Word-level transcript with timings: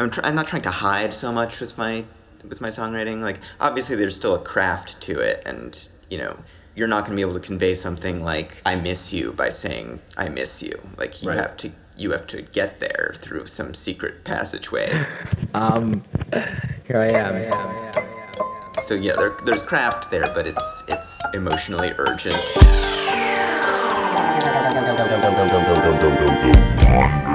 I'm 0.00 0.10
tr- 0.10 0.20
I'm 0.24 0.34
not 0.34 0.46
trying 0.46 0.62
to 0.62 0.70
hide 0.70 1.12
so 1.12 1.30
much 1.30 1.60
with 1.60 1.76
my 1.76 2.04
with 2.48 2.60
my 2.60 2.68
songwriting. 2.68 3.20
Like 3.20 3.38
obviously 3.60 3.96
there's 3.96 4.16
still 4.16 4.34
a 4.34 4.38
craft 4.40 5.00
to 5.02 5.18
it, 5.18 5.42
and 5.44 5.88
you 6.08 6.16
know 6.18 6.36
you're 6.74 6.88
not 6.88 7.00
going 7.04 7.10
to 7.12 7.16
be 7.16 7.20
able 7.20 7.34
to 7.38 7.46
convey 7.46 7.74
something 7.74 8.22
like 8.22 8.62
I 8.64 8.76
miss 8.76 9.12
you 9.12 9.32
by 9.32 9.50
saying 9.50 10.00
I 10.16 10.28
miss 10.30 10.62
you. 10.62 10.72
Like 10.96 11.22
you 11.22 11.28
Right. 11.28 11.38
have 11.38 11.56
to 11.58 11.70
you 11.98 12.12
have 12.12 12.26
to 12.28 12.40
get 12.40 12.80
there 12.80 13.12
through 13.18 13.44
some 13.46 13.74
secret 13.74 14.24
passageway. 14.24 14.88
Um, 15.52 16.04
here 16.86 17.00
I 17.00 17.08
am. 17.10 17.92
so 18.84 18.94
yeah, 18.94 19.14
there, 19.16 19.36
there's 19.44 19.64
craft 19.64 20.08
there, 20.08 20.26
but 20.32 20.46
it's 20.46 20.84
it's 20.86 21.20
emotionally 21.34 21.92
urgent. 21.98 22.36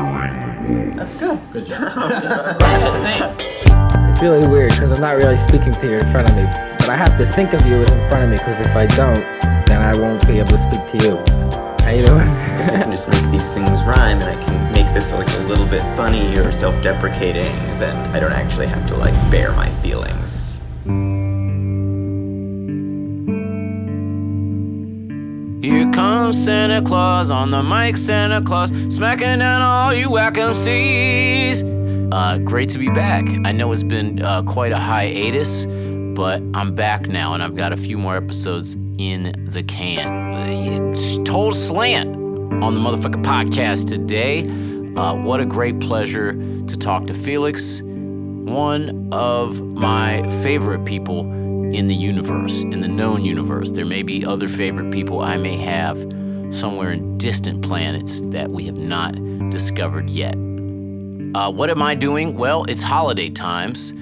That's 0.96 1.16
good. 1.18 1.40
Good 1.52 1.66
job. 1.66 1.82
Yeah, 2.62 2.92
same. 3.02 4.10
It's 4.12 4.22
really 4.22 4.48
weird 4.48 4.72
because 4.72 4.92
I'm 4.92 5.02
not 5.02 5.18
really 5.18 5.38
speaking 5.48 5.73
to 5.73 5.88
you 5.90 5.98
in 5.98 6.12
front 6.12 6.30
of 6.30 6.36
me, 6.36 6.46
but 6.80 6.90
I 6.90 6.96
have 6.96 7.18
to 7.18 7.26
think 7.34 7.54
of 7.54 7.66
you 7.66 7.76
as 7.76 7.90
in 7.90 8.10
front 8.10 8.23
of 8.23 8.30
me 8.30 8.38
because 8.38 8.60
if 8.66 8.76
I 8.76 8.88
don't, 8.96 9.22
then 9.68 9.82
I 9.82 9.98
won't 10.00 10.26
be 10.26 10.40
able 10.40 10.52
to 10.52 10.72
speak 10.72 10.84
to 10.92 11.06
you. 11.06 11.18
How 11.84 11.92
you 11.92 12.06
doing? 12.06 12.28
If 12.59 12.72
I 12.72 12.82
can 12.82 12.92
just 12.92 13.08
make 13.09 13.32
these 13.32 13.48
things 13.50 13.84
rhyme 13.84 14.18
and 14.20 14.26
I 14.26 14.46
can 14.46 14.72
make 14.73 14.92
this 14.94 15.12
like 15.12 15.28
a 15.28 15.44
little 15.48 15.68
bit 15.68 15.82
funny 15.96 16.36
or 16.38 16.52
self-deprecating, 16.52 17.52
then 17.80 17.95
I 18.16 18.20
don't 18.20 18.34
actually 18.34 18.68
have 18.68 18.88
to 18.88 18.95
like 18.98 19.14
bear 19.30 19.52
my 19.52 19.70
feelings. 19.70 20.45
Here 25.66 25.92
comes 25.94 26.46
Santa 26.46 26.80
Claus 26.80 27.32
on 27.32 27.50
the 27.50 27.64
mic, 27.64 27.98
Santa 27.98 28.40
Claus, 28.40 28.70
smacking 28.90 29.40
down 29.40 29.64
all 29.64 29.96
you 29.96 30.12
whack 30.12 30.36
MCs. 30.36 32.14
Uh, 32.14 32.38
great 32.38 32.70
to 32.70 32.78
be 32.78 32.92
back. 32.92 33.26
I 33.44 33.52
know 33.52 33.72
it's 33.72 33.82
been 33.82 34.22
uh, 34.22 34.44
quite 34.44 34.72
a 34.72 34.78
hiatus, 34.78 35.66
but 35.66 36.44
I'm 36.54 36.76
back 36.76 37.08
now 37.08 37.34
and 37.34 37.42
I've 37.42 37.56
got 37.56 37.73
a 37.73 37.78
few 37.78 37.98
more 37.98 38.16
episodes 38.16 38.76
in 39.00 39.34
the 39.50 39.64
can. 39.64 40.36
Uh, 40.36 40.92
it's 40.94 41.17
Told 41.28 41.56
Slant 41.56 42.16
on 42.64 42.76
the 42.76 42.80
motherfucking 42.80 43.23
podcast 43.23 43.88
today. 43.88 44.44
Uh, 44.95 45.16
what 45.16 45.39
a 45.39 45.45
great 45.48 45.80
pleasure 45.80 46.34
to 46.34 46.78
talk 46.78 47.08
to 47.08 47.14
Felix, 47.16 47.82
one 47.82 49.09
of 49.11 49.64
my 49.64 50.22
favorite 50.44 50.86
people 50.86 51.23
in 51.73 51.88
the 51.88 51.95
universe, 51.95 52.63
in 52.63 52.80
the 52.80 52.88
known 52.88 53.23
universe. 53.23 53.71
There 53.71 53.85
may 53.85 54.03
be 54.03 54.25
other 54.25 54.47
favorite 54.47 54.91
people 54.91 55.21
I 55.21 55.38
may 55.38 55.58
have 55.58 55.97
somewhere 56.52 56.91
in 56.91 57.17
distant 57.17 57.61
planets 57.61 58.21
that 58.25 58.49
we 58.49 58.66
have 58.66 58.77
not 58.77 59.16
discovered 59.49 60.09
yet. 60.09 60.36
Uh, 61.36 61.52
what 61.52 61.69
am 61.69 61.81
I 61.81 61.95
doing? 61.95 62.38
Well, 62.38 62.63
it's 62.66 62.81
holiday 62.81 63.30
times, 63.30 63.93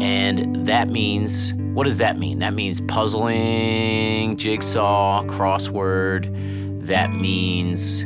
and 0.00 0.66
that 0.66 0.88
means 0.88 1.54
what 1.74 1.84
does 1.84 1.96
that 1.98 2.18
mean? 2.18 2.40
That 2.40 2.52
means 2.52 2.82
puzzling, 2.82 4.36
jigsaw, 4.36 5.24
crossword. 5.24 6.86
That 6.86 7.12
means 7.12 8.04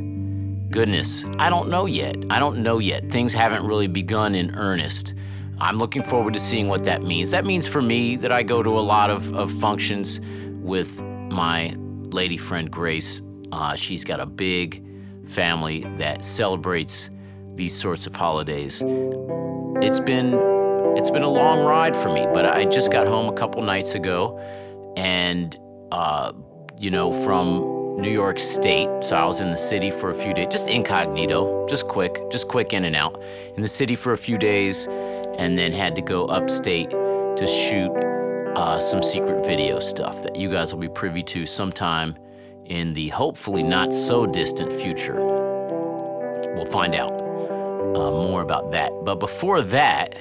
goodness, 0.70 1.24
I 1.38 1.50
don't 1.50 1.68
know 1.68 1.86
yet. 1.86 2.16
I 2.28 2.38
don't 2.38 2.58
know 2.58 2.78
yet. 2.78 3.10
Things 3.10 3.32
haven't 3.32 3.66
really 3.66 3.86
begun 3.86 4.34
in 4.34 4.54
earnest. 4.54 5.14
I'm 5.58 5.78
looking 5.78 6.02
forward 6.02 6.34
to 6.34 6.40
seeing 6.40 6.68
what 6.68 6.84
that 6.84 7.02
means. 7.02 7.30
That 7.30 7.46
means 7.46 7.66
for 7.66 7.80
me 7.80 8.16
that 8.16 8.30
I 8.30 8.42
go 8.42 8.62
to 8.62 8.70
a 8.70 8.80
lot 8.80 9.10
of, 9.10 9.34
of 9.34 9.50
functions 9.52 10.20
with 10.60 11.02
my 11.32 11.74
lady 11.76 12.36
friend 12.36 12.70
Grace. 12.70 13.22
Uh, 13.52 13.74
she's 13.74 14.04
got 14.04 14.20
a 14.20 14.26
big 14.26 14.84
family 15.26 15.86
that 15.96 16.24
celebrates 16.24 17.10
these 17.54 17.74
sorts 17.74 18.06
of 18.06 18.14
holidays. 18.14 18.82
It's 19.82 20.00
been 20.00 20.34
it's 20.96 21.10
been 21.10 21.22
a 21.22 21.28
long 21.28 21.62
ride 21.64 21.94
for 21.94 22.08
me, 22.08 22.26
but 22.32 22.46
I 22.46 22.64
just 22.64 22.90
got 22.90 23.06
home 23.06 23.28
a 23.28 23.32
couple 23.32 23.60
nights 23.62 23.94
ago, 23.94 24.38
and 24.96 25.56
uh, 25.92 26.32
you 26.78 26.90
know 26.90 27.12
from 27.24 28.00
New 28.00 28.10
York 28.10 28.38
State. 28.38 28.88
So 29.00 29.16
I 29.16 29.24
was 29.24 29.40
in 29.40 29.50
the 29.50 29.56
city 29.56 29.90
for 29.90 30.10
a 30.10 30.14
few 30.14 30.34
days, 30.34 30.48
just 30.50 30.68
incognito, 30.68 31.66
just 31.66 31.88
quick, 31.88 32.18
just 32.30 32.48
quick 32.48 32.72
in 32.72 32.84
and 32.84 32.94
out. 32.94 33.22
In 33.56 33.62
the 33.62 33.68
city 33.68 33.96
for 33.96 34.12
a 34.12 34.18
few 34.18 34.38
days, 34.38 34.86
and 35.38 35.56
then 35.56 35.72
had 35.72 35.94
to 35.94 36.02
go 36.02 36.26
upstate 36.26 36.90
to 36.90 37.46
shoot 37.46 37.90
uh, 38.56 38.80
some 38.80 39.02
secret 39.02 39.44
video 39.44 39.78
stuff 39.78 40.22
that 40.22 40.36
you 40.36 40.50
guys 40.50 40.72
will 40.72 40.80
be 40.80 40.88
privy 40.88 41.22
to 41.22 41.44
sometime 41.44 42.16
in 42.64 42.92
the 42.94 43.08
hopefully 43.08 43.62
not 43.62 43.92
so 43.92 44.26
distant 44.26 44.72
future. 44.72 45.16
We'll 46.54 46.66
find 46.66 46.94
out 46.94 47.12
uh, 47.20 48.10
more 48.10 48.42
about 48.42 48.72
that. 48.72 48.90
But 49.04 49.16
before 49.16 49.62
that, 49.62 50.16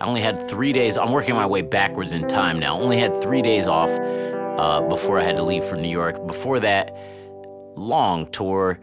I 0.00 0.04
only 0.04 0.20
had 0.20 0.48
three 0.48 0.72
days. 0.72 0.96
I'm 0.96 1.12
working 1.12 1.34
my 1.34 1.46
way 1.46 1.62
backwards 1.62 2.12
in 2.12 2.26
time 2.28 2.58
now. 2.58 2.80
Only 2.80 2.98
had 2.98 3.20
three 3.20 3.42
days 3.42 3.68
off 3.68 3.90
uh, 3.90 4.82
before 4.88 5.18
I 5.18 5.24
had 5.24 5.36
to 5.36 5.42
leave 5.42 5.64
for 5.64 5.76
New 5.76 5.88
York. 5.88 6.26
Before 6.26 6.60
that, 6.60 6.96
long 7.76 8.26
tour, 8.26 8.78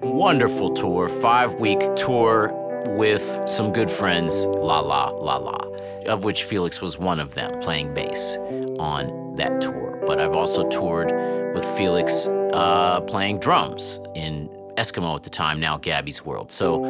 wonderful 0.00 0.72
tour, 0.74 1.08
five 1.08 1.54
week 1.54 1.80
tour 1.96 2.63
with 2.86 3.48
some 3.48 3.72
good 3.72 3.90
friends, 3.90 4.46
Lala 4.46 5.14
Lala, 5.14 5.70
of 6.06 6.24
which 6.24 6.44
Felix 6.44 6.80
was 6.80 6.98
one 6.98 7.20
of 7.20 7.34
them, 7.34 7.58
playing 7.60 7.94
bass 7.94 8.36
on 8.78 9.34
that 9.36 9.60
tour. 9.60 10.02
But 10.06 10.20
I've 10.20 10.36
also 10.36 10.68
toured 10.68 11.10
with 11.54 11.64
Felix 11.76 12.28
uh, 12.28 13.00
playing 13.02 13.40
drums 13.40 14.00
in 14.14 14.48
Eskimeaux 14.76 15.16
at 15.16 15.22
the 15.22 15.30
time, 15.30 15.60
now 15.60 15.78
Gabby's 15.78 16.24
World. 16.24 16.50
So 16.50 16.82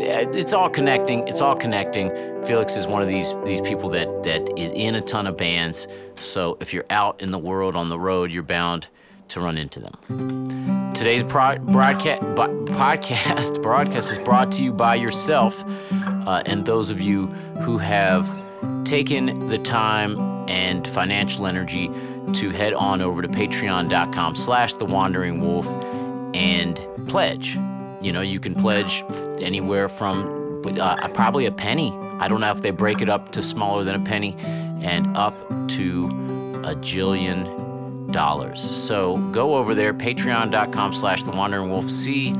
it's 0.00 0.52
all 0.52 0.70
connecting. 0.70 1.26
It's 1.28 1.40
all 1.40 1.56
connecting. 1.56 2.10
Felix 2.44 2.76
is 2.76 2.86
one 2.86 3.02
of 3.02 3.08
these 3.08 3.34
these 3.44 3.60
people 3.60 3.90
that 3.90 4.22
that 4.22 4.58
is 4.58 4.72
in 4.72 4.94
a 4.94 5.00
ton 5.00 5.26
of 5.26 5.36
bands. 5.36 5.88
So 6.20 6.56
if 6.60 6.72
you're 6.72 6.86
out 6.90 7.20
in 7.20 7.30
the 7.30 7.38
world 7.38 7.76
on 7.76 7.88
the 7.88 7.98
road, 7.98 8.30
you're 8.30 8.42
bound 8.42 8.88
to 9.28 9.40
run 9.40 9.58
into 9.58 9.80
them. 9.80 10.92
Today's 10.94 11.22
pro- 11.22 11.58
broadcast 11.58 12.22
podcast 12.22 13.62
broadcast 13.62 14.10
is 14.10 14.18
brought 14.18 14.50
to 14.52 14.64
you 14.64 14.72
by 14.72 14.94
yourself 14.94 15.64
uh, 16.26 16.42
and 16.46 16.64
those 16.66 16.90
of 16.90 17.00
you 17.00 17.26
who 17.62 17.78
have 17.78 18.34
taken 18.84 19.48
the 19.48 19.58
time 19.58 20.18
and 20.48 20.88
financial 20.88 21.46
energy 21.46 21.88
to 22.32 22.50
head 22.50 22.72
on 22.74 23.00
over 23.00 23.22
to 23.22 23.28
patreon.com 23.28 24.34
slash 24.34 24.74
the 24.74 24.84
wandering 24.84 25.40
wolf 25.40 25.66
and 26.34 26.84
pledge 27.06 27.56
you 28.02 28.12
know 28.12 28.20
you 28.20 28.40
can 28.40 28.54
pledge 28.54 29.04
anywhere 29.40 29.88
from 29.88 30.62
uh, 30.80 31.08
probably 31.08 31.46
a 31.46 31.52
penny 31.52 31.92
i 32.18 32.28
don't 32.28 32.40
know 32.40 32.50
if 32.50 32.62
they 32.62 32.70
break 32.70 33.00
it 33.00 33.08
up 33.08 33.30
to 33.30 33.42
smaller 33.42 33.84
than 33.84 33.94
a 33.94 34.04
penny 34.04 34.34
and 34.82 35.16
up 35.16 35.36
to 35.68 36.06
a 36.64 36.74
jillion 36.76 37.67
dollars. 38.10 38.60
So 38.60 39.16
go 39.32 39.56
over 39.56 39.74
there, 39.74 39.92
patreon.com 39.94 40.94
slash 40.94 41.22
the 41.22 41.30
wandering 41.30 41.70
wolf, 41.70 41.90
see 41.90 42.32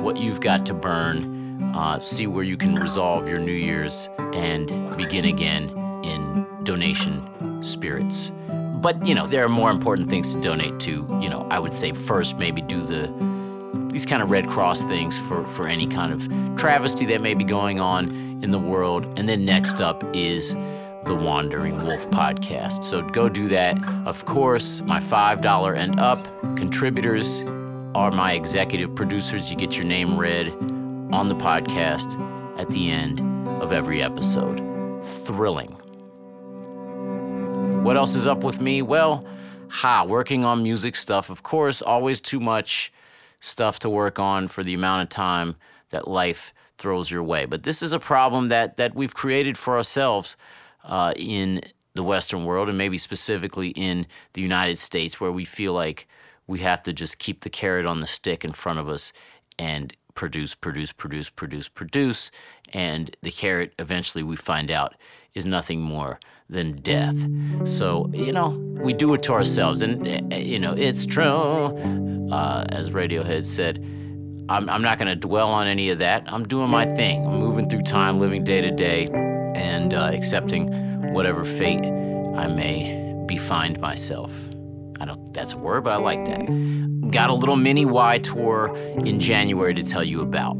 what 0.00 0.16
you've 0.16 0.40
got 0.40 0.66
to 0.66 0.74
burn, 0.74 1.74
uh, 1.74 2.00
see 2.00 2.26
where 2.26 2.44
you 2.44 2.56
can 2.56 2.76
resolve 2.76 3.28
your 3.28 3.38
New 3.38 3.52
Year's 3.52 4.08
and 4.32 4.96
begin 4.96 5.24
again 5.24 5.70
in 6.04 6.46
donation 6.64 7.62
spirits. 7.62 8.32
But 8.76 9.04
you 9.06 9.14
know, 9.14 9.26
there 9.26 9.44
are 9.44 9.48
more 9.48 9.70
important 9.70 10.08
things 10.08 10.34
to 10.34 10.40
donate 10.40 10.78
to. 10.80 10.92
You 11.20 11.28
know, 11.28 11.46
I 11.50 11.58
would 11.58 11.72
say 11.72 11.92
first 11.92 12.38
maybe 12.38 12.60
do 12.60 12.80
the 12.82 13.12
these 13.90 14.04
kind 14.04 14.22
of 14.22 14.30
Red 14.30 14.48
Cross 14.48 14.82
things 14.84 15.18
for, 15.18 15.44
for 15.48 15.66
any 15.66 15.86
kind 15.86 16.12
of 16.12 16.28
travesty 16.58 17.06
that 17.06 17.22
may 17.22 17.34
be 17.34 17.44
going 17.44 17.80
on 17.80 18.10
in 18.42 18.50
the 18.50 18.58
world. 18.58 19.18
And 19.18 19.28
then 19.28 19.44
next 19.44 19.80
up 19.80 20.04
is 20.14 20.54
the 21.06 21.14
Wandering 21.14 21.86
Wolf 21.86 22.10
podcast. 22.10 22.82
So 22.82 23.00
go 23.00 23.28
do 23.28 23.46
that. 23.48 23.78
Of 24.06 24.24
course, 24.24 24.80
my 24.82 24.98
$5 24.98 25.76
and 25.76 26.00
up 26.00 26.26
contributors 26.56 27.42
are 27.94 28.10
my 28.10 28.32
executive 28.32 28.92
producers. 28.96 29.48
You 29.48 29.56
get 29.56 29.76
your 29.76 29.86
name 29.86 30.18
read 30.18 30.48
on 31.12 31.28
the 31.28 31.36
podcast 31.36 32.18
at 32.58 32.68
the 32.70 32.90
end 32.90 33.20
of 33.62 33.72
every 33.72 34.02
episode. 34.02 34.58
Thrilling. 35.04 35.70
What 37.84 37.96
else 37.96 38.16
is 38.16 38.26
up 38.26 38.42
with 38.42 38.60
me? 38.60 38.82
Well, 38.82 39.24
ha, 39.68 40.04
working 40.04 40.44
on 40.44 40.64
music 40.64 40.96
stuff, 40.96 41.30
of 41.30 41.44
course, 41.44 41.82
always 41.82 42.20
too 42.20 42.40
much 42.40 42.92
stuff 43.38 43.78
to 43.78 43.88
work 43.88 44.18
on 44.18 44.48
for 44.48 44.64
the 44.64 44.74
amount 44.74 45.02
of 45.02 45.08
time 45.08 45.54
that 45.90 46.08
life 46.08 46.52
throws 46.78 47.12
your 47.12 47.22
way. 47.22 47.44
But 47.44 47.62
this 47.62 47.80
is 47.80 47.92
a 47.92 48.00
problem 48.00 48.48
that 48.48 48.76
that 48.76 48.96
we've 48.96 49.14
created 49.14 49.56
for 49.56 49.76
ourselves 49.76 50.36
uh, 50.86 51.12
in 51.16 51.60
the 51.94 52.02
Western 52.02 52.44
world, 52.44 52.68
and 52.68 52.78
maybe 52.78 52.98
specifically 52.98 53.68
in 53.70 54.06
the 54.34 54.42
United 54.42 54.78
States, 54.78 55.20
where 55.20 55.32
we 55.32 55.44
feel 55.44 55.72
like 55.72 56.06
we 56.46 56.60
have 56.60 56.82
to 56.84 56.92
just 56.92 57.18
keep 57.18 57.40
the 57.40 57.50
carrot 57.50 57.86
on 57.86 58.00
the 58.00 58.06
stick 58.06 58.44
in 58.44 58.52
front 58.52 58.78
of 58.78 58.88
us 58.88 59.12
and 59.58 59.96
produce, 60.14 60.54
produce, 60.54 60.92
produce, 60.92 61.28
produce, 61.28 61.68
produce, 61.68 62.30
and 62.72 63.16
the 63.22 63.30
carrot 63.30 63.74
eventually 63.78 64.22
we 64.22 64.36
find 64.36 64.70
out 64.70 64.94
is 65.34 65.46
nothing 65.46 65.82
more 65.82 66.18
than 66.48 66.72
death. 66.76 67.16
So 67.64 68.10
you 68.12 68.32
know 68.32 68.48
we 68.82 68.92
do 68.92 69.12
it 69.14 69.22
to 69.24 69.32
ourselves, 69.32 69.82
and 69.82 70.32
uh, 70.32 70.36
you 70.36 70.58
know 70.58 70.72
it's 70.72 71.06
true, 71.06 71.24
uh, 72.32 72.64
as 72.70 72.90
Radiohead 72.90 73.46
said. 73.46 73.84
I'm, 74.48 74.70
I'm 74.70 74.82
not 74.82 74.98
going 74.98 75.08
to 75.08 75.16
dwell 75.16 75.48
on 75.48 75.66
any 75.66 75.90
of 75.90 75.98
that. 75.98 76.22
I'm 76.28 76.46
doing 76.46 76.70
my 76.70 76.86
thing. 76.94 77.26
I'm 77.26 77.40
moving 77.40 77.68
through 77.68 77.82
time, 77.82 78.20
living 78.20 78.44
day 78.44 78.60
to 78.60 78.70
day, 78.70 79.08
and 79.56 79.94
uh, 79.94 80.10
accepting 80.12 80.68
whatever 81.12 81.44
fate 81.44 81.84
I 81.84 82.46
may 82.48 83.24
be 83.26 83.36
find 83.38 83.80
myself. 83.80 84.32
I 85.00 85.06
don't 85.06 85.32
that's 85.32 85.54
a 85.54 85.58
word, 85.58 85.84
but 85.84 85.92
I 85.92 85.96
like 85.96 86.24
that. 86.26 87.10
Got 87.10 87.30
a 87.30 87.34
little 87.34 87.56
mini 87.56 87.84
WHY? 87.84 88.18
tour 88.18 88.76
in 89.04 89.20
January 89.20 89.74
to 89.74 89.82
tell 89.82 90.04
you 90.04 90.20
about. 90.20 90.56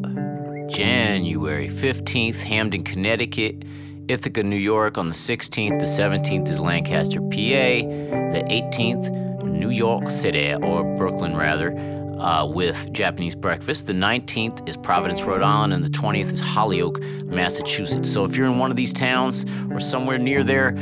January 0.68 1.68
15th, 1.68 2.42
Hamden, 2.42 2.82
Connecticut. 2.82 3.64
Ithaca, 4.08 4.42
New 4.42 4.56
York 4.56 4.98
on 4.98 5.08
the 5.08 5.14
16th. 5.14 5.80
The 5.80 5.86
17th 5.86 6.48
is 6.48 6.60
Lancaster, 6.60 7.20
PA. 7.20 7.26
The 7.26 8.44
18th, 8.50 9.42
New 9.44 9.70
York 9.70 10.10
City, 10.10 10.54
or 10.54 10.84
Brooklyn 10.96 11.36
rather, 11.36 11.70
uh, 12.18 12.46
with 12.46 12.92
Japanese 12.92 13.34
breakfast. 13.34 13.86
The 13.86 13.92
19th 13.92 14.68
is 14.68 14.76
Providence, 14.76 15.22
Rhode 15.22 15.42
Island, 15.42 15.72
and 15.72 15.84
the 15.84 15.90
20th 15.90 16.30
is 16.30 16.40
Holyoke, 16.40 17.00
Massachusetts. 17.24 18.10
So 18.10 18.24
if 18.24 18.36
you're 18.36 18.46
in 18.46 18.58
one 18.58 18.70
of 18.70 18.76
these 18.76 18.92
towns 18.92 19.44
or 19.70 19.80
somewhere 19.80 20.18
near 20.18 20.42
there, 20.42 20.76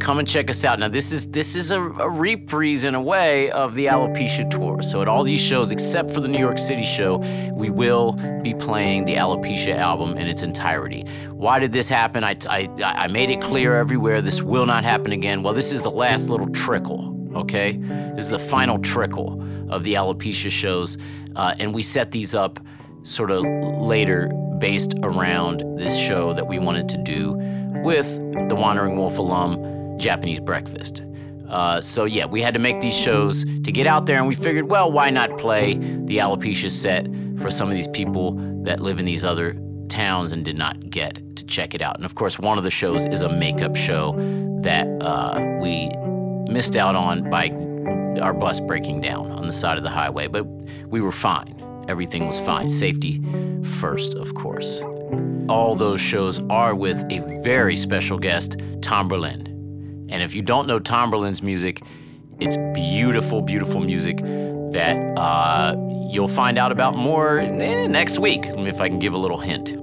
come 0.00 0.18
and 0.18 0.28
check 0.28 0.50
us 0.50 0.64
out. 0.64 0.78
Now 0.78 0.88
this 0.88 1.12
is 1.12 1.28
this 1.30 1.56
is 1.56 1.70
a, 1.70 1.80
a, 1.80 2.10
reprise 2.10 2.84
in 2.84 2.94
a 2.94 3.00
way 3.00 3.50
of 3.52 3.74
the 3.74 3.86
Alopecia 3.86 4.48
tour. 4.50 4.82
So 4.82 5.00
at 5.00 5.08
all 5.08 5.24
these 5.24 5.40
shows, 5.40 5.70
except 5.70 6.12
for 6.12 6.20
the 6.20 6.28
New 6.28 6.38
York 6.38 6.58
City 6.58 6.84
show, 6.84 7.18
we 7.54 7.70
will 7.70 8.12
be 8.42 8.54
playing 8.54 9.06
the 9.06 9.14
Alopecia 9.14 9.76
album 9.76 10.16
in 10.18 10.26
its 10.26 10.42
entirety. 10.42 11.04
Why 11.30 11.58
did 11.58 11.72
this 11.72 11.88
happen? 11.88 12.22
I, 12.24 12.36
I, 12.48 12.68
I 12.82 13.06
made 13.08 13.30
it 13.30 13.40
clear 13.40 13.76
everywhere. 13.76 14.20
This 14.20 14.42
will 14.42 14.66
not 14.66 14.84
happen 14.84 15.12
again. 15.12 15.42
Well, 15.42 15.54
this 15.54 15.72
is 15.72 15.82
the 15.82 15.90
last 15.90 16.28
little 16.28 16.48
trickle. 16.48 17.12
Okay, 17.34 17.78
this 18.14 18.24
is 18.24 18.30
the 18.30 18.38
final 18.38 18.78
trickle 18.78 19.42
of 19.68 19.84
the 19.84 19.94
Alopecia 19.94 20.50
shows, 20.50 20.98
uh, 21.36 21.54
and 21.58 21.74
we 21.74 21.82
set 21.82 22.10
these 22.10 22.34
up 22.34 22.60
sort 23.02 23.30
of 23.30 23.44
later 23.44 24.28
based 24.58 24.94
around 25.02 25.62
this 25.78 25.96
show 25.96 26.32
that 26.32 26.46
we 26.46 26.58
wanted 26.58 26.88
to 26.88 26.98
do 26.98 27.34
with 27.82 28.06
the 28.48 28.54
Wandering 28.54 28.96
Wolf 28.96 29.18
alum 29.18 29.98
Japanese 29.98 30.40
breakfast. 30.40 31.02
Uh, 31.48 31.80
so 31.80 32.04
yeah, 32.04 32.24
we 32.24 32.40
had 32.40 32.54
to 32.54 32.60
make 32.60 32.80
these 32.80 32.96
shows 32.96 33.44
to 33.44 33.70
get 33.70 33.86
out 33.86 34.06
there, 34.06 34.18
and 34.18 34.26
we 34.26 34.34
figured, 34.34 34.70
well, 34.70 34.90
why 34.90 35.10
not 35.10 35.36
play 35.38 35.74
the 35.74 36.18
alopecia 36.18 36.70
set 36.70 37.06
for 37.40 37.50
some 37.50 37.68
of 37.68 37.74
these 37.74 37.88
people 37.88 38.32
that 38.64 38.80
live 38.80 38.98
in 38.98 39.04
these 39.04 39.24
other 39.24 39.54
towns 39.88 40.32
and 40.32 40.44
did 40.44 40.56
not 40.56 40.90
get 40.90 41.20
to 41.36 41.44
check 41.44 41.74
it 41.74 41.82
out. 41.82 41.96
And 41.96 42.04
of 42.04 42.14
course, 42.14 42.38
one 42.38 42.58
of 42.58 42.64
the 42.64 42.70
shows 42.70 43.04
is 43.04 43.22
a 43.22 43.36
makeup 43.36 43.76
show 43.76 44.14
that 44.62 44.86
uh, 45.02 45.58
we 45.60 45.90
missed 46.50 46.76
out 46.76 46.96
on 46.96 47.28
by 47.30 47.50
our 48.18 48.32
bus 48.32 48.60
breaking 48.60 49.00
down 49.00 49.30
on 49.30 49.46
the 49.46 49.52
side 49.52 49.76
of 49.76 49.82
the 49.82 49.90
highway, 49.90 50.28
but 50.28 50.44
we 50.88 51.00
were 51.00 51.12
fine. 51.12 51.60
Everything 51.88 52.26
was 52.26 52.40
fine. 52.40 52.68
Safety 52.68 53.22
first, 53.80 54.14
of 54.14 54.34
course. 54.34 54.82
All 55.48 55.74
those 55.74 56.00
shows 56.00 56.40
are 56.48 56.74
with 56.74 56.98
a 57.10 57.20
very 57.42 57.76
special 57.76 58.18
guest, 58.18 58.56
Tom 58.80 59.08
Berlin. 59.08 60.06
And 60.10 60.22
if 60.22 60.34
you 60.34 60.42
don't 60.42 60.66
know 60.66 60.78
Tom 60.78 61.10
Berlin's 61.10 61.42
music, 61.42 61.82
it's 62.40 62.56
beautiful, 62.72 63.42
beautiful 63.42 63.80
music 63.80 64.18
that 64.18 64.96
uh, 65.18 65.76
you'll 66.10 66.28
find 66.28 66.58
out 66.58 66.72
about 66.72 66.96
more 66.96 67.38
eh, 67.40 67.86
next 67.86 68.18
week, 68.18 68.44
if 68.46 68.80
I 68.80 68.88
can 68.88 68.98
give 68.98 69.12
a 69.12 69.18
little 69.18 69.38
hint. 69.38 69.74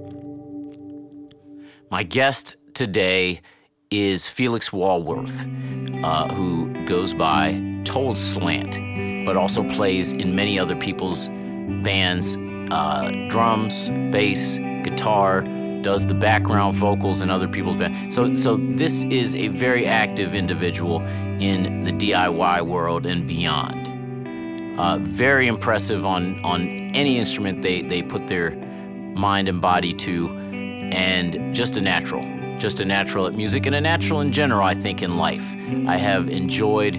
My 1.92 2.04
guest 2.04 2.56
today 2.74 3.42
is 3.90 4.28
Felix 4.28 4.72
Walworth, 4.72 5.46
uh, 6.04 6.34
who 6.34 6.86
goes 6.86 7.14
by 7.14 7.71
Told 7.86 8.18
Slant, 8.18 9.26
but 9.26 9.38
also 9.38 9.64
plays 9.64 10.14
in 10.14 10.36
many 10.36 10.60
other 10.60 10.76
people's 10.76 11.30
bands 11.84 12.38
uh, 12.72 13.12
drums, 13.30 13.90
bass, 14.12 14.58
guitar, 14.84 15.42
does 15.82 16.06
the 16.06 16.14
background 16.14 16.76
vocals 16.76 17.22
in 17.22 17.30
other 17.30 17.48
people's 17.48 17.78
bands. 17.78 18.16
So, 18.16 18.34
so 18.34 18.56
this 18.56 19.04
is 19.06 19.36
a 19.36 19.50
very 19.50 19.86
active 19.86 20.36
individual 20.36 21.02
in 21.40 21.84
the 21.84 21.92
DIY 21.92 22.66
world 22.66 23.06
and 23.06 23.28
beyond. 23.28 23.90
Uh, 24.80 25.00
very 25.00 25.48
impressive 25.48 26.06
on 26.06 26.44
on 26.46 26.68
any 26.96 27.18
instrument 27.18 27.62
they 27.62 27.82
they 27.82 28.02
put 28.02 28.28
their 28.28 28.52
mind 29.18 29.50
and 29.50 29.62
body 29.62 29.92
to, 29.94 30.30
and 30.30 31.54
just 31.54 31.76
a 31.78 31.82
natural, 31.82 32.24
just 32.58 32.80
a 32.80 32.86
natural 32.86 33.28
at 33.28 33.34
music 33.34 33.66
and 33.66 33.76
a 33.76 33.82
natural 33.82 34.22
in 34.22 34.32
general. 34.32 34.66
I 34.66 34.74
think 34.74 35.04
in 35.04 35.18
life, 35.18 35.56
I 35.88 35.98
have 35.98 36.30
enjoyed 36.30 36.96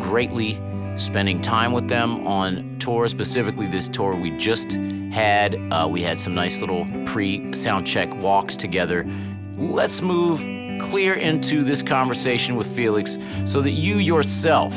greatly 0.00 0.60
spending 0.96 1.40
time 1.40 1.72
with 1.72 1.88
them 1.88 2.26
on 2.26 2.78
tour, 2.78 3.06
specifically 3.08 3.66
this 3.66 3.88
tour 3.88 4.14
we 4.14 4.30
just 4.36 4.72
had. 5.12 5.54
Uh, 5.72 5.86
we 5.90 6.02
had 6.02 6.18
some 6.18 6.34
nice 6.34 6.60
little 6.60 6.86
pre 7.04 7.52
sound 7.54 7.86
check 7.86 8.14
walks 8.22 8.56
together. 8.56 9.06
Let's 9.54 10.02
move 10.02 10.40
clear 10.80 11.14
into 11.14 11.64
this 11.64 11.82
conversation 11.82 12.56
with 12.56 12.66
Felix 12.74 13.18
so 13.44 13.60
that 13.62 13.70
you 13.70 13.96
yourself 13.96 14.74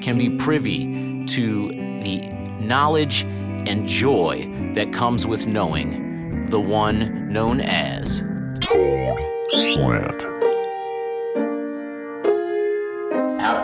can 0.00 0.16
be 0.18 0.30
privy 0.30 1.24
to 1.26 1.68
the 1.68 2.20
knowledge 2.60 3.22
and 3.22 3.86
joy 3.86 4.48
that 4.74 4.92
comes 4.92 5.26
with 5.26 5.46
knowing 5.46 6.48
the 6.50 6.60
one 6.60 7.28
known 7.28 7.60
as 7.60 8.22
Told 8.60 9.18
Slant. 9.50 10.33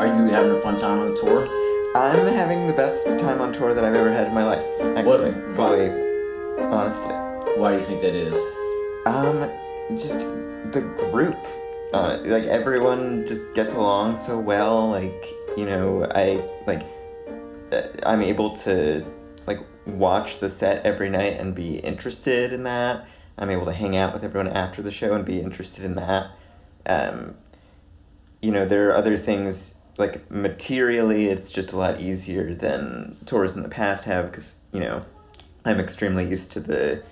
Are 0.00 0.06
you 0.06 0.31
having 0.32 0.50
a 0.52 0.61
fun 0.62 0.76
time 0.79 0.99
on 1.00 1.14
the 1.14 1.20
tour? 1.20 1.47
I'm 1.94 2.26
having 2.32 2.67
the 2.67 2.73
best 2.73 3.05
time 3.19 3.41
on 3.43 3.52
tour 3.52 3.75
that 3.75 3.85
I've 3.85 3.94
ever 3.94 4.11
had 4.11 4.29
in 4.29 4.35
my 4.35 4.44
life. 4.44 4.64
Actually, 4.97 5.32
What- 5.32 5.50
fully, 5.50 5.91
honestly. 6.58 7.12
Why 7.56 7.73
do 7.73 7.76
you 7.76 7.82
think 7.82 8.00
that 8.00 8.14
is? 8.14 8.35
Um, 9.06 9.50
just 9.91 10.20
the 10.73 10.81
group. 11.12 11.37
Uh, 11.93 12.19
like 12.25 12.44
everyone 12.44 13.26
just 13.26 13.52
gets 13.55 13.73
along 13.75 14.17
so 14.17 14.38
well. 14.38 14.88
Like 14.88 15.26
you 15.56 15.67
know, 15.67 16.06
I 16.14 16.43
like. 16.67 16.82
uh, 17.73 17.82
I'm 18.06 18.23
able 18.23 18.50
to 18.64 19.05
like 19.46 19.58
watch 19.87 20.38
the 20.38 20.49
set 20.49 20.87
every 20.87 21.11
night 21.11 21.38
and 21.41 21.55
be 21.55 21.76
interested 21.79 22.53
in 22.53 22.62
that. 22.62 23.05
I'm 23.37 23.50
able 23.50 23.67
to 23.67 23.73
hang 23.73 23.96
out 23.96 24.14
with 24.14 24.23
everyone 24.23 24.49
after 24.49 24.81
the 24.81 24.91
show 24.91 25.12
and 25.14 25.25
be 25.25 25.41
interested 25.41 25.85
in 25.85 25.96
that. 25.96 26.31
Um, 26.87 27.37
you 28.41 28.53
know, 28.53 28.64
there 28.64 28.88
are 28.91 28.94
other 28.94 29.17
things 29.17 29.75
like 30.00 30.29
materially, 30.31 31.26
it's 31.26 31.52
just 31.52 31.73
a 31.73 31.76
lot 31.79 32.00
easier 32.00 32.55
than 32.55 33.17
tours 33.26 33.55
in 33.55 33.62
the 33.62 33.69
past 33.69 34.05
have 34.06 34.32
because 34.32 34.58
you 34.73 34.81
know, 34.81 35.05
I'm 35.64 35.79
extremely 35.79 36.29
used 36.29 36.50
to 36.52 36.61
the 36.61 37.02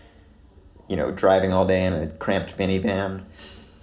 you 0.88 0.96
know, 0.96 1.10
driving 1.10 1.52
all 1.52 1.66
day 1.66 1.84
in 1.84 1.92
a 1.92 2.08
cramped 2.08 2.56
minivan 2.56 3.24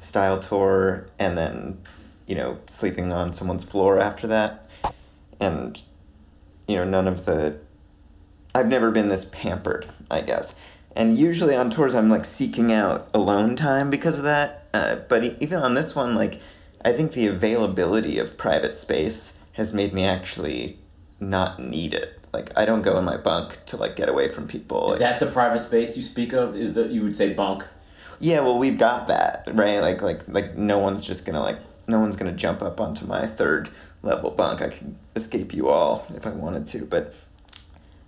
style 0.01 0.39
tour 0.39 1.07
and 1.19 1.37
then, 1.37 1.77
you 2.25 2.35
know, 2.35 2.57
sleeping 2.65 3.13
on 3.13 3.31
someone's 3.31 3.63
floor 3.63 3.99
after 3.99 4.27
that. 4.27 4.69
And, 5.39 5.81
you 6.67 6.75
know, 6.75 6.83
none 6.83 7.07
of 7.07 7.25
the. 7.25 7.59
I've 8.53 8.67
never 8.67 8.89
been 8.89 9.09
this 9.09 9.25
pampered, 9.25 9.85
I 10.09 10.21
guess. 10.21 10.55
And 10.95 11.17
usually 11.19 11.55
on 11.55 11.69
tours, 11.69 11.93
I'm 11.93 12.09
like 12.09 12.25
seeking 12.25 12.71
out 12.71 13.09
alone 13.13 13.55
time 13.55 13.89
because 13.89 14.17
of 14.17 14.23
that. 14.23 14.67
Uh, 14.73 14.95
but 15.07 15.23
even 15.41 15.59
on 15.59 15.75
this 15.75 15.95
one, 15.95 16.15
like, 16.15 16.41
I 16.85 16.93
think 16.93 17.13
the 17.13 17.25
availability 17.25 18.19
of 18.19 18.37
private 18.37 18.75
space 18.75 19.39
has 19.53 19.73
made 19.73 19.91
me 19.91 20.05
actually 20.05 20.77
not 21.19 21.59
need 21.59 21.95
it. 21.95 22.19
Like, 22.31 22.51
I 22.55 22.65
don't 22.65 22.83
go 22.83 22.99
in 22.99 23.05
my 23.05 23.17
bunk 23.17 23.65
to 23.65 23.77
like 23.77 23.95
get 23.95 24.07
away 24.07 24.27
from 24.27 24.47
people. 24.47 24.93
Is 24.93 24.99
that 24.99 25.19
the 25.19 25.25
private 25.25 25.59
space 25.59 25.97
you 25.97 26.03
speak 26.03 26.31
of? 26.31 26.55
Is 26.55 26.75
that 26.75 26.91
you 26.91 27.01
would 27.01 27.15
say 27.15 27.33
bunk? 27.33 27.65
Yeah, 28.19 28.41
well, 28.41 28.59
we've 28.59 28.77
got 28.77 29.07
that, 29.07 29.49
right? 29.51 29.79
Like, 29.79 30.03
like, 30.03 30.27
like, 30.27 30.55
no 30.55 30.77
one's 30.77 31.03
just 31.03 31.25
gonna 31.25 31.41
like, 31.41 31.57
no 31.87 31.99
one's 31.99 32.15
gonna 32.15 32.33
jump 32.33 32.61
up 32.61 32.79
onto 32.79 33.07
my 33.07 33.25
third 33.25 33.69
level 34.03 34.29
bunk. 34.29 34.61
I 34.61 34.69
can 34.69 34.95
escape 35.15 35.55
you 35.55 35.69
all 35.69 36.05
if 36.15 36.27
I 36.27 36.31
wanted 36.31 36.67
to, 36.67 36.85
but, 36.85 37.15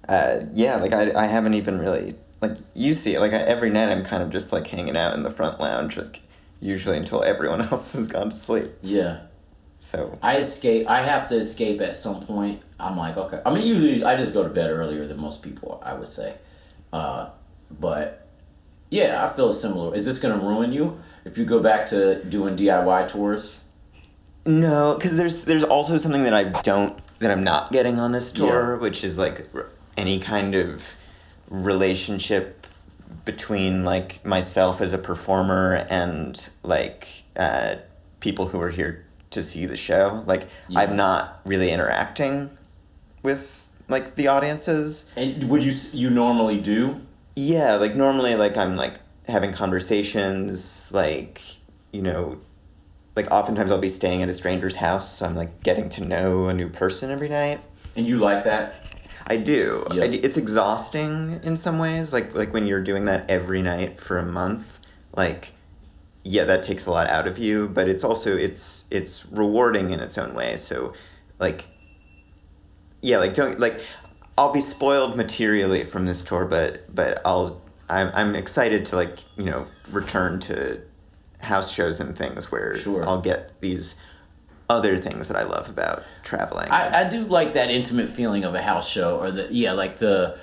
uh, 0.07 0.41
yeah, 0.53 0.75
like, 0.75 0.93
I, 0.93 1.11
I 1.23 1.25
haven't 1.25 1.55
even 1.55 1.79
really 1.79 2.15
like 2.41 2.57
you 2.75 2.93
see 2.93 3.15
it. 3.15 3.21
Like, 3.21 3.33
I, 3.33 3.37
every 3.37 3.71
night 3.71 3.89
I'm 3.89 4.03
kind 4.03 4.21
of 4.21 4.29
just 4.29 4.53
like 4.53 4.67
hanging 4.67 4.95
out 4.95 5.15
in 5.15 5.23
the 5.23 5.31
front 5.31 5.59
lounge, 5.59 5.97
like, 5.97 6.21
usually 6.59 6.97
until 6.97 7.23
everyone 7.23 7.61
else 7.71 7.93
has 7.93 8.07
gone 8.07 8.29
to 8.29 8.35
sleep. 8.35 8.71
Yeah. 8.81 9.19
So 9.79 10.17
I 10.23 10.37
escape. 10.37 10.89
I 10.89 11.01
have 11.01 11.27
to 11.29 11.35
escape 11.35 11.81
at 11.81 11.95
some 11.95 12.21
point. 12.21 12.63
I'm 12.79 12.97
like, 12.97 13.15
okay. 13.17 13.41
I 13.45 13.53
mean, 13.53 13.65
usually 13.65 14.03
I 14.03 14.15
just 14.15 14.33
go 14.33 14.43
to 14.43 14.49
bed 14.49 14.71
earlier 14.71 15.05
than 15.05 15.19
most 15.19 15.43
people. 15.43 15.81
I 15.85 15.93
would 15.93 16.07
say, 16.07 16.35
uh, 16.91 17.29
but 17.79 18.27
yeah, 18.89 19.23
I 19.23 19.35
feel 19.35 19.51
similar. 19.51 19.93
Is 19.93 20.05
this 20.05 20.19
gonna 20.19 20.39
ruin 20.39 20.73
you 20.73 20.99
if 21.25 21.37
you 21.37 21.45
go 21.45 21.59
back 21.59 21.85
to 21.87 22.23
doing 22.23 22.55
DIY 22.55 23.07
tours? 23.07 23.59
No, 24.45 24.95
because 24.95 25.15
there's 25.15 25.45
there's 25.45 25.63
also 25.63 25.97
something 25.97 26.23
that 26.23 26.33
I 26.33 26.45
don't 26.61 26.97
that 27.19 27.29
I'm 27.29 27.43
not 27.43 27.71
getting 27.71 27.99
on 27.99 28.13
this 28.13 28.31
tour, 28.31 28.77
which 28.77 29.03
is 29.03 29.17
like 29.17 29.45
any 29.95 30.19
kind 30.19 30.55
of 30.55 30.95
relationship 31.49 32.56
between 33.25 33.83
like 33.83 34.23
myself 34.25 34.81
as 34.81 34.93
a 34.93 34.97
performer 34.97 35.85
and 35.89 36.49
like 36.63 37.07
uh, 37.35 37.75
people 38.19 38.47
who 38.49 38.61
are 38.61 38.69
here 38.69 39.05
to 39.31 39.43
see 39.43 39.65
the 39.65 39.77
show. 39.77 40.23
Like 40.25 40.47
Yeah. 40.67 40.81
I'm 40.81 40.95
not 40.95 41.41
really 41.45 41.71
interacting 41.71 42.49
with 43.23 43.69
like 43.87 44.15
the 44.15 44.27
audiences. 44.27 45.05
And 45.15 45.49
would 45.49 45.63
you 45.63 45.73
you 45.93 46.09
normally 46.09 46.57
do? 46.57 47.01
Yeah, 47.35 47.75
like 47.75 47.95
normally 47.95 48.35
like 48.35 48.57
I'm 48.57 48.75
like 48.75 48.95
having 49.27 49.53
conversations, 49.53 50.91
like 50.91 51.41
you 51.91 52.01
know, 52.01 52.39
like 53.15 53.29
oftentimes 53.31 53.71
I'll 53.71 53.79
be 53.79 53.89
staying 53.89 54.21
at 54.23 54.29
a 54.29 54.33
stranger's 54.33 54.77
house, 54.77 55.17
so 55.17 55.25
I'm 55.25 55.35
like 55.35 55.63
getting 55.63 55.89
to 55.89 56.05
know 56.05 56.47
a 56.47 56.53
new 56.53 56.69
person 56.69 57.11
every 57.11 57.29
night. 57.29 57.61
And 57.95 58.05
you 58.07 58.17
like 58.17 58.43
that? 58.43 58.86
I 59.27 59.37
do. 59.37 59.85
Yeah. 59.91 60.05
I 60.05 60.07
d 60.07 60.17
it's 60.17 60.37
exhausting 60.37 61.39
in 61.43 61.57
some 61.57 61.77
ways. 61.79 62.13
Like 62.13 62.33
like 62.33 62.53
when 62.53 62.65
you're 62.65 62.83
doing 62.83 63.05
that 63.05 63.29
every 63.29 63.61
night 63.61 63.99
for 63.99 64.17
a 64.17 64.25
month, 64.25 64.79
like 65.15 65.53
yeah, 66.23 66.45
that 66.45 66.63
takes 66.63 66.85
a 66.85 66.91
lot 66.91 67.07
out 67.07 67.27
of 67.27 67.37
you. 67.37 67.67
But 67.67 67.89
it's 67.89 68.03
also 68.03 68.35
it's 68.37 68.87
it's 68.89 69.25
rewarding 69.27 69.91
in 69.91 69.99
its 69.99 70.17
own 70.17 70.33
way. 70.33 70.55
So 70.57 70.93
like 71.39 71.65
yeah, 73.01 73.17
like 73.17 73.33
don't 73.33 73.59
like 73.59 73.79
I'll 74.37 74.53
be 74.53 74.61
spoiled 74.61 75.17
materially 75.17 75.83
from 75.83 76.05
this 76.05 76.23
tour, 76.23 76.45
but 76.45 76.93
but 76.93 77.21
I'll 77.25 77.61
I'm 77.89 78.11
I'm 78.13 78.35
excited 78.35 78.85
to 78.87 78.95
like 78.95 79.19
you 79.37 79.45
know 79.45 79.67
return 79.91 80.39
to 80.41 80.81
house 81.39 81.71
shows 81.71 81.99
and 81.99 82.17
things 82.17 82.51
where 82.51 82.75
Sure. 82.77 83.07
I'll 83.07 83.21
get 83.21 83.59
these 83.61 83.95
other 84.69 84.97
things 84.97 85.27
that 85.29 85.37
I 85.37 85.43
love 85.43 85.69
about 85.69 86.03
traveling. 86.23 86.69
I, 86.69 87.01
I 87.01 87.09
do 87.09 87.23
like 87.25 87.53
that 87.53 87.69
intimate 87.69 88.09
feeling 88.09 88.43
of 88.43 88.53
a 88.53 88.61
house 88.61 88.87
show, 88.87 89.17
or 89.17 89.31
the 89.31 89.47
yeah, 89.53 89.71
like 89.71 89.97
the, 89.97 90.37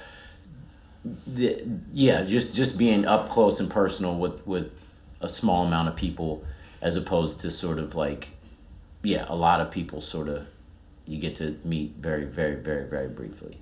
the 1.27 1.63
yeah, 1.93 2.23
just 2.23 2.57
just 2.57 2.79
being 2.79 3.05
up 3.05 3.29
close 3.29 3.61
and 3.61 3.71
personal 3.71 4.17
with 4.17 4.47
with 4.47 4.73
a 5.21 5.29
small 5.29 5.67
amount 5.67 5.89
of 5.89 5.97
people, 5.97 6.45
as 6.81 6.97
opposed 6.97 7.41
to 7.41 7.51
sort 7.51 7.79
of 7.79 7.95
like, 7.95 8.31
yeah, 9.03 9.27
a 9.29 9.37
lot 9.37 9.61
of 9.61 9.71
people 9.71 10.01
sort 10.01 10.29
of, 10.29 10.47
you 11.07 11.19
get 11.19 11.37
to 11.37 11.59
meet 11.65 11.97
very 11.99 12.25
very 12.25 12.57
very 12.57 12.89
very 12.89 13.09
briefly. 13.09 13.59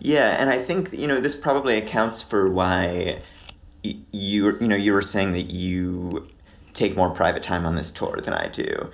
Yeah, 0.00 0.36
and 0.40 0.50
I 0.50 0.58
think 0.58 0.92
you 0.92 1.06
know 1.06 1.20
this 1.20 1.36
probably 1.36 1.76
accounts 1.76 2.20
for 2.20 2.50
why 2.50 3.22
you 3.82 4.02
you 4.12 4.68
know 4.68 4.76
you 4.76 4.92
were 4.92 5.02
saying 5.02 5.32
that 5.32 5.52
you 5.52 6.28
take 6.74 6.96
more 6.96 7.10
private 7.10 7.42
time 7.42 7.66
on 7.66 7.76
this 7.76 7.92
tour 7.92 8.20
than 8.20 8.34
I 8.34 8.48
do. 8.48 8.90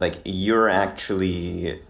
Like 0.00 0.20
you're 0.24 0.68
actually 0.68 1.80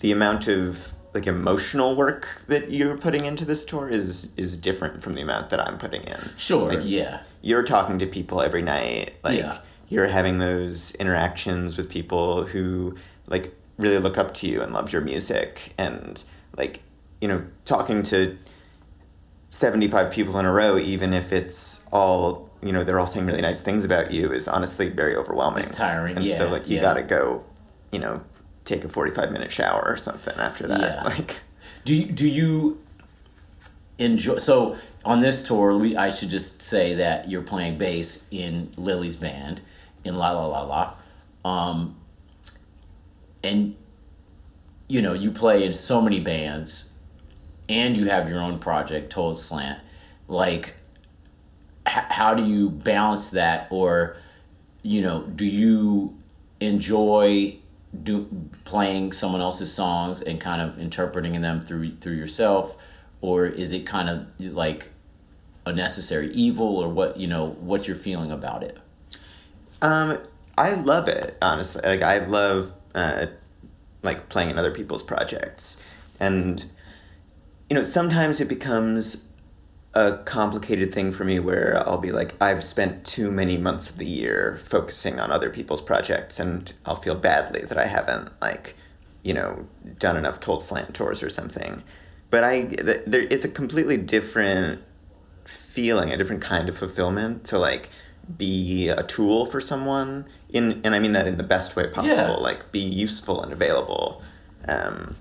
the 0.00 0.12
amount 0.12 0.48
of 0.48 0.94
like 1.14 1.26
emotional 1.26 1.94
work 1.96 2.42
that 2.48 2.70
you're 2.72 2.96
putting 2.96 3.24
into 3.24 3.44
this 3.44 3.64
tour 3.64 3.88
is 3.88 4.32
is 4.36 4.56
different 4.58 5.02
from 5.02 5.14
the 5.14 5.22
amount 5.22 5.50
that 5.50 5.60
I'm 5.60 5.78
putting 5.78 6.02
in. 6.02 6.18
Sure, 6.36 6.68
Like, 6.72 6.80
yeah, 6.84 7.20
You're 7.40 7.62
talking 7.62 7.98
to 8.00 8.06
people 8.06 8.40
every 8.40 8.62
night. 8.62 9.14
Like 9.22 9.38
Yeah. 9.38 9.58
you're 9.88 10.08
having 10.08 10.38
those 10.38 10.94
interactions 10.96 11.76
with 11.76 11.88
people 11.88 12.46
who 12.46 12.96
like 13.26 13.54
really 13.78 13.98
look 13.98 14.18
up 14.18 14.34
to 14.34 14.48
you 14.48 14.60
and 14.62 14.72
love 14.72 14.92
your 14.92 15.02
music 15.02 15.72
and 15.78 16.22
like 16.56 16.82
you 17.20 17.28
know 17.28 17.44
talking 17.64 18.02
to 18.04 18.36
75 19.48 20.10
people 20.12 20.38
in 20.38 20.46
a 20.46 20.52
row 20.52 20.76
even 20.78 21.12
if 21.12 21.32
it's 21.32 21.84
all 21.92 22.43
you 22.64 22.72
know 22.72 22.82
they're 22.84 22.98
all 22.98 23.06
saying 23.06 23.26
really 23.26 23.42
nice 23.42 23.60
things 23.60 23.84
about 23.84 24.10
you 24.10 24.32
is 24.32 24.48
honestly 24.48 24.88
very 24.88 25.14
overwhelming 25.16 25.64
It's 25.64 25.76
tiring, 25.76 26.16
and 26.16 26.28
so 26.28 26.48
like 26.48 26.68
you 26.68 26.76
yeah. 26.76 26.82
gotta 26.82 27.02
go 27.02 27.44
you 27.92 27.98
know 27.98 28.22
take 28.64 28.82
a 28.84 28.88
45 28.88 29.30
minute 29.30 29.52
shower 29.52 29.84
or 29.86 29.96
something 29.96 30.34
after 30.38 30.66
that 30.66 30.80
Yeah. 30.80 31.02
like 31.04 31.36
Do 31.84 31.94
you, 31.94 32.06
do 32.06 32.26
you 32.26 32.80
enjoy? 33.98 34.38
So 34.38 34.76
on 35.04 35.20
this 35.20 35.46
tour, 35.46 35.76
we 35.76 35.96
I 35.96 36.08
should 36.08 36.30
just 36.30 36.62
say 36.62 36.94
that 36.94 37.28
you're 37.28 37.42
playing 37.42 37.76
bass 37.76 38.26
in 38.30 38.72
Lillie's 38.78 39.16
band 39.16 39.60
in 40.02 40.16
Lala 40.16 40.46
Lala, 40.48 40.94
um, 41.44 41.96
and 43.42 43.76
you 44.88 45.02
know 45.02 45.12
you 45.12 45.30
play 45.30 45.64
in 45.64 45.74
so 45.74 46.00
many 46.00 46.20
bands, 46.20 46.90
and 47.68 47.96
you 47.98 48.08
have 48.08 48.30
your 48.30 48.40
own 48.40 48.58
project, 48.58 49.10
Told 49.12 49.38
Slant. 49.38 49.80
Like, 50.26 50.74
h- 51.86 52.04
how 52.10 52.34
do 52.34 52.44
you 52.44 52.70
balance 52.70 53.30
that, 53.30 53.68
or 53.70 54.16
you 54.82 55.02
know, 55.02 55.22
do 55.22 55.46
you 55.46 56.16
enjoy 56.60 57.56
do 58.02 58.28
playing 58.64 59.12
someone 59.12 59.40
else's 59.40 59.72
songs 59.72 60.20
and 60.20 60.40
kind 60.40 60.60
of 60.60 60.78
interpreting 60.78 61.40
them 61.40 61.60
through 61.60 61.96
through 61.96 62.14
yourself? 62.14 62.76
Or 63.20 63.46
is 63.46 63.72
it 63.72 63.86
kind 63.86 64.08
of 64.08 64.26
like 64.38 64.90
a 65.64 65.72
necessary 65.72 66.30
evil? 66.32 66.76
Or 66.76 66.88
what 66.88 67.16
you 67.16 67.26
know 67.26 67.50
what 67.60 67.86
you're 67.86 67.96
feeling 67.96 68.30
about 68.30 68.62
it? 68.62 68.78
Um, 69.82 70.18
I 70.56 70.74
love 70.74 71.08
it 71.08 71.36
honestly. 71.40 71.82
Like 71.84 72.02
I 72.02 72.24
love 72.26 72.72
uh, 72.94 73.26
like 74.02 74.28
playing 74.28 74.50
in 74.50 74.58
other 74.58 74.72
people's 74.72 75.02
projects, 75.02 75.80
and 76.20 76.64
you 77.70 77.74
know 77.74 77.82
sometimes 77.82 78.40
it 78.40 78.48
becomes 78.48 79.24
a 79.94 80.18
complicated 80.24 80.92
thing 80.92 81.12
for 81.12 81.24
me 81.24 81.38
where 81.38 81.82
I'll 81.86 81.98
be 81.98 82.10
like 82.12 82.34
I've 82.40 82.64
spent 82.64 83.04
too 83.04 83.30
many 83.30 83.56
months 83.58 83.90
of 83.90 83.98
the 83.98 84.06
year 84.06 84.58
focusing 84.64 85.20
on 85.20 85.30
other 85.30 85.50
people's 85.50 85.80
projects, 85.82 86.38
and 86.40 86.72
I'll 86.84 86.96
feel 86.96 87.14
badly 87.14 87.62
that 87.62 87.78
I 87.78 87.86
haven't 87.86 88.30
like 88.40 88.74
you 89.22 89.34
know 89.34 89.66
done 89.98 90.16
enough 90.16 90.40
told 90.40 90.62
slant 90.62 90.94
tours 90.94 91.22
or 91.22 91.30
something. 91.30 91.82
But 92.30 92.42
I 92.44 92.64
th- 92.64 93.04
there, 93.06 93.22
it's 93.22 93.44
a 93.44 93.48
completely 93.48 93.96
different 93.96 94.82
feeling, 95.44 96.10
a 96.10 96.16
different 96.16 96.42
kind 96.42 96.68
of 96.68 96.76
fulfillment 96.76 97.44
to 97.46 97.58
like 97.58 97.90
be 98.38 98.88
a 98.88 99.02
tool 99.02 99.44
for 99.46 99.60
someone 99.60 100.26
in 100.48 100.80
and 100.82 100.94
I 100.94 100.98
mean 100.98 101.12
that 101.12 101.26
in 101.26 101.36
the 101.36 101.42
best 101.44 101.76
way 101.76 101.86
possible, 101.88 102.16
Yeah. 102.16 102.30
like 102.32 102.72
be 102.72 102.80
useful 102.80 103.42
and 103.42 103.52
available. 103.52 104.22
Um, 104.66 105.14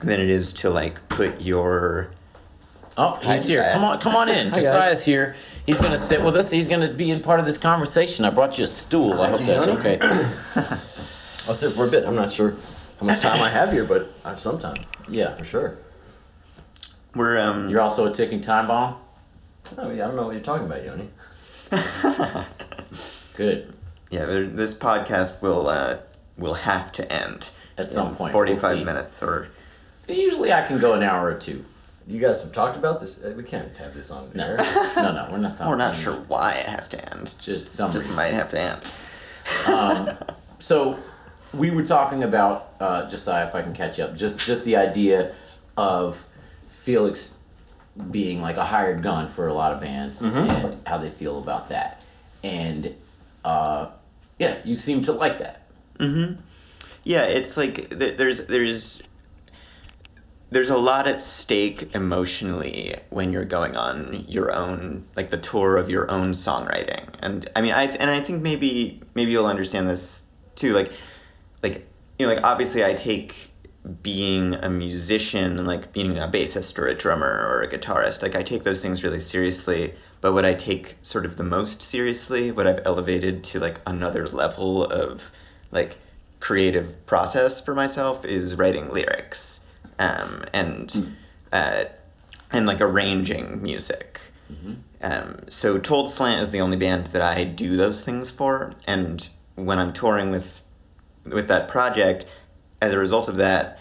than 0.00 0.20
it 0.20 0.30
is 0.30 0.52
to 0.54 0.70
like 0.70 1.08
put 1.08 1.40
your 1.42 2.10
oh 3.00 3.18
he's 3.22 3.46
here. 3.46 3.62
Josiah. 3.62 3.72
come 3.72 3.84
on 3.84 3.98
come 4.00 4.16
on 4.16 4.28
in. 4.28 4.48
Hi, 4.50 4.56
guys. 4.56 4.64
josiah's 4.64 5.04
here. 5.04 5.36
He's 5.66 5.80
gonna 5.80 5.96
sit 5.96 6.22
with 6.22 6.36
us. 6.36 6.50
He's 6.50 6.68
gonna 6.68 6.92
be 6.92 7.10
in 7.10 7.20
part 7.20 7.40
of 7.40 7.46
this 7.46 7.58
conversation. 7.58 8.24
I 8.24 8.30
brought 8.30 8.58
you 8.58 8.64
a 8.64 8.66
stool. 8.66 9.20
I 9.20 9.30
hope 9.30 9.40
that's 9.40 9.66
Yoni. 9.66 9.78
okay. 9.78 9.98
I'll 11.48 11.54
sit 11.54 11.72
for 11.72 11.86
a 11.86 11.90
bit. 11.90 12.04
I'm 12.04 12.14
not 12.14 12.32
sure 12.32 12.56
how 12.98 13.06
much 13.06 13.20
time 13.20 13.42
I 13.42 13.50
have 13.50 13.72
here, 13.72 13.84
but 13.84 14.10
I 14.24 14.30
have 14.30 14.38
some 14.38 14.58
time. 14.58 14.84
Yeah. 15.08 15.34
For 15.36 15.44
sure. 15.44 15.78
we're 17.14 17.38
um 17.38 17.68
you're 17.68 17.80
also 17.80 18.06
a 18.10 18.12
ticking 18.12 18.40
time 18.40 18.66
bomb? 18.68 18.96
Oh 19.78 19.90
yeah, 19.90 20.04
I 20.04 20.06
don't 20.08 20.16
know 20.16 20.24
what 20.24 20.32
you're 20.32 20.42
talking 20.42 20.66
about, 20.66 20.84
Yoni. 20.84 21.08
good. 23.34 23.74
Yeah 24.10 24.24
this 24.26 24.74
podcast 24.74 25.40
will 25.40 25.68
uh 25.68 25.98
will 26.36 26.54
have 26.54 26.90
to 26.92 27.12
end 27.12 27.50
At 27.78 27.86
some 27.86 28.08
in 28.08 28.14
point, 28.16 28.34
we'll 28.34 28.44
45 28.46 28.84
minutes 28.84 29.22
or 29.22 29.48
usually 30.08 30.52
i 30.52 30.66
can 30.66 30.80
go 30.80 30.94
an 30.94 31.04
hour 31.04 31.28
or 31.28 31.34
two 31.34 31.64
You 32.06 32.18
guys 32.18 32.42
have 32.42 32.52
talked 32.52 32.76
about 32.76 32.98
this. 33.00 33.22
Uh, 33.22 33.32
We 33.36 33.42
can't 33.44 33.74
have 33.76 33.94
this 33.94 34.10
on 34.10 34.30
no 34.34 34.44
air. 34.44 34.56
no 34.96 35.12
no 35.12 35.28
we're 35.30 35.38
not 35.38 35.60
we're 35.60 35.76
not 35.76 35.94
sure 35.94 36.14
why 36.28 36.54
it 36.54 36.66
has 36.66 36.88
to 36.88 37.14
end 37.14 37.34
Just 37.40 37.72
some 37.74 37.92
just 37.92 38.04
reason. 38.06 38.16
might 38.16 38.32
have 38.34 38.50
to 38.50 38.60
end 38.60 40.16
So 40.58 40.98
we 41.52 41.70
were 41.70 41.84
talking 41.84 42.22
about 42.24 42.72
uh, 42.80 43.08
Josiah, 43.08 43.46
if 43.48 43.54
I 43.54 43.62
can 43.62 43.72
catch 43.74 43.98
up, 44.00 44.16
just 44.16 44.38
just 44.40 44.64
the 44.64 44.76
idea 44.76 45.32
of 45.76 46.26
Felix 46.62 47.34
being 48.10 48.40
like 48.40 48.56
a 48.56 48.64
hired 48.64 49.02
gun 49.02 49.26
for 49.28 49.48
a 49.48 49.52
lot 49.54 49.72
of 49.72 49.80
bands 49.80 50.20
and 50.22 50.78
how 50.86 50.98
they 50.98 51.10
feel 51.10 51.38
about 51.38 51.68
that, 51.70 52.00
and 52.44 52.94
uh, 53.44 53.86
yeah, 54.38 54.56
you 54.64 54.74
seem 54.74 55.02
to 55.02 55.12
like 55.12 55.38
that. 55.38 55.62
Yeah, 57.04 57.24
it's 57.24 57.56
like 57.56 57.90
th- 57.98 58.16
there's 58.16 58.46
there's 58.46 59.02
there's 60.50 60.68
a 60.68 60.76
lot 60.76 61.06
at 61.06 61.20
stake 61.20 61.94
emotionally 61.94 62.96
when 63.10 63.32
you're 63.32 63.44
going 63.44 63.76
on 63.76 64.24
your 64.28 64.52
own 64.52 65.06
like 65.16 65.30
the 65.30 65.38
tour 65.38 65.76
of 65.76 65.88
your 65.88 66.10
own 66.10 66.32
songwriting. 66.32 67.06
And 67.20 67.48
I 67.54 67.60
mean 67.60 67.72
I 67.72 67.84
and 67.84 68.10
I 68.10 68.20
think 68.20 68.42
maybe 68.42 69.00
maybe 69.14 69.30
you'll 69.30 69.46
understand 69.46 69.88
this 69.88 70.28
too 70.56 70.72
like 70.72 70.90
like 71.62 71.86
you 72.18 72.26
know 72.26 72.34
like 72.34 72.42
obviously 72.44 72.84
I 72.84 72.94
take 72.94 73.52
being 74.02 74.54
a 74.54 74.68
musician 74.68 75.56
and 75.58 75.66
like 75.66 75.92
being 75.92 76.18
a 76.18 76.28
bassist 76.28 76.78
or 76.78 76.86
a 76.86 76.94
drummer 76.94 77.46
or 77.48 77.62
a 77.62 77.68
guitarist 77.68 78.20
like 78.20 78.34
I 78.34 78.42
take 78.42 78.64
those 78.64 78.80
things 78.80 79.02
really 79.02 79.20
seriously 79.20 79.94
but 80.20 80.34
what 80.34 80.44
I 80.44 80.52
take 80.52 80.96
sort 81.00 81.24
of 81.24 81.38
the 81.38 81.44
most 81.44 81.80
seriously 81.80 82.50
what 82.50 82.66
I've 82.66 82.80
elevated 82.84 83.42
to 83.44 83.60
like 83.60 83.80
another 83.86 84.26
level 84.26 84.84
of 84.84 85.32
like 85.70 85.96
creative 86.40 87.06
process 87.06 87.64
for 87.64 87.74
myself 87.74 88.24
is 88.24 88.54
writing 88.54 88.90
lyrics 88.90 89.59
um, 90.00 90.44
and 90.52 91.14
uh, 91.52 91.84
and 92.50 92.66
like 92.66 92.80
arranging 92.80 93.62
music. 93.62 94.20
Um, 95.02 95.36
so 95.48 95.78
Told 95.78 96.10
Slant 96.10 96.42
is 96.42 96.50
the 96.50 96.60
only 96.60 96.76
band 96.76 97.08
that 97.08 97.22
I 97.22 97.44
do 97.44 97.76
those 97.76 98.02
things 98.02 98.30
for, 98.30 98.72
and 98.86 99.28
when 99.54 99.78
I'm 99.78 99.92
touring 99.92 100.32
with 100.32 100.64
with 101.24 101.46
that 101.48 101.68
project, 101.68 102.26
as 102.80 102.92
a 102.92 102.98
result 102.98 103.28
of 103.28 103.36
that, 103.36 103.78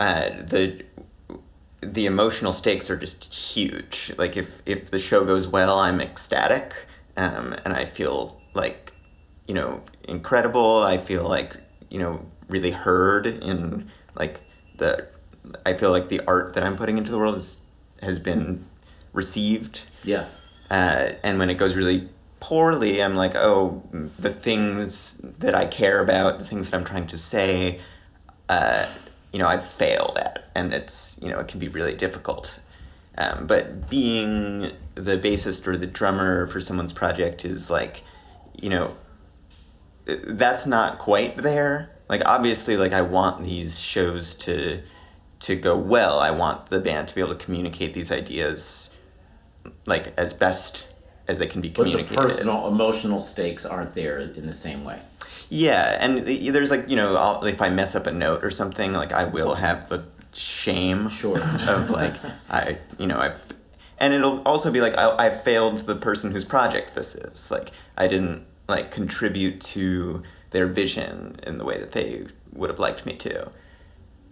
uh, 0.00 0.30
the 0.30 0.84
the 1.80 2.06
emotional 2.06 2.52
stakes 2.52 2.90
are 2.90 2.96
just 2.96 3.32
huge. 3.32 4.12
Like 4.18 4.36
if 4.36 4.60
if 4.66 4.90
the 4.90 4.98
show 4.98 5.24
goes 5.24 5.46
well, 5.46 5.78
I'm 5.78 6.00
ecstatic, 6.00 6.74
um, 7.16 7.54
and 7.64 7.74
I 7.74 7.84
feel 7.84 8.40
like 8.54 8.92
you 9.46 9.54
know 9.54 9.82
incredible. 10.02 10.82
I 10.82 10.98
feel 10.98 11.26
like 11.28 11.56
you 11.90 12.00
know 12.00 12.26
really 12.48 12.72
heard 12.72 13.26
in 13.26 13.88
like 14.16 14.40
the. 14.76 15.06
I 15.66 15.74
feel 15.74 15.90
like 15.90 16.08
the 16.08 16.20
art 16.26 16.54
that 16.54 16.62
I'm 16.62 16.76
putting 16.76 16.96
into 16.96 17.10
the 17.10 17.18
world 17.18 17.36
is, 17.36 17.64
has 18.00 18.18
been 18.18 18.64
received 19.12 19.82
Yeah, 20.02 20.26
uh, 20.70 21.12
and 21.22 21.38
when 21.38 21.50
it 21.50 21.54
goes 21.54 21.76
really 21.76 22.08
poorly, 22.40 23.02
I'm 23.02 23.14
like, 23.14 23.34
oh, 23.36 23.82
the 24.18 24.30
things 24.30 25.16
that 25.38 25.54
I 25.54 25.66
care 25.66 26.02
about, 26.02 26.38
the 26.38 26.44
things 26.44 26.70
that 26.70 26.76
I'm 26.76 26.84
trying 26.84 27.06
to 27.08 27.18
say, 27.18 27.80
uh, 28.48 28.86
you 29.32 29.38
know, 29.38 29.46
I've 29.46 29.64
failed 29.64 30.18
at, 30.18 30.44
and 30.54 30.72
it's 30.72 31.18
you 31.22 31.30
know 31.30 31.40
it 31.40 31.48
can 31.48 31.58
be 31.58 31.68
really 31.68 31.94
difficult. 31.94 32.60
Um, 33.16 33.46
but 33.46 33.88
being 33.88 34.72
the 34.94 35.18
bassist 35.18 35.66
or 35.66 35.76
the 35.76 35.86
drummer 35.86 36.46
for 36.48 36.60
someone's 36.60 36.92
project 36.92 37.44
is 37.44 37.70
like, 37.70 38.02
you 38.60 38.68
know, 38.68 38.96
that's 40.06 40.66
not 40.66 40.98
quite 40.98 41.36
there. 41.36 41.93
Like 42.08 42.22
obviously, 42.26 42.76
like 42.76 42.92
I 42.92 43.02
want 43.02 43.44
these 43.44 43.78
shows 43.78 44.34
to 44.36 44.82
to 45.40 45.56
go 45.56 45.76
well. 45.76 46.20
I 46.20 46.30
want 46.30 46.66
the 46.66 46.80
band 46.80 47.08
to 47.08 47.14
be 47.14 47.20
able 47.20 47.34
to 47.36 47.44
communicate 47.44 47.94
these 47.94 48.10
ideas 48.12 48.94
like 49.86 50.12
as 50.16 50.32
best 50.32 50.88
as 51.26 51.38
they 51.38 51.46
can 51.46 51.60
be 51.60 51.70
But 51.70 51.84
the 51.90 52.04
personal, 52.04 52.66
emotional 52.68 53.20
stakes 53.20 53.64
aren't 53.64 53.94
there 53.94 54.18
in 54.18 54.46
the 54.46 54.52
same 54.52 54.84
way. 54.84 55.00
Yeah, 55.48 55.98
and 56.00 56.18
there's 56.18 56.70
like 56.70 56.88
you 56.88 56.96
know, 56.96 57.16
I'll, 57.16 57.44
if 57.44 57.62
I 57.62 57.70
mess 57.70 57.94
up 57.94 58.06
a 58.06 58.12
note 58.12 58.44
or 58.44 58.50
something, 58.50 58.92
like 58.92 59.12
I 59.12 59.24
will 59.24 59.54
have 59.54 59.88
the 59.88 60.04
shame 60.32 61.08
Sure. 61.08 61.38
of 61.38 61.90
like 61.90 62.14
I 62.50 62.78
you 62.98 63.06
know 63.06 63.18
I've 63.18 63.52
and 63.98 64.12
it'll 64.12 64.42
also 64.42 64.72
be 64.72 64.80
like 64.80 64.94
I, 64.94 65.26
I 65.26 65.30
failed 65.30 65.80
the 65.80 65.94
person 65.94 66.32
whose 66.32 66.44
project 66.44 66.94
this 66.94 67.14
is 67.14 67.50
like 67.50 67.70
I 67.96 68.08
didn't 68.08 68.44
like 68.68 68.90
contribute 68.90 69.60
to 69.60 70.22
their 70.54 70.66
vision 70.66 71.38
in 71.46 71.58
the 71.58 71.64
way 71.64 71.76
that 71.78 71.92
they 71.92 72.24
would 72.52 72.70
have 72.70 72.78
liked 72.78 73.04
me 73.04 73.14
to 73.16 73.50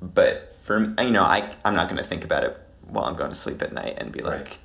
but 0.01 0.57
for 0.63 0.77
m- 0.77 0.97
you 1.01 1.11
know 1.11 1.23
I 1.23 1.53
I'm 1.65 1.75
not 1.75 1.89
gonna 1.89 2.03
think 2.05 2.25
about 2.25 2.45
it 2.45 2.57
while 2.87 3.05
I'm 3.07 3.17
going 3.17 3.31
to 3.31 3.35
sleep 3.37 3.61
at 3.63 3.73
night 3.73 3.95
and 3.99 4.13
be 4.13 4.21
like 4.21 4.33
Right. 4.41 4.59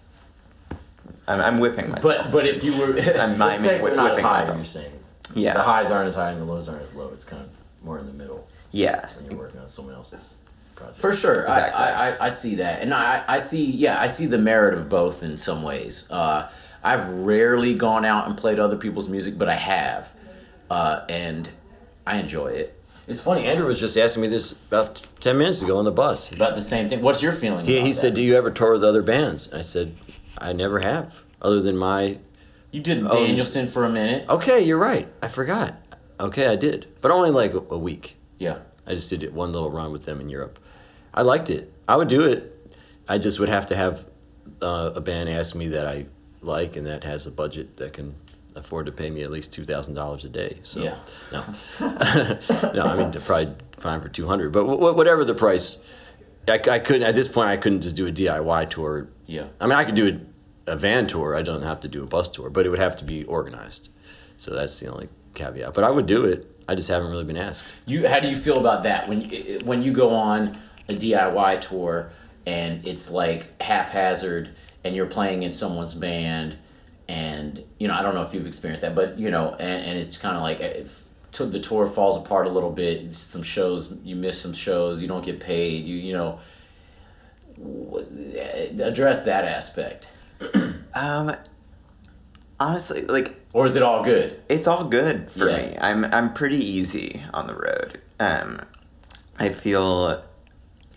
I'm, 1.28 1.42
I'm 1.42 1.60
whipping 1.60 1.90
myself 1.90 2.04
But 2.26 2.32
but 2.32 2.46
if 2.48 2.64
you 2.64 2.78
were, 2.80 2.88
I'm 3.20 3.32
The 3.38 3.38
miming 3.38 3.60
stakes 3.60 3.84
whip, 3.84 3.94
are 3.94 3.96
not 3.96 4.06
as 4.06 4.12
whipping 4.18 4.26
high, 4.26 4.40
myself 4.40 4.58
you're 4.58 4.66
saying. 4.66 4.94
Yeah. 5.36 5.54
The 5.54 5.64
highs 5.64 5.92
aren't 5.92 6.08
as 6.10 6.16
high 6.16 6.32
and 6.32 6.42
the 6.42 6.46
lows 6.46 6.68
aren't 6.70 6.84
as 6.84 6.94
low. 6.94 7.10
It's 7.14 7.26
kind 7.26 7.44
of 7.44 7.50
more 7.84 8.00
in 8.00 8.06
the 8.08 8.14
middle 8.14 8.48
yeah 8.72 9.10
when 9.16 9.26
you're 9.30 9.40
working 9.40 9.60
on 9.62 9.68
someone 9.68 9.96
else's 9.96 10.36
project. 10.76 11.00
For 11.00 11.14
sure, 11.16 11.42
Exactly. 11.44 11.84
I, 11.84 12.10
I, 12.12 12.26
I 12.26 12.30
see 12.30 12.56
that, 12.56 12.82
and 12.84 12.94
I, 12.94 13.24
I 13.28 13.40
see 13.40 13.66
yeah, 13.66 14.00
I 14.00 14.08
see 14.08 14.26
the 14.26 14.38
merit 14.38 14.74
of 14.78 14.90
both 14.90 15.24
in 15.24 15.38
some 15.38 15.64
ways. 15.64 16.08
Uh, 16.12 16.50
I've 16.84 17.08
rarely 17.10 17.74
gone 17.76 18.04
out 18.06 18.28
and 18.28 18.38
played 18.38 18.60
other 18.60 18.76
people's 18.78 19.08
music, 19.10 19.38
but 19.38 19.48
I 19.50 19.56
have, 19.56 20.12
uh, 20.70 21.02
and 21.10 21.50
I 22.06 22.18
enjoy 22.18 22.48
it. 22.48 22.74
It's 23.08 23.22
funny. 23.22 23.46
Andrew 23.46 23.68
was 23.68 23.80
just 23.80 23.98
asking 23.98 24.24
me 24.24 24.28
this 24.28 24.52
about 24.52 25.02
ten 25.22 25.38
minutes 25.38 25.62
ago 25.62 25.78
on 25.78 25.86
the 25.86 25.92
bus. 25.92 26.32
About 26.32 26.56
the 26.56 26.62
same 26.62 26.90
thing. 26.90 27.02
What's 27.02 27.22
your 27.22 27.32
feeling? 27.32 27.66
He, 27.66 27.80
he 27.80 27.94
said, 27.94 28.14
"Do 28.14 28.22
you 28.22 28.36
ever 28.36 28.52
tour 28.52 28.74
with 28.74 28.84
other 28.84 29.02
bands?" 29.02 29.52
I 29.54 29.62
said, 29.62 29.96
"I 30.38 30.52
never 30.54 30.80
have, 30.80 31.24
other 31.42 31.62
than 31.62 31.78
my." 31.78 32.20
you 32.72 32.82
did 32.82 33.06
Oh, 33.06 33.26
Danielson 33.26 33.68
for 33.68 33.86
a 33.86 33.90
minute. 33.90 34.28
Okay, 34.30 34.62
you're 34.62 34.78
right. 34.78 35.08
I 35.22 35.30
forgot. 35.30 35.76
Okay, 36.20 36.48
I 36.48 36.58
did, 36.58 36.88
but 37.00 37.12
only 37.12 37.30
like 37.30 37.54
a, 37.54 37.60
a 37.70 37.78
week. 37.78 38.18
Yeah, 38.40 38.60
I 38.86 38.92
just 38.92 39.10
did 39.10 39.24
it 39.24 39.34
one 39.34 39.54
little 39.54 39.72
run 39.72 39.92
with 39.94 40.04
them 40.04 40.20
in 40.20 40.28
Europe. 40.28 40.60
I 41.14 41.22
liked 41.22 41.50
it. 41.50 41.72
I 41.88 41.96
would 41.96 42.10
do 42.10 42.22
it. 42.24 42.54
I 43.08 43.20
just 43.20 43.40
would 43.40 43.50
have 43.50 43.68
to 43.68 43.76
have 43.76 44.06
uh, 44.62 44.92
a 44.96 45.02
band 45.02 45.30
ask 45.30 45.56
me 45.56 45.70
that 45.70 45.88
I 45.88 46.08
like 46.42 46.76
and 46.76 46.86
that 46.88 47.06
has 47.06 47.26
a 47.26 47.32
budget 47.32 47.78
that 47.78 47.94
can 47.94 48.16
afford 48.58 48.86
to 48.88 48.92
pay 48.92 49.10
me 49.10 49.22
at 49.24 49.32
least 49.32 49.54
two 49.54 49.64
thousand 49.64 49.94
dollars 49.96 50.26
a 50.26 50.30
day. 50.30 50.58
So 50.64 50.82
Yeah. 50.84 50.96
no, 51.32 51.44
no. 52.74 52.82
I 52.84 52.98
mean, 52.98 53.12
probably 53.22 53.54
fine 53.78 54.02
for 54.02 54.10
two 54.10 54.28
hundred, 54.28 54.52
but 54.52 54.64
wh- 54.66 54.96
whatever 54.96 55.24
the 55.24 55.36
price, 55.36 55.78
I 56.48 56.58
couldn't 56.58 57.04
at 57.04 57.16
this 57.16 57.28
point. 57.28 57.50
I 57.50 57.58
couldn't 57.58 57.82
just 57.82 57.96
do 57.96 58.08
a 58.08 58.12
DIY 58.12 58.70
tour. 58.70 59.08
Yeah. 59.26 59.48
I 59.60 59.66
mean, 59.66 59.74
I 59.74 59.84
could 59.84 59.96
do 59.96 60.22
a, 60.68 60.74
a 60.74 60.76
van 60.78 61.08
tour. 61.08 61.36
I 61.36 61.42
don't 61.42 61.64
have 61.64 61.80
to 61.82 61.88
do 61.88 62.04
a 62.04 62.08
bus 62.08 62.30
tour, 62.30 62.50
but 62.50 62.66
it 62.66 62.70
would 62.70 62.80
have 62.80 62.96
to 62.98 63.06
be 63.06 63.24
organized. 63.26 63.90
So 64.38 64.54
that's 64.54 64.80
the 64.80 64.88
only 64.88 65.10
caveat. 65.34 65.74
But 65.74 65.84
I 65.84 65.90
would 65.90 66.06
do 66.06 66.26
it. 66.26 66.50
I 66.70 66.76
just 66.76 66.88
haven't 66.90 67.10
really 67.12 67.24
been 67.24 67.38
asked. 67.38 67.66
you. 67.86 68.08
How 68.08 68.20
do 68.20 68.28
you 68.30 68.36
feel 68.36 68.60
about 68.60 68.84
that 68.84 69.08
when 69.08 69.30
when 69.66 69.82
you 69.84 69.94
go 69.94 70.10
on 70.14 70.58
a 70.90 70.94
DIY 70.94 71.62
tour 71.62 72.12
and 72.46 72.86
it's 72.88 73.10
like 73.12 73.62
haphazard 73.62 74.50
and 74.84 74.96
you're 74.96 75.06
playing 75.06 75.44
in 75.44 75.52
someone's 75.52 75.94
band 75.94 76.58
and 77.10 77.64
you 77.80 77.88
know 77.88 77.94
I 77.94 78.02
don't 78.02 78.16
know 78.16 78.24
if 78.24 78.34
you've 78.34 78.48
experienced 78.48 78.82
that, 78.82 78.96
but 78.96 79.18
you 79.20 79.30
know, 79.32 79.56
and, 79.60 79.86
and 79.86 79.98
it's 80.00 80.18
kind 80.18 80.36
of 80.36 80.42
like 80.44 80.60
if 80.60 81.04
t- 81.32 81.46
the 81.46 81.60
tour 81.60 81.88
falls 81.88 82.18
apart 82.18 82.48
a 82.48 82.50
little 82.50 82.72
bit. 82.72 83.14
Some 83.14 83.44
shows 83.44 83.94
you 84.04 84.16
miss 84.16 84.42
some 84.42 84.54
shows, 84.54 85.02
you 85.02 85.08
don't 85.08 85.24
get 85.26 85.40
paid. 85.40 85.86
You 85.86 85.96
you 85.98 86.14
know, 86.14 86.40
address 88.80 89.24
that 89.26 89.46
aspect, 89.46 90.08
um 90.96 91.36
honestly 92.60 93.02
like 93.06 93.36
or 93.54 93.66
is 93.66 93.76
it 93.76 93.84
all 93.84 94.04
good? 94.04 94.40
it's 94.50 94.68
all 94.68 94.84
good 94.84 95.32
for 95.32 95.50
Yeah. 95.50 95.58
me. 95.70 95.78
I'm 95.80 96.06
I'm 96.06 96.34
pretty 96.34 96.58
easy 96.64 97.24
on 97.34 97.48
the 97.48 97.56
road. 97.56 98.02
Um, 98.20 98.62
I 99.40 99.50
feel, 99.50 100.24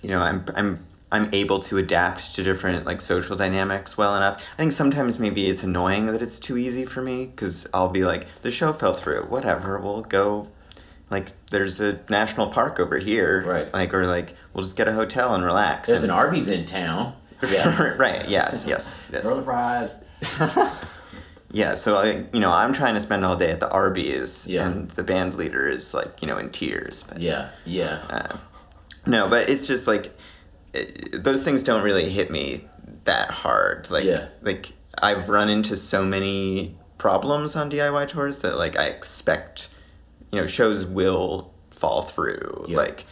you 0.02 0.08
know, 0.10 0.20
I'm 0.20 0.44
I'm 0.54 0.86
I'm 1.12 1.28
able 1.32 1.60
to 1.60 1.76
adapt 1.78 2.34
to 2.36 2.42
different 2.42 2.86
like 2.86 3.00
social 3.00 3.36
dynamics 3.36 3.96
well 3.98 4.16
enough. 4.16 4.42
I 4.54 4.56
think 4.56 4.72
sometimes 4.72 5.18
maybe 5.18 5.48
it's 5.48 5.62
annoying 5.64 6.06
that 6.06 6.22
it's 6.22 6.38
too 6.38 6.56
easy 6.56 6.84
for 6.86 7.02
me 7.02 7.26
because 7.26 7.66
I'll 7.74 7.88
be 7.88 8.04
like, 8.04 8.26
the 8.42 8.50
show 8.50 8.72
fell 8.72 8.94
through. 8.94 9.22
Whatever, 9.24 9.80
we'll 9.80 10.02
go. 10.02 10.48
Like, 11.10 11.28
there's 11.50 11.80
a 11.80 11.98
national 12.08 12.50
park 12.50 12.78
over 12.78 12.98
here. 12.98 13.42
Right. 13.44 13.74
Like, 13.74 13.92
or 13.92 14.06
like, 14.06 14.36
we'll 14.54 14.62
just 14.62 14.76
get 14.76 14.86
a 14.86 14.92
hotel 14.92 15.34
and 15.34 15.42
relax. 15.44 15.88
There's 15.88 16.04
an 16.04 16.10
and- 16.10 16.18
Arby's 16.18 16.48
in 16.48 16.64
town. 16.66 17.14
Yeah. 17.48 17.94
right. 17.96 18.28
Yes. 18.28 18.64
Yes. 18.68 19.00
Yes. 19.10 19.22
Throw 19.22 19.36
the 19.36 19.42
fries. 19.42 19.94
Yeah, 21.52 21.74
so 21.74 21.96
I, 21.96 22.26
you 22.32 22.38
know, 22.38 22.52
I'm 22.52 22.72
trying 22.72 22.94
to 22.94 23.00
spend 23.00 23.24
all 23.24 23.36
day 23.36 23.50
at 23.50 23.58
the 23.58 23.68
Arby's, 23.68 24.46
Yeah. 24.46 24.68
and 24.68 24.88
the 24.92 25.02
band 25.02 25.34
leader 25.34 25.66
is 25.68 25.92
like, 25.92 26.22
you 26.22 26.28
know, 26.28 26.38
in 26.38 26.50
tears. 26.50 27.02
But, 27.08 27.20
yeah. 27.20 27.48
Yeah. 27.66 28.00
Uh, 28.08 28.36
no, 29.04 29.28
but 29.28 29.50
it's 29.50 29.66
just 29.66 29.88
like 29.88 30.16
it, 30.74 31.22
those 31.24 31.42
things 31.42 31.62
don't 31.62 31.82
really 31.82 32.08
hit 32.08 32.30
me 32.30 32.66
that 33.04 33.30
hard. 33.30 33.90
Like, 33.90 34.04
Yeah. 34.04 34.28
like 34.42 34.72
I've 35.00 35.28
run 35.28 35.48
into 35.48 35.76
so 35.76 36.04
many 36.04 36.76
problems 36.98 37.56
on 37.56 37.70
DIY 37.70 38.08
tours 38.08 38.38
that 38.38 38.56
like 38.56 38.76
I 38.78 38.86
expect, 38.86 39.70
you 40.32 40.40
know, 40.40 40.46
shows 40.46 40.84
will 40.84 41.52
fall 41.70 42.02
through. 42.02 42.66
Yeah. 42.68 42.76
Like, 42.76 43.04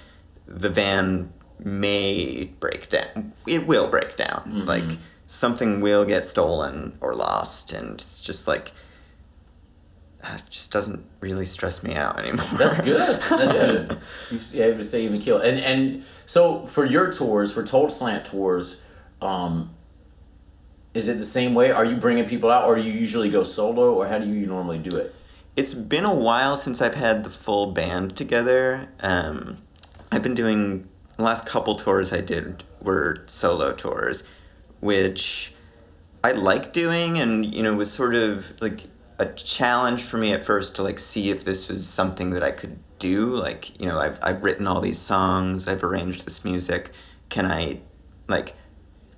the 0.46 0.68
van 0.70 1.32
may 1.58 2.50
break 2.60 2.88
down. 2.90 3.32
It 3.46 3.66
will 3.66 3.88
break 3.88 4.16
down. 4.16 4.42
Mm-hmm. 4.46 4.60
Like 4.68 4.98
something 5.26 5.80
will 5.80 6.04
get 6.04 6.24
stolen 6.26 6.96
or 7.00 7.14
lost, 7.14 7.72
and 7.72 7.94
it's 7.94 8.20
just 8.20 8.46
like. 8.48 8.72
Uh, 10.22 10.36
It 10.38 10.42
just 10.50 10.72
doesn't 10.72 11.04
really 11.20 11.44
stress 11.44 11.82
me 11.82 11.94
out 11.94 12.18
anymore. 12.18 12.46
That's 12.56 12.80
good. 12.80 13.00
That's 13.00 13.52
good. 13.52 13.98
You 14.52 14.62
have 14.62 14.78
to 14.78 14.84
say 14.84 15.04
even 15.04 15.20
kill. 15.20 15.38
And 15.38 15.58
and 15.60 16.04
so 16.26 16.66
for 16.66 16.84
your 16.84 17.12
tours, 17.12 17.52
for 17.52 17.64
Told 17.64 17.92
Slant 17.92 18.24
tours, 18.26 18.84
um, 19.22 19.70
is 20.94 21.08
it 21.08 21.18
the 21.18 21.24
same 21.24 21.54
way? 21.54 21.70
Are 21.70 21.84
you 21.84 21.96
bringing 21.96 22.26
people 22.28 22.50
out, 22.50 22.64
or 22.64 22.74
do 22.76 22.82
you 22.82 22.92
usually 22.92 23.30
go 23.30 23.42
solo, 23.44 23.94
or 23.94 24.08
how 24.08 24.18
do 24.18 24.26
you 24.26 24.46
normally 24.46 24.78
do 24.78 24.96
it? 24.96 25.14
It's 25.56 25.74
been 25.74 26.04
a 26.04 26.14
while 26.14 26.56
since 26.56 26.80
I've 26.80 26.94
had 26.94 27.24
the 27.24 27.30
full 27.30 27.72
band 27.72 28.16
together. 28.16 28.88
Um, 29.00 29.56
I've 30.10 30.22
been 30.22 30.34
doing 30.34 30.88
the 31.16 31.22
last 31.24 31.46
couple 31.46 31.76
tours 31.76 32.12
I 32.12 32.20
did 32.20 32.64
were 32.80 33.22
solo 33.26 33.72
tours, 33.74 34.26
which 34.80 35.52
I 36.24 36.32
like 36.32 36.72
doing, 36.72 37.18
and 37.18 37.44
you 37.54 37.62
know 37.62 37.74
was 37.76 37.92
sort 37.92 38.14
of 38.14 38.60
like 38.60 38.82
a 39.18 39.26
challenge 39.32 40.02
for 40.02 40.18
me 40.18 40.32
at 40.32 40.44
first 40.44 40.76
to 40.76 40.82
like 40.82 40.98
see 40.98 41.30
if 41.30 41.44
this 41.44 41.68
was 41.68 41.86
something 41.86 42.30
that 42.30 42.42
I 42.42 42.50
could 42.50 42.78
do. 42.98 43.26
Like 43.34 43.78
you 43.80 43.86
know 43.86 43.98
I've 43.98 44.18
I've 44.22 44.42
written 44.42 44.66
all 44.66 44.80
these 44.80 44.98
songs, 44.98 45.66
I've 45.68 45.82
arranged 45.84 46.24
this 46.26 46.44
music. 46.44 46.90
Can 47.28 47.46
I 47.46 47.80
like 48.28 48.54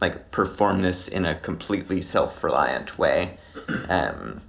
like 0.00 0.30
perform 0.30 0.82
this 0.82 1.08
in 1.08 1.24
a 1.24 1.34
completely 1.34 2.00
self-reliant 2.02 2.98
way? 2.98 3.38
Um, 3.88 4.42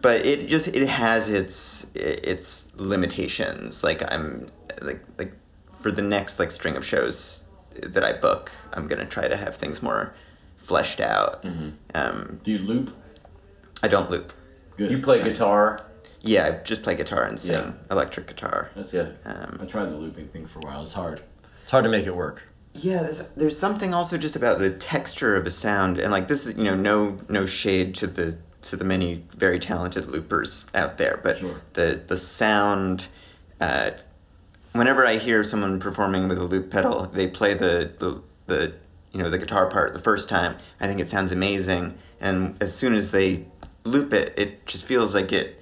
but 0.00 0.26
it 0.26 0.48
just 0.48 0.66
it 0.68 0.86
has 0.86 1.30
its 1.30 1.86
its 1.94 2.74
limitations 2.76 3.82
like 3.82 4.02
i'm 4.12 4.48
like 4.82 5.00
like 5.18 5.32
for 5.80 5.90
the 5.90 6.02
next 6.02 6.38
like 6.38 6.50
string 6.50 6.76
of 6.76 6.84
shows 6.84 7.44
that 7.82 8.04
i 8.04 8.12
book 8.12 8.52
i'm 8.74 8.86
gonna 8.86 9.06
try 9.06 9.28
to 9.28 9.36
have 9.36 9.56
things 9.56 9.82
more 9.82 10.12
fleshed 10.56 11.00
out 11.00 11.42
um, 11.94 12.38
Do 12.42 12.50
you 12.52 12.58
loop? 12.58 12.90
i 13.82 13.88
don't 13.88 14.10
loop 14.10 14.32
Good. 14.76 14.90
You 14.90 14.98
play 14.98 15.22
guitar. 15.22 15.80
yeah 16.20 16.46
i 16.46 16.50
just 16.64 16.82
play 16.82 16.94
guitar 16.96 17.24
and 17.24 17.38
sing 17.38 17.52
Yeah. 17.52 17.72
electric 17.90 18.26
guitar 18.26 18.70
That's 18.74 18.92
Yeah. 18.94 19.02
good. 19.04 19.16
um, 19.26 19.58
I 19.62 19.66
tried 19.66 19.90
the 19.90 19.96
looping 19.96 20.26
thing 20.28 20.46
for 20.46 20.58
a 20.60 20.62
while. 20.62 20.82
It's 20.82 20.94
hard. 20.94 21.20
It's 21.62 21.70
hard 21.70 21.84
to 21.84 21.90
make 21.90 22.06
it 22.06 22.14
work. 22.16 22.42
yeah 22.72 23.02
there's, 23.02 23.20
there's 23.36 23.58
something 23.58 23.94
also 23.94 24.16
just 24.18 24.34
about 24.36 24.58
the 24.58 24.70
texture 24.70 25.36
of 25.36 25.46
a 25.46 25.50
sound 25.50 25.98
and 25.98 26.10
like 26.10 26.26
this 26.28 26.46
is 26.46 26.56
you 26.56 26.64
know 26.64 26.74
no 26.74 27.16
no 27.28 27.46
shade 27.46 27.94
to 27.96 28.06
the 28.06 28.36
to 28.62 28.74
the 28.76 28.84
many 28.84 29.22
very 29.36 29.58
talented 29.60 30.06
loopers 30.06 30.66
out 30.74 30.98
there 30.98 31.20
but 31.22 31.36
Sure. 31.36 31.60
the 31.74 32.02
the 32.08 32.16
sound 32.16 33.06
uh, 33.60 33.90
whenever 34.72 35.06
i 35.06 35.16
hear 35.16 35.44
someone 35.44 35.78
performing 35.78 36.26
with 36.28 36.38
a 36.38 36.44
loop 36.44 36.70
pedal 36.70 37.06
they 37.12 37.28
play 37.28 37.54
the 37.54 37.92
the, 37.98 38.20
the 38.46 38.72
you 39.12 39.22
know 39.22 39.30
the 39.30 39.38
guitar 39.38 39.70
part 39.70 39.92
the 39.92 39.98
first 40.10 40.28
time 40.28 40.56
i 40.80 40.86
think 40.88 40.98
it 41.00 41.06
sounds 41.08 41.30
amazing 41.30 41.94
and 42.20 42.56
as 42.60 42.74
soon 42.74 42.94
as 42.94 43.10
they 43.12 43.44
loop 43.84 44.12
it, 44.12 44.34
it 44.38 44.66
just 44.66 44.84
feels 44.84 45.14
like 45.14 45.32
it 45.32 45.60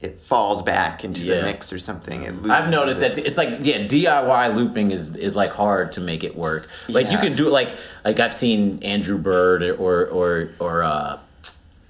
it 0.00 0.18
falls 0.18 0.62
back 0.62 1.04
into 1.04 1.20
Yeah. 1.20 1.36
the 1.36 1.42
mix 1.42 1.72
or 1.74 1.78
something. 1.78 2.22
It 2.22 2.34
loses 2.34 2.50
I've 2.50 2.70
noticed 2.70 3.00
that 3.00 3.18
its- 3.18 3.26
it's 3.26 3.36
like 3.36 3.58
yeah, 3.60 3.80
DIY 3.86 4.54
looping 4.54 4.90
is 4.92 5.14
is 5.16 5.36
like 5.36 5.50
hard 5.52 5.92
to 5.92 6.00
make 6.00 6.24
it 6.24 6.34
work. 6.36 6.68
Like 6.88 7.06
you 7.06 7.12
Yeah. 7.18 7.20
can 7.24 7.36
do 7.36 7.48
it 7.48 7.52
like 7.52 7.74
like 8.04 8.18
I've 8.18 8.34
seen 8.34 8.82
Andrew 8.82 9.18
Bird 9.18 9.62
or 9.62 10.06
or 10.06 10.50
or 10.58 10.82
uh, 10.82 11.18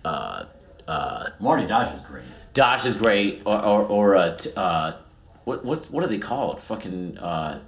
uh, 0.05 0.45
uh, 0.89 1.29
Martin 1.39 1.67
Dosh 1.69 1.95
is 1.95 2.01
great. 2.03 2.25
Dosh 2.53 2.85
is 2.85 2.97
great 2.97 3.43
or 3.45 3.65
or, 3.65 3.83
or 3.85 4.17
uh, 4.17 4.37
t- 4.37 4.51
uh, 4.57 4.93
what 5.45 5.65
what's 5.65 5.89
what 5.89 6.03
are 6.03 6.09
they 6.09 6.19
called? 6.19 6.61
Fucking 6.61 7.19
uh, 7.19 7.61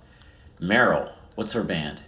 Merrill. 0.58 1.10
What's 1.36 1.52
her 1.52 1.62
band? 1.62 2.02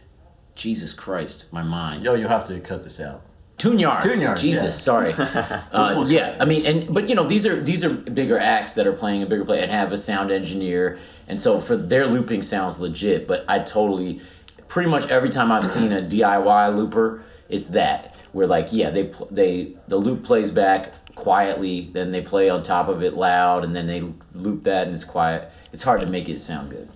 Jesus 0.56 0.92
Christ, 0.92 1.46
my 1.52 1.62
mind. 1.62 2.04
Yo, 2.04 2.14
you'll 2.14 2.28
have 2.28 2.44
to 2.46 2.58
cut 2.60 2.82
this 2.84 3.00
out. 3.00 3.22
Tune 3.58 3.78
yards. 3.78 4.04
Tune 4.04 4.20
Yards, 4.20 4.40
Jesus, 4.40 4.64
yeah. 4.64 4.70
sorry. 4.70 5.12
Uh, 5.72 6.04
yeah, 6.08 6.36
I 6.40 6.44
mean, 6.44 6.66
and 6.66 6.92
but 6.94 7.08
you 7.08 7.14
know, 7.14 7.24
these 7.26 7.46
are 7.46 7.60
these 7.60 7.84
are 7.84 7.90
bigger 7.90 8.38
acts 8.38 8.74
that 8.74 8.86
are 8.86 8.92
playing 8.92 9.22
a 9.22 9.26
bigger 9.26 9.44
play 9.44 9.62
and 9.62 9.70
have 9.70 9.92
a 9.92 9.98
sound 9.98 10.30
engineer, 10.30 10.98
and 11.28 11.38
so 11.38 11.60
for 11.60 11.76
their 11.76 12.06
looping 12.06 12.42
sounds 12.42 12.78
legit. 12.80 13.26
But 13.26 13.44
I 13.48 13.60
totally, 13.60 14.20
pretty 14.68 14.88
much 14.90 15.08
every 15.08 15.30
time 15.30 15.50
I've 15.50 15.66
seen 15.66 15.92
a 15.92 16.02
DIY 16.02 16.76
looper, 16.76 17.24
it's 17.48 17.66
that 17.68 18.14
where 18.32 18.46
like 18.46 18.68
yeah, 18.72 18.90
they 18.90 19.04
pl- 19.04 19.28
they 19.30 19.76
the 19.88 19.96
loop 19.96 20.24
plays 20.24 20.50
back 20.50 20.92
quietly, 21.14 21.90
then 21.92 22.10
they 22.10 22.22
play 22.22 22.50
on 22.50 22.62
top 22.62 22.88
of 22.88 23.02
it 23.02 23.14
loud, 23.14 23.64
and 23.64 23.74
then 23.74 23.86
they 23.86 24.02
loop 24.34 24.64
that 24.64 24.86
and 24.86 24.94
it's 24.94 25.04
quiet. 25.04 25.50
It's 25.72 25.82
hard 25.82 26.00
to 26.00 26.06
make 26.06 26.28
it 26.28 26.40
sound 26.40 26.70
good. 26.70 26.88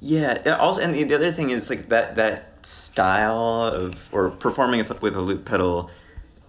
Yeah. 0.00 0.42
yeah, 0.44 0.56
Also, 0.56 0.80
and 0.80 0.94
the, 0.94 1.04
the 1.04 1.14
other 1.14 1.30
thing 1.30 1.50
is 1.50 1.70
like 1.70 1.88
that 1.90 2.16
that 2.16 2.51
style 2.66 3.70
of 3.72 4.08
or 4.12 4.30
performing 4.30 4.78
with- 4.80 5.02
with 5.02 5.16
a 5.16 5.20
loop 5.20 5.44
pedal 5.44 5.90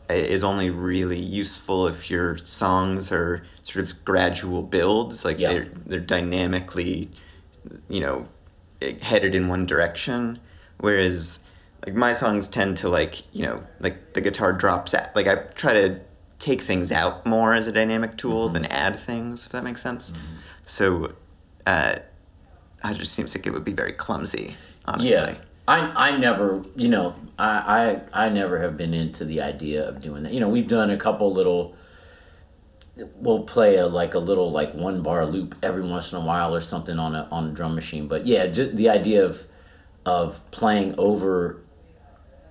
is 0.10 0.43
only 0.43 0.69
really 0.69 1.17
useful 1.19 1.88
if 1.88 2.10
your 2.12 2.38
songs 2.38 3.12
are 3.12 3.41
sort 3.63 3.86
of 3.86 4.06
gradual 4.06 4.62
builds. 4.62 5.23
Like 5.26 5.39
Yeah. 5.39 5.54
they're 5.54 5.67
they're 5.86 5.99
dynamically, 5.99 7.10
you 7.89 8.02
know, 8.02 8.28
headed 9.02 9.34
in 9.36 9.47
one 9.47 9.65
direction. 9.65 10.39
Whereas 10.80 11.39
like 11.86 11.95
my 11.95 12.13
songs 12.13 12.47
tend 12.47 12.78
to 12.78 12.89
like 12.89 13.23
you 13.34 13.43
know 13.45 13.63
like 13.80 14.13
the 14.13 14.21
guitar 14.21 14.54
drops 14.54 14.93
out. 14.93 15.15
Like 15.15 15.28
I 15.28 15.36
try 15.56 15.73
to 15.73 15.99
take 16.39 16.62
things 16.62 16.91
out 16.91 17.26
more 17.26 17.54
as 17.54 17.67
a 17.67 17.71
dynamic 17.71 18.17
tool 18.17 18.49
than 18.49 18.65
add 18.65 18.95
things. 18.97 19.45
If 19.45 19.52
that 19.54 19.63
makes 19.63 19.82
sense. 19.82 20.13
So. 20.65 21.13
Uh, 21.65 21.95
it 22.86 22.97
just 22.97 23.13
seems 23.13 23.34
like 23.34 23.47
it 23.47 23.54
would 23.54 23.63
be 23.63 23.71
very 23.71 23.93
clumsy, 23.93 24.58
honestly. 24.84 25.12
Yeah. 25.13 25.36
I, 25.67 26.10
I 26.10 26.17
never, 26.17 26.63
you 26.76 26.89
know, 26.89 27.15
I, 27.39 28.02
I 28.13 28.26
I 28.26 28.30
never 28.30 28.62
have 28.62 28.78
been 28.78 28.93
into 28.93 29.26
the 29.26 29.41
idea 29.41 29.88
of 29.88 30.02
doing 30.02 30.23
that. 30.23 30.34
You 30.34 30.39
know, 30.39 30.49
we've 30.49 30.67
done 30.67 30.89
a 30.89 30.97
couple 30.97 31.32
little. 31.32 31.76
We'll 33.15 33.43
play 33.43 33.78
a 33.78 33.88
like 33.88 34.13
a 34.13 34.19
little 34.19 34.52
like 34.52 34.73
one 34.76 35.02
bar 35.02 35.26
loop 35.26 35.56
every 35.63 35.82
once 35.82 36.12
in 36.12 36.19
a 36.19 36.21
while 36.21 36.54
or 36.54 36.62
something 36.62 36.99
on 36.99 37.15
a 37.15 37.28
on 37.32 37.49
a 37.49 37.52
drum 37.52 37.76
machine. 37.76 38.08
But 38.08 38.28
yeah, 38.28 38.47
just 38.47 38.76
the 38.76 38.89
idea 38.89 39.26
of 39.26 39.45
of 40.06 40.39
playing 40.52 40.95
over 40.97 41.62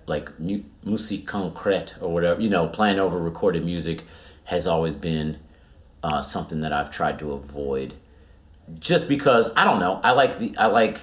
like 0.06 0.38
mu- 0.40 0.64
musique 0.82 1.26
concrète 1.26 1.94
or 2.02 2.12
whatever, 2.12 2.40
you 2.40 2.50
know, 2.50 2.66
playing 2.66 2.98
over 2.98 3.18
recorded 3.18 3.64
music 3.64 4.04
has 4.44 4.66
always 4.66 4.94
been 4.94 5.38
uh, 6.02 6.22
something 6.22 6.60
that 6.60 6.72
I've 6.72 6.90
tried 6.90 7.18
to 7.20 7.32
avoid. 7.32 7.94
Just 8.78 9.08
because 9.08 9.50
I 9.54 9.64
don't 9.64 9.80
know, 9.80 10.00
I 10.02 10.12
like 10.12 10.38
the 10.38 10.56
I 10.56 10.66
like 10.66 11.02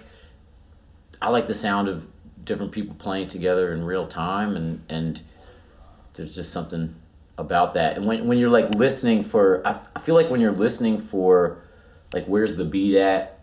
I 1.22 1.30
like 1.30 1.48
the 1.48 1.54
sound 1.54 1.88
of 1.88 2.08
different 2.44 2.72
people 2.72 2.96
playing 2.96 3.28
together 3.28 3.74
in 3.74 3.84
real 3.84 4.08
time, 4.08 4.56
and 4.56 4.84
and 4.90 5.22
there's 6.14 6.34
just 6.34 6.52
something 6.52 6.96
about 7.38 7.74
that. 7.76 7.98
And 7.98 8.06
when 8.06 8.28
when 8.28 8.38
you're 8.38 8.50
like 8.50 8.74
listening 8.76 9.24
for, 9.24 9.66
I, 9.66 9.80
I 9.96 10.00
feel 10.00 10.16
like 10.16 10.30
when 10.30 10.42
you're 10.42 10.52
listening 10.52 11.00
for, 11.00 11.62
like 12.14 12.26
where's 12.26 12.56
the 12.58 12.66
beat 12.66 12.98
at, 12.98 13.40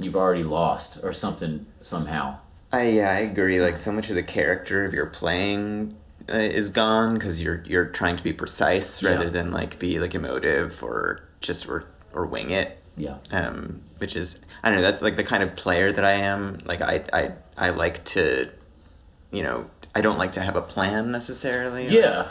you've 0.00 0.16
already 0.16 0.44
lost 0.44 1.00
or 1.02 1.12
something 1.12 1.66
somehow. 1.80 2.38
I 2.72 2.88
yeah, 2.88 3.10
I 3.10 3.18
agree. 3.20 3.60
Like 3.60 3.76
so 3.76 3.92
much 3.92 4.08
of 4.10 4.16
the 4.16 4.22
character 4.22 4.84
of 4.84 4.94
your 4.94 5.06
playing 5.06 5.96
uh, 6.28 6.36
is 6.36 6.68
gone 6.68 7.14
because 7.14 7.42
you're 7.42 7.62
you're 7.66 7.86
trying 7.86 8.16
to 8.16 8.22
be 8.22 8.32
precise 8.32 9.02
Yeah. 9.02 9.10
rather 9.10 9.30
than 9.30 9.50
like 9.50 9.78
be 9.78 9.98
like 9.98 10.14
emotive 10.14 10.82
or 10.82 11.22
just 11.40 11.68
or 11.68 11.86
or 12.12 12.26
wing 12.26 12.50
it. 12.50 12.78
Yeah. 12.96 13.16
Um, 13.32 13.82
which 13.98 14.14
is 14.14 14.40
I 14.62 14.70
don't 14.70 14.76
know. 14.80 14.82
That's 14.82 15.02
like 15.02 15.16
the 15.16 15.24
kind 15.24 15.42
of 15.42 15.56
player 15.56 15.90
that 15.92 16.04
I 16.04 16.12
am. 16.12 16.58
Like 16.64 16.82
I 16.82 17.02
I 17.12 17.32
I 17.56 17.70
like 17.70 18.04
to, 18.16 18.50
you 19.30 19.42
know, 19.42 19.68
I 19.94 20.00
don't 20.00 20.18
like 20.18 20.32
to 20.32 20.40
have 20.40 20.56
a 20.56 20.62
plan 20.62 21.10
necessarily. 21.10 21.84
Like- 21.84 21.92
Yeah. 21.92 22.26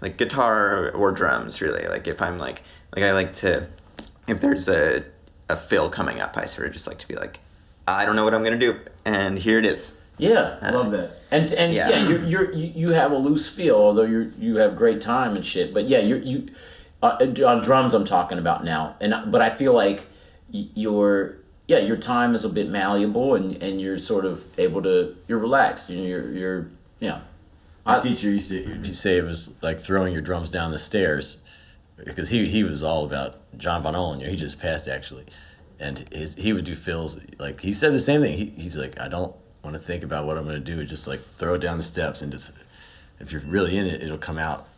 like 0.00 0.16
guitar 0.16 0.90
or 0.90 1.12
drums 1.12 1.60
really 1.60 1.86
like 1.86 2.08
if 2.08 2.20
i'm 2.20 2.36
like 2.36 2.62
like 2.96 3.04
i 3.04 3.12
like 3.12 3.32
to 3.36 3.68
if 4.26 4.40
there's 4.40 4.66
a 4.66 5.04
a 5.48 5.54
fill 5.56 5.88
coming 5.90 6.20
up 6.20 6.36
i 6.36 6.44
sort 6.44 6.66
of 6.66 6.72
just 6.72 6.88
like 6.88 6.98
to 6.98 7.06
be 7.06 7.14
like 7.14 7.38
i 7.86 8.04
don't 8.04 8.16
know 8.16 8.24
what 8.24 8.34
i'm 8.34 8.42
gonna 8.42 8.58
do 8.58 8.74
and 9.04 9.38
here 9.38 9.60
it 9.60 9.64
is 9.64 10.00
Yeah. 10.18 10.58
Love 10.72 10.90
that. 10.90 11.10
And 11.30 11.52
and 11.52 11.72
yeah, 11.72 11.88
Yeah. 11.88 12.08
you're, 12.08 12.24
you're 12.32 12.52
you 12.52 12.72
you 12.74 12.88
have 12.90 13.12
a 13.12 13.16
loose 13.16 13.48
feel, 13.48 13.76
although 13.76 14.02
you 14.14 14.32
you 14.38 14.56
have 14.56 14.74
great 14.76 15.00
time 15.00 15.36
and 15.36 15.44
shit. 15.46 15.72
But 15.72 15.84
yeah, 15.88 16.00
you're 16.08 16.18
you 16.18 16.48
uh, 17.02 17.16
on 17.46 17.62
drums. 17.62 17.94
I'm 17.94 18.04
talking 18.04 18.38
about 18.38 18.62
now, 18.64 18.94
and 19.00 19.14
I- 19.14 19.24
but 19.24 19.40
I 19.40 19.50
feel 19.50 19.72
like 19.72 20.06
y- 20.52 20.66
your 20.74 21.36
yeah 21.72 21.78
your 21.90 21.96
time 21.96 22.34
is 22.34 22.44
a 22.44 22.48
bit 22.58 22.68
malleable, 22.68 23.34
and 23.34 23.62
and 23.62 23.80
you're 23.80 23.98
sort 23.98 24.24
of 24.24 24.36
able 24.58 24.82
to 24.82 25.16
you're 25.28 25.38
relaxed. 25.48 25.88
You're 25.90 26.06
you're, 26.06 26.32
you're 26.32 26.66
yeah. 27.00 27.20
My 27.86 27.96
I- 27.96 27.98
teacher 27.98 28.28
used 28.30 28.50
to, 28.50 28.58
used 28.58 28.84
to 28.84 28.94
say 28.94 29.16
it 29.16 29.24
was 29.24 29.54
like 29.62 29.78
throwing 29.80 30.12
your 30.12 30.22
drums 30.22 30.50
down 30.50 30.70
the 30.70 30.78
stairs 30.78 31.42
because 31.96 32.28
he, 32.30 32.44
he 32.46 32.62
was 32.62 32.82
all 32.82 33.04
about 33.04 33.30
John 33.58 33.82
Von 33.82 33.94
Ohlen. 33.94 34.20
He 34.26 34.36
just 34.36 34.60
passed 34.60 34.86
actually. 34.88 35.24
And 35.80 35.98
his 36.12 36.34
he 36.36 36.52
would 36.52 36.64
do 36.64 36.76
fills 36.76 37.18
like 37.40 37.60
he 37.60 37.72
said 37.72 37.92
the 37.92 38.00
same 38.00 38.20
thing. 38.22 38.36
He, 38.38 38.46
he's 38.64 38.76
like, 38.76 39.00
I 39.00 39.08
don't 39.08 39.34
want 39.64 39.74
to 39.74 39.80
think 39.80 40.04
about 40.04 40.26
what 40.26 40.36
I'm 40.38 40.44
going 40.44 40.62
to 40.64 40.76
do. 40.76 40.84
Just 40.84 41.08
like 41.08 41.20
throw 41.20 41.54
it 41.54 41.60
down 41.60 41.76
the 41.76 41.82
steps 41.82 42.22
and 42.22 42.30
just 42.30 42.52
if 43.18 43.32
you're 43.32 43.42
really 43.56 43.76
in 43.76 43.86
it, 43.86 44.00
it'll 44.02 44.18
come 44.30 44.38
out 44.38 44.68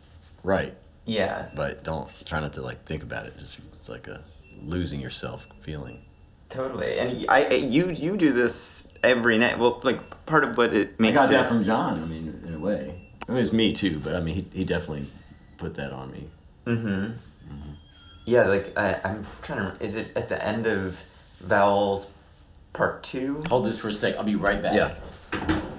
right. 0.43 0.73
yeah 1.05 1.49
But 1.55 1.83
don't 1.83 2.07
try 2.25 2.39
not 2.39 2.53
to 2.53 2.61
like 2.63 2.85
think 2.85 3.03
about 3.03 3.27
it. 3.27 3.37
Just 3.37 3.59
it's 3.73 3.89
like 3.89 4.07
a 4.07 4.21
losing 4.63 4.99
yourself 4.99 5.47
feeling. 5.61 5.97
Totally 6.55 6.97
and 6.97 7.25
i 7.29 7.43
I- 7.45 7.53
you 7.55 7.89
you 7.89 8.17
do 8.17 8.31
this 8.33 8.87
every 9.03 9.37
night 9.37 9.59
well 9.59 9.79
like 9.83 9.99
part 10.25 10.43
of 10.43 10.57
what 10.57 10.73
it 10.73 10.99
makes 10.99 11.13
I 11.17 11.25
got 11.25 11.29
it, 11.29 11.33
that 11.33 11.45
from 11.47 11.63
John. 11.63 11.99
I 12.01 12.05
mean, 12.05 12.41
in 12.47 12.53
a 12.55 12.59
way, 12.59 12.99
I 13.27 13.31
mean, 13.31 13.41
it's 13.41 13.53
me 13.53 13.73
too. 13.73 13.99
But 13.99 14.15
I 14.15 14.21
mean, 14.21 14.33
he, 14.35 14.47
he 14.59 14.63
definitely 14.65 15.05
put 15.57 15.75
that 15.75 15.91
on 15.93 16.11
me. 16.11 16.27
Mm-hmm. 16.65 16.87
Mm-hmm. 16.87 17.71
yeah 18.25 18.47
like 18.47 18.75
I, 18.75 18.99
i'm 19.03 19.23
trying 19.43 19.59
to 19.77 19.83
is 19.83 19.93
it 19.93 20.07
at 20.17 20.29
the 20.29 20.43
end 20.43 20.65
of 20.65 20.99
vowels 21.41 22.07
part 22.73 23.03
two 23.03 23.43
Hold 23.49 23.65
this 23.67 23.77
for 23.77 23.89
a 23.89 23.93
sec. 23.93 24.15
I'll 24.17 24.23
be 24.23 24.35
right 24.35 24.61
back. 24.61 24.73
Yeah. 24.73 24.95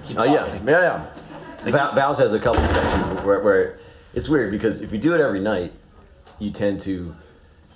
Keep 0.07 0.17
Oh 0.19 0.23
yeah, 0.23 0.45
talking. 0.45 0.67
yeah, 0.67 1.05
yeah. 1.65 1.71
Val- 1.71 1.93
Val's 1.93 2.19
has 2.19 2.33
a 2.33 2.39
couple 2.39 2.63
sections 2.67 3.07
where, 3.25 3.41
where 3.41 3.77
it's 4.13 4.29
weird 4.29 4.51
because 4.51 4.79
if 4.81 4.93
you 4.93 4.97
do 4.97 5.13
it 5.13 5.19
every 5.19 5.41
night, 5.41 5.73
you 6.39 6.49
tend 6.51 6.79
to 6.81 7.13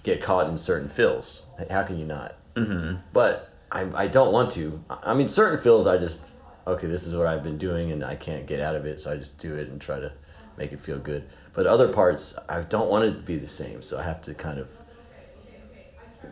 get 0.04 0.22
caught 0.22 0.48
in 0.50 0.56
certain 0.58 0.88
fills. 0.88 1.44
How 1.70 1.84
can 1.84 2.00
you 2.00 2.06
not? 2.06 2.36
Mm-hmm. 2.56 2.98
But 3.14 3.54
I, 3.72 3.88
I 3.96 4.08
don't 4.08 4.34
want 4.34 4.52
to. 4.52 4.84
I 4.90 5.14
mean, 5.14 5.28
certain 5.28 5.60
fills 5.60 5.88
I 5.88 5.98
just 5.98 6.36
okay. 6.68 6.88
This 6.88 7.06
is 7.08 7.16
what 7.16 7.28
I've 7.28 7.44
been 7.44 7.58
doing, 7.58 7.92
and 7.92 8.04
I 8.04 8.16
can't 8.16 8.46
get 8.46 8.60
out 8.60 8.76
of 8.76 8.86
it, 8.86 9.00
so 9.00 9.12
I 9.12 9.16
just 9.16 9.40
do 9.40 9.56
it 9.56 9.70
and 9.70 9.80
try 9.80 10.00
to 10.00 10.12
make 10.58 10.72
it 10.72 10.80
feel 10.80 11.00
good. 11.00 11.28
But 11.54 11.66
other 11.66 11.88
parts, 11.88 12.38
I 12.50 12.62
don't 12.62 12.90
want 12.90 13.06
it 13.06 13.12
to 13.14 13.20
be 13.20 13.38
the 13.38 13.48
same, 13.48 13.82
so 13.82 14.00
I 14.00 14.04
have 14.04 14.22
to 14.24 14.34
kind 14.34 14.60
of. 14.60 14.70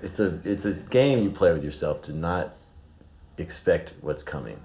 It's 0.01 0.19
a 0.19 0.39
it's 0.43 0.65
a 0.65 0.75
game 0.75 1.23
you 1.23 1.32
play 1.32 1.51
with 1.51 1.63
yourself 1.63 2.01
to 2.03 2.13
not 2.13 2.55
expect 3.38 3.93
what's 4.01 4.23
coming. 4.23 4.62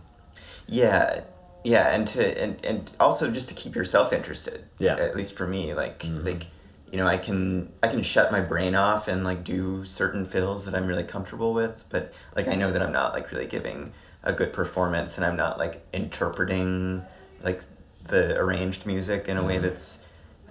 Yeah, 0.66 1.22
yeah, 1.64 1.94
and 1.94 2.06
to 2.08 2.42
and, 2.42 2.64
and 2.64 2.90
also 3.00 3.30
just 3.30 3.48
to 3.48 3.54
keep 3.54 3.74
yourself 3.74 4.12
interested. 4.12 4.64
Yeah. 4.78 4.96
At 4.96 5.16
least 5.16 5.34
for 5.34 5.46
me, 5.46 5.74
like 5.74 6.04
like 6.04 6.46
you 6.94 7.00
know, 7.00 7.09
I 7.09 7.16
can 7.16 7.72
I 7.83 7.88
can 7.88 8.04
shut 8.04 8.30
my 8.30 8.40
brain 8.40 8.76
off 8.76 9.09
and 9.09 9.24
like 9.24 9.42
do 9.42 9.85
certain 9.85 10.24
fills 10.24 10.64
that 10.64 10.76
I'm 10.76 10.87
really 10.87 11.02
comfortable 11.02 11.52
with, 11.52 11.85
but 11.88 12.14
like 12.37 12.46
I 12.46 12.54
know 12.54 12.70
that 12.70 12.80
I'm 12.80 12.92
not 12.92 13.12
like 13.12 13.33
really 13.33 13.48
giving 13.48 13.92
a 14.22 14.33
good 14.33 14.52
performance 14.52 15.16
and 15.16 15.26
I'm 15.26 15.35
not 15.35 15.59
like 15.59 15.85
interpreting 15.92 17.02
like 17.42 17.62
the 18.07 18.38
arranged 18.38 18.87
music 18.87 19.26
in 19.26 19.37
a 19.37 19.42
way 19.42 19.54
mm-hmm. 19.54 19.64
that's 19.64 20.04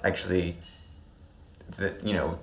actually 0.04 0.58
that 1.78 2.04
you 2.04 2.12
know 2.12 2.40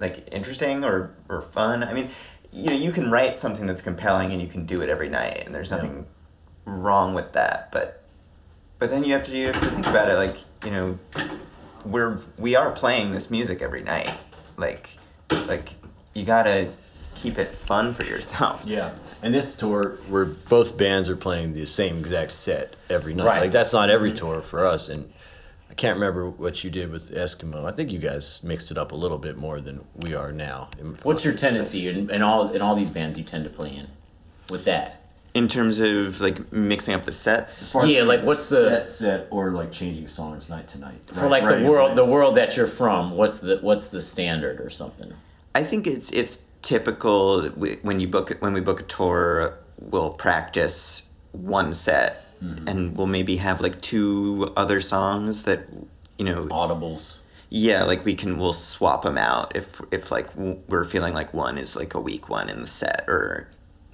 like 0.00 0.26
interesting 0.32 0.82
or, 0.82 1.14
or 1.28 1.42
fun. 1.42 1.84
I 1.84 1.92
mean, 1.92 2.08
you 2.50 2.70
know, 2.70 2.76
you 2.76 2.90
can 2.90 3.10
write 3.10 3.36
something 3.36 3.66
that's 3.66 3.82
compelling 3.82 4.32
and 4.32 4.40
you 4.40 4.48
can 4.48 4.64
do 4.64 4.80
it 4.80 4.88
every 4.88 5.10
night, 5.10 5.42
and 5.44 5.54
there's 5.54 5.68
Yeah. 5.68 5.76
nothing 5.76 6.06
wrong 6.64 7.12
with 7.12 7.32
that. 7.34 7.70
But 7.70 8.02
but 8.78 8.88
then 8.88 9.04
you 9.04 9.12
have 9.12 9.24
to 9.24 9.36
you 9.36 9.48
have 9.48 9.60
to 9.60 9.66
think 9.66 9.86
about 9.86 10.08
it 10.08 10.14
like 10.14 10.38
you 10.64 10.70
know, 10.70 10.98
we're 11.84 12.20
we 12.38 12.56
are 12.56 12.70
playing 12.72 13.12
this 13.12 13.30
music 13.30 13.62
every 13.62 13.82
night. 13.82 14.12
Like 14.56 14.90
like 15.46 15.74
you 16.14 16.24
gotta 16.24 16.68
keep 17.14 17.38
it 17.38 17.48
fun 17.48 17.94
for 17.94 18.04
yourself. 18.04 18.64
Yeah. 18.70 18.92
And 19.22 19.34
this 19.34 19.54
tour, 19.54 19.98
where 20.08 20.24
both 20.24 20.78
bands 20.78 21.10
are 21.10 21.16
playing 21.16 21.52
the 21.52 21.66
same 21.66 21.98
exact 21.98 22.32
set 22.32 22.74
every 22.88 23.12
night. 23.12 23.26
Right. 23.26 23.40
Like 23.42 23.52
that's 23.52 23.70
not 23.70 23.90
every 23.90 24.12
mm-hmm. 24.12 24.26
tour 24.26 24.40
for 24.40 24.64
us, 24.64 24.88
and 24.88 25.12
I 25.68 25.74
can't 25.74 25.94
remember 25.96 26.30
what 26.30 26.64
you 26.64 26.70
did 26.70 26.90
with 26.90 27.10
Eskimeaux. 27.10 27.66
I 27.66 27.72
think 27.72 27.92
you 27.92 27.98
guys 27.98 28.42
mixed 28.42 28.70
it 28.70 28.78
up 28.78 28.92
a 28.92 28.96
little 28.96 29.18
bit 29.18 29.36
more 29.36 29.60
than 29.60 29.84
we 29.94 30.14
are 30.14 30.32
now. 30.32 30.70
What's 31.02 31.22
your 31.22 31.34
tendency 31.34 31.86
in, 31.86 32.08
in 32.08 32.22
all 32.22 32.50
in 32.50 32.62
all 32.62 32.74
these 32.74 32.88
bands 32.88 33.18
you 33.18 33.24
tend 33.24 33.44
to 33.44 33.50
play 33.50 33.76
in 33.76 33.88
with 34.50 34.64
that? 34.64 34.99
In 35.32 35.46
terms 35.46 35.78
of 35.78 36.20
like 36.20 36.52
mixing 36.52 36.94
up 36.94 37.04
the 37.04 37.12
sets, 37.12 37.72
Yeah, 37.84 38.02
like, 38.02 38.22
what's 38.22 38.48
the- 38.48 38.68
set 38.68 38.86
set 38.86 39.28
or 39.30 39.52
like 39.52 39.70
changing 39.70 40.08
songs 40.08 40.48
night 40.48 40.66
to 40.68 40.78
night 40.78 41.00
For 41.06 41.28
like 41.28 41.44
the 41.46 41.68
world 41.68 41.96
the 41.96 42.04
world 42.04 42.36
that 42.36 42.56
you're 42.56 42.66
from, 42.66 43.16
what's 43.16 43.38
the 43.40 43.58
what's 43.58 43.88
the 43.88 44.00
standard 44.00 44.60
or 44.60 44.70
something? 44.70 45.12
I 45.54 45.62
think 45.64 45.86
it's 45.86 46.10
it's 46.10 46.46
typical 46.62 47.42
that 47.42 47.58
we, 47.58 47.78
when 47.82 48.00
you 48.00 48.08
book 48.08 48.30
it 48.30 48.40
when 48.42 48.52
we 48.52 48.60
book 48.60 48.80
a 48.80 48.84
tour, 48.84 49.58
we'll 49.78 50.10
practice 50.10 51.02
one 51.32 51.74
set, 51.74 52.24
mm-hmm. 52.42 52.68
and 52.68 52.96
we'll 52.96 53.06
maybe 53.06 53.36
have 53.36 53.60
like 53.60 53.80
two 53.80 54.52
other 54.56 54.80
songs 54.80 55.44
that 55.44 55.66
you 56.18 56.24
know 56.24 56.46
audibles. 56.46 57.18
Yeah, 57.50 57.82
like 57.84 58.04
we 58.04 58.14
can 58.14 58.38
we'll 58.38 58.52
swap 58.52 59.02
them 59.02 59.18
out 59.18 59.56
if 59.56 59.80
if 59.90 60.10
like 60.10 60.28
we're 60.36 60.84
feeling 60.84 61.14
like 61.14 61.34
one 61.34 61.58
is 61.58 61.74
like 61.74 61.94
a 61.94 62.00
weak 62.00 62.28
one 62.28 62.48
in 62.48 62.60
the 62.60 62.68
set 62.68 63.04
or 63.08 63.48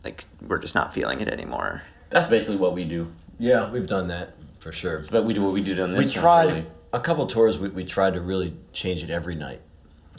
like 0.07 0.25
we're 0.47 0.59
just 0.59 0.75
not 0.75 0.95
feeling 0.95 1.21
it 1.21 1.29
anymore. 1.29 1.83
That's 2.11 2.27
basically 2.27 2.57
what 2.57 2.75
we 2.75 2.85
do. 2.85 3.13
Yeah, 3.39 3.71
we've 3.71 3.87
done 3.87 4.09
that 4.09 4.35
for 4.61 4.71
sure. 4.73 5.05
But 5.11 5.25
we 5.25 5.35
do 5.35 5.43
what 5.43 5.53
we 5.53 5.63
did 5.63 5.81
on 5.81 5.93
this. 5.93 5.99
We 5.99 6.05
one, 6.07 6.13
tried 6.23 6.47
really. 6.47 6.67
a 6.93 7.01
couple 7.01 7.27
tours. 7.27 7.59
We, 7.59 7.69
we 7.69 7.85
tried 7.85 8.15
to 8.15 8.21
really 8.21 8.55
change 8.73 9.03
it 9.03 9.11
every 9.11 9.35
night. 9.35 9.61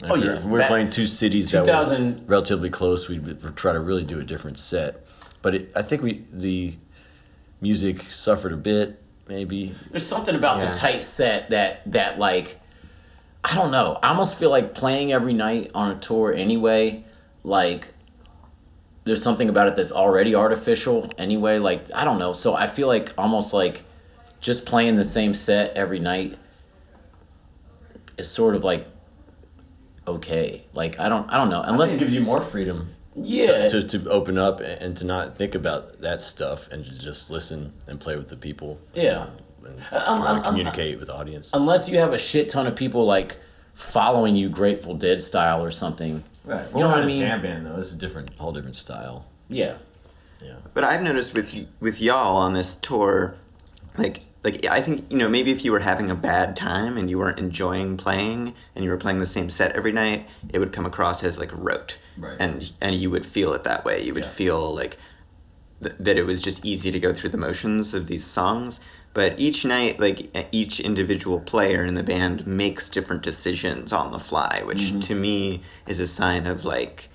And 0.02 0.12
Oh, 0.12 0.14
yeah. 0.16 0.36
If 0.36 0.44
we 0.44 0.52
were 0.52 0.66
playing 0.66 0.90
two 0.90 1.06
cities 1.06 1.50
that 1.52 1.64
2000 1.64 2.20
were 2.20 2.24
relatively 2.26 2.70
close. 2.70 3.08
We'd, 3.08 3.26
we'd 3.26 3.56
try 3.56 3.72
to 3.72 3.80
really 3.80 4.04
do 4.04 4.20
a 4.20 4.24
different 4.24 4.58
set. 4.58 5.04
But 5.40 5.54
it, 5.54 5.72
I 5.74 5.82
think 5.82 6.02
we 6.02 6.24
the 6.32 6.76
music 7.60 8.02
suffered 8.10 8.52
a 8.52 8.56
bit. 8.56 9.00
Maybe 9.26 9.74
There's 9.90 10.06
something 10.06 10.34
about 10.34 10.58
Yeah. 10.58 10.70
the 10.72 10.78
tight 10.78 11.02
set 11.02 11.50
that 11.50 11.90
that 11.92 12.18
like 12.18 12.60
I 13.42 13.54
don't 13.54 13.70
know. 13.70 13.98
I 14.02 14.08
almost 14.10 14.34
feel 14.38 14.50
like 14.50 14.74
playing 14.74 15.12
every 15.12 15.32
night 15.32 15.70
on 15.74 15.90
a 15.92 15.98
tour 15.98 16.32
anyway. 16.34 17.04
Like 17.44 17.94
there's 19.08 19.22
something 19.22 19.48
about 19.48 19.66
it 19.68 19.74
that's 19.74 19.90
already 19.90 20.34
artificial 20.34 21.10
anyway. 21.16 21.58
Like 21.58 21.86
I 21.94 22.04
don't 22.04 22.18
know. 22.18 22.34
So 22.34 22.54
I 22.54 22.66
feel 22.66 22.88
like 22.88 23.12
almost 23.16 23.54
like 23.54 23.82
just 24.40 24.66
playing 24.66 24.96
the 24.96 25.04
same 25.04 25.32
set 25.32 25.74
every 25.74 25.98
night 25.98 26.36
is 28.18 28.30
sort 28.30 28.54
of 28.54 28.64
like 28.64 28.86
okay. 30.06 30.62
Like 30.74 31.00
I 31.00 31.08
don't 31.08 31.26
I 31.32 31.38
don't 31.38 31.48
know 31.48 31.62
unless 31.64 31.90
it 31.90 31.98
gives 31.98 32.14
you 32.14 32.20
more 32.20 32.38
freedom. 32.38 32.94
yeah 33.16 33.66
To, 33.66 33.82
to 33.82 34.10
open 34.10 34.36
up 34.36 34.60
and 34.60 34.94
to 34.98 35.04
not 35.06 35.34
think 35.34 35.54
about 35.54 36.02
that 36.02 36.20
stuff 36.20 36.68
and 36.70 36.84
to 36.84 36.98
just 36.98 37.30
listen 37.30 37.72
and 37.86 37.98
play 37.98 38.14
with 38.14 38.28
the 38.28 38.36
people 38.36 38.78
yeah. 38.92 39.30
and 39.64 39.80
um, 39.90 40.20
try 40.22 40.32
to 40.32 40.38
um, 40.38 40.42
communicate 40.44 40.98
with 40.98 41.08
the 41.08 41.14
audience. 41.14 41.48
Unless 41.54 41.88
you 41.88 41.98
have 41.98 42.12
a 42.12 42.18
shit 42.18 42.50
ton 42.50 42.66
of 42.66 42.76
people 42.76 43.06
like 43.06 43.38
following 43.72 44.36
you 44.36 44.50
Grateful 44.50 44.94
Dead 44.94 45.22
style 45.22 45.64
or 45.64 45.70
something. 45.70 46.24
Right. 46.48 46.66
You 46.74 46.80
know 46.80 46.88
what 46.88 47.00
I 47.02 47.06
mean? 47.06 47.20
Jam 47.20 47.42
band 47.42 47.66
though. 47.66 47.76
It's 47.78 47.92
a 47.92 47.96
different, 47.98 48.34
whole 48.38 48.52
different 48.52 48.76
style. 48.76 49.26
Yeah. 49.48 49.74
Yeah. 50.42 50.54
But 50.74 50.84
I've 50.84 51.02
noticed 51.02 51.34
with 51.34 51.52
y- 51.52 51.66
with 51.80 52.00
y'all 52.00 52.36
on 52.36 52.52
this 52.54 52.74
tour, 52.76 53.34
like 53.96 54.24
like 54.44 54.64
I 54.66 54.80
think 54.80 55.10
you 55.10 55.18
know 55.18 55.28
maybe 55.28 55.50
if 55.50 55.64
you 55.64 55.72
were 55.72 55.80
having 55.80 56.10
a 56.10 56.14
bad 56.14 56.56
time 56.56 56.96
and 56.96 57.10
you 57.10 57.18
weren't 57.18 57.38
enjoying 57.38 57.96
playing 57.96 58.54
and 58.74 58.84
you 58.84 58.90
were 58.90 58.96
playing 58.96 59.18
the 59.18 59.26
same 59.26 59.50
set 59.50 59.72
every 59.76 59.92
night, 59.92 60.26
it 60.52 60.58
would 60.58 60.72
come 60.72 60.86
across 60.86 61.22
as 61.24 61.38
like 61.38 61.50
rote, 61.52 61.98
Right. 62.16 62.36
and 62.38 62.70
and 62.80 62.94
you 62.96 63.10
would 63.10 63.26
feel 63.26 63.52
it 63.52 63.64
that 63.64 63.84
way. 63.84 64.02
You 64.04 64.14
would 64.14 64.24
Yeah. 64.24 64.30
feel 64.30 64.74
like 64.74 64.96
th- 65.82 65.96
that 66.00 66.16
it 66.16 66.24
was 66.24 66.40
just 66.40 66.64
easy 66.64 66.90
to 66.92 67.00
go 67.00 67.12
through 67.12 67.30
the 67.30 67.36
motions 67.36 67.92
of 67.94 68.06
these 68.06 68.24
songs. 68.24 68.80
But 69.18 69.34
each 69.36 69.64
night, 69.64 69.98
like 69.98 70.30
each 70.52 70.78
individual 70.78 71.40
player 71.40 71.84
in 71.84 71.94
the 71.94 72.04
band 72.04 72.46
makes 72.46 72.88
different 72.88 73.24
decisions 73.24 73.92
on 73.92 74.12
the 74.12 74.20
fly, 74.20 74.62
which 74.64 74.78
mm-hmm. 74.78 75.00
to 75.00 75.14
me 75.16 75.60
is 75.88 75.98
a 75.98 76.06
sign 76.06 76.46
of 76.46 76.64
like 76.64 77.08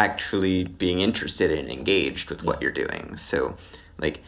actually 0.00 0.64
being 0.64 0.98
interested 0.98 1.56
and 1.56 1.70
engaged 1.70 2.28
with 2.28 2.42
what 2.42 2.60
you're 2.60 2.72
doing. 2.72 3.16
So, 3.16 3.56
like, 3.98 4.20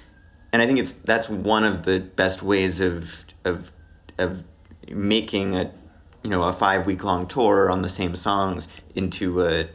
and 0.52 0.62
I 0.62 0.68
think 0.68 0.78
it's 0.78 0.92
that's 0.92 1.28
one 1.28 1.64
of 1.64 1.84
the 1.84 1.98
best 1.98 2.44
ways 2.44 2.80
of 2.80 3.24
of 3.44 3.72
of 4.18 4.44
making 4.88 5.56
a 5.56 5.72
you 6.22 6.30
know 6.30 6.44
a 6.44 6.52
five 6.52 6.86
week 6.86 7.02
long 7.02 7.26
tour 7.26 7.68
on 7.68 7.82
the 7.82 7.90
same 7.90 8.14
songs 8.14 8.68
into 8.94 9.42
a 9.42 9.68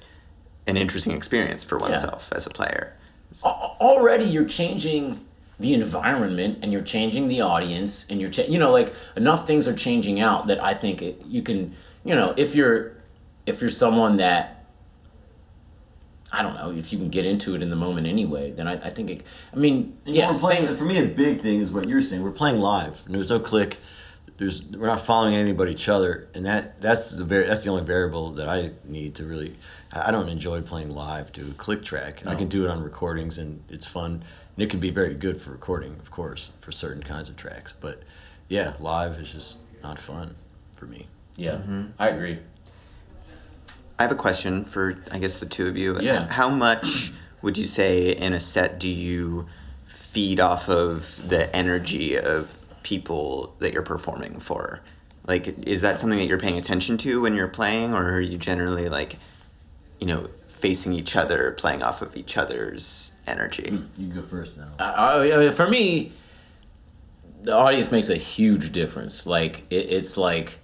an 0.67 0.77
interesting 0.77 1.11
experience 1.11 1.65
for 1.65 1.77
oneself 1.77 2.31
as 2.33 2.45
a 2.47 2.49
player. 2.49 2.95
Already 3.43 4.23
you're 4.23 4.45
changing 4.45 5.25
the 5.61 5.73
environment 5.73 6.59
and 6.61 6.71
you're 6.71 6.81
changing 6.81 7.27
the 7.27 7.41
audience 7.41 8.05
and 8.09 8.19
you're 8.19 8.29
cha- 8.29 8.43
you 8.43 8.59
know 8.59 8.71
like 8.71 8.93
enough 9.15 9.47
things 9.47 9.67
are 9.67 9.75
changing 9.75 10.19
out 10.19 10.47
that 10.47 10.61
I 10.63 10.73
think 10.73 11.01
it, 11.01 11.21
you 11.25 11.41
can 11.41 11.75
you 12.03 12.15
know 12.15 12.33
if 12.37 12.55
you're 12.55 12.93
if 13.45 13.61
you're 13.61 13.69
someone 13.69 14.17
that 14.17 14.65
I 16.33 16.41
don't 16.41 16.55
know 16.55 16.71
if 16.71 16.91
you 16.91 16.97
can 16.99 17.09
get 17.09 17.25
into 17.25 17.55
it 17.55 17.61
in 17.61 17.69
the 17.69 17.75
moment 17.75 18.07
anyway 18.07 18.51
then 18.51 18.67
I, 18.67 18.73
I 18.87 18.89
think 18.89 19.09
it 19.09 19.25
I 19.53 19.57
mean 19.57 19.97
yeah 20.05 20.31
playing, 20.37 20.67
same 20.67 20.75
for 20.75 20.85
me, 20.85 20.97
a 20.97 21.05
big 21.05 21.41
thing 21.41 21.59
is 21.59 21.71
what 21.71 21.87
you're 21.87 22.01
saying. 22.01 22.23
We're 22.23 22.31
playing 22.31 22.59
live. 22.59 23.03
And 23.05 23.15
there's 23.15 23.29
no 23.29 23.39
click. 23.39 23.77
There's 24.37 24.63
we're 24.63 24.87
not 24.87 25.01
following 25.01 25.35
anything 25.35 25.55
but 25.55 25.69
each 25.69 25.87
other, 25.87 26.27
and 26.33 26.45
that 26.47 26.81
that's 26.81 27.11
the 27.11 27.23
very 27.23 27.45
that's 27.45 27.63
the 27.63 27.69
only 27.69 27.83
variable 27.83 28.31
that 28.31 28.49
I 28.49 28.71
need 28.85 29.13
to 29.15 29.25
really. 29.25 29.55
I 29.93 30.09
don't 30.09 30.29
enjoy 30.29 30.61
playing 30.61 30.89
live 30.95 31.31
to 31.33 31.41
a 31.41 31.53
click 31.53 31.83
track. 31.83 32.25
I 32.25 32.33
can 32.33 32.47
do 32.47 32.63
it 32.65 32.69
on 32.71 32.81
recordings, 32.81 33.37
and 33.37 33.61
it's 33.69 33.85
fun. 33.85 34.23
And 34.61 34.67
it 34.67 34.69
can 34.69 34.79
be 34.79 34.91
very 34.91 35.15
good 35.15 35.41
for 35.41 35.49
recording, 35.49 35.93
of 35.93 36.11
course, 36.11 36.51
for 36.59 36.71
certain 36.71 37.01
kinds 37.01 37.29
of 37.29 37.35
tracks. 37.35 37.73
But 37.73 38.03
yeah, 38.47 38.73
live 38.77 39.17
is 39.17 39.31
just 39.31 39.57
not 39.81 39.97
fun 39.97 40.35
for 40.73 40.85
me. 40.85 41.07
yeah 41.35 41.53
mm-hmm. 41.53 41.85
I 41.97 42.09
agree 42.09 42.37
I 43.97 44.03
have 44.03 44.11
a 44.11 44.15
question 44.15 44.63
for 44.63 45.03
I 45.09 45.17
guess 45.17 45.39
the 45.39 45.47
two 45.47 45.67
of 45.67 45.77
you. 45.77 45.99
Yeah. 45.99 46.31
How 46.31 46.47
much 46.47 47.11
would 47.41 47.57
you 47.57 47.65
say 47.65 48.11
in 48.11 48.33
a 48.33 48.39
set 48.39 48.79
do 48.79 48.87
you 48.87 49.47
feed 49.85 50.39
off 50.39 50.69
of 50.69 51.27
the 51.27 51.55
energy 51.55 52.19
of 52.19 52.67
people 52.83 53.55
that 53.57 53.73
you're 53.73 53.81
performing 53.81 54.39
for? 54.39 54.81
Like 55.25 55.67
is 55.67 55.81
that 55.81 55.99
something 55.99 56.19
that 56.19 56.27
you're 56.27 56.37
paying 56.37 56.59
attention 56.59 56.99
to 56.99 57.23
when 57.23 57.33
you're 57.33 57.47
playing 57.47 57.95
or 57.95 58.13
are 58.13 58.21
you 58.21 58.37
generally 58.37 58.89
like 58.89 59.17
you 59.99 60.05
know 60.05 60.29
facing 60.61 60.93
each 60.93 61.15
other, 61.15 61.51
playing 61.57 61.81
off 61.81 62.01
of 62.01 62.15
each 62.15 62.37
other's 62.37 63.13
energy? 63.25 63.69
Hmm, 63.69 64.01
you 64.01 64.07
can 64.07 64.21
go 64.21 64.21
first 64.21 64.57
now. 64.57 64.69
I, 64.79 64.85
I, 64.85 65.35
I 65.35 65.39
mean, 65.39 65.51
for 65.51 65.67
me, 65.67 66.11
the 67.41 67.55
audience 67.55 67.91
makes 67.91 68.09
a 68.09 68.15
huge 68.15 68.71
difference. 68.71 69.25
Like 69.25 69.63
it, 69.69 69.89
it's 69.89 70.17
like, 70.17 70.59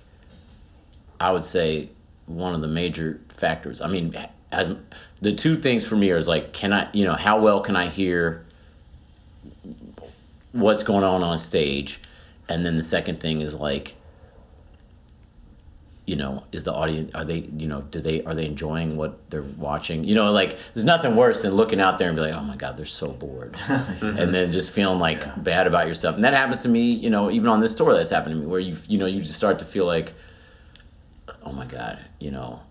I 1.20 1.32
would 1.32 1.44
say 1.44 1.90
one 2.28 2.54
of 2.54 2.62
the 2.62 2.68
major 2.68 3.20
factors. 3.30 3.82
I 3.82 3.88
mean, 3.88 4.16
as 4.52 4.76
the 5.20 5.34
two 5.34 5.56
things 5.56 5.84
for 5.84 5.96
me 5.96 6.12
are 6.12 6.18
is 6.18 6.28
like, 6.28 6.54
can 6.54 6.74
I, 6.74 6.90
you 6.94 7.04
know, 7.04 7.14
how 7.14 7.40
well 7.40 7.62
can 7.62 7.76
I 7.76 7.88
hear 7.88 8.46
what's 10.52 10.84
going 10.84 11.04
on 11.04 11.24
on 11.24 11.38
stage, 11.38 12.00
and 12.50 12.66
then 12.66 12.76
the 12.76 12.84
second 12.84 13.20
thing 13.20 13.42
is 13.42 13.56
like, 13.56 13.96
you 16.08 16.16
know, 16.16 16.42
is 16.54 16.64
the 16.64 16.74
audience 16.74 17.14
are 17.14 17.26
they, 17.26 17.40
you 17.58 17.68
know, 17.68 17.82
do 17.82 18.00
they 18.00 18.24
are 18.24 18.34
they 18.34 18.46
enjoying 18.46 18.96
what 18.96 19.30
they're 19.30 19.42
watching? 19.42 20.06
You 20.06 20.16
know, 20.16 20.32
like 20.32 20.58
there's 20.74 20.86
nothing 20.86 21.18
worse 21.18 21.42
than 21.42 21.54
looking 21.54 21.82
out 21.82 21.98
there 22.00 22.08
and 22.08 22.16
be 22.16 22.22
like, 22.22 22.34
oh 22.34 22.44
my 22.44 22.56
god, 22.56 22.78
they're 22.78 22.86
so 22.86 23.10
bored, 23.10 23.54
mm-hmm. 23.56 24.18
and 24.18 24.34
then 24.34 24.54
just 24.54 24.72
feeling 24.72 25.00
like 25.00 25.44
bad 25.44 25.68
about 25.68 25.86
yourself. 25.86 26.16
And 26.16 26.24
that 26.24 26.34
happens 26.34 26.64
to 26.64 26.70
me, 26.70 26.92
you 26.92 27.10
know, 27.10 27.30
even 27.30 27.50
on 27.50 27.60
this 27.60 27.76
tour, 27.76 27.94
that's 27.94 28.10
happened 28.10 28.36
to 28.36 28.40
me, 28.40 28.48
where 28.48 28.62
you 28.62 28.78
you 28.88 28.98
know 28.98 29.06
you 29.06 29.20
just 29.22 29.36
start 29.36 29.60
to 29.60 29.66
feel 29.66 29.86
like, 29.86 30.14
oh 31.44 31.52
my 31.52 31.66
god, 31.66 32.00
you 32.20 32.32
know. 32.32 32.62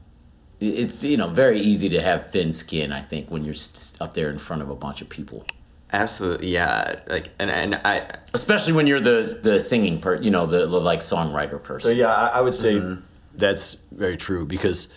It's 0.58 1.04
you 1.04 1.18
know 1.18 1.28
very 1.28 1.60
easy 1.60 1.90
to 1.90 2.00
have 2.00 2.30
thin 2.30 2.50
skin. 2.50 2.90
I 2.90 3.02
think 3.02 3.30
when 3.30 3.44
you're 3.44 3.54
up 4.00 4.14
there 4.14 4.30
in 4.30 4.38
front 4.38 4.62
of 4.62 4.70
a 4.70 4.74
bunch 4.74 5.02
of 5.02 5.10
people, 5.10 5.44
Absolutely. 5.92 6.48
Yeah. 6.48 6.98
Like 7.08 7.28
and 7.38 7.50
and 7.50 7.74
I 7.84 8.08
especially 8.32 8.72
when 8.72 8.86
you're 8.86 9.00
the 9.00 9.38
the 9.42 9.60
singing 9.60 10.00
per, 10.00 10.14
you 10.16 10.30
know, 10.30 10.46
the, 10.46 10.60
the 10.60 10.80
like 10.80 11.00
songwriter 11.00 11.62
person. 11.62 11.90
So 11.90 11.94
yeah, 11.94 12.14
I, 12.14 12.38
I 12.38 12.40
would 12.40 12.54
say 12.54 12.76
mm-hmm. 12.76 13.02
That's 13.38 13.78
very 13.92 14.16
true 14.16 14.46
because 14.46 14.88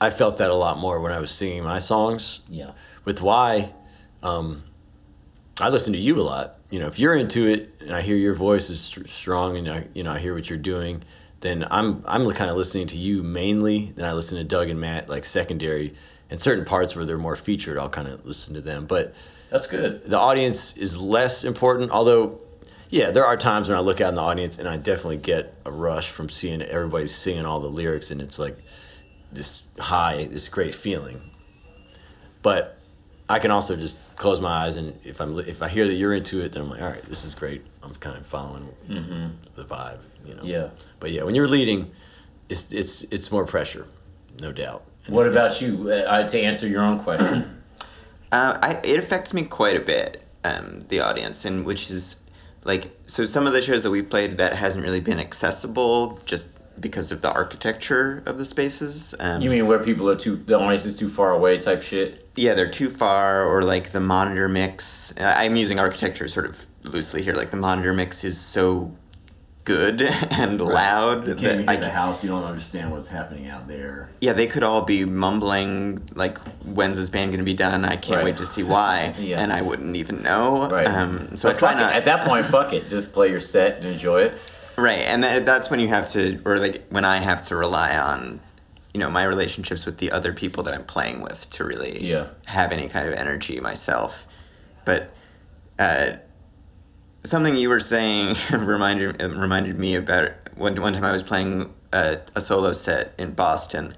I 0.00 0.10
felt 0.10 0.38
that 0.38 0.50
a 0.50 0.54
lot 0.54 0.78
more 0.78 1.00
when 1.00 1.12
I 1.12 1.20
was 1.20 1.30
singing 1.30 1.64
my 1.64 1.78
songs. 1.78 2.40
yeah. 2.48 2.72
With 3.04 3.20
why, 3.20 3.72
um, 4.22 4.62
I 5.60 5.68
listen 5.70 5.92
to 5.92 5.98
you 5.98 6.20
a 6.20 6.22
lot. 6.22 6.58
You 6.70 6.78
know, 6.78 6.86
if 6.86 6.98
you're 6.98 7.16
into 7.16 7.46
it 7.46 7.74
and 7.80 7.90
I 7.90 8.00
hear 8.00 8.16
your 8.16 8.34
voice 8.34 8.70
is 8.70 8.80
str- 8.80 9.06
strong 9.06 9.56
and 9.56 9.68
I, 9.68 9.86
you 9.92 10.02
know, 10.04 10.12
I 10.12 10.18
hear 10.18 10.34
what 10.34 10.48
you're 10.48 10.58
doing, 10.58 11.02
then 11.40 11.66
I'm 11.70 12.02
I'm 12.06 12.30
kind 12.32 12.50
of 12.50 12.56
listening 12.56 12.86
to 12.88 12.96
you 12.98 13.22
mainly. 13.24 13.92
Then 13.96 14.04
I 14.04 14.12
listen 14.12 14.38
to 14.38 14.44
Doug 14.44 14.68
and 14.70 14.80
Matt 14.80 15.08
like 15.08 15.24
secondary. 15.24 15.94
And 16.30 16.40
certain 16.40 16.64
parts 16.64 16.96
where 16.96 17.04
they're 17.04 17.18
more 17.18 17.36
featured, 17.36 17.76
I'll 17.76 17.90
kind 17.90 18.08
of 18.08 18.24
listen 18.24 18.54
to 18.54 18.62
them. 18.62 18.86
But 18.86 19.14
That's 19.50 19.66
good. 19.66 20.04
the 20.04 20.18
audience 20.18 20.76
is 20.78 20.96
less 20.98 21.44
important. 21.44 21.90
Although, 21.90 22.40
yeah, 22.92 23.10
there 23.10 23.24
are 23.24 23.38
times 23.38 23.70
when 23.70 23.78
I 23.78 23.80
look 23.80 24.02
out 24.02 24.10
in 24.10 24.16
the 24.16 24.20
audience 24.20 24.58
and 24.58 24.68
I 24.68 24.76
definitely 24.76 25.16
get 25.16 25.54
a 25.64 25.70
rush 25.70 26.10
from 26.10 26.28
seeing 26.28 26.60
everybody 26.60 27.06
singing 27.06 27.46
all 27.46 27.58
the 27.58 27.70
lyrics, 27.70 28.10
and 28.10 28.20
it's 28.20 28.38
like 28.38 28.58
this 29.32 29.62
high, 29.78 30.28
this 30.30 30.46
great 30.48 30.74
feeling. 30.74 31.18
But 32.42 32.78
I 33.30 33.38
can 33.38 33.50
also 33.50 33.76
just 33.76 33.96
close 34.16 34.42
my 34.42 34.66
eyes 34.66 34.76
and 34.76 34.98
if 35.04 35.22
I'm 35.22 35.38
if 35.38 35.62
I 35.62 35.68
hear 35.68 35.86
that 35.86 35.94
you're 35.94 36.12
into 36.12 36.42
it, 36.42 36.52
then 36.52 36.64
I'm 36.64 36.68
like, 36.68 36.82
all 36.82 36.90
right, 36.90 37.02
this 37.04 37.24
is 37.24 37.34
great. 37.34 37.64
I'm 37.82 37.94
kind 37.94 38.18
of 38.18 38.26
following 38.26 38.68
the 39.54 39.64
vibe, 39.64 40.00
you 40.26 40.34
know. 40.34 40.42
Mm-hmm. 40.42 40.50
Yeah. 40.50 40.68
But 41.00 41.12
yeah, 41.12 41.22
when 41.22 41.34
you're 41.34 41.48
leading, 41.48 41.90
it's 42.50 42.70
it's 42.74 43.04
it's 43.04 43.32
more 43.32 43.46
pressure, 43.46 43.86
no 44.38 44.52
doubt. 44.52 44.84
And 45.06 45.16
What 45.16 45.28
about 45.28 45.62
you? 45.62 45.90
Uh, 45.90 46.28
to 46.28 46.40
answer 46.42 46.68
your 46.68 46.82
own 46.82 46.98
question. 47.00 47.58
Uh, 48.32 48.58
I, 48.62 48.80
it 48.82 48.98
affects 48.98 49.34
me 49.34 49.42
quite 49.42 49.76
a 49.76 49.80
bit, 49.80 50.22
um, 50.42 50.80
the 50.88 51.00
audience, 51.00 51.44
and 51.44 51.66
which 51.66 51.90
is 51.90 52.21
like 52.64 52.90
so. 53.06 53.24
Some 53.24 53.46
of 53.46 53.52
the 53.52 53.62
shows 53.62 53.82
that 53.82 53.90
we've 53.90 54.08
played 54.08 54.38
that 54.38 54.54
hasn't 54.54 54.84
really 54.84 55.00
been 55.00 55.18
accessible 55.18 56.20
just 56.24 56.48
because 56.80 57.12
of 57.12 57.20
the 57.20 57.32
architecture 57.32 58.22
of 58.26 58.38
the 58.38 58.44
spaces. 58.44 59.14
Um, 59.18 59.42
you 59.42 59.50
mean 59.50 59.66
where 59.66 59.78
people 59.78 60.08
are 60.08 60.16
too, 60.16 60.36
the 60.36 60.58
audience 60.58 60.86
is 60.86 60.96
too 60.96 61.08
far 61.08 61.32
away 61.32 61.58
type 61.58 61.82
shit? 61.82 62.22
yeah, 62.34 62.54
they're 62.54 62.70
too 62.70 62.88
far, 62.88 63.46
or 63.46 63.62
like 63.62 63.90
the 63.90 64.00
monitor 64.00 64.48
mix. 64.48 65.12
I'm 65.18 65.56
using 65.56 65.78
architecture 65.78 66.28
sort 66.28 66.46
of 66.46 66.66
loosely 66.84 67.22
here. 67.22 67.34
Like 67.34 67.50
the 67.50 67.56
monitor 67.56 67.92
mix 67.92 68.24
is 68.24 68.40
so 68.40 68.96
good 69.64 70.02
and 70.30 70.60
loud 70.60 71.28
You 71.28 71.34
can't 71.34 71.40
that 71.40 71.54
even 71.54 71.68
I 71.68 71.72
hear 71.74 71.80
the 71.84 71.90
house. 71.90 72.24
You 72.24 72.30
don't 72.30 72.44
understand 72.44 72.90
what's 72.90 73.08
happening 73.08 73.46
out 73.48 73.68
there. 73.68 74.10
yeah, 74.20 74.32
they 74.32 74.46
could 74.46 74.62
all 74.62 74.82
be 74.82 75.04
mumbling 75.04 76.02
like, 76.14 76.38
"When's 76.64 76.96
this 76.96 77.08
band 77.08 77.30
gonna 77.32 77.44
be 77.44 77.54
done? 77.54 77.84
I 77.84 77.96
can't 77.96 78.16
Right. 78.16 78.24
wait 78.26 78.36
to 78.38 78.46
see 78.46 78.62
WHY," 78.64 79.14
Yeah. 79.20 79.40
and 79.40 79.52
I 79.52 79.62
wouldn't 79.62 79.94
even 79.96 80.22
know. 80.22 80.68
Right. 80.68 80.86
Um, 80.86 81.36
so 81.36 81.48
But 81.48 81.56
I 81.56 81.58
try 81.58 81.72
fuck 81.74 81.92
it. 81.92 81.96
At 81.96 82.04
that 82.06 82.24
point, 82.26 82.46
fuck 82.46 82.72
it. 82.72 82.88
Just 82.88 83.12
play 83.12 83.28
your 83.30 83.40
set 83.40 83.76
and 83.76 83.86
enjoy 83.86 84.22
it. 84.22 84.40
Right, 84.76 85.00
and 85.00 85.22
that, 85.22 85.44
that's 85.46 85.70
when 85.70 85.80
you 85.80 85.88
have 85.88 86.06
to, 86.12 86.40
or 86.44 86.58
like 86.58 86.86
when 86.88 87.04
I 87.04 87.18
have 87.18 87.42
to 87.48 87.56
rely 87.56 87.96
on, 87.96 88.40
you 88.94 89.00
know, 89.00 89.10
my 89.10 89.22
relationships 89.24 89.84
with 89.86 89.98
the 89.98 90.10
other 90.10 90.32
people 90.32 90.62
that 90.64 90.74
I'm 90.74 90.84
playing 90.84 91.20
with 91.22 91.48
to 91.50 91.64
really 91.64 91.98
Yeah. 92.02 92.26
have 92.46 92.72
any 92.72 92.88
kind 92.88 93.06
of 93.06 93.14
energy 93.14 93.60
myself. 93.60 94.26
But 94.86 95.10
uh, 95.78 96.12
something 97.24 97.56
you 97.56 97.68
were 97.68 97.80
saying 97.80 98.36
reminded 98.52 99.20
reminded 99.22 99.78
me 99.78 99.94
about 99.96 100.32
one 100.56 100.74
one 100.80 100.92
time 100.92 101.04
I 101.04 101.12
was 101.12 101.22
playing 101.22 101.72
a, 101.92 102.18
a 102.34 102.40
solo 102.40 102.72
set 102.72 103.14
in 103.18 103.32
Boston, 103.32 103.94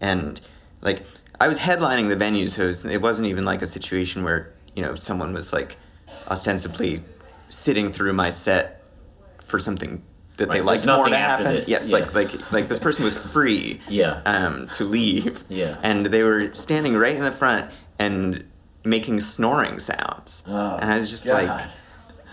and 0.00 0.40
like 0.82 1.02
I 1.40 1.48
was 1.48 1.58
headlining 1.58 2.08
the 2.08 2.16
venue, 2.16 2.48
so 2.48 2.62
it, 2.64 2.66
was, 2.66 2.84
it 2.86 3.02
wasn't 3.02 3.28
even 3.28 3.44
like 3.44 3.62
a 3.62 3.66
situation 3.66 4.24
where 4.24 4.52
you 4.74 4.82
know 4.82 4.94
someone 4.94 5.32
was 5.34 5.52
like 5.52 5.76
ostensibly 6.28 7.02
sitting 7.48 7.92
through 7.92 8.12
my 8.12 8.30
set 8.30 8.82
for 9.40 9.58
something 9.58 10.02
that 10.36 10.50
they 10.50 10.58
Right, 10.58 10.64
liked 10.64 10.84
there's 10.84 10.96
more 10.96 11.08
to 11.08 11.16
happen. 11.16 11.46
this, 11.46 11.68
Yes, 11.68 11.88
yeah. 11.88 11.98
like 11.98 12.14
like 12.14 12.52
like 12.52 12.68
this 12.68 12.78
person 12.78 13.04
was 13.04 13.16
free. 13.32 13.80
Yeah. 13.88 14.20
Um, 14.26 14.66
to 14.74 14.84
leave. 14.84 15.44
Yeah. 15.48 15.78
And 15.82 16.06
they 16.06 16.22
were 16.22 16.52
standing 16.54 16.96
right 16.96 17.14
in 17.14 17.22
the 17.22 17.30
front 17.32 17.70
and 17.98 18.44
making 18.84 19.20
snoring 19.20 19.78
sounds. 19.78 20.42
Oh, 20.48 20.76
and 20.80 20.90
I 20.90 20.98
was 20.98 21.10
just 21.10 21.26
God. 21.26 21.46
like, 21.46 21.70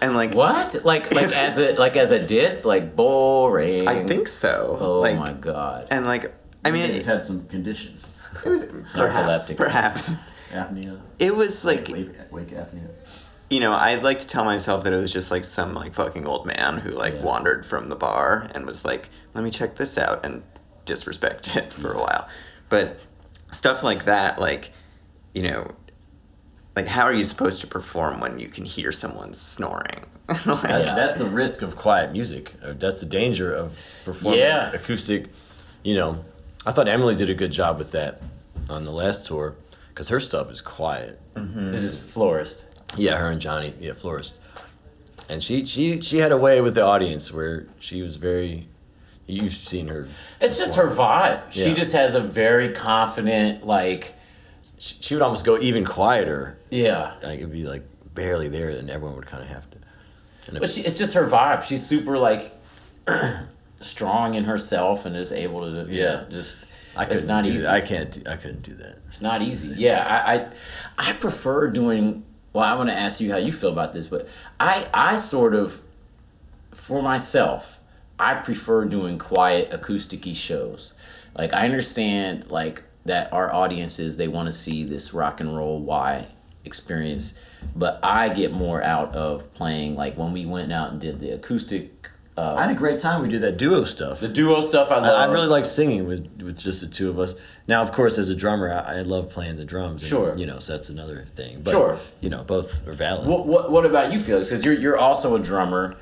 and 0.01 0.13
like 0.15 0.33
What? 0.33 0.83
Like 0.83 1.13
like 1.13 1.31
as 1.35 1.57
a 1.57 1.73
like 1.75 1.95
as 1.95 2.11
a 2.11 2.25
diss? 2.25 2.65
Like 2.65 2.95
boring. 2.95 3.87
I 3.87 4.03
think 4.03 4.27
so. 4.27 4.77
Oh 4.79 4.99
like, 4.99 5.17
my 5.17 5.33
god. 5.33 5.87
And 5.91 6.05
like, 6.05 6.33
I 6.65 6.71
mean, 6.71 6.83
He 6.85 6.91
it, 6.91 6.93
just 6.95 7.07
had 7.07 7.21
some 7.21 7.45
condition, 7.47 7.95
it 8.45 8.49
was 8.49 8.65
perhaps, 8.93 9.51
perhaps. 9.53 10.11
apnea, 10.51 10.99
It 11.19 11.35
was 11.35 11.63
like, 11.65 11.87
wake, 11.89 12.09
wake 12.31 12.49
apnea. 12.49 12.89
you 13.49 13.59
know, 13.59 13.71
I 13.73 13.95
like 13.95 14.19
to 14.19 14.27
tell 14.27 14.43
myself 14.45 14.83
that 14.83 14.93
it 14.93 14.97
was 14.97 15.11
just 15.11 15.31
like 15.31 15.43
some 15.43 15.73
like 15.73 15.93
fucking 15.93 16.25
old 16.27 16.45
man 16.45 16.77
who 16.77 16.91
like 16.91 17.15
Yeah. 17.15 17.21
wandered 17.23 17.65
from 17.65 17.89
the 17.89 17.95
bar 17.95 18.47
and 18.53 18.65
was 18.65 18.85
like, 18.85 19.09
let 19.33 19.43
me 19.43 19.49
check 19.51 19.75
this 19.75 19.97
out 19.97 20.25
and 20.25 20.43
disrespect 20.85 21.55
it 21.55 21.73
for 21.81 21.91
a 21.93 21.97
while. 21.99 22.27
But 22.69 22.99
stuff 23.51 23.83
like 23.83 24.05
that, 24.05 24.39
like, 24.39 24.71
you 25.33 25.43
know, 25.43 25.67
like 26.75 26.87
how 26.87 27.03
are 27.03 27.13
you 27.13 27.23
supposed 27.23 27.61
to 27.61 27.67
perform 27.67 28.19
when 28.19 28.39
you 28.39 28.47
can 28.47 28.65
hear 28.65 28.91
someone 28.91 29.33
snoring? 29.33 30.05
Like, 30.45 30.63
Yeah. 30.63 30.95
That's 30.95 31.17
the 31.17 31.25
risk 31.25 31.61
of 31.61 31.75
quiet 31.75 32.11
music. 32.11 32.53
That's 32.61 32.99
the 33.01 33.05
danger 33.05 33.51
of 33.53 33.77
performing 34.05 34.39
Yeah. 34.39 34.71
acoustic. 34.71 35.27
You 35.83 35.95
know, 35.95 36.25
I 36.65 36.71
thought 36.71 36.87
Emily 36.87 37.15
did 37.15 37.29
a 37.29 37.33
good 37.33 37.51
job 37.51 37.77
with 37.77 37.91
that 37.91 38.21
on 38.69 38.85
the 38.85 38.91
last 38.91 39.25
tour 39.25 39.55
because 39.89 40.07
her 40.09 40.19
stuff 40.19 40.49
is 40.51 40.61
quiet. 40.61 41.19
Mm-hmm. 41.35 41.71
This 41.71 41.83
is 41.83 42.01
Florist. 42.01 42.67
Yeah, 42.97 43.17
her 43.17 43.29
and 43.29 43.41
Johnny, 43.41 43.73
yeah, 43.79 43.93
Florist, 43.93 44.35
and 45.29 45.41
she 45.41 45.63
she 45.65 46.01
she 46.01 46.17
had 46.17 46.31
a 46.33 46.37
way 46.37 46.59
with 46.61 46.75
the 46.75 46.83
audience 46.83 47.31
where 47.31 47.67
she 47.79 48.01
was 48.01 48.17
very. 48.17 48.67
You've 49.27 49.53
seen 49.53 49.87
her. 49.87 50.09
It's 50.41 50.57
just 50.57 50.75
her 50.75 50.89
vibe. 50.89 51.51
She 51.51 51.73
just 51.73 51.93
has 51.93 52.15
a 52.15 52.19
very 52.19 52.73
confident, 52.73 53.65
like, 53.65 54.13
She, 54.81 54.95
she 54.99 55.13
would 55.13 55.21
almost 55.21 55.45
go 55.45 55.59
even 55.59 55.85
quieter. 55.85 56.57
yeah. 56.71 57.13
Like 57.21 57.37
it'd 57.37 57.51
be 57.51 57.65
like 57.65 57.83
barely 58.15 58.49
there, 58.49 58.69
and 58.69 58.89
everyone 58.89 59.15
would 59.15 59.27
kind 59.27 59.43
of 59.43 59.49
have 59.49 59.69
to. 59.69 59.77
But 60.59 60.71
she, 60.71 60.81
it's 60.81 60.97
just 60.97 61.13
her 61.13 61.27
vibe. 61.27 61.61
She's 61.63 61.85
super 61.85 62.17
like 62.17 62.51
strong 63.79 64.33
in 64.35 64.43
herself 64.45 65.05
and 65.05 65.15
is 65.15 65.31
able 65.31 65.61
to 65.61 65.91
yeah, 65.91 66.03
Yeah. 66.03 66.23
just 66.29 66.59
I 66.97 67.05
it's 67.05 67.25
do 67.25 67.39
easy. 67.45 67.57
That. 67.63 67.69
I 67.69 67.81
can't. 67.81 68.11
Do, 68.11 68.21
I 68.29 68.35
couldn't 68.37 68.63
do 68.63 68.73
that. 68.75 68.97
It's 69.07 69.21
not 69.21 69.41
easy. 69.43 69.75
Yeah, 69.77 70.03
I, 70.03 70.33
I 70.33 71.09
I 71.11 71.13
prefer 71.13 71.67
doing. 71.69 72.25
Well, 72.53 72.65
I 72.65 72.75
want 72.75 72.89
to 72.89 72.95
ask 72.95 73.21
you 73.21 73.31
how 73.31 73.37
you 73.37 73.51
feel 73.51 73.69
about 73.71 73.93
this, 73.93 74.07
but 74.07 74.27
I 74.59 74.87
I 74.93 75.15
sort 75.15 75.53
of, 75.53 75.81
for 76.71 77.01
myself, 77.03 77.79
I 78.19 78.33
prefer 78.33 78.85
doing 78.85 79.19
quiet 79.19 79.69
acousticy 79.71 80.35
shows. 80.35 80.93
Like 81.37 81.53
I 81.53 81.65
understand 81.65 82.49
like 82.49 82.83
that 83.05 83.31
our 83.33 83.53
audiences 83.53 84.17
they 84.17 84.27
want 84.27 84.47
to 84.47 84.51
see 84.51 84.83
this 84.83 85.13
rock 85.13 85.39
and 85.39 85.55
roll 85.55 85.79
Y 85.81 86.27
experience, 86.65 87.33
but 87.75 87.99
I 88.03 88.29
get 88.29 88.51
more 88.51 88.83
out 88.83 89.13
of 89.15 89.53
playing 89.53 89.95
like 89.95 90.17
when 90.17 90.33
we 90.33 90.45
went 90.45 90.71
out 90.71 90.91
and 90.91 91.01
did 91.01 91.19
the 91.19 91.31
acoustic. 91.31 91.91
Uh, 92.37 92.55
I 92.55 92.61
had 92.61 92.71
a 92.71 92.75
great 92.79 92.99
time. 92.99 93.21
We 93.21 93.29
did 93.29 93.41
that 93.41 93.57
duo 93.57 93.83
stuff. 93.83 94.21
the 94.21 94.27
duo 94.29 94.61
stuff 94.61 94.89
I 94.89 94.99
love. 94.99 95.05
I, 95.19 95.25
I 95.25 95.31
really 95.31 95.47
like 95.47 95.65
singing 95.65 96.07
with 96.07 96.41
with 96.41 96.57
just 96.57 96.79
the 96.81 96.87
two 96.87 97.09
of 97.09 97.19
us. 97.19 97.33
Now, 97.67 97.81
of 97.81 97.91
course, 97.91 98.17
as 98.17 98.29
a 98.29 98.35
drummer, 98.35 98.71
I, 98.71 98.99
I 98.99 99.01
love 99.01 99.29
playing 99.29 99.57
the 99.57 99.65
drums. 99.65 100.01
And, 100.03 100.09
Sure. 100.09 100.33
You 100.37 100.45
know, 100.45 100.59
so 100.59 100.73
that's 100.73 100.89
another 100.89 101.25
thing. 101.33 101.61
But, 101.61 101.71
Sure. 101.71 101.97
You 102.21 102.29
know, 102.29 102.43
both 102.43 102.87
are 102.87 102.93
valid. 102.93 103.27
What, 103.27 103.47
what, 103.47 103.71
what 103.71 103.85
about 103.85 104.13
you, 104.13 104.19
Felix? 104.19 104.49
Because 104.49 104.63
you're 104.63 104.75
you're 104.75 104.97
also 104.97 105.35
a 105.35 105.39
drummer, 105.39 105.97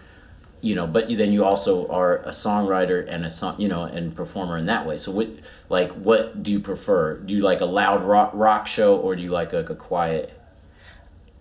you 0.62 0.76
know, 0.76 0.86
but 0.86 1.08
then 1.10 1.32
you 1.32 1.46
also 1.46 1.88
are 1.88 2.18
a 2.18 2.30
songwriter 2.30 3.06
and 3.08 3.26
a 3.26 3.30
song, 3.30 3.56
you 3.60 3.68
know, 3.68 3.84
and 3.84 4.16
performer 4.16 4.58
in 4.58 4.66
that 4.66 4.86
way. 4.86 4.98
So 4.98 5.12
what, 5.12 5.30
like, 5.70 5.92
what 5.94 6.44
do 6.44 6.52
you 6.52 6.60
prefer? 6.60 7.18
Do 7.18 7.34
you 7.34 7.42
like 7.42 7.62
a 7.62 7.66
loud 7.66 8.04
rock 8.04 8.32
rock 8.34 8.68
show 8.68 8.98
or 8.98 9.16
do 9.16 9.22
you 9.22 9.32
like 9.32 9.54
a, 9.54 9.60
a 9.60 9.76
quiet? 9.76 10.34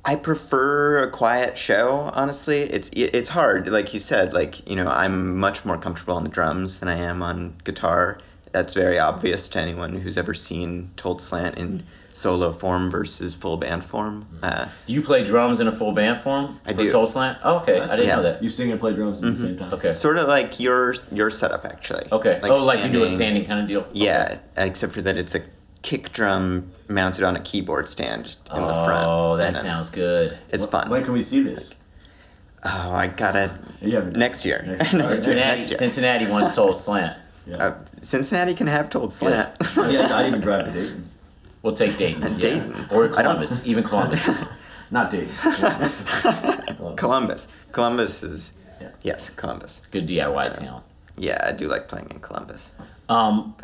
I 0.04 0.14
prefer 0.14 0.98
a 0.98 1.10
quiet 1.10 1.58
show. 1.58 2.10
Honestly, 2.14 2.60
it's 2.60 2.88
it's 2.94 3.30
hard. 3.30 3.68
Like 3.68 3.92
you 3.92 4.00
said, 4.00 4.32
like 4.32 4.66
you 4.68 4.76
know, 4.76 4.88
I'm 4.88 5.36
much 5.36 5.64
more 5.64 5.76
comfortable 5.76 6.14
on 6.14 6.22
the 6.22 6.30
drums 6.30 6.80
than 6.80 6.88
I 6.88 6.96
am 6.96 7.22
on 7.22 7.56
guitar. 7.64 8.18
That's 8.52 8.72
very 8.72 8.98
obvious 8.98 9.48
to 9.50 9.58
anyone 9.58 10.00
who's 10.00 10.16
ever 10.16 10.32
seen 10.32 10.92
Told 10.96 11.20
Slant 11.20 11.58
in 11.58 11.84
solo 12.18 12.50
form 12.52 12.90
versus 12.90 13.34
full 13.34 13.56
band 13.56 13.84
form. 13.84 14.26
Uh, 14.42 14.66
Do 14.86 14.92
you 14.92 15.02
play 15.02 15.24
drums 15.24 15.60
in 15.60 15.68
a 15.68 15.72
full 15.72 15.92
band 15.92 16.20
form 16.20 16.60
I 16.66 16.72
for 16.72 16.80
do. 16.80 16.90
Told 16.90 17.08
Slant? 17.08 17.38
Oh, 17.44 17.58
okay, 17.58 17.78
I 17.80 17.86
didn't 17.96 18.06
yeah. 18.08 18.16
know 18.16 18.22
that. 18.24 18.42
You 18.42 18.48
sing 18.48 18.70
and 18.70 18.80
play 18.80 18.94
drums 18.94 19.22
at 19.22 19.32
the 19.32 19.38
same 19.38 19.56
time. 19.58 19.72
Okay, 19.72 19.94
sort 19.94 20.18
of 20.18 20.26
like 20.28 20.58
your 20.58 20.94
your 21.12 21.30
setup 21.30 21.64
actually. 21.64 22.04
okay. 22.12 22.40
oh, 22.42 22.64
like 22.64 22.84
you 22.84 22.90
do 22.90 23.04
a 23.04 23.08
standing 23.08 23.44
kind 23.44 23.60
of 23.60 23.68
deal. 23.68 23.86
Yeah, 23.92 24.38
except 24.56 24.92
for 24.92 25.02
that 25.02 25.16
it's 25.16 25.34
a 25.34 25.42
kick 25.82 26.12
drum 26.12 26.72
mounted 26.88 27.22
on 27.24 27.36
a 27.36 27.40
keyboard 27.40 27.88
stand 27.88 28.36
in 28.52 28.60
the 28.62 28.84
front. 28.84 29.06
Oh, 29.06 29.36
that 29.36 29.48
And 29.54 29.56
sounds 29.58 29.90
good. 29.90 30.36
It's 30.50 30.64
Wh- 30.66 30.70
fun. 30.70 30.90
When 30.90 31.04
can 31.04 31.12
we 31.12 31.20
see 31.22 31.40
this? 31.40 31.74
Oh, 32.64 32.90
I 32.92 33.06
gotta 33.06 33.56
You 33.80 33.92
haven't- 33.92 34.16
next 34.16 34.44
year. 34.48 34.64
Next 34.66 34.92
year. 34.92 35.02
Cincinnati, 35.02 35.56
Next 35.58 35.70
year. 35.70 35.78
Cincinnati 35.78 36.26
wants 36.28 36.54
Told 36.56 36.76
Slant. 36.84 37.16
Yeah. 37.46 37.56
Uh, 37.56 37.78
Cincinnati 38.00 38.54
can 38.54 38.66
have 38.66 38.90
Told 38.90 39.12
Slant. 39.12 39.56
yeah, 39.76 40.08
not 40.08 40.26
even 40.26 40.40
drive 40.46 40.64
to 40.64 40.72
Dayton. 40.72 41.08
We'll 41.68 41.76
take 41.76 41.98
Dayton. 41.98 42.22
And 42.22 42.34
yeah. 42.42 42.48
Dayton. 42.54 42.72
Or 42.90 43.04
I 43.04 43.08
don't- 43.08 43.14
Columbus, 43.34 43.66
even 43.66 43.84
Columbus. 43.84 44.46
Not 44.90 45.10
Dayton. 45.10 45.28
Columbus. 46.96 47.48
Columbus 47.72 48.22
is 48.22 48.52
Yeah. 48.80 48.88
yes, 49.02 49.28
Columbus. 49.28 49.82
Good 49.90 50.08
DIY 50.08 50.54
town. 50.58 50.82
Yeah, 51.18 51.38
I 51.46 51.52
do 51.52 51.68
like 51.68 51.86
playing 51.88 52.08
in 52.10 52.20
Columbus. 52.20 52.72
Um, 53.10 53.54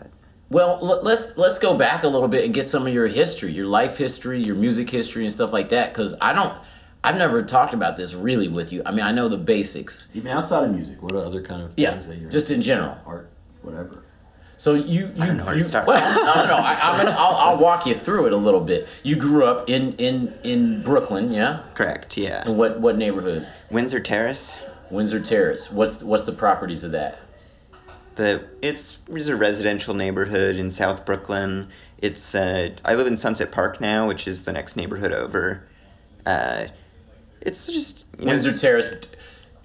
well, 0.51 0.79
l- 0.83 1.01
let's 1.03 1.39
let's 1.39 1.59
go 1.59 1.79
back 1.79 2.03
a 2.05 2.09
little 2.09 2.29
bit 2.29 2.45
and 2.45 2.53
get 2.53 2.67
some 2.67 2.87
of 2.87 2.93
your 2.93 3.07
history, 3.07 3.53
your 3.53 3.65
life 3.67 3.97
history, 3.97 4.43
your 4.43 4.57
music 4.57 4.91
history, 4.91 5.25
and 5.25 5.33
stuff 5.33 5.51
like 5.51 5.71
that. 5.71 5.95
Because 5.95 6.15
I 6.21 6.35
don't, 6.35 6.53
I've 7.05 7.17
never 7.17 7.43
talked 7.43 7.73
about 7.73 7.97
this 7.97 8.13
really 8.13 8.49
with 8.49 8.71
you. 8.71 8.83
I 8.85 8.91
mean, 8.91 9.01
I 9.07 9.13
know 9.13 9.29
the 9.29 9.39
basics. 9.39 10.09
Even 10.13 10.31
outside 10.31 10.65
of 10.65 10.75
music, 10.75 11.03
what 11.03 11.13
are 11.13 11.19
other 11.25 11.43
kind 11.43 11.63
of 11.63 11.73
Yeah, 11.79 11.93
things 11.93 12.09
that 12.09 12.19
you're 12.19 12.31
just 12.31 12.51
in 12.51 12.61
general. 12.61 12.99
art, 13.07 13.31
whatever. 13.63 14.04
So 14.57 14.75
you, 14.75 15.07
you, 15.07 15.27
don't 15.27 15.37
know 15.37 15.47
where 15.47 15.55
to 15.55 15.63
start. 15.63 15.87
well, 15.87 16.01
no, 16.01 16.43
no, 16.43 16.57
no. 16.57 16.63
I, 16.63 16.79
I'm 16.81 17.05
gonna, 17.05 17.17
I'll, 17.19 17.35
I'll 17.35 17.59
walk 17.59 17.87
you 17.87 17.95
through 17.95 18.27
it 18.27 18.33
a 18.33 18.37
little 18.37 18.61
bit. 18.61 18.89
You 19.03 19.17
grew 19.17 19.45
up 19.45 19.69
in 19.69 19.95
in 19.97 20.33
in 20.45 20.83
Brooklyn, 20.83 21.33
yeah. 21.33 21.63
Correct. 21.75 22.17
Yeah. 22.17 22.49
In 22.49 22.57
what 22.57 22.81
what 22.81 22.97
neighborhood? 22.97 23.47
Windsor 23.71 24.01
Terrace. 24.01 24.59
Windsor 24.91 25.21
Terrace. 25.21 25.71
What's 25.73 26.03
what's 26.03 26.25
the 26.25 26.33
properties 26.33 26.85
of 26.85 26.93
that? 26.93 27.19
The 28.15 28.45
it's, 28.63 29.01
it's 29.09 29.27
a 29.27 29.37
residential 29.37 29.93
neighborhood 29.95 30.57
in 30.57 30.71
South 30.71 31.05
Brooklyn. 31.05 31.69
it's 31.99 32.35
uh, 32.35 32.71
I 32.85 32.95
live 32.95 33.09
in 33.09 33.17
Sunset 33.17 33.51
Park 33.51 33.81
now, 33.81 34.07
which 34.07 34.29
is 34.29 34.45
the 34.45 34.53
next 34.53 34.77
neighborhood 34.77 35.13
over. 35.13 35.67
Uh, 36.25 36.69
it's 37.41 37.67
just 37.67 38.07
you 38.19 38.27
know, 38.27 38.33
Windsor 38.33 38.51
it's- 38.51 38.61
Terrace, 38.61 38.91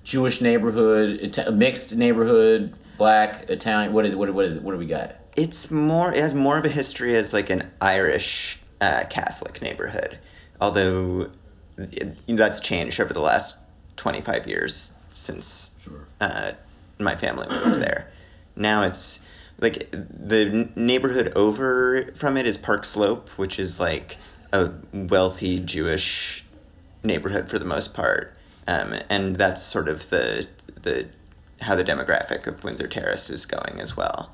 Jewish 0.04 0.42
neighborhood, 0.42 1.38
mixed 1.54 1.96
neighborhood, 1.96 2.74
black, 3.00 3.50
Italian. 3.50 3.94
What 3.94 4.06
is 4.06 4.16
what? 4.16 4.32
What 4.32 4.46
is 4.46 4.58
it? 4.58 4.62
What 4.62 4.74
do 4.74 4.78
we 4.78 4.86
got? 4.86 5.16
It's 5.36 5.72
more. 5.72 6.14
It 6.14 6.22
has 6.22 6.36
more 6.36 6.60
of 6.60 6.66
a 6.66 6.70
history 6.70 7.16
as 7.16 7.34
like 7.34 7.50
an 7.50 7.72
Irish 7.82 8.60
uh, 8.80 9.06
Catholic 9.10 9.62
neighborhood, 9.64 10.20
although 10.62 11.32
it, 11.78 12.22
you 12.28 12.36
know, 12.36 12.44
that's 12.44 12.60
changed 12.60 13.00
over 13.00 13.14
the 13.14 13.22
last 13.22 13.58
twenty 13.96 14.22
five 14.22 14.46
years 14.48 14.94
since 15.12 15.76
Sure. 15.84 16.06
uh, 16.22 16.52
my 17.00 17.16
family 17.16 17.48
moved 17.50 17.82
there. 17.82 18.12
Now 18.56 18.84
it's 18.84 19.20
like 19.60 19.90
the 19.92 20.70
neighborhood 20.76 21.34
over 21.36 22.12
from 22.16 22.38
it 22.38 22.46
is 22.46 22.58
Park 22.58 22.86
Slope, 22.86 23.30
which 23.30 23.58
is 23.60 23.80
like 23.80 24.18
a 24.54 24.72
wealthy 24.94 25.60
Jewish 25.60 26.46
neighborhood 27.04 27.50
for 27.50 27.60
the 27.60 27.66
most 27.66 27.94
part, 27.94 28.36
um, 28.68 28.94
and 29.10 29.38
that's 29.38 29.62
sort 29.62 29.88
of 29.88 30.10
the 30.10 30.48
the 30.82 31.08
how 31.62 31.76
the 31.76 31.84
demographic 31.84 32.48
of 32.48 32.64
Windsor 32.64 32.88
Terrace 32.88 33.30
is 33.30 33.46
going 33.46 33.80
as 33.80 33.96
well. 33.98 34.34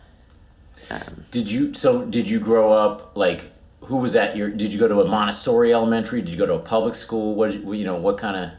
Um, 0.90 1.26
Did 1.32 1.52
you 1.52 1.74
so? 1.74 2.06
Did 2.06 2.30
you 2.30 2.40
grow 2.40 2.72
up 2.72 3.16
like? 3.16 3.52
Who 3.82 3.98
was 3.98 4.16
at 4.16 4.36
your? 4.36 4.50
Did 4.50 4.74
you 4.74 4.80
go 4.80 4.88
to 4.88 5.02
a 5.02 5.08
Montessori 5.08 5.74
elementary? 5.74 6.22
Did 6.22 6.32
you 6.32 6.38
go 6.38 6.46
to 6.46 6.54
a 6.54 6.60
public 6.60 6.96
school? 6.96 7.36
What 7.36 7.54
you 7.54 7.74
you 7.74 7.86
know? 7.86 7.96
What 7.96 8.18
kind 8.18 8.36
of 8.36 8.52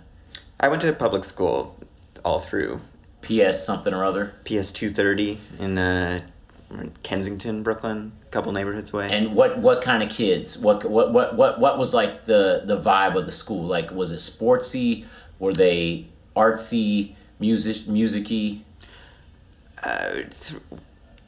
I 0.60 0.68
went 0.68 0.82
to 0.82 0.92
public 0.92 1.24
school 1.24 1.76
all 2.24 2.40
through 2.40 2.80
PS 3.22 3.64
something 3.64 3.92
or 3.92 4.04
other? 4.04 4.34
PS 4.44 4.72
two 4.72 4.90
thirty 4.90 5.38
in 5.58 5.78
uh, 5.78 6.20
Kensington, 7.02 7.62
Brooklyn, 7.62 8.12
a 8.22 8.30
couple 8.30 8.52
neighborhoods 8.52 8.92
away. 8.92 9.10
And 9.10 9.34
what 9.34 9.58
what 9.58 9.82
kind 9.82 10.02
of 10.02 10.10
kids? 10.10 10.58
What 10.58 10.88
what 10.88 11.12
what 11.12 11.36
what 11.36 11.60
what 11.60 11.78
was 11.78 11.94
like 11.94 12.24
the 12.24 12.62
the 12.64 12.78
vibe 12.78 13.16
of 13.16 13.26
the 13.26 13.32
school? 13.32 13.64
Like 13.64 13.90
was 13.90 14.12
it 14.12 14.16
sportsy? 14.16 15.06
Were 15.38 15.52
they 15.52 16.06
artsy, 16.36 17.14
music 17.38 17.86
musicy? 17.86 18.64
uh, 19.82 20.12
th- 20.14 20.60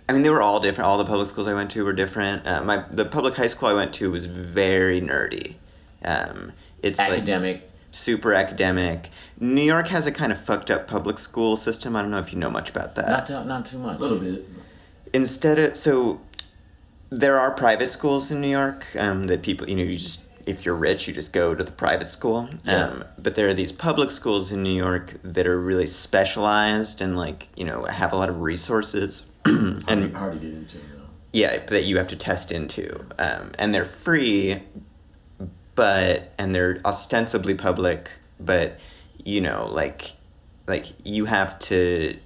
I 0.08 0.12
mean, 0.14 0.22
they 0.22 0.30
were 0.30 0.40
all 0.40 0.58
different. 0.60 0.88
All 0.88 0.96
the 0.96 1.04
public 1.04 1.28
schools 1.28 1.46
I 1.48 1.54
went 1.54 1.70
to 1.72 1.84
were 1.84 1.92
different. 1.92 2.46
Uh, 2.46 2.62
my 2.62 2.84
the 2.90 3.04
public 3.04 3.34
high 3.34 3.46
school 3.46 3.68
I 3.68 3.74
went 3.74 3.92
to 3.94 4.10
was 4.10 4.24
very 4.26 5.00
nerdy. 5.02 5.54
Um, 6.04 6.52
it's 6.82 6.98
like 6.98 7.10
Academic. 7.12 7.68
super 7.92 8.32
academic. 8.32 9.10
New 9.38 9.60
York 9.62 9.88
has 9.88 10.06
a 10.06 10.12
kind 10.12 10.32
of 10.32 10.40
fucked 10.40 10.70
up 10.70 10.86
public 10.86 11.18
school 11.18 11.56
system. 11.56 11.94
I 11.94 12.02
don't 12.02 12.10
know 12.10 12.18
if 12.18 12.32
you 12.32 12.38
know 12.38 12.50
much 12.50 12.70
about 12.70 12.94
that. 12.94 13.08
Not 13.08 13.26
too, 13.26 13.44
not 13.44 13.66
too 13.66 13.78
much. 13.78 13.98
A 13.98 14.00
little 14.00 14.18
bit. 14.18 14.48
Instead 15.12 15.58
of 15.58 15.76
so, 15.76 16.20
there 17.10 17.38
are 17.38 17.50
private 17.52 17.90
schools 17.90 18.30
in 18.30 18.40
New 18.40 18.48
York 18.48 18.86
um, 18.96 19.26
that 19.26 19.42
people 19.42 19.68
you 19.68 19.76
know 19.76 19.82
you 19.82 19.98
just 19.98 20.27
if 20.48 20.64
you're 20.64 20.74
rich 20.76 21.06
you 21.06 21.14
just 21.14 21.32
go 21.32 21.54
to 21.54 21.62
the 21.62 21.72
private 21.72 22.08
school. 22.08 22.48
Yeah. 22.64 22.84
Um, 22.84 23.04
but 23.18 23.34
there 23.34 23.48
are 23.48 23.54
these 23.54 23.72
public 23.72 24.10
schools 24.10 24.50
in 24.50 24.62
New 24.62 24.76
York 24.76 25.14
that 25.22 25.46
are 25.46 25.60
really 25.60 25.86
specialized 25.86 27.00
and 27.00 27.16
like 27.16 27.48
you 27.56 27.64
know 27.64 27.84
have 27.84 28.12
a 28.12 28.16
lot 28.16 28.28
of 28.28 28.40
resources. 28.40 29.22
Hard, 29.46 29.84
and 29.88 30.12
to, 30.12 30.18
hard 30.18 30.32
to 30.34 30.38
get 30.38 30.52
into 30.54 30.78
though. 30.78 31.02
yeah, 31.32 31.64
that 31.66 31.84
you 31.84 31.96
have 31.98 32.08
to 32.08 32.16
test 32.16 32.52
into, 32.52 33.04
um, 33.18 33.52
and 33.58 33.72
they're 33.74 33.84
free, 33.84 34.60
but 35.74 36.32
and 36.38 36.54
they're 36.54 36.80
ostensibly 36.84 37.54
public, 37.54 38.10
but 38.40 38.78
you 39.24 39.40
know, 39.40 39.66
like, 39.70 40.12
like 40.66 40.86
you 41.04 41.24
have 41.26 41.58
to, 41.60 42.16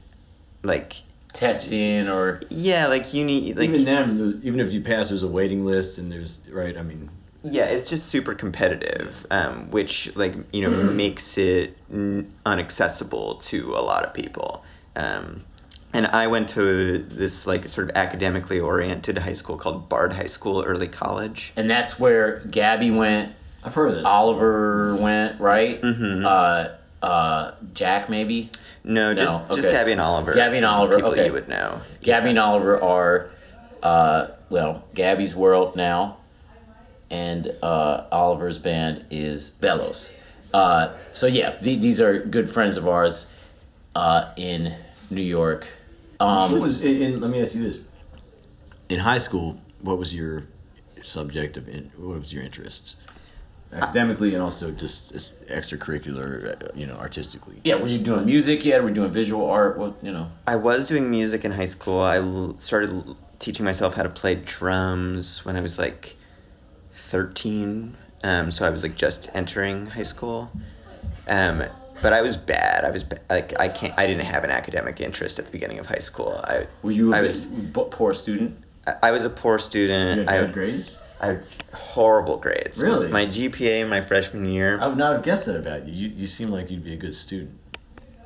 like, 0.63 0.97
Testing 1.33 2.09
or 2.09 2.41
yeah, 2.51 2.89
like 2.89 3.15
you 3.15 3.25
need, 3.25 3.57
like, 3.57 3.71
even 3.71 3.85
them, 3.87 4.41
even 4.45 4.61
if 4.61 4.75
you 4.75 4.83
pass, 4.83 5.09
there's 5.09 5.23
a 5.23 5.29
waiting 5.29 5.65
list, 5.65 5.97
and 5.97 6.13
there's 6.13 6.43
right. 6.51 6.77
I 6.77 6.83
mean, 6.83 7.09
yeah, 7.43 7.65
it's 7.65 7.89
just 7.89 8.07
super 8.07 8.35
competitive, 8.35 9.27
um, 9.31 9.71
which 9.71 10.15
like 10.17 10.35
you 10.53 10.63
know 10.63 10.71
makes 10.93 11.37
it 11.39 11.77
n- 11.93 12.33
unaccessible 12.47 13.43
to 13.45 13.75
a 13.75 13.83
lot 13.83 14.05
of 14.05 14.15
people. 14.15 14.65
Um, 14.97 15.45
and 15.95 16.07
I 16.07 16.27
went 16.27 16.49
to 16.51 16.99
this 16.99 17.47
like 17.47 17.69
sort 17.69 17.91
of 17.91 17.97
academically 17.97 18.59
oriented 18.61 19.19
high 19.19 19.35
school 19.35 19.57
called 19.59 19.89
Bard 19.89 20.15
High 20.15 20.27
School 20.27 20.63
Early 20.63 20.89
College. 20.89 21.53
and 21.57 21.69
that's 21.69 21.99
where 22.01 22.41
Gabby 22.51 22.91
went. 22.91 23.35
I've 23.65 23.75
heard 23.75 23.91
of 23.91 23.95
this. 23.97 24.05
Oliver 24.05 24.97
went 24.97 25.39
right. 25.41 25.81
Mm-hmm. 25.81 26.25
Uh, 26.27 26.69
uh, 27.07 27.55
Jack 27.75 28.09
maybe. 28.09 28.51
No, 28.85 29.15
just 29.15 29.49
No, 29.49 29.55
just 29.55 29.69
okay. 29.69 29.77
Gabby 29.77 29.93
and 29.93 30.01
Oliver. 30.01 30.33
Gabby 30.33 30.57
and 30.57 30.67
Oliver, 30.67 30.97
People 30.97 31.11
okay. 31.13 31.27
you 31.27 31.33
would 31.33 31.49
know. 31.49 31.81
Gabby 32.03 32.31
and 32.31 32.39
Oliver 32.39 32.81
are, 32.83 33.31
uh, 33.83 34.29
well, 34.51 34.85
Gabby's 34.95 35.35
World 35.37 35.77
now, 35.77 36.17
and 37.13 37.55
uh, 37.63 38.07
Oliver's 38.11 38.59
band 38.59 39.05
is 39.11 39.51
Bellows. 39.51 40.11
Uh, 40.53 40.95
so 41.13 41.27
yeah, 41.27 41.51
th- 41.53 41.81
these 41.81 42.01
are 42.01 42.19
good 42.19 42.51
friends 42.51 42.77
of 42.77 42.89
ours 42.89 43.31
uh, 43.95 44.33
in 44.37 44.75
New 45.11 45.23
York. 45.23 45.69
what 46.19 46.27
Um, 46.27 46.61
was 46.61 46.81
in, 46.81 47.03
in? 47.03 47.21
Let 47.21 47.31
me 47.31 47.41
ask 47.41 47.55
you 47.55 47.63
this: 47.63 47.81
In 48.89 49.01
high 49.01 49.19
school, 49.19 49.61
what 49.81 49.99
was 49.99 50.15
your 50.15 50.45
subject 51.03 51.57
of? 51.57 51.69
In, 51.69 51.93
what 51.97 52.19
was 52.19 52.33
your 52.33 52.43
interests? 52.43 52.97
Academically 53.75 54.35
and 54.35 54.43
also 54.43 54.71
just 54.71 55.13
as 55.15 55.31
extracurricular, 55.49 56.63
uh, 56.63 56.69
you 56.75 56.87
know, 56.87 56.95
artistically. 56.97 57.59
yeah, 57.65 57.77
were 57.77 57.87
you 57.89 57.99
doing 57.99 58.27
music 58.27 58.67
yet? 58.67 58.83
Were 58.83 58.91
you 58.91 58.95
doing 58.95 59.11
visual 59.11 59.49
art? 59.49 59.79
What 59.79 59.95
you 60.03 60.13
know? 60.13 60.31
I 60.47 60.57
was 60.57 60.87
doing 60.89 61.11
music 61.11 61.43
in 61.47 61.53
high 61.53 61.65
school. 61.77 62.01
I 62.01 62.19
l- 62.19 62.55
started 62.59 62.91
l- 62.91 63.17
teaching 63.39 63.65
myself 63.65 63.95
how 63.95 64.03
to 64.03 64.11
play 64.11 64.35
drums 64.35 65.43
when 65.47 65.57
I 65.57 65.63
was 65.63 65.79
like 65.79 66.17
13. 67.17 67.95
Um, 68.25 68.51
so 68.51 68.67
I 68.67 68.71
was 68.71 68.83
like 68.83 68.97
just 68.97 69.31
entering 69.35 69.87
high 69.87 70.03
school. 70.03 70.51
Um, 71.29 71.63
but 72.01 72.13
I 72.15 72.23
was 72.23 72.37
bad. 72.39 72.85
I 72.87 72.91
was 72.91 73.05
ba- 73.05 73.21
like 73.29 73.59
I 73.61 73.69
can't. 73.69 73.93
I 73.99 74.07
didn't 74.07 74.25
have 74.25 74.45
an 74.45 74.51
academic 74.51 75.01
interest 75.01 75.39
at 75.39 75.45
the 75.47 75.53
beginning 75.53 75.79
of 75.79 75.87
high 75.87 75.99
school. 76.11 76.41
I 76.43 76.67
Were 76.83 76.91
you 76.91 77.13
a 77.13 77.19
I 77.19 77.21
was 77.21 77.49
poor 77.91 78.15
student? 78.15 78.57
I- 78.87 78.95
I 79.05 79.11
was 79.13 79.25
a 79.27 79.31
poor 79.31 79.55
You 79.57 79.59
student. 79.61 80.29
had 80.29 80.45
I 80.45 80.47
grades. 80.53 80.97
I 81.21 81.27
had 81.27 81.45
horrible 81.75 82.39
grades. 82.39 82.83
Really? 82.83 83.09
My 83.11 83.27
GPA 83.27 83.89
my 83.89 84.01
freshman 84.01 84.47
year. 84.47 84.81
I 84.81 84.87
would 84.89 84.99
not 84.99 85.13
have 85.13 85.23
guessed 85.23 85.47
that 85.47 85.57
about 85.57 85.87
you. 85.87 86.09
You, 86.09 86.15
you 86.17 86.27
seem 86.27 86.51
like 86.51 86.71
you'd 86.71 86.83
be 86.83 86.95
a 86.95 86.97
good 86.97 87.15
student. 87.15 87.57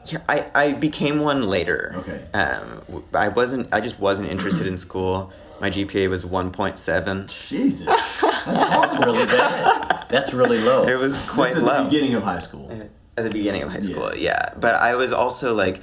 Yeah, 0.07 0.21
I, 0.29 0.47
I 0.55 0.73
became 0.73 1.19
one 1.19 1.43
later. 1.43 1.93
Okay. 1.99 2.25
Um, 2.33 3.03
I 3.13 3.29
wasn't. 3.29 3.75
I 3.75 3.81
just 3.81 3.99
wasn't 3.99 4.31
interested 4.31 4.67
in 4.69 4.77
school. 4.77 5.33
My 5.61 5.71
GPA 5.71 6.09
was 6.09 6.25
one 6.25 6.51
point 6.53 6.79
seven. 6.79 7.27
Jesus, 7.27 7.89
that's 8.47 8.95
That's 8.95 9.05
really 9.05 9.27
bad. 9.27 10.07
That's 10.09 10.33
really 10.33 10.59
low. 10.61 10.87
It 10.87 10.99
was 10.99 11.19
quite 11.27 11.51
this 11.51 11.59
is 11.59 11.65
low 11.65 11.79
the 11.79 11.85
beginning 11.85 12.15
of 12.15 12.23
high 12.23 12.39
school. 12.39 12.71
at 12.71 13.25
the 13.25 13.31
beginning 13.31 13.63
of 13.63 13.71
high 13.73 13.81
school. 13.81 14.15
Yeah. 14.15 14.51
Yeah. 14.51 14.55
but 14.61 14.75
I 14.77 14.95
was 14.95 15.13
also 15.13 15.55
like, 15.55 15.83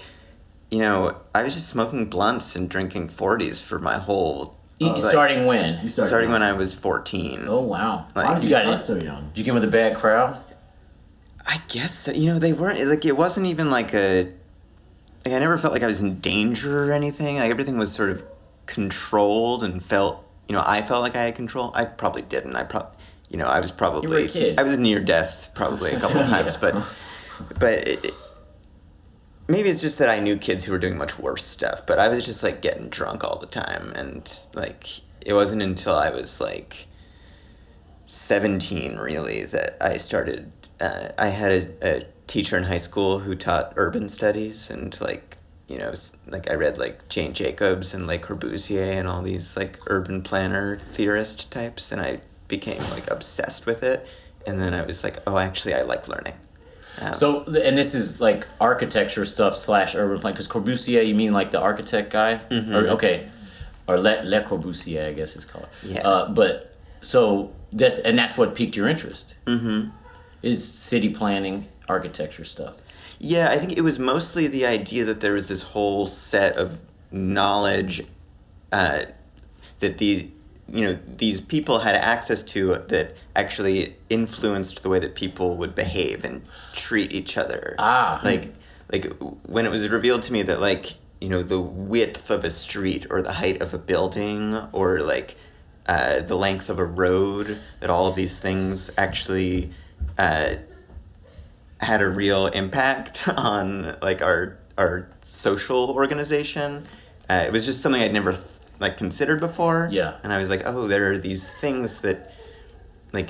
you 0.72 0.80
know, 0.80 1.18
I 1.36 1.44
was 1.44 1.54
just 1.54 1.68
smoking 1.68 2.06
blunts 2.10 2.56
and 2.56 2.70
drinking 2.70 3.10
forties 3.10 3.62
for 3.62 3.80
my 3.80 3.98
whole. 3.98 4.58
E- 4.80 4.86
like, 4.86 5.04
uh, 5.04 5.10
starting 5.10 5.46
when? 5.46 5.80
You 5.84 5.90
started 5.90 6.08
starting 6.08 6.32
when. 6.32 6.42
I 6.42 6.54
was 6.54 6.74
fourteen. 6.74 7.46
Oh 7.48 7.62
wow! 7.62 8.08
Like- 8.16 8.26
Why 8.26 8.34
did 8.36 8.44
you, 8.46 8.50
got 8.50 8.62
start 8.64 8.84
so 8.84 8.96
young? 8.96 9.30
Did 9.30 9.38
you 9.38 9.44
get 9.44 9.54
with 9.54 9.64
a 9.64 9.68
bad 9.68 9.96
crowd? 9.98 10.44
I 11.46 11.62
guess 11.68 11.94
so. 11.94 12.12
you 12.12 12.34
know 12.34 12.40
they 12.40 12.54
weren't 12.54 12.80
like 12.88 13.06
it 13.06 13.16
wasn't 13.18 13.48
even 13.48 13.70
like 13.70 13.94
a. 13.94 14.32
Like 15.26 15.36
I 15.36 15.40
never 15.40 15.58
felt 15.58 15.74
like 15.74 15.84
I 15.84 15.88
was 15.88 16.02
in 16.02 16.20
danger 16.20 16.90
or 16.90 16.92
anything. 16.94 17.38
Like 17.38 17.52
everything 17.52 17.78
was 17.78 17.92
sort 17.94 18.10
of 18.10 18.26
controlled 18.66 19.64
and 19.64 19.84
felt. 19.84 20.26
You 20.48 20.56
know, 20.56 20.64
I 20.66 20.82
felt 20.82 21.02
like 21.02 21.16
I 21.16 21.24
had 21.24 21.36
control. 21.36 21.72
I 21.74 21.86
probably 21.86 22.22
didn't. 22.22 22.56
I 22.56 22.64
probably, 22.64 22.92
you 23.30 23.38
know, 23.38 23.48
I 23.48 23.60
was 23.60 23.72
probably. 23.72 24.08
kid. 24.34 24.60
I 24.60 24.64
was 24.64 24.78
near 24.78 25.00
death 25.00 25.52
probably 25.56 25.92
a 25.94 26.00
couple 26.00 26.20
of 26.22 26.28
times, 26.28 26.58
but, 26.58 26.74
but 27.60 27.88
it, 27.88 28.06
it- 28.06 28.14
maybe 29.48 29.70
it's 29.70 29.82
just 29.82 29.98
that 30.00 30.10
I 30.10 30.20
knew 30.20 30.38
kids 30.38 30.64
who 30.64 30.72
were 30.72 30.78
doing 30.80 30.98
much 30.98 31.18
worse 31.20 31.44
stuff. 31.44 31.86
But 31.86 32.00
I 32.00 32.10
was 32.10 32.26
just 32.26 32.44
like 32.44 32.62
getting 32.62 32.90
drunk 32.90 33.24
all 33.24 33.38
the 33.40 33.48
time, 33.48 33.92
and 33.96 34.32
like 34.54 34.88
it 35.26 35.34
wasn't 35.34 35.62
until 35.62 35.96
I 35.96 36.10
was 36.10 36.42
like 36.42 36.88
17 38.06 38.98
really 38.98 39.44
that 39.46 39.78
I 39.82 39.98
started 39.98 40.52
uh, 40.82 41.10
I 41.18 41.28
had 41.28 41.52
a, 41.52 41.98
a 42.00 42.04
teacher 42.28 42.58
in 42.58 42.64
high 42.64 42.78
school 42.78 43.20
who 43.20 43.36
taught 43.36 43.74
urban 43.78 44.10
studies 44.10 44.70
and 44.70 45.00
like 45.00 45.38
you 45.74 45.80
know 45.80 45.94
like 46.28 46.50
I 46.50 46.54
read 46.56 46.78
like 46.78 47.10
Jane 47.10 47.34
Jacobs 47.34 47.94
and 47.94 48.08
like 48.08 48.26
Corbusier 48.26 48.92
and 49.00 49.08
all 49.08 49.22
these 49.22 49.58
like 49.58 49.80
urban 49.88 50.22
planner 50.22 50.78
theorist 50.78 51.52
types 51.52 51.92
and 51.92 52.00
I 52.00 52.22
became 52.48 52.82
like 52.92 53.10
obsessed 53.12 53.66
with 53.66 53.84
it 53.84 54.08
and 54.48 54.60
then 54.60 54.74
I 54.74 54.86
was 54.86 55.04
like 55.04 55.18
oh 55.28 55.38
actually 55.38 55.74
I 55.74 55.82
like 55.82 56.08
learning 56.08 56.36
um, 57.02 57.14
So, 57.14 57.44
and 57.46 57.78
this 57.78 57.96
is 57.96 58.22
like 58.22 58.48
architecture 58.62 59.26
stuff 59.26 59.56
slash 59.56 59.96
urban 59.96 60.20
plan. 60.20 60.34
Because 60.34 60.48
Corbusier, 60.48 61.06
you 61.06 61.16
mean 61.16 61.32
like 61.32 61.52
the 61.52 61.60
architect 61.60 62.12
guy? 62.12 62.40
Or 62.52 62.88
okay, 62.90 63.30
or 63.88 64.00
Le, 64.00 64.22
Le 64.24 64.44
Corbusier, 64.44 65.08
I 65.08 65.14
guess 65.14 65.36
it's 65.36 65.46
called. 65.46 65.68
Yeah. 65.82 66.08
Uh, 66.08 66.30
but 66.30 66.76
so 67.02 67.52
that's 67.72 68.00
and 68.00 68.18
that's 68.18 68.38
what 68.38 68.56
piqued 68.56 68.76
your 68.76 68.88
interest. 68.88 69.36
Mm-hmm. 69.46 69.90
Is 70.42 70.64
city 70.64 71.10
planning, 71.10 71.68
architecture 71.88 72.44
stuff. 72.44 72.76
Yeah, 73.24 73.50
I 73.50 73.58
think 73.58 73.78
it 73.78 73.82
was 73.82 74.00
mostly 74.00 74.48
the 74.48 74.66
idea 74.66 75.06
that 75.06 75.22
there 75.22 75.32
was 75.32 75.48
this 75.48 75.62
whole 75.62 76.08
set 76.08 76.58
of 76.58 76.82
knowledge 77.10 78.06
uh, 78.74 79.04
that 79.80 79.98
the 79.98 80.30
you 80.68 80.82
know 80.82 81.00
these 81.18 81.40
people 81.40 81.80
had 81.80 81.96
access 81.96 82.44
to 82.44 82.76
that 82.90 83.16
actually 83.34 83.96
influenced 84.10 84.84
the 84.84 84.90
way 84.90 85.00
that 85.00 85.16
people 85.16 85.56
would 85.56 85.74
behave 85.74 86.26
and 86.26 86.42
treat 86.74 87.14
each 87.14 87.38
other. 87.38 87.76
Ah. 87.80 88.20
like 88.26 88.54
like 88.92 89.14
when 89.48 89.66
it 89.66 89.72
was 89.72 89.88
revealed 89.88 90.24
to 90.24 90.34
me 90.34 90.42
that 90.42 90.60
like 90.60 90.96
you 91.22 91.30
know 91.30 91.44
the 91.44 91.62
width 91.62 92.30
of 92.30 92.44
a 92.44 92.50
street 92.50 93.08
or 93.10 93.22
the 93.22 93.34
height 93.34 93.62
of 93.62 93.74
a 93.74 93.78
building 93.78 94.54
or 94.74 95.00
like 95.00 95.38
uh, 95.86 96.20
the 96.20 96.36
length 96.36 96.70
of 96.70 96.78
a 96.78 96.86
road 96.86 97.62
that 97.80 97.90
all 97.90 98.08
of 98.08 98.16
these 98.16 98.38
things 98.38 98.92
actually 98.98 99.70
uh, 100.18 100.56
had 101.84 102.02
a 102.02 102.10
real 102.10 102.48
impact 102.48 103.28
on 103.38 103.96
like 104.02 104.22
our 104.22 104.58
our 104.78 105.08
social 105.22 105.92
organization. 105.92 106.84
Uh, 107.30 107.44
it 107.48 107.52
was 107.52 107.66
just 107.66 107.82
something 107.82 108.02
I'd 108.02 108.14
never 108.14 108.36
like 108.80 108.98
considered 108.98 109.40
before. 109.40 109.88
Yeah. 109.92 110.16
and 110.24 110.34
I 110.34 110.40
was 110.40 110.50
like, 110.50 110.64
oh, 110.66 110.88
there 110.88 111.12
are 111.14 111.18
these 111.18 111.48
things 111.48 112.02
that 112.02 112.34
like 113.14 113.30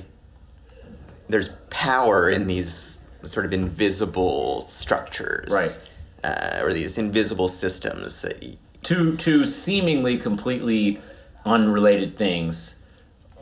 there's 1.30 1.50
power 1.70 2.30
in 2.30 2.48
these 2.48 3.00
sort 3.24 3.46
of 3.46 3.54
invisible 3.54 4.62
structures, 4.62 5.50
Right. 5.52 5.80
Uh, 6.24 6.62
or 6.64 6.74
these 6.74 6.98
invisible 6.98 7.48
systems 7.50 8.22
that. 8.22 8.58
two 8.82 9.16
two 9.18 9.44
seemingly 9.46 10.18
completely 10.18 11.02
unrelated 11.46 12.16
things 12.18 12.76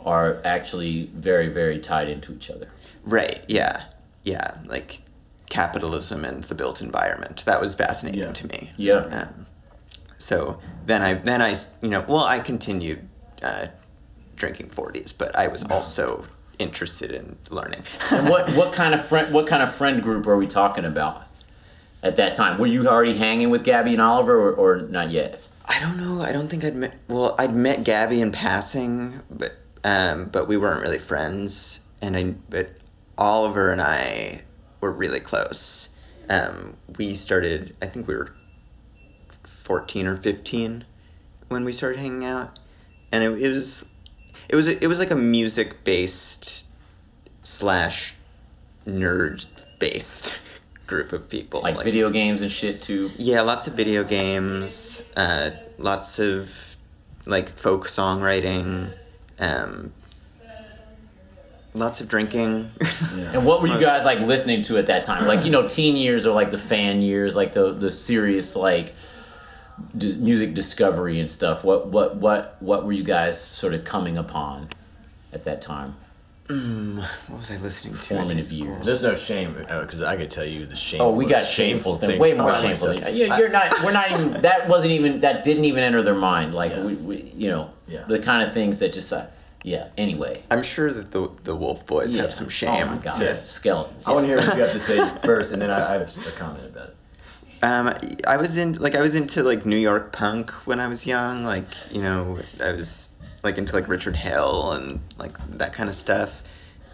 are 0.04 0.42
actually 0.44 1.06
very 1.14 1.48
very 1.48 1.78
tied 1.80 2.10
into 2.10 2.34
each 2.34 2.50
other. 2.50 2.68
Right. 3.04 3.44
Yeah. 3.48 3.84
Yeah. 4.24 4.58
Like 4.66 5.00
capitalism 5.50 6.24
and 6.26 6.44
the 6.46 6.56
built 6.56 6.82
environment. 6.82 7.44
That 7.46 7.60
was 7.62 7.76
fascinating 7.76 8.22
Yeah. 8.22 8.32
to 8.32 8.48
me. 8.48 8.72
Yeah. 8.78 8.96
Um, 8.96 9.46
so 10.18 10.60
then 10.86 11.02
I 11.02 11.16
then 11.16 11.42
I 11.42 11.56
you 11.82 11.90
know 11.90 12.06
well 12.08 12.24
I 12.24 12.40
continued 12.40 13.08
uh, 13.42 13.68
drinking 14.36 14.70
forties, 14.70 15.12
but 15.14 15.36
I 15.36 15.48
was 15.48 15.64
also 15.64 16.26
interested 16.60 17.12
in 17.12 17.38
learning. 17.50 17.84
And 18.12 18.30
what 18.30 18.50
what 18.56 18.72
kind 18.74 18.94
of 18.94 19.04
friend 19.06 19.34
what 19.34 19.48
kind 19.48 19.64
of 19.64 19.74
friend 19.74 20.02
group 20.02 20.28
are 20.28 20.38
we 20.38 20.48
talking 20.48 20.86
about 20.86 21.24
at 22.04 22.16
that 22.18 22.34
time? 22.36 22.60
Were 22.60 22.68
you 22.68 22.88
already 22.88 23.18
hanging 23.18 23.50
with 23.50 23.64
Gabby 23.64 23.94
and 23.94 24.02
Oliver 24.02 24.38
or, 24.38 24.54
or 24.54 24.78
not 24.84 25.10
yet? 25.10 25.42
I 25.66 25.80
don't 25.80 25.98
know. 25.98 26.22
I 26.22 26.32
don't 26.32 26.48
think 26.50 26.64
I'd 26.64 26.76
met. 26.76 26.94
Well, 27.08 27.36
I'd 27.40 27.54
met 27.56 27.84
Gabby 27.84 28.22
in 28.22 28.32
passing, 28.32 29.22
but 29.30 29.54
um, 29.84 30.26
but 30.26 30.48
we 30.48 30.56
weren't 30.58 30.82
really 30.82 31.00
friends. 31.00 31.82
And 32.02 32.16
I, 32.18 32.36
but 32.50 32.70
Oliver 33.22 33.72
and 33.72 33.80
I 33.80 34.42
were 34.80 34.92
really 34.92 35.20
close. 35.20 35.90
Um, 36.28 36.76
we 36.98 37.14
started. 37.14 37.76
I 37.80 37.86
think 37.86 38.08
we 38.08 38.16
were 38.16 38.34
fourteen 39.44 40.08
or 40.08 40.16
fifteen 40.16 40.86
when 41.48 41.64
we 41.64 41.72
started 41.72 42.00
hanging 42.00 42.26
out, 42.26 42.58
and 43.12 43.24
it, 43.24 43.32
it 43.40 43.50
was, 43.50 43.86
it 44.50 44.56
was 44.56 44.68
it 44.68 44.88
was 44.88 44.98
like 44.98 45.12
a 45.12 45.16
music 45.16 45.84
based 45.84 46.66
slash 47.44 48.16
nerd 48.88 49.46
based 49.78 50.42
group 50.88 51.14
of 51.14 51.30
people. 51.30 51.62
Like, 51.62 51.84
video 51.84 52.10
games 52.10 52.42
and 52.42 52.50
shit 52.52 52.82
too. 52.82 53.12
Yeah, 53.20 53.42
lots 53.42 53.68
of 53.68 53.76
video 53.76 54.04
games, 54.04 55.04
uh, 55.16 55.52
lots 55.78 56.18
of 56.18 56.76
like 57.28 57.50
folk 57.50 57.86
songwriting, 57.86 58.92
um, 59.38 59.94
lots 61.74 62.02
of 62.02 62.08
drinking. 62.08 62.70
And 63.34 63.46
what 63.46 63.62
were 63.62 63.68
you 63.68 63.80
guys 63.80 64.06
like 64.06 64.20
listening 64.20 64.62
to 64.64 64.78
at 64.78 64.88
that 64.88 65.04
time? 65.04 65.28
Like 65.28 65.46
you 65.46 65.52
know, 65.52 65.68
teen 65.68 65.96
years 65.96 66.26
or 66.26 66.34
like 66.34 66.52
the 66.52 66.58
fan 66.58 67.02
years, 67.02 67.36
like 67.36 67.54
the 67.54 67.74
the 67.74 67.92
serious 67.92 68.56
like 68.56 68.94
dis- 69.98 70.18
music 70.18 70.54
discovery 70.54 71.20
and 71.20 71.30
stuff. 71.30 71.64
What 71.64 71.88
what 71.88 72.16
what 72.18 72.58
what 72.60 72.86
were 72.86 72.92
you 72.94 73.04
guys 73.04 73.40
sort 73.42 73.74
of 73.74 73.84
coming 73.86 74.18
upon 74.18 74.70
at 75.34 75.44
that 75.46 75.62
time? 75.62 75.96
what 76.48 77.40
was 77.40 77.50
I 77.50 77.56
listening 77.58 77.94
to? 77.94 78.00
in 78.00 78.06
Formative 78.20 78.52
years. 78.52 78.86
There's 78.86 79.02
no 79.02 79.16
shame 79.16 79.54
because 79.54 80.02
I 80.02 80.18
could 80.18 80.30
tell 80.30 80.44
you 80.44 80.66
the 80.66 80.76
shame. 80.76 81.00
Oh, 81.00 81.12
we 81.12 81.26
got 81.26 81.46
shameful 81.46 81.98
things. 81.98 82.20
Way 82.20 82.34
more 82.34 82.54
shameful. 82.56 82.88
Than, 82.90 83.16
you, 83.16 83.28
you're 83.38 83.48
not. 83.48 83.82
We're 83.86 83.94
not 83.94 84.12
even. 84.12 84.42
That 84.42 84.68
wasn't 84.68 84.92
even. 84.92 85.22
That 85.22 85.46
didn't 85.46 85.64
even 85.64 85.82
enter 85.84 86.04
their 86.04 86.16
mind. 86.16 86.54
Like 86.54 86.72
Yeah. 86.72 86.84
we, 86.86 86.96
we, 86.96 87.32
you 87.38 87.50
know, 87.50 87.70
Yeah. 87.88 88.04
the 88.08 88.20
kind 88.20 88.46
of 88.46 88.54
things 88.54 88.80
that 88.80 88.92
just. 88.92 89.14
Uh, 89.14 89.28
yeah. 89.64 89.90
Anyway. 89.98 90.44
I'm 90.52 90.64
sure 90.64 90.92
that 90.92 91.12
the 91.12 91.30
the 91.44 91.56
Wolf 91.56 91.86
Boys 91.86 92.16
Yeah. 92.16 92.24
have 92.24 92.34
some 92.34 92.50
shame. 92.50 92.84
Oh 92.84 92.96
my 92.96 92.98
god. 92.98 93.20
Yes. 93.22 93.50
Skeletons. 93.50 94.08
I 94.08 94.12
want 94.14 94.26
to 94.26 94.32
hear 94.32 94.38
what 94.42 94.56
you 94.56 94.62
have 94.64 94.72
to 94.72 94.80
say 94.80 95.10
first, 95.24 95.52
and 95.54 95.62
then 95.62 95.70
I, 95.70 95.90
I 95.90 95.92
have 95.94 96.02
a 96.28 96.32
comment 96.32 96.66
about 96.66 96.90
it. 96.90 96.96
Um, 97.64 97.94
I 98.28 98.38
was 98.38 98.58
in 98.58 98.74
like 98.74 98.96
I 98.96 99.02
was 99.02 99.14
into 99.14 99.44
like 99.44 99.66
New 99.66 99.78
York 99.78 100.12
punk 100.12 100.50
when 100.66 100.80
I 100.80 100.88
was 100.88 101.06
young. 101.06 101.44
Like 101.44 101.68
you 101.92 102.02
know, 102.02 102.40
I 102.64 102.72
was 102.74 103.10
like 103.44 103.58
into 103.58 103.74
like 103.76 103.88
Richard 103.88 104.16
Hell 104.16 104.72
and 104.74 105.00
like 105.18 105.38
that 105.58 105.74
kind 105.74 105.90
of 105.90 105.96
stuff. 105.96 106.44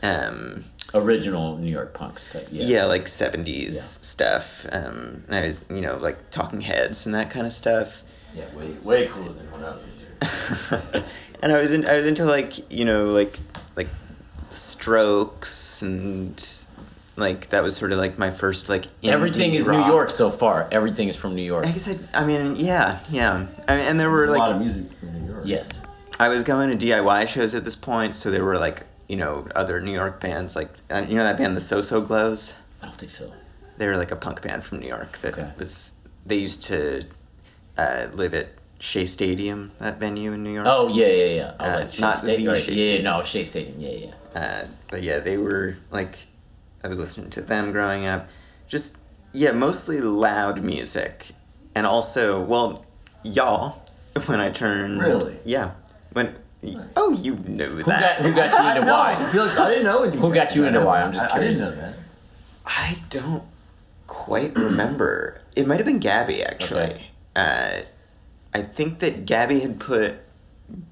Um, 0.03 0.63
Original 0.93 1.57
New 1.57 1.70
York 1.72 1.93
punk 1.93 2.18
stuff. 2.20 2.43
Yeah. 2.51 2.63
yeah, 2.65 2.86
like 2.86 3.05
70s 3.05 3.47
Yeah. 3.65 3.72
stuff. 3.82 4.65
Um, 4.72 5.24
and 5.28 5.36
I 5.36 5.47
was, 5.47 5.65
you 5.70 5.82
know, 5.82 5.97
like 5.97 6.30
Talking 6.32 6.61
Heads 6.61 7.05
and 7.05 7.13
that 7.15 7.30
kind 7.30 7.45
of 7.45 7.51
stuff. 7.51 8.03
Yeah, 8.34 8.45
way 8.55 8.70
way 8.84 9.07
cooler 9.07 9.34
than 9.34 9.51
what 9.51 9.63
I 9.63 9.74
was 9.76 9.84
into. 9.86 11.05
and 11.42 11.52
I 11.52 11.60
was 11.62 11.72
in, 11.74 11.86
I 11.88 11.98
was 11.98 12.08
into 12.08 12.26
like, 12.26 12.72
you 12.72 12.86
know, 12.86 13.06
like 13.08 13.38
like 13.76 13.88
Strokes 14.50 15.82
and 15.82 16.44
like 17.16 17.50
that 17.50 17.64
was 17.64 17.76
sort 17.76 17.92
of 17.92 17.98
like 17.98 18.18
my 18.18 18.30
first 18.32 18.70
like 18.70 18.84
indie 19.02 19.10
Everything 19.10 19.54
is 19.54 19.66
rock. 19.66 19.86
New 19.86 19.92
York 19.94 20.10
so 20.10 20.30
far. 20.30 20.68
Everything 20.72 21.08
is 21.08 21.16
from 21.16 21.36
New 21.36 21.42
York. 21.44 21.66
I 21.66 21.72
guess 21.72 21.90
I, 21.90 22.22
I 22.22 22.26
mean, 22.26 22.56
yeah, 22.56 23.00
yeah. 23.10 23.48
I 23.68 23.78
mean, 23.78 23.86
and 23.88 24.00
there 24.00 24.10
were 24.12 24.28
There's 24.28 24.36
a 24.38 24.40
lot 24.40 24.52
of 24.54 24.60
music 24.60 24.86
from 25.00 25.14
New 25.22 25.28
York. 25.32 25.42
Yes. 25.46 25.82
I 26.20 26.30
was 26.30 26.44
going 26.44 26.76
to 26.78 26.86
DIY 26.86 27.28
shows 27.28 27.54
at 27.54 27.64
this 27.66 27.76
point, 27.76 28.18
so 28.18 28.32
there 28.32 28.44
were 28.44 28.58
like, 28.58 28.84
you 29.08 29.18
know, 29.18 29.48
other 29.56 29.80
New 29.80 29.92
York 29.94 30.20
bands 30.20 30.56
like 30.56 30.70
uh, 30.90 31.06
you 31.08 31.16
know 31.16 31.24
that 31.24 31.38
band 31.38 31.56
the 31.58 31.62
So 31.62 31.82
So 31.82 32.02
Glos. 32.02 32.54
I 32.82 32.86
don't 32.86 32.96
think 32.96 33.12
so. 33.12 33.32
They 33.78 33.88
were 33.88 33.98
like 33.98 34.12
a 34.12 34.16
punk 34.16 34.42
band 34.42 34.64
from 34.64 34.80
New 34.80 34.88
York 34.88 35.18
that 35.20 35.34
Okay. 35.34 35.50
was. 35.58 35.94
They 36.26 36.36
used 36.38 36.64
to 36.66 37.04
uh, 37.78 38.08
live 38.14 38.34
at 38.34 38.48
Shea 38.80 39.06
Stadium, 39.06 39.72
that 39.80 39.98
venue 40.00 40.34
in 40.34 40.44
New 40.44 40.52
York. 40.54 40.68
Oh 40.70 40.88
yeah, 40.88 41.08
yeah, 41.08 41.26
yeah. 41.26 41.54
I 41.60 41.66
was 41.66 41.74
Uh, 41.76 41.80
like, 41.80 41.92
Shea 41.92 42.02
not 42.02 42.18
State- 42.18 42.38
the 42.40 42.48
right, 42.48 42.64
Shea 42.64 42.72
Yeah, 42.74 42.78
yeah, 42.78 42.94
Stadium. 42.96 43.04
no, 43.04 43.24
Shea 43.24 43.44
Stadium. 43.44 43.76
Yeah, 43.80 43.90
yeah. 44.36 44.40
Uh, 44.42 44.68
but 44.92 45.02
yeah, 45.04 45.20
they 45.20 45.38
were 45.38 45.78
like, 45.92 46.16
I 46.84 46.88
was 46.88 47.00
listening 47.00 47.30
to 47.32 47.42
them 47.42 47.72
growing 47.72 48.06
up. 48.06 48.28
Just 48.68 48.98
yeah, 49.34 49.52
mostly 49.52 50.00
loud 50.02 50.64
music, 50.64 51.28
and 51.76 51.86
also 51.88 52.42
well, 52.42 52.86
y'all. 53.24 53.82
When 54.26 54.40
I 54.40 54.50
turned 54.50 55.00
Really? 55.00 55.38
yeah, 55.46 55.72
when 56.14 56.34
oh 56.96 57.12
you 57.14 57.36
knew 57.36 57.66
Who 57.68 57.84
got 57.84 58.00
that. 58.00 58.22
who 58.22 58.34
got 58.34 58.52
you 58.52 58.70
into 58.82 58.92
WHY? 58.92 59.30
Felix, 59.32 59.58
I 59.60 59.70
didn't 59.70 59.84
know 59.86 60.10
Who 60.10 60.34
got 60.34 60.56
you 60.56 60.66
into 60.66 60.80
WHY? 60.82 61.02
I'm 61.04 61.14
just 61.14 61.32
I, 61.32 61.36
I 61.36 61.40
didn't 61.40 61.60
know 61.60 61.72
that. 61.76 61.98
I 62.66 62.98
don't 63.12 63.44
quite 64.08 64.56
remember. 64.58 65.40
It 65.56 65.68
might 65.68 65.78
have 65.78 65.86
been 65.86 66.00
Gabby 66.00 66.44
actually. 66.44 66.82
Okay. 66.82 67.08
Uh, 67.36 67.82
I 68.54 68.62
think 68.62 69.00
that 69.00 69.26
Gabby 69.26 69.60
had 69.60 69.80
put 69.80 70.16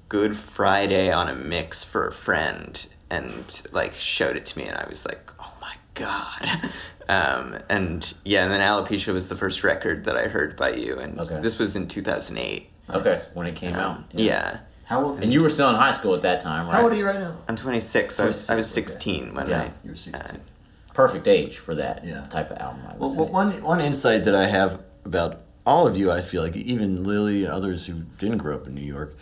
Good 0.08 0.36
Friday 0.36 1.10
on 1.12 1.28
a 1.28 1.34
mix 1.34 1.82
for 1.84 2.06
a 2.06 2.12
friend 2.12 2.86
and 3.10 3.62
like 3.72 3.94
showed 3.94 4.36
it 4.36 4.46
to 4.46 4.58
me, 4.58 4.66
and 4.66 4.76
I 4.76 4.86
was 4.88 5.04
like, 5.06 5.30
oh 5.40 5.52
my 5.60 5.74
god. 5.94 6.70
Um, 7.08 7.56
and 7.68 8.14
yeah, 8.24 8.42
and 8.42 8.52
then 8.52 8.58
Alopecia 8.60 9.12
was 9.14 9.28
the 9.28 9.36
first 9.36 9.62
record 9.62 10.06
that 10.06 10.16
I 10.16 10.22
heard 10.26 10.56
by 10.56 10.70
you, 10.70 10.96
and 10.98 11.20
Okay. 11.20 11.38
this 11.40 11.56
was 11.56 11.76
in 11.76 11.86
two 11.86 12.02
thousand 12.02 12.36
eight. 12.38 12.68
Okay, 12.90 13.16
when 13.34 13.46
it 13.46 13.54
came 13.54 13.76
out. 13.76 13.98
Um, 13.98 14.04
yeah. 14.10 14.58
How 14.86 15.04
old? 15.04 15.22
And 15.22 15.32
you 15.32 15.40
were 15.40 15.48
still 15.48 15.68
in 15.68 15.76
high 15.76 15.92
school 15.92 16.16
at 16.16 16.22
that 16.22 16.40
time, 16.40 16.66
right? 16.66 16.74
How 16.74 16.82
old 16.82 16.90
are 16.92 16.96
you 16.96 17.06
right 17.06 17.20
now? 17.20 17.36
I'm 17.48 17.54
26, 17.54 18.16
so 18.16 18.24
I 18.24 18.26
was, 18.26 18.50
I 18.50 18.56
was 18.56 18.72
26, 18.72 18.90
okay. 18.90 19.18
16 19.20 19.34
when 19.36 19.48
Yeah. 19.48 19.60
I. 19.62 19.64
You 19.84 19.90
were 19.90 19.94
16. 19.96 20.40
Perfect 20.94 21.28
age 21.28 21.58
for 21.58 21.76
that 21.76 22.04
Yeah. 22.04 22.22
type 22.24 22.50
of 22.50 22.58
album. 22.58 22.82
I 22.88 22.92
would 22.94 23.00
Well, 23.00 23.10
say. 23.10 23.16
well, 23.18 23.28
one 23.28 23.62
one 23.62 23.80
insight 23.80 24.24
that 24.24 24.34
I 24.34 24.46
have 24.46 24.80
about 25.04 25.42
all 25.66 25.86
of 25.86 25.98
you, 25.98 26.10
I 26.12 26.20
feel 26.20 26.42
like 26.42 26.56
even 26.56 27.02
Lillie 27.04 27.44
and 27.44 27.52
others 27.52 27.86
who 27.86 28.02
didn't 28.18 28.38
grow 28.38 28.54
up 28.54 28.68
in 28.68 28.74
New 28.74 28.84
York, 28.84 29.16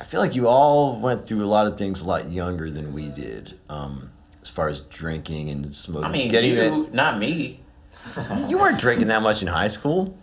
I 0.00 0.04
feel 0.04 0.20
like 0.20 0.34
you 0.34 0.48
all 0.48 0.98
went 0.98 1.28
through 1.28 1.44
a 1.44 1.46
lot 1.46 1.66
of 1.66 1.76
things 1.76 2.00
a 2.00 2.06
lot 2.06 2.30
younger 2.32 2.70
than 2.70 2.92
we 2.92 3.08
did, 3.08 3.58
um, 3.68 4.10
as 4.40 4.48
far 4.48 4.68
as 4.68 4.80
drinking 4.80 5.50
and 5.50 5.74
smoking. 5.74 6.06
I 6.06 6.10
mean, 6.10 6.28
getting 6.28 6.54
you, 6.54 6.88
not 6.92 7.18
me. 7.18 7.60
you 8.48 8.58
weren't 8.58 8.80
drinking 8.80 9.08
that 9.08 9.22
much 9.22 9.42
in 9.42 9.48
high 9.48 9.68
school. 9.68 10.18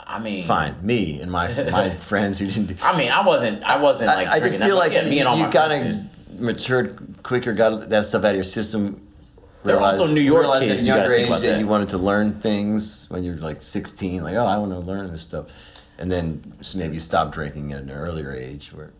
I 0.00 0.18
mean, 0.18 0.44
Fine, 0.44 0.84
me 0.84 1.20
and 1.20 1.30
my 1.30 1.48
my 1.70 1.90
friends 2.10 2.38
who 2.38 2.46
didn't. 2.46 2.84
I 2.84 2.96
mean, 2.96 3.10
I 3.10 3.24
wasn't. 3.24 3.62
I 3.62 3.78
wasn't 3.78 4.08
like. 4.08 4.26
I, 4.26 4.36
I 4.36 4.40
just 4.40 4.58
that 4.58 4.66
feel 4.66 4.76
like 4.76 4.92
yeah, 4.92 5.08
me 5.08 5.18
and 5.20 5.28
all 5.28 5.36
you 5.36 5.44
my 5.44 5.52
kind 5.52 6.10
of 6.32 6.40
matured 6.40 7.22
quicker, 7.22 7.52
got 7.52 7.88
that 7.88 8.04
stuff 8.04 8.24
out 8.24 8.30
of 8.30 8.34
your 8.34 8.44
system. 8.44 9.03
They're 9.64 9.80
also 9.80 10.06
New 10.06 10.20
York 10.20 10.42
realized 10.42 10.66
kids, 10.66 10.80
At 10.80 10.86
you 10.86 10.94
younger 10.94 11.12
age 11.12 11.28
that 11.30 11.40
that. 11.40 11.60
you 11.60 11.66
wanted 11.66 11.88
to 11.90 11.98
learn 11.98 12.38
things 12.40 13.08
when 13.10 13.24
you're 13.24 13.36
like 13.36 13.62
16, 13.62 14.22
like 14.22 14.34
oh, 14.34 14.44
I 14.44 14.58
want 14.58 14.72
to 14.72 14.78
learn 14.78 15.10
this 15.10 15.22
stuff, 15.22 15.46
and 15.98 16.12
then 16.12 16.54
maybe 16.76 16.98
stop 16.98 17.32
drinking 17.32 17.72
at 17.72 17.82
an 17.82 17.90
earlier 17.90 18.32
age. 18.32 18.72
Where 18.72 18.90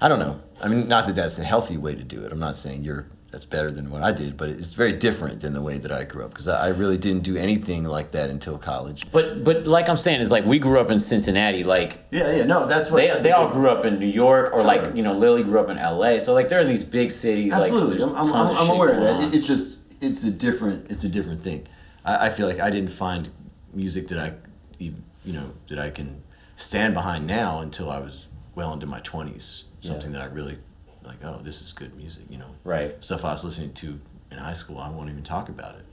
I 0.00 0.08
don't 0.08 0.18
know. 0.20 0.40
I 0.62 0.68
mean, 0.68 0.88
not 0.88 1.06
that 1.06 1.16
that's 1.16 1.38
a 1.38 1.44
healthy 1.44 1.76
way 1.76 1.94
to 1.94 2.04
do 2.04 2.22
it. 2.24 2.32
I'm 2.32 2.38
not 2.38 2.56
saying 2.56 2.84
you're 2.84 3.06
that's 3.30 3.44
better 3.44 3.70
than 3.70 3.90
what 3.90 4.02
I 4.02 4.12
did, 4.12 4.36
but 4.36 4.48
it's 4.48 4.72
very 4.72 4.92
different 4.92 5.40
than 5.40 5.52
the 5.52 5.60
way 5.60 5.78
that 5.78 5.90
I 5.90 6.04
grew 6.04 6.24
up 6.24 6.30
because 6.30 6.48
I, 6.48 6.66
I 6.66 6.68
really 6.68 6.96
didn't 6.96 7.22
do 7.22 7.36
anything 7.36 7.84
like 7.84 8.12
that 8.12 8.30
until 8.30 8.56
college. 8.56 9.04
But 9.10 9.44
but 9.44 9.66
like 9.66 9.88
I'm 9.88 9.96
saying, 9.96 10.20
it's 10.20 10.30
like 10.30 10.44
we 10.44 10.58
grew 10.58 10.78
up 10.78 10.90
in 10.90 11.00
Cincinnati. 11.00 11.64
Like 11.64 11.98
Yeah, 12.10 12.30
yeah, 12.32 12.44
no, 12.44 12.66
that's 12.66 12.90
what 12.90 12.98
they, 12.98 13.22
they 13.22 13.32
all 13.32 13.48
grew 13.48 13.68
up 13.68 13.84
in 13.84 13.98
New 13.98 14.06
York, 14.06 14.52
or 14.52 14.60
Sure. 14.60 14.64
like 14.66 14.94
you 14.94 15.02
know 15.02 15.12
Lillie 15.12 15.42
grew 15.42 15.58
up 15.58 15.68
in 15.68 15.76
L.A. 15.76 16.20
So 16.20 16.32
like 16.34 16.48
they're 16.48 16.60
in 16.60 16.68
these 16.68 16.84
big 16.84 17.10
cities. 17.10 17.52
Absolutely, 17.52 17.98
like 17.98 18.16
I'm, 18.16 18.32
I'm, 18.32 18.46
I'm, 18.46 18.56
I'm 18.56 18.70
aware 18.70 18.94
of 18.94 19.00
that. 19.02 19.24
It, 19.24 19.38
it's 19.38 19.46
just 19.46 19.75
it's 20.00 20.24
a 20.24 20.30
different 20.30 20.90
it's 20.90 21.04
a 21.04 21.08
different 21.08 21.42
thing. 21.42 21.66
I, 22.04 22.26
I 22.26 22.30
feel 22.30 22.46
like 22.46 22.60
I 22.60 22.70
didn't 22.70 22.90
find 22.90 23.28
music 23.72 24.08
that 24.08 24.18
I 24.18 24.32
even 24.78 25.02
you 25.24 25.32
know 25.32 25.52
that 25.68 25.78
I 25.78 25.90
can 25.90 26.22
stand 26.56 26.94
behind 26.94 27.26
now 27.26 27.60
until 27.60 27.90
I 27.90 27.98
was 27.98 28.26
well 28.54 28.72
into 28.72 28.86
my 28.86 29.00
twenties. 29.00 29.64
Something 29.80 30.10
that 30.12 30.20
I 30.20 30.24
really 30.26 30.56
like. 31.04 31.22
Oh, 31.22 31.40
this 31.42 31.60
is 31.62 31.72
good 31.72 31.94
music. 31.96 32.24
You 32.28 32.38
know, 32.38 32.50
Right. 32.64 33.02
Stuff 33.04 33.24
I 33.24 33.32
was 33.32 33.44
listening 33.44 33.72
to 33.74 34.00
in 34.32 34.38
high 34.38 34.52
school. 34.52 34.78
I 34.78 34.88
won't 34.90 35.08
even 35.10 35.22
talk 35.22 35.48
about 35.48 35.76
it. 35.76 35.84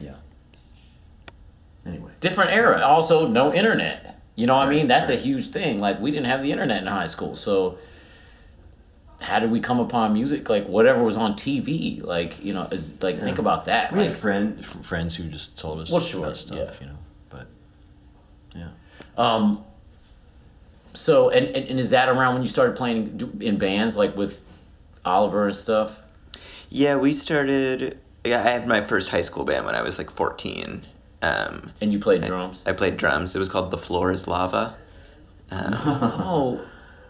yeah. 0.00 0.14
Anyway, 1.86 2.10
different 2.20 2.50
era. 2.50 2.80
Also, 2.82 3.26
no 3.28 3.54
internet. 3.54 4.20
You 4.34 4.46
know 4.46 4.54
what 4.56 4.66
I 4.66 4.70
mean? 4.70 4.86
That's 4.86 5.08
a 5.08 5.14
huge 5.16 5.50
thing. 5.50 5.78
Like 5.78 6.00
we 6.00 6.10
didn't 6.10 6.26
have 6.26 6.42
the 6.42 6.50
internet 6.52 6.80
in 6.82 6.86
high 6.88 7.06
school, 7.06 7.36
so 7.36 7.78
how 9.20 9.38
did 9.38 9.50
we 9.50 9.60
come 9.60 9.80
upon 9.80 10.12
music? 10.14 10.48
Like 10.48 10.66
whatever 10.66 11.02
was 11.02 11.16
on 11.16 11.34
TV. 11.34 12.02
Like 12.02 12.42
you 12.44 12.52
know, 12.54 12.64
is 12.70 13.00
like 13.02 13.20
think 13.20 13.38
about 13.38 13.66
that. 13.66 13.92
we 13.92 14.00
Like, 14.00 14.08
had 14.08 14.18
friend, 14.18 14.56
f- 14.58 14.84
friends 14.84 15.14
who 15.16 15.24
just 15.24 15.58
told 15.58 15.80
us 15.80 15.90
Well, 15.90 16.00
sure, 16.00 16.24
about 16.24 16.36
stuff. 16.36 16.58
yeah. 16.80 16.86
You 16.86 16.92
know, 16.92 16.98
but 17.28 17.46
yeah. 18.54 18.68
um, 19.18 19.64
so 20.94 21.30
and, 21.30 21.46
and 21.48 21.68
and 21.68 21.78
is 21.78 21.90
that 21.90 22.08
around 22.08 22.34
when 22.34 22.42
you 22.42 22.48
started 22.48 22.76
playing 22.76 23.38
in 23.40 23.58
bands 23.58 23.96
like 23.96 24.16
with 24.16 24.42
Oliver 25.04 25.46
and 25.46 25.56
stuff? 25.56 26.02
Yeah, 26.68 26.96
we 26.96 27.12
started. 27.12 27.98
Yeah, 28.24 28.38
I 28.40 28.42
had 28.42 28.66
my 28.68 28.80
first 28.82 29.08
high 29.10 29.22
school 29.22 29.44
band 29.44 29.64
when 29.66 29.74
I 29.74 29.82
was 29.82 29.96
like 29.98 30.10
14. 30.10 30.82
Um, 31.22 31.72
And 31.80 31.92
you 31.92 31.98
played 31.98 32.22
drums. 32.22 32.62
I 32.66 32.72
played 32.72 32.96
drums. 32.96 33.34
It 33.34 33.38
was 33.38 33.48
called 33.48 33.70
The 33.70 33.78
Floor 33.78 34.12
is 34.12 34.26
Lava. 34.28 34.76
Oh, 35.52 36.60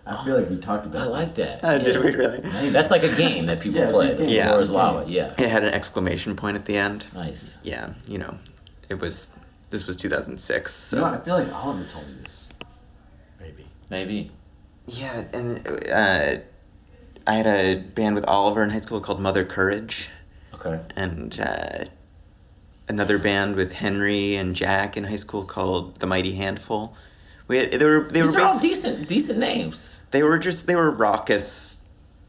I 0.07 0.25
feel 0.25 0.39
like 0.39 0.51
we 0.51 0.57
talked 0.57 0.87
about. 0.87 1.03
I 1.03 1.05
about 1.07 1.13
like 1.13 1.35
that. 1.35 1.63
Uh, 1.65 1.79
Did 1.79 1.95
Yeah. 1.95 2.01
we 2.01 2.11
really? 2.17 2.71
That's 2.71 2.91
like 2.91 3.03
a 3.05 3.15
game 3.17 3.47
that 3.47 3.61
people 3.61 3.79
Yeah, 3.81 3.85
it's 3.87 3.93
a 3.93 3.97
play. 3.97 4.15
The 4.15 4.17
game. 4.27 4.29
Yeah. 4.31 4.47
floor 4.49 4.61
It's 4.61 4.63
is 4.65 4.71
lava. 4.71 5.05
Yeah. 5.11 5.35
It 5.39 5.49
had 5.51 5.63
an 5.63 5.73
exclamation 5.75 6.35
point 6.37 6.57
at 6.57 6.65
the 6.65 6.77
end. 6.77 7.05
Nice. 7.15 7.59
Yeah, 7.63 7.91
you 8.09 8.19
know, 8.19 8.37
it 8.89 8.99
was. 9.01 9.37
This 9.71 9.87
was 9.87 9.97
2006. 9.97 10.75
So. 10.75 10.97
No, 10.99 11.05
I 11.05 11.19
feel 11.19 11.37
like 11.37 11.53
Oliver 11.55 11.85
told 11.89 12.07
me 12.09 12.15
this. 12.23 12.49
Maybe. 13.39 13.67
Maybe. 13.89 14.31
Yeah, 14.87 15.25
and 15.33 15.65
uh, 15.89 16.37
I 17.27 17.33
had 17.35 17.47
a 17.47 17.77
band 17.79 18.17
with 18.17 18.25
Oliver 18.25 18.65
in 18.65 18.71
high 18.71 18.79
school 18.79 19.01
called 19.01 19.21
Mother 19.21 19.45
Courage, 19.45 20.09
Okay. 20.55 20.81
and 20.97 21.39
uh, 21.39 21.85
another 22.89 23.19
band 23.19 23.55
with 23.55 23.75
Henry 23.75 24.35
and 24.35 24.57
Jack 24.57 24.97
in 24.97 25.05
high 25.05 25.15
school 25.17 25.45
called 25.45 26.01
The 26.01 26.07
Mighty 26.09 26.33
Handful. 26.35 26.97
We 27.47 27.59
had, 27.59 27.71
they 27.73 27.85
were 27.85 28.09
they 28.11 28.23
These 28.23 28.35
were 28.35 28.41
are 28.41 28.47
all 28.49 28.59
decent, 28.59 29.07
decent 29.07 29.39
names. 29.39 29.90
They 30.11 30.23
were 30.23 30.39
just 30.39 30.67
they 30.67 30.77
were 30.77 30.91
raucous, 30.91 31.85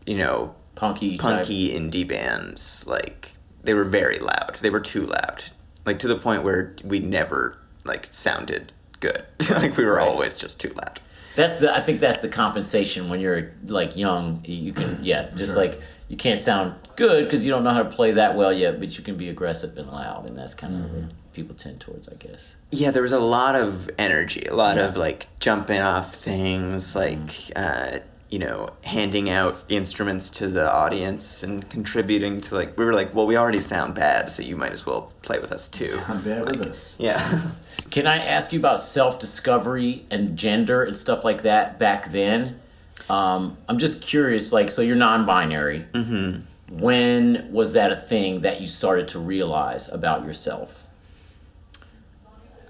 you 0.05 0.17
know, 0.17 0.55
Punky. 0.75 1.17
type. 1.17 1.37
punky 1.37 1.69
indie 1.77 2.07
bands. 2.07 2.85
Like 2.87 3.31
they 3.63 3.73
were 3.73 3.83
very 3.85 4.19
loud. 4.19 4.57
They 4.61 4.69
were 4.69 4.79
too 4.79 5.05
loud, 5.05 5.43
like 5.85 5.99
to 5.99 6.07
the 6.07 6.15
point 6.17 6.43
where 6.43 6.75
we 6.83 6.99
never 6.99 7.57
like 7.83 8.05
sounded 8.11 8.71
good. 8.99 9.23
like 9.49 9.75
we 9.77 9.85
were 9.85 9.95
Right. 9.95 10.07
always 10.07 10.37
just 10.37 10.59
too 10.59 10.69
loud. 10.69 10.99
That's 11.35 11.57
the. 11.57 11.73
I 11.73 11.79
think 11.79 11.99
that's 12.01 12.19
the 12.21 12.27
compensation 12.27 13.09
when 13.09 13.19
you're 13.21 13.53
like 13.67 13.95
young. 13.95 14.41
You 14.45 14.73
can 14.73 14.99
yeah, 15.01 15.29
just 15.29 15.53
Sure. 15.53 15.55
like 15.55 15.81
you 16.11 16.17
can't 16.17 16.41
sound 16.41 16.75
good 16.97 17.23
because 17.23 17.45
you 17.45 17.51
don't 17.51 17.63
know 17.63 17.69
how 17.71 17.81
to 17.83 17.89
play 17.89 18.11
that 18.11 18.35
well 18.35 18.51
yet, 18.51 18.79
but 18.81 18.97
you 18.97 19.03
can 19.03 19.15
be 19.15 19.29
aggressive 19.29 19.77
and 19.77 19.87
loud, 19.89 20.27
and 20.27 20.35
that's 20.37 20.53
kind 20.53 20.75
of 20.83 20.91
what 20.93 21.05
people 21.31 21.55
tend 21.55 21.79
towards, 21.79 22.09
I 22.09 22.15
guess. 22.15 22.57
Yeah, 22.71 22.91
there 22.91 23.01
was 23.03 23.13
a 23.13 23.19
lot 23.19 23.55
of 23.55 23.89
energy, 23.97 24.45
a 24.49 24.53
lot 24.55 24.75
Yeah. 24.75 24.87
of 24.89 24.97
like 24.97 25.27
jumping 25.39 25.79
off 25.79 26.13
things, 26.15 26.97
like 26.97 27.31
uh, 27.55 27.99
you 28.29 28.39
know, 28.39 28.69
handing 28.83 29.29
out 29.29 29.63
instruments 29.69 30.29
to 30.31 30.47
the 30.49 30.69
audience 30.69 31.43
and 31.43 31.69
contributing 31.69 32.41
to 32.41 32.55
like 32.55 32.77
we 32.77 32.83
were 32.83 32.93
like, 32.93 33.15
well, 33.15 33.25
we 33.25 33.37
already 33.37 33.61
sound 33.61 33.95
bad, 33.95 34.29
so 34.29 34.41
you 34.43 34.57
might 34.57 34.73
as 34.73 34.85
well 34.85 35.13
play 35.21 35.39
with 35.39 35.53
us 35.53 35.69
too. 35.69 35.85
Sound 35.85 36.25
bad 36.25 36.45
with 36.45 36.61
us. 36.61 36.93
Yeah. 36.99 37.41
Can 37.89 38.05
I 38.05 38.17
ask 38.17 38.51
you 38.51 38.59
about 38.59 38.83
self 38.83 39.17
discovery 39.17 40.05
and 40.11 40.35
gender 40.37 40.83
and 40.83 40.97
stuff 40.97 41.23
like 41.23 41.43
that 41.43 41.79
back 41.79 42.11
then? 42.11 42.59
Um, 43.09 43.57
I'm 43.67 43.77
just 43.77 44.01
curious, 44.01 44.51
like, 44.51 44.71
so 44.71 44.81
you're 44.81 44.95
non 44.95 45.25
binary. 45.25 45.85
Mm-hmm. 45.93 46.79
When 46.79 47.51
was 47.51 47.73
that 47.73 47.91
a 47.91 47.95
thing 47.97 48.41
that 48.41 48.61
you 48.61 48.67
started 48.67 49.07
to 49.09 49.19
realize 49.19 49.89
about 49.89 50.25
yourself? 50.25 50.87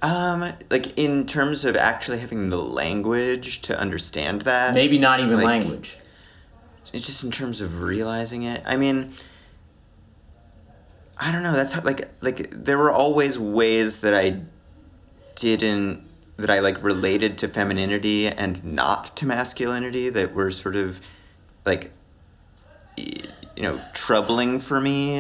um, 0.03 0.43
like 0.71 0.97
in 0.97 1.27
terms 1.27 1.63
of 1.63 1.75
actually 1.75 2.17
having 2.17 2.49
the 2.49 2.57
language 2.57 3.61
to 3.61 3.77
understand 3.79 4.41
that. 4.41 4.73
Maybe 4.73 4.97
not 4.97 5.19
even 5.19 5.35
Like- 5.35 5.45
language. 5.45 5.95
it's 6.91 7.05
just 7.05 7.23
in 7.23 7.29
terms 7.29 7.61
of 7.61 7.81
realizing 7.81 8.41
it 8.43 8.61
i 8.65 8.75
mean 8.75 9.13
i 11.19 11.31
don't 11.31 11.43
know 11.43 11.53
that's 11.53 11.71
how 11.71 11.81
like 11.83 12.09
like 12.21 12.49
there 12.49 12.77
were 12.77 12.91
always 12.91 13.37
ways 13.39 14.01
that 14.01 14.13
i 14.13 14.41
didn't 15.35 16.03
that 16.41 16.49
i 16.49 16.59
like 16.59 16.81
related 16.83 17.37
to 17.37 17.47
femininity 17.47 18.27
and 18.27 18.63
not 18.63 19.15
to 19.15 19.25
masculinity 19.25 20.09
that 20.09 20.33
were 20.33 20.51
sort 20.51 20.75
of 20.75 20.99
like 21.65 21.91
you 22.97 23.63
know 23.63 23.79
troubling 23.93 24.59
for 24.59 24.81
me 24.81 25.19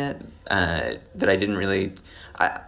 uh, 0.49 0.93
that 1.15 1.29
i 1.29 1.35
didn't 1.35 1.55
really 1.55 1.93
i 2.39 2.59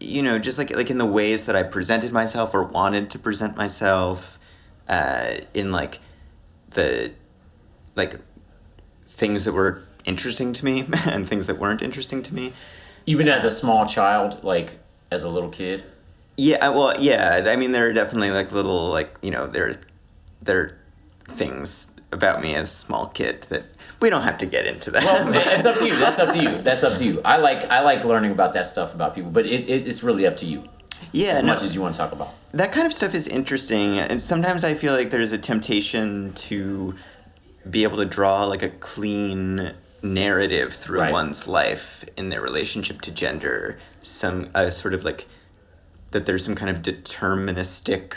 you 0.00 0.22
know 0.22 0.38
just 0.38 0.58
like 0.58 0.74
like 0.74 0.90
in 0.90 0.98
the 0.98 1.06
ways 1.06 1.46
that 1.46 1.56
i 1.56 1.62
presented 1.62 2.12
myself 2.12 2.54
or 2.54 2.62
wanted 2.62 3.10
to 3.10 3.18
present 3.18 3.56
myself 3.56 4.38
uh, 4.88 5.36
in 5.54 5.70
like 5.70 6.00
the 6.70 7.12
like 7.94 8.16
things 9.04 9.44
that 9.44 9.52
were 9.52 9.82
interesting 10.04 10.52
to 10.54 10.64
me 10.64 10.84
and 11.06 11.28
things 11.28 11.46
that 11.46 11.58
weren't 11.58 11.82
interesting 11.82 12.22
to 12.22 12.34
me. 12.34 12.52
Even 13.06 13.28
as 13.28 13.44
a 13.44 13.50
small 13.50 13.86
child, 13.86 14.42
like 14.42 14.78
as 15.10 15.22
a 15.22 15.28
little 15.28 15.50
kid? 15.50 15.84
Yeah, 16.38 16.68
uh, 16.68 16.72
well, 16.72 16.94
yeah. 17.00 17.42
I 17.46 17.56
mean, 17.56 17.72
there 17.72 17.88
are 17.88 17.92
definitely 17.92 18.30
like 18.30 18.52
little 18.52 18.88
like 18.90 19.14
you 19.22 19.32
know 19.32 19.48
there 19.48 19.74
there 20.40 20.60
are 20.60 20.78
things 21.34 21.90
about 22.12 22.40
me 22.40 22.54
as 22.54 22.70
a 22.70 22.74
small 22.74 23.08
kid 23.08 23.42
that 23.50 23.64
we 24.00 24.08
don't 24.08 24.22
have 24.22 24.38
to 24.38 24.46
get 24.46 24.64
into 24.64 24.92
that. 24.92 25.04
Well, 25.04 25.32
it's 25.34 25.66
up 25.66 25.76
to 25.78 25.86
you. 25.86 25.96
That's 25.98 26.20
up 26.20 26.32
to 26.32 26.40
you. 26.40 26.62
That's 26.62 26.84
up 26.84 26.96
to 26.98 27.04
you. 27.04 27.20
I 27.24 27.38
like 27.38 27.64
I 27.70 27.80
like 27.80 28.04
learning 28.04 28.30
about 28.30 28.52
that 28.52 28.66
stuff 28.66 28.94
about 28.94 29.16
people, 29.16 29.32
but 29.32 29.46
it, 29.46 29.68
it 29.68 29.86
it's 29.86 30.04
really 30.04 30.26
up 30.28 30.36
to 30.38 30.46
you 30.46 30.68
yeah, 31.10 31.32
as 31.32 31.42
no, 31.42 31.54
much 31.54 31.62
as 31.64 31.74
you 31.74 31.80
want 31.80 31.94
to 31.94 31.98
talk 31.98 32.12
about. 32.12 32.34
that 32.52 32.70
kind 32.70 32.86
of 32.86 32.92
stuff 32.92 33.14
is 33.14 33.26
interesting, 33.26 33.98
and 33.98 34.20
sometimes 34.22 34.62
I 34.62 34.74
feel 34.74 34.94
like 34.94 35.10
there's 35.10 35.32
a 35.32 35.38
temptation 35.38 36.32
to 36.34 36.94
be 37.68 37.82
able 37.82 37.96
to 37.98 38.04
draw 38.04 38.44
like 38.44 38.62
a 38.62 38.68
clean 38.70 39.72
narrative 40.02 40.72
through 40.72 41.00
Right. 41.00 41.12
one's 41.12 41.48
life 41.48 42.04
in 42.16 42.28
their 42.28 42.40
relationship 42.40 43.00
to 43.02 43.10
gender. 43.10 43.78
Some 44.02 44.48
uh, 44.54 44.70
sort 44.70 44.94
of 44.94 45.02
like 45.02 45.26
that 46.10 46.26
there's 46.26 46.44
some 46.44 46.54
kind 46.54 46.74
of 46.74 46.82
deterministic, 46.82 48.14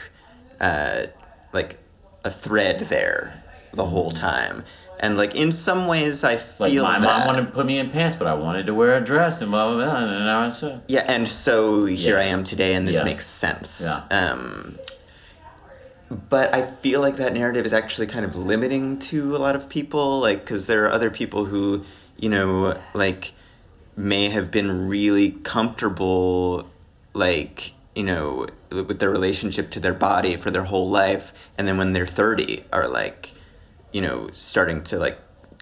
uh, 0.60 1.08
like 1.54 1.78
a 2.24 2.30
thread 2.32 2.82
there 2.82 3.44
the 3.74 3.86
whole 3.86 4.12
time. 4.12 4.64
And 5.00 5.18
like 5.18 5.36
in 5.36 5.52
some 5.52 5.88
ways, 5.88 6.24
I 6.24 6.36
Mm-hmm. 6.36 6.64
Like 6.64 6.72
feel 6.72 6.84
my 6.84 7.00
that. 7.00 7.18
mom 7.20 7.28
wanted 7.28 7.46
to 7.48 7.52
put 7.52 7.66
me 7.66 7.80
in 7.80 7.89
pants, 7.89 8.16
but 8.16 8.28
I 8.28 8.34
wanted 8.36 8.68
to 8.68 8.74
wear 8.74 8.96
a 8.98 9.02
dress 9.02 9.42
and 9.42 9.50
blah 9.50 9.68
blah 9.74 9.84
blah. 9.84 9.96
And 10.06 10.30
I 10.30 10.46
was, 10.46 10.62
uh, 10.64 10.80
Yeah, 10.88 11.04
and 11.08 11.28
so 11.28 11.86
here 11.86 12.18
Yeah. 12.18 12.22
I 12.22 12.26
am 12.26 12.44
today, 12.44 12.76
and 12.76 12.88
this 12.88 12.98
Yeah. 12.98 13.04
makes 13.04 13.26
sense. 13.26 13.82
Yeah. 13.84 14.04
Um, 14.12 14.78
but 16.30 16.54
I 16.54 16.62
feel 16.64 17.00
like 17.02 17.18
that 17.18 17.34
narrative 17.34 17.66
is 17.66 17.74
actually 17.74 18.08
kind 18.08 18.26
of 18.26 18.36
limiting 18.36 19.00
to 19.00 19.36
a 19.36 19.39
lot 19.39 19.56
of 19.56 19.70
people, 19.70 20.20
like 20.20 20.42
because 20.42 20.68
there 20.68 20.84
are 20.86 20.92
other 20.92 21.10
people 21.10 21.46
who, 21.46 21.84
you 22.18 22.30
know, 22.30 22.78
like 22.94 23.34
may 23.98 24.30
have 24.30 24.52
been 24.52 24.88
really 24.88 25.32
comfortable, 25.44 26.70
like 27.14 27.74
you 28.02 28.08
know, 28.08 28.47
with 28.72 28.97
their 28.97 29.12
relationship 29.12 29.70
to 29.70 29.80
their 29.80 29.93
body 29.93 30.36
for 30.36 30.49
their 30.49 30.64
whole 30.64 30.89
life, 30.89 31.52
and 31.56 31.68
then 31.68 31.78
when 31.78 31.93
they're 31.93 32.08
thirty, 32.08 32.64
are 32.74 32.88
like, 32.88 33.32
you 33.91 34.02
know, 34.02 34.28
starting 34.32 34.82
to 34.86 34.97
like 34.97 35.20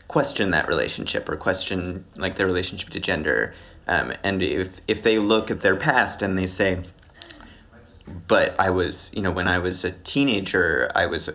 question 0.07 0.51
that 0.51 0.65
relationship 0.69 1.27
or 1.27 1.35
question 1.35 2.05
like 2.15 2.35
their 2.35 2.47
relationship 2.47 2.91
to 2.91 2.99
gender. 3.01 3.53
Um, 3.89 4.13
and 4.23 4.41
if 4.41 4.79
if 4.87 5.03
they 5.03 5.19
look 5.19 5.51
at 5.51 5.59
their 5.59 5.75
past 5.75 6.21
and 6.21 6.39
they 6.39 6.45
say, 6.45 6.79
but 8.29 8.57
I 8.57 8.69
was, 8.69 9.11
you 9.13 9.21
know, 9.21 9.31
when 9.31 9.49
I 9.49 9.59
was 9.59 9.83
a 9.83 9.91
teenager, 9.91 10.89
I 10.95 11.07
was 11.07 11.29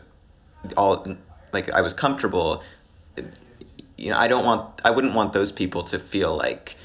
all 0.74 1.05
like 1.52 1.70
I 1.70 1.82
was 1.82 1.92
comfortable. 1.92 2.62
You 3.98 4.09
know, 4.09 4.16
I 4.16 4.26
don't 4.26 4.46
want, 4.46 4.80
I 4.86 4.90
wouldn't 4.90 5.14
want 5.14 5.34
those 5.34 5.52
people 5.52 5.82
to 5.82 5.98
feel 5.98 6.34
like, 6.34 6.76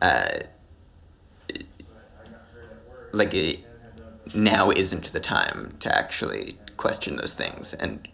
uh, 0.00 0.38
like 3.12 3.34
now 4.34 4.70
isn't 4.70 5.12
the 5.12 5.20
time 5.20 5.74
to 5.80 5.96
actually 5.96 6.58
question 6.76 7.16
those 7.16 7.34
things. 7.34 7.74
And 7.74 8.08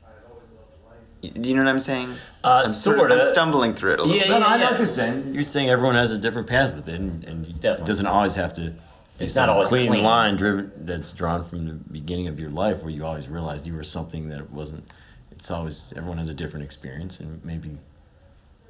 Do 1.22 1.48
you 1.48 1.54
know 1.54 1.62
what 1.62 1.68
I'm 1.70 1.78
saying? 1.78 2.10
Uh, 2.42 2.62
I'm 2.66 2.70
sort 2.72 2.96
of- 2.96 3.00
sorta. 3.02 3.14
I'm 3.26 3.32
stumbling 3.32 3.74
through 3.74 3.92
it 3.92 4.00
a 4.00 4.02
little 4.02 4.16
Yeah, 4.16 4.22
bit. 4.24 4.30
No, 4.30 4.38
no, 4.40 4.46
I 4.46 4.56
know 4.56 4.64
yeah. 4.64 4.70
what 4.70 4.78
you're 4.78 4.86
saying. 4.88 5.34
You're 5.34 5.44
saying 5.44 5.70
everyone 5.70 5.94
has 5.94 6.10
a 6.10 6.18
different 6.18 6.48
path 6.48 6.74
with 6.74 6.88
it, 6.88 7.00
and, 7.00 7.22
and 7.24 7.46
it 7.46 7.60
doesn't 7.84 8.06
always 8.06 8.34
have 8.34 8.52
to. 8.54 8.70
be 8.70 8.74
It's 9.20 9.34
some 9.34 9.46
not 9.46 9.52
always 9.54 9.68
clean, 9.68 9.88
clean. 9.90 10.02
line 10.02 10.36
driven 10.36 10.72
that's 10.76 11.12
drawn 11.12 11.44
from 11.44 11.66
the 11.66 11.74
beginning 11.74 12.26
of 12.26 12.40
your 12.40 12.50
life, 12.50 12.82
where 12.82 12.90
you 12.90 13.04
always 13.04 13.28
realized 13.28 13.66
you 13.68 13.74
were 13.74 13.84
something 13.84 14.28
that 14.30 14.50
wasn't. 14.50 14.82
It's 15.30 15.48
always 15.50 15.86
everyone 15.96 16.18
has 16.18 16.28
a 16.28 16.34
different 16.34 16.64
experience, 16.64 17.20
and 17.20 17.44
maybe, 17.44 17.70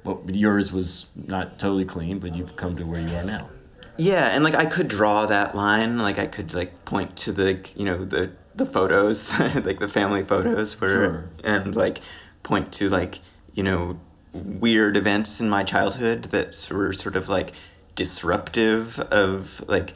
well, 0.03 0.21
yours 0.27 0.71
was 0.71 1.07
not 1.15 1.57
totally 1.57 1.85
clean, 1.85 2.19
but 2.19 2.35
you've 2.35 2.55
come 2.55 2.75
to 2.77 2.83
where 2.85 3.01
you 3.01 3.15
are 3.15 3.23
now. 3.23 3.49
Yeah, 3.97 4.29
and 4.35 4.43
like 4.43 4.55
I 4.55 4.65
could 4.65 4.87
draw 4.87 5.25
that 5.27 5.55
line. 5.55 5.97
Like 5.99 6.19
I 6.19 6.25
could 6.25 6.53
like 6.53 6.85
point 6.85 7.15
to 7.17 7.31
the 7.31 7.59
you 7.75 7.85
know 7.85 8.03
the 8.03 8.31
the 8.55 8.65
photos, 8.65 9.29
like 9.39 9.79
the 9.79 9.87
family 9.87 10.23
photos, 10.23 10.79
where 10.79 10.89
Sure. 10.91 11.29
and 11.43 11.75
like 11.75 11.99
point 12.43 12.71
to 12.73 12.89
like 12.89 13.19
you 13.53 13.63
know 13.63 13.99
weird 14.33 14.97
events 14.97 15.39
in 15.39 15.49
my 15.49 15.63
childhood 15.63 16.23
that 16.25 16.67
were 16.71 16.91
sort 16.93 17.15
of 17.15 17.29
like 17.29 17.53
disruptive 17.95 18.99
of 19.11 19.63
like 19.67 19.93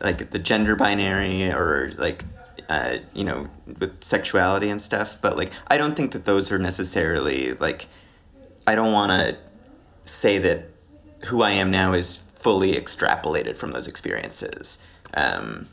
like 0.00 0.30
the 0.30 0.38
gender 0.38 0.74
binary 0.74 1.48
or 1.50 1.92
like 1.96 2.24
uh, 2.68 2.96
you 3.14 3.22
know 3.24 3.48
with 3.78 4.02
sexuality 4.02 4.68
and 4.68 4.82
stuff. 4.82 5.20
But 5.22 5.36
like 5.36 5.52
I 5.68 5.78
don't 5.78 5.94
think 5.96 6.12
that 6.12 6.24
those 6.24 6.50
are 6.50 6.58
necessarily 6.58 7.52
like 7.54 7.86
I 8.66 8.74
don't 8.74 8.92
want 8.92 9.12
to 9.12 9.38
say 10.04 10.38
that 10.38 10.64
who 11.26 11.42
I 11.42 11.52
am 11.52 11.70
now 11.70 11.92
is 11.92 12.22
fully 12.46 12.74
extrapolated 12.74 13.56
from 13.56 13.72
those 13.72 13.88
experiences. 13.88 14.78
Um, 15.14 15.66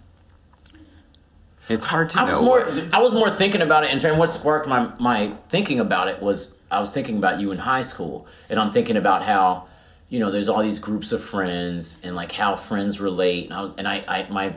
it's 1.69 1.85
hard 1.85 2.09
to 2.09 2.19
I 2.19 2.23
was 2.23 2.33
know. 2.33 2.41
more 2.41 2.67
I 2.91 2.99
was 2.99 3.13
more 3.13 3.29
thinking 3.29 3.61
about 3.61 3.83
it 3.83 3.91
and 3.91 4.01
trying 4.01 4.17
what 4.17 4.29
sparked 4.29 4.67
my 4.67 4.91
my 4.97 5.33
thinking 5.49 5.79
about 5.79 6.07
it 6.07 6.19
was 6.19 6.55
I 6.71 6.79
was 6.79 6.91
thinking 6.91 7.17
about 7.17 7.39
you 7.39 7.51
in 7.51 7.59
high 7.59 7.83
school 7.83 8.25
and 8.49 8.59
I'm 8.59 8.71
thinking 8.71 8.97
about 8.97 9.21
how 9.21 9.67
you 10.09 10.19
know 10.19 10.31
there's 10.31 10.49
all 10.49 10.63
these 10.63 10.79
groups 10.79 11.11
of 11.11 11.21
friends 11.21 11.99
and 12.03 12.15
like 12.15 12.31
how 12.31 12.55
friends 12.55 12.99
relate 12.99 13.45
and 13.45 13.53
I 13.53 13.61
was 13.61 13.75
and 13.75 13.87
I, 13.87 14.03
I 14.07 14.27
my 14.31 14.55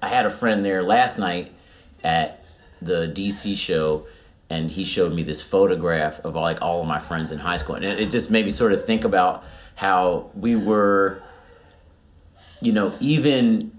I 0.00 0.06
had 0.06 0.24
a 0.24 0.30
friend 0.30 0.64
there 0.64 0.84
last 0.84 1.18
night 1.18 1.50
at 2.04 2.44
the 2.80 3.12
DC 3.12 3.56
show 3.56 4.06
and 4.48 4.70
he 4.70 4.84
showed 4.84 5.12
me 5.12 5.24
this 5.24 5.42
photograph 5.42 6.20
of 6.20 6.36
like 6.36 6.62
all 6.62 6.82
of 6.82 6.86
my 6.86 7.00
friends 7.00 7.32
in 7.32 7.40
high 7.40 7.56
school 7.56 7.74
and 7.74 7.84
it, 7.84 7.98
it 7.98 8.08
just 8.08 8.30
made 8.30 8.44
me 8.44 8.52
sort 8.52 8.72
of 8.72 8.84
think 8.84 9.02
about 9.02 9.42
how 9.74 10.30
we 10.36 10.54
were 10.54 11.22
you 12.60 12.72
know 12.72 12.94
even 13.00 13.72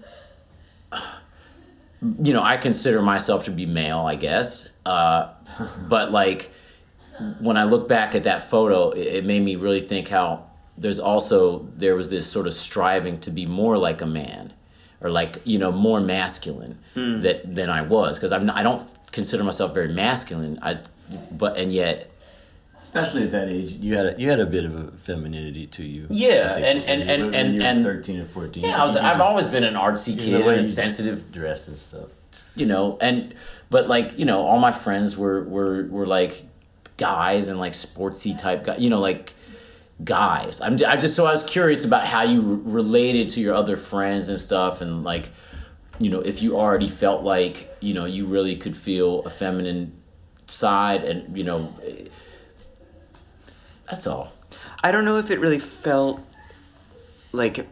you 2.00 2.32
know, 2.32 2.42
I 2.42 2.56
consider 2.56 3.02
myself 3.02 3.44
to 3.46 3.50
be 3.50 3.66
male, 3.66 4.00
I 4.00 4.14
guess. 4.14 4.68
Uh, 4.86 5.32
but 5.88 6.12
like 6.12 6.50
when 7.40 7.56
I 7.56 7.64
look 7.64 7.88
back 7.88 8.14
at 8.14 8.24
that 8.24 8.42
photo, 8.42 8.90
it, 8.90 9.06
it 9.06 9.24
made 9.24 9.42
me 9.42 9.56
really 9.56 9.80
think 9.80 10.08
how 10.08 10.46
there's 10.76 11.00
also 11.00 11.68
there 11.76 11.96
was 11.96 12.08
this 12.08 12.26
sort 12.26 12.46
of 12.46 12.52
striving 12.52 13.18
to 13.20 13.30
be 13.30 13.46
more 13.46 13.76
like 13.76 14.00
a 14.00 14.06
man, 14.06 14.52
or 15.00 15.10
like 15.10 15.40
you 15.44 15.58
know 15.58 15.72
more 15.72 16.00
masculine 16.00 16.78
that 17.22 17.52
than 17.52 17.68
I 17.68 17.82
was 17.82 18.16
because 18.16 18.30
I'm 18.32 18.46
not, 18.46 18.56
I 18.56 18.62
don't 18.62 18.88
consider 19.10 19.42
myself 19.42 19.74
very 19.74 19.92
masculine. 19.92 20.58
I 20.62 20.78
but 21.32 21.56
and 21.56 21.72
yet 21.72 22.12
Especially 22.88 23.22
at 23.22 23.30
that 23.32 23.48
age, 23.50 23.72
you 23.72 23.94
had 23.94 24.06
a, 24.06 24.14
you 24.18 24.30
had 24.30 24.40
a 24.40 24.46
bit 24.46 24.64
of 24.64 24.74
a 24.74 24.90
femininity 24.92 25.66
to 25.66 25.84
you. 25.84 26.06
Yeah, 26.08 26.54
think, 26.54 26.66
and- 26.66 26.84
and- 26.84 27.10
and- 27.10 27.34
and- 27.34 27.54
you 27.54 27.60
were 27.60 27.66
and- 27.66 27.82
thirteen 27.82 28.20
or 28.20 28.24
fourteen. 28.24 28.64
yeah, 28.64 28.80
I 28.80 28.84
was, 28.84 28.96
I've 28.96 29.18
just- 29.18 29.28
always 29.28 29.46
been 29.48 29.62
an 29.64 29.74
artsy 29.74 30.18
kid 30.18 30.40
and 30.46 30.64
sensitive 30.64 31.30
dress 31.30 31.68
and 31.68 31.76
stuff. 31.78 32.08
you 32.56 32.64
know 32.66 32.96
and 33.00 33.34
but 33.68 33.88
like 33.88 34.18
you 34.18 34.24
know 34.24 34.40
all 34.42 34.58
my 34.58 34.70
friends 34.72 35.16
were 35.18 35.42
were 35.44 35.84
were 35.90 36.06
like 36.06 36.42
guys 36.96 37.48
and 37.48 37.58
like 37.58 37.72
sportsy 37.72 38.36
type 38.38 38.64
guys 38.64 38.78
you 38.80 38.88
know 38.90 39.00
like 39.00 39.34
guys 40.04 40.60
i'm 40.60 40.74
i 40.86 40.96
just 40.96 41.16
so 41.16 41.26
i 41.26 41.32
was 41.32 41.42
curious 41.44 41.84
about 41.84 42.06
how 42.06 42.22
you 42.22 42.60
related 42.64 43.28
to 43.30 43.40
your 43.40 43.54
other 43.54 43.76
friends 43.76 44.28
and 44.28 44.38
stuff 44.38 44.80
and 44.80 45.02
like 45.02 45.30
you 45.98 46.08
know 46.10 46.20
if 46.20 46.40
you 46.42 46.56
already 46.56 46.86
felt 46.86 47.24
like 47.24 47.68
you 47.80 47.92
know 47.92 48.04
you 48.04 48.24
really 48.26 48.54
could 48.54 48.76
feel 48.76 49.20
a 49.24 49.30
feminine 49.30 49.90
side 50.46 51.02
and 51.02 51.36
you 51.36 51.42
know 51.42 51.72
that's 53.90 54.06
all 54.06 54.32
I 54.82 54.92
don't 54.92 55.04
know 55.04 55.18
if 55.18 55.30
it 55.30 55.40
really 55.40 55.58
felt 55.58 56.24
like 57.32 57.66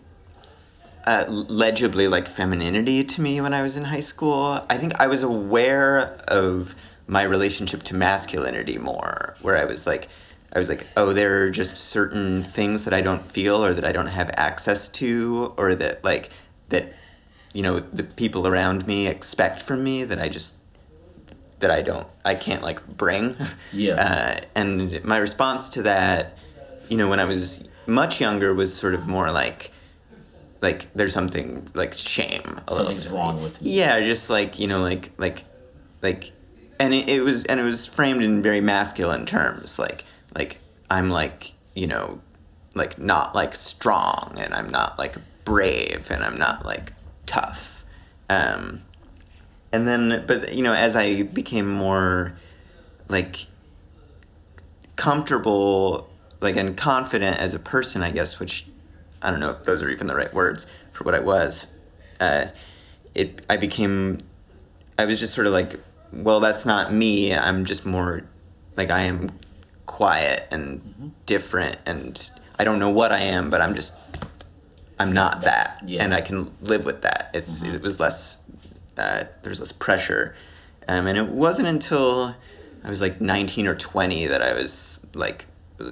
uh, 1.07 1.25
legibly 1.29 2.09
like 2.09 2.27
femininity 2.27 3.05
to 3.05 3.23
me 3.23 3.41
when 3.41 3.55
I 3.55 3.63
was 3.63 3.77
in 3.77 3.85
high 3.85 4.01
school. 4.01 4.61
I 4.69 4.77
think 4.77 5.01
I 5.01 5.07
was 5.07 5.23
aware 5.23 6.17
of 6.29 6.75
my 7.07 7.23
relationship 7.23 7.85
to 7.85 7.95
masculinity 7.95 8.77
more, 8.77 9.37
where 9.41 9.57
I 9.57 9.65
was 9.65 9.87
like, 9.87 10.09
I 10.53 10.59
was 10.59 10.69
like, 10.69 10.87
oh, 10.97 11.13
there 11.13 11.45
are 11.45 11.51
just 11.51 11.77
certain 11.77 12.43
things 12.43 12.85
that 12.85 12.95
I 12.95 13.03
don't 13.03 13.25
feel 13.25 13.65
or 13.65 13.73
that 13.73 13.85
I 13.85 13.93
don't 13.93 14.09
have 14.09 14.31
access 14.37 14.89
to, 14.91 15.55
or 15.57 15.77
that 15.77 16.03
like 16.03 16.31
that, 16.71 16.93
you 17.53 17.63
know, 17.63 17.79
the 17.79 18.03
people 18.03 18.49
around 18.49 18.87
me 18.87 19.07
expect 19.07 19.63
from 19.63 19.85
me 19.85 20.03
that 20.03 20.19
I 20.19 20.29
just 20.29 20.57
that 21.59 21.71
I 21.71 21.83
don't, 21.83 22.07
I 22.25 22.35
can't 22.35 22.63
like 22.63 22.87
bring. 22.87 23.37
Yeah. 23.73 23.95
Uh, 23.95 24.41
and 24.55 25.05
my 25.05 25.19
response 25.19 25.69
to 25.71 25.83
that, 25.83 26.39
you 26.89 26.97
know, 26.97 27.09
when 27.09 27.21
I 27.21 27.25
was 27.25 27.69
much 27.87 28.21
younger, 28.21 28.55
was 28.55 28.75
sort 28.75 28.95
of 28.95 29.07
more 29.07 29.31
like, 29.31 29.71
like 30.63 30.93
there's 30.95 31.13
something 31.13 31.69
like 31.75 31.93
shame. 31.93 32.61
Something's 32.71 33.09
wrong 33.09 33.43
with 33.43 33.61
me. 33.61 33.71
Yeah, 33.73 34.01
just 34.01 34.31
like 34.31 34.59
you 34.59 34.67
know, 34.67 34.81
like 34.81 35.11
like 35.19 35.45
like, 36.03 36.33
and 36.81 36.95
it, 36.95 37.09
it 37.09 37.21
was 37.23 37.45
and 37.45 37.61
it 37.61 37.65
was 37.65 37.87
framed 37.87 38.23
in 38.23 38.43
very 38.43 38.61
masculine 38.61 39.27
terms, 39.27 39.79
like 39.79 40.05
like 40.35 40.61
I'm 40.91 41.11
like 41.11 41.53
you 41.75 41.87
know, 41.87 42.21
like 42.75 42.99
not 42.99 43.35
like 43.35 43.55
strong, 43.55 44.35
and 44.39 44.55
I'm 44.55 44.71
not 44.71 44.99
like 44.99 45.17
brave, 45.45 46.11
and 46.11 46.25
I'm 46.25 46.37
not 46.39 46.65
like 46.65 46.93
tough. 47.27 47.85
Um, 48.31 48.81
and 49.77 49.87
then, 49.87 50.25
but 50.27 50.55
you 50.55 50.63
know, 50.63 50.73
as 50.73 50.97
I 50.97 51.23
became 51.23 51.69
more 51.69 52.35
like 53.09 53.47
comfortable 54.97 56.09
like 56.41 56.57
and 56.57 56.77
confident 56.77 57.39
as 57.39 57.55
a 57.55 57.59
person 57.59 58.03
i 58.03 58.11
guess 58.11 58.41
which 58.41 58.67
i 59.23 59.31
don't 59.31 59.41
know 59.41 59.51
if 59.51 59.65
those 59.65 59.83
are 59.83 59.91
even 59.91 60.07
the 60.07 60.15
right 60.15 60.33
words 60.35 60.67
for 60.93 61.05
what 61.05 61.15
i 61.15 61.21
was 61.21 61.67
uh, 62.21 62.47
it 63.15 63.45
i 63.49 63.57
became 63.57 64.19
i 64.99 65.05
was 65.05 65.21
just 65.21 65.35
sort 65.35 65.47
of 65.47 65.53
like 65.53 65.79
well 66.13 66.41
that's 66.41 66.65
not 66.65 66.93
me. 66.95 67.35
I'm 67.35 67.65
just 67.65 67.85
more 67.85 68.23
like 68.77 68.91
i 68.91 69.03
am 69.03 69.31
quiet 69.85 70.47
and 70.51 71.13
different 71.27 71.77
and 71.85 72.31
i 72.59 72.65
don't 72.65 72.79
know 72.79 72.91
what 72.91 73.13
i 73.13 73.19
am 73.19 73.51
but 73.51 73.61
i'm 73.61 73.75
just 73.75 73.95
i'm 74.99 75.13
not 75.13 75.43
that. 75.43 75.83
Yeah. 75.85 76.03
and 76.03 76.15
i 76.15 76.21
can 76.23 76.51
live 76.63 76.85
with 76.87 77.03
that. 77.03 77.31
It's 77.35 77.63
it 77.63 77.83
was 77.83 78.01
less 78.01 78.43
uh, 78.99 79.25
there's 79.43 79.61
less 79.61 79.73
pressure 79.73 80.35
um, 80.89 81.07
and 81.07 81.19
it 81.19 81.29
wasn't 81.29 81.67
until 81.69 82.35
i 82.85 82.91
was 82.91 83.01
like 83.01 83.21
19 83.21 83.67
or 83.67 83.75
20 83.75 84.27
that 84.27 84.43
i 84.43 84.53
was 84.55 85.01
like 85.15 85.47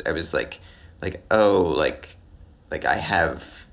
i 0.07 0.13
was 0.13 0.33
like 0.33 0.61
like 1.03 1.23
oh 1.31 1.75
like 1.77 2.17
like 2.71 2.85
i 2.85 2.97
have 2.97 3.67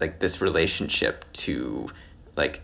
like 0.00 0.20
this 0.20 0.40
relationship 0.40 1.24
to 1.32 1.88
like 2.36 2.60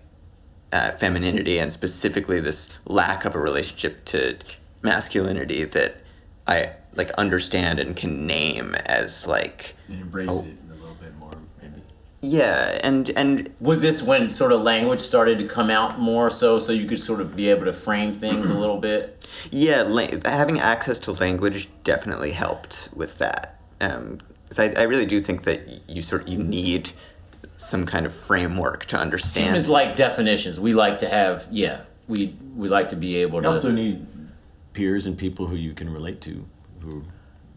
uh, 0.73 0.93
femininity 0.93 1.59
and 1.59 1.73
specifically 1.73 2.39
this 2.41 2.79
lack 2.87 3.25
of 3.25 3.35
a 3.35 3.39
relationship 3.41 4.05
to 4.05 4.37
masculinity 4.83 5.65
that 5.65 5.97
i 6.47 6.71
like 6.95 7.11
understand 7.13 7.79
and 7.79 7.97
can 7.97 8.27
name 8.27 8.75
as 8.87 9.27
like 9.27 9.75
And 9.89 10.01
embrace 10.03 10.29
Oh. 10.31 10.45
it 10.47 10.57
a 10.71 10.75
little 10.75 10.95
bit 10.97 11.15
more, 11.19 11.37
maybe. 11.63 11.83
Yeah 12.23 12.79
and 12.83 13.11
and 13.11 13.51
Was 13.61 13.81
this 13.81 14.03
when 14.03 14.29
sort 14.31 14.53
of 14.53 14.61
language 14.63 15.01
started 15.01 15.39
to 15.39 15.47
come 15.47 15.71
out 15.71 15.99
more 15.99 16.29
so, 16.31 16.59
so 16.59 16.73
you 16.73 16.87
could 16.87 16.99
sort 17.01 17.21
of 17.21 17.35
be 17.37 17.49
able 17.49 17.65
to 17.65 17.73
frame 17.73 18.13
things 18.13 18.49
a 18.51 18.59
little 18.59 18.79
bit? 18.79 19.27
Yeah, 19.51 19.83
la- 19.83 20.09
having 20.25 20.59
access 20.61 20.99
to 21.01 21.13
language 21.13 21.69
definitely 21.85 22.33
helped 22.33 22.89
with 22.95 23.19
that. 23.19 23.59
Um, 23.81 24.19
'cause 24.49 24.59
I, 24.59 24.73
I 24.81 24.83
really 24.85 25.07
do 25.07 25.21
think 25.21 25.45
that 25.45 25.61
you 25.89 26.03
sort 26.03 26.23
of 26.23 26.29
you 26.29 26.39
need 26.39 26.91
some 27.57 27.87
kind 27.87 28.05
of 28.07 28.13
framework 28.15 28.87
to 28.87 28.97
understand. 28.99 29.47
Humans 29.47 29.69
like 29.69 29.97
definitions. 29.97 30.59
We 30.61 30.75
like 30.75 30.99
to 30.99 31.09
have, 31.09 31.47
yeah, 31.51 31.83
we 32.09 32.35
we 32.57 32.69
like 32.69 32.89
to 32.89 32.97
be 32.97 33.17
able 33.17 33.37
You 33.39 33.43
to. 33.43 33.49
also 33.49 33.71
need 33.71 34.07
peers 34.73 35.07
and 35.07 35.17
people 35.17 35.47
who 35.47 35.57
you 35.57 35.73
can 35.73 35.91
relate 35.93 36.21
to, 36.23 36.45
who 36.81 37.03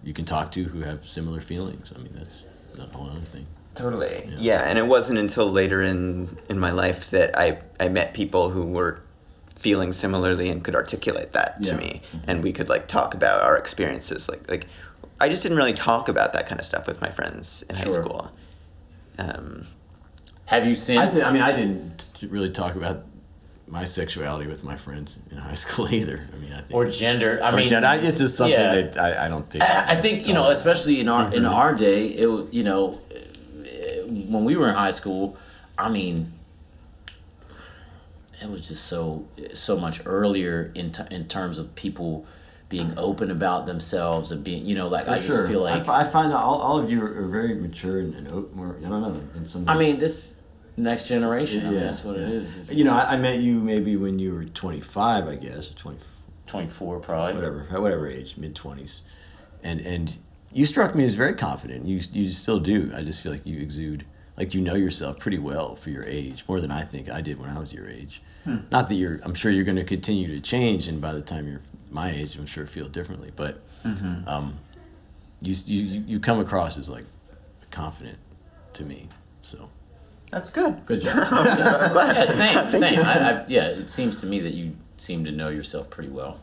you 0.04 0.14
can 0.14 0.26
talk 0.26 0.52
to, 0.52 0.64
who 0.64 0.82
have 0.82 1.06
similar 1.08 1.42
feelings. 1.42 1.92
I 1.96 2.00
mean, 2.00 2.14
that's 2.16 2.46
a 2.78 2.96
whole 2.96 3.10
other 3.10 3.20
thing. 3.22 3.46
Totally. 3.76 4.30
Yeah. 4.38 4.62
and 4.62 4.78
it 4.78 4.86
wasn't 4.88 5.20
until 5.20 5.50
later 5.52 5.82
in 5.82 6.38
in 6.50 6.60
my 6.60 6.72
life 6.72 7.10
that 7.12 7.38
I 7.38 7.60
I 7.80 7.88
met 7.90 8.14
people 8.14 8.50
who 8.50 8.66
were 8.66 9.02
feeling 9.48 9.92
similarly 9.94 10.50
and 10.50 10.64
could 10.64 10.76
articulate 10.76 11.32
that 11.34 11.62
to 11.64 11.70
Yeah. 11.72 11.78
me, 11.78 12.02
and 12.28 12.44
we 12.44 12.52
could 12.52 12.70
like 12.70 12.88
talk 12.88 13.14
about 13.14 13.42
our 13.44 13.58
experiences. 13.58 14.28
Like 14.30 14.50
like 14.50 14.68
I 15.20 15.30
just 15.30 15.42
didn't 15.44 15.58
really 15.58 15.74
talk 15.74 16.10
about 16.10 16.34
that 16.34 16.46
kind 16.48 16.60
of 16.60 16.66
stuff 16.66 16.86
with 16.86 17.00
my 17.02 17.10
friends 17.10 17.64
in 17.70 17.76
high 17.76 17.86
school. 17.88 18.30
Um, 19.18 19.64
have 20.46 20.66
you 20.66 20.72
I, 20.74 20.76
since? 20.76 21.22
I 21.24 21.32
mean, 21.32 21.42
I 21.42 21.52
didn't 21.56 22.08
really 22.30 22.50
talk 22.50 22.76
about 22.76 23.06
my 23.68 23.86
sexuality 23.86 24.48
with 24.48 24.64
my 24.64 24.76
friends 24.76 25.18
in 25.32 25.38
high 25.38 25.54
school 25.66 25.92
either. 25.92 26.20
I 26.34 26.38
mean, 26.38 26.52
I 26.54 26.58
think 26.62 26.74
or 26.74 26.86
gender. 26.86 27.40
I 27.44 27.52
or 27.52 27.56
mean, 27.56 27.68
gen- 27.70 27.86
I- 27.86 27.96
it's 27.98 28.20
just 28.20 28.36
something 28.36 28.60
yeah. 28.60 28.82
that 28.82 28.98
I, 29.00 29.26
I 29.26 29.28
don't 29.30 29.50
think. 29.50 29.64
I 29.64 29.94
I 29.94 30.02
think 30.02 30.28
you 30.28 30.34
know, 30.34 30.50
especially 30.50 31.00
in 31.00 31.08
our 31.10 31.34
in 31.34 31.46
our 31.46 31.74
day, 31.74 32.08
it 32.08 32.26
was 32.28 32.52
you 32.52 32.64
know, 32.64 33.00
when 34.08 34.46
we 34.46 34.56
were 34.56 34.68
in 34.68 34.76
high 34.76 34.92
school. 34.92 35.38
I 35.78 35.90
mean, 35.90 36.34
it 38.42 38.50
was 38.50 38.68
just 38.68 38.86
so 38.86 39.26
so 39.54 39.78
much 39.78 40.02
earlier 40.06 40.72
in 40.76 40.92
t- 40.92 41.04
in 41.12 41.28
terms 41.28 41.60
of 41.60 41.74
people 41.76 42.26
being 42.70 42.98
open 42.98 43.30
about 43.30 43.66
themselves 43.68 44.32
and 44.32 44.44
being 44.44 44.66
you 44.66 44.76
know 44.76 44.88
like 44.88 45.08
I 45.08 45.18
For 45.18 45.28
just 45.28 45.48
feel 45.48 45.62
like 45.62 45.88
I, 45.88 46.04
find 46.06 46.32
that 46.32 46.38
all, 46.38 46.60
all 46.60 46.80
of 46.80 46.90
you 46.90 47.04
are, 47.04 47.24
are 47.24 47.28
very 47.28 47.54
mature 47.54 48.00
and, 48.00 48.16
and 48.16 48.28
open, 48.28 48.56
more. 48.58 48.76
I 48.78 48.90
don't 48.90 49.02
know. 49.02 49.22
In 49.36 49.46
some. 49.46 49.70
I 49.70 49.78
mean 49.78 50.00
this 50.00 50.34
next 50.76 51.08
generation. 51.08 51.68
I 51.68 51.70
mean, 51.70 51.80
that's 51.80 52.04
what 52.04 52.18
yeah. 52.18 52.24
it 52.24 52.30
is. 52.30 52.58
It's 52.58 52.72
You 52.72 52.84
know, 52.84 52.94
I, 52.94 53.14
I 53.14 53.18
met 53.18 53.40
you 53.40 53.60
maybe 53.60 53.96
when 53.96 54.18
you 54.18 54.34
were 54.34 54.46
25, 54.46 55.28
I 55.28 55.36
guess, 55.36 55.70
or 55.70 55.76
20, 55.76 55.98
Twenty 56.46 56.68
four 56.68 57.00
probably. 57.00 57.36
whatever, 57.36 57.66
whatever 57.80 58.08
age, 58.08 58.38
mid 58.38 58.54
20s, 58.56 59.02
and 59.64 59.80
and 59.80 60.18
you 60.54 60.66
struck 60.66 60.96
me 60.96 61.04
as 61.06 61.14
very 61.14 61.34
confident. 61.34 61.86
You 61.86 62.00
you 62.12 62.32
still 62.32 62.60
do. 62.60 62.92
I 62.96 63.02
just 63.02 63.22
feel 63.22 63.32
like 63.32 63.46
you 63.46 63.60
exude 63.60 64.06
like 64.38 64.54
you 64.56 64.62
know 64.62 64.76
yourself 64.76 65.20
pretty 65.20 65.38
well 65.38 65.76
for 65.76 65.90
your 65.92 66.04
age, 66.06 66.44
more 66.48 66.60
than 66.60 66.72
I 66.72 66.82
think 66.84 67.10
I 67.10 67.22
did 67.22 67.40
when 67.40 67.50
I 67.50 67.60
was 67.60 67.74
your 67.74 67.88
age. 67.88 68.22
Not 68.72 68.88
that 68.90 68.96
you're. 68.96 69.20
I'm 69.24 69.34
sure 69.34 69.52
you're 69.52 69.64
going 69.64 69.78
to 69.78 69.84
continue 69.86 70.28
to 70.28 70.40
change, 70.42 70.88
and 70.88 71.00
by 71.00 71.14
the 71.14 71.22
time 71.22 71.48
you're 71.48 71.62
my 71.92 72.10
age, 72.12 72.36
I'm 72.36 72.46
sure 72.46 72.66
feel 72.66 72.90
differently. 72.90 73.32
But 73.36 73.62
um, 73.86 74.58
you, 75.42 75.54
you 75.66 76.04
you 76.08 76.20
come 76.20 76.40
across 76.40 76.78
as 76.78 76.90
like 76.90 77.06
confident 77.72 78.18
to 78.74 78.84
me. 78.84 79.08
So 79.42 79.70
That's 80.32 80.50
good. 80.50 80.86
good 80.86 81.02
job. 81.02 81.16
Yeah, 81.32 82.26
same, 82.26 82.72
same. 82.80 83.00
I, 83.00 83.14
I, 83.42 83.46
yeah, 83.48 83.66
it 83.68 83.90
seems 83.90 84.18
to 84.18 84.26
me 84.26 84.40
that 84.42 84.54
you 84.54 84.76
seem 84.98 85.24
to 85.26 85.32
know 85.32 85.50
yourself 85.50 85.90
pretty 85.90 86.10
well. 86.10 86.40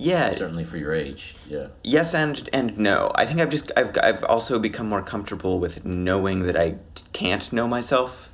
Yeah. 0.00 0.32
Certainly 0.32 0.64
for 0.64 0.78
your 0.78 0.94
age. 0.94 1.34
Yeah. 1.48 1.68
Yes 1.84 2.14
and 2.14 2.48
and 2.52 2.78
no. 2.78 3.12
I 3.14 3.26
think 3.26 3.40
I've 3.40 3.50
just 3.50 3.70
I've 3.76 3.96
I've 4.02 4.24
also 4.24 4.58
become 4.58 4.88
more 4.88 5.02
comfortable 5.02 5.60
with 5.60 5.84
knowing 5.84 6.44
that 6.44 6.56
I 6.56 6.76
can't 7.12 7.52
know 7.52 7.68
myself. 7.68 8.32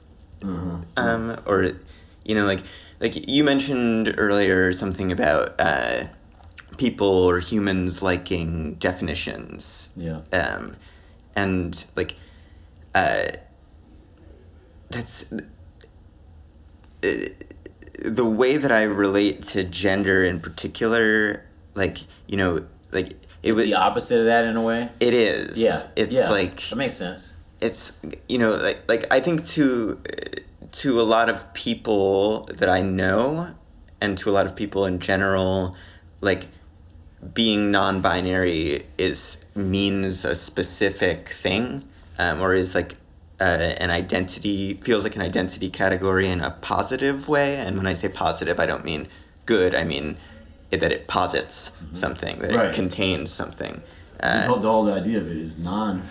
Um, 0.97 1.41
or, 1.45 1.73
you 2.25 2.35
know, 2.35 2.45
like 2.45 2.61
like 3.01 3.29
you 3.29 3.43
mentioned 3.43 4.15
earlier 4.17 4.73
something 4.73 5.11
about 5.11 5.55
uh, 5.59 6.05
people 6.77 7.09
or 7.09 7.41
humans 7.41 8.01
liking 8.03 8.75
definitions. 8.75 9.93
Yeah. 9.97 10.21
Um, 10.33 10.77
and 11.35 11.85
like, 11.97 12.15
uh, 12.95 13.27
that's 14.89 15.33
uh, 15.33 15.39
the 18.05 18.25
way 18.25 18.57
that 18.57 18.71
I 18.73 18.85
relate 18.85 19.43
to 19.47 19.65
gender 19.65 20.25
in 20.25 20.39
particular. 20.41 21.46
Like, 21.77 21.99
you 22.27 22.37
know, 22.37 22.67
like 22.93 23.13
it 23.43 23.55
was. 23.55 23.65
the 23.65 23.75
opposite 23.75 24.19
of 24.19 24.27
that 24.27 24.45
in 24.45 24.57
a 24.57 24.63
way. 24.63 24.89
It 24.99 25.15
is. 25.15 25.59
Yeah. 25.59 25.83
It's 25.95 26.15
yeah. 26.15 26.29
like 26.29 26.69
that 26.69 26.77
makes 26.77 26.95
sense. 26.95 27.37
it's 27.61 27.97
you 28.29 28.39
know 28.39 28.51
like 28.51 28.83
like 28.89 29.13
I 29.13 29.21
think 29.21 29.47
to 29.49 30.01
to 30.73 31.01
a 31.01 31.03
lot 31.03 31.29
of 31.29 31.53
people 31.55 32.45
that 32.55 32.69
I 32.69 32.83
know 32.83 33.55
and 34.01 34.19
to 34.19 34.31
a 34.31 34.33
lot 34.33 34.47
of 34.47 34.57
people 34.57 34.85
in 34.85 34.99
general 34.99 35.77
like 36.21 36.49
being 37.33 37.71
non-binary 37.71 38.87
is 38.99 39.45
means 39.55 40.25
a 40.25 40.35
specific 40.35 41.29
thing 41.29 41.85
um, 42.19 42.41
or 42.41 42.55
is 42.55 42.75
like 42.75 42.97
uh, 43.41 43.75
an 43.79 43.91
identity 43.91 44.75
feels 44.75 45.05
like 45.05 45.17
an 45.17 45.23
identity 45.23 45.71
category 45.71 46.29
in 46.29 46.41
a 46.41 46.51
positive 46.51 47.29
way 47.29 47.57
and 47.57 47.77
when 47.77 47.87
I 47.87 47.95
say 47.95 48.09
positive 48.09 48.61
I 48.61 48.67
don't 48.67 48.85
mean 48.85 49.09
good 49.47 49.75
I 49.75 49.85
mean 49.85 50.17
that 50.77 50.93
it 50.93 51.07
posits 51.09 51.77
something 51.93 52.37
that 52.39 52.53
Right. 52.55 52.67
it 52.71 52.75
contains 52.75 53.31
something 53.31 53.83
uh, 54.21 54.47
the 54.59 54.69
whole 54.71 54.91
idea 54.91 55.19
of 55.19 55.31
it 55.31 55.37
is 55.37 55.59
non. 55.59 56.03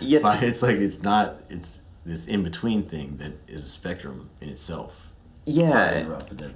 Yeah, 0.00 0.20
but 0.22 0.38
t- 0.38 0.46
it's 0.46 0.62
like 0.62 0.76
it's 0.76 1.02
not. 1.02 1.40
It's 1.50 1.82
this 2.06 2.28
in 2.28 2.44
between 2.44 2.84
thing 2.84 3.16
that 3.16 3.32
is 3.48 3.64
a 3.64 3.68
spectrum 3.68 4.30
in 4.40 4.48
itself. 4.48 5.08
Yeah 5.46 6.04
that- 6.30 6.52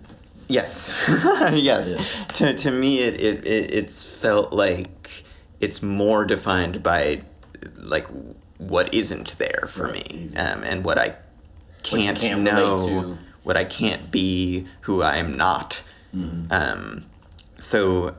Yes, 0.49 0.93
yes. 1.53 1.93
Yeah. 1.93 2.25
To, 2.35 2.55
to 2.55 2.71
me, 2.71 3.01
it, 3.01 3.15
it, 3.21 3.47
it 3.47 3.75
it's 3.75 4.05
felt 4.21 4.53
like 4.53 5.25
it's 5.61 5.83
more 5.83 6.25
defined 6.25 6.83
by 6.85 7.23
like 7.79 8.07
what 8.59 8.93
isn't 8.95 9.37
there 9.39 9.67
for 9.69 9.85
Right, 9.89 10.13
me, 10.13 10.29
um, 10.37 10.63
and 10.63 10.85
what 10.85 10.99
I 10.99 11.17
can't, 11.83 12.19
can't 12.19 12.43
know, 12.43 13.17
what 13.45 13.57
I 13.57 13.65
can't 13.65 14.11
be, 14.13 14.67
who 14.83 15.03
I 15.03 15.17
am 15.17 15.37
not. 15.37 15.83
Mm-hmm. 16.15 16.53
Um, 16.53 17.07
so, 17.63 18.15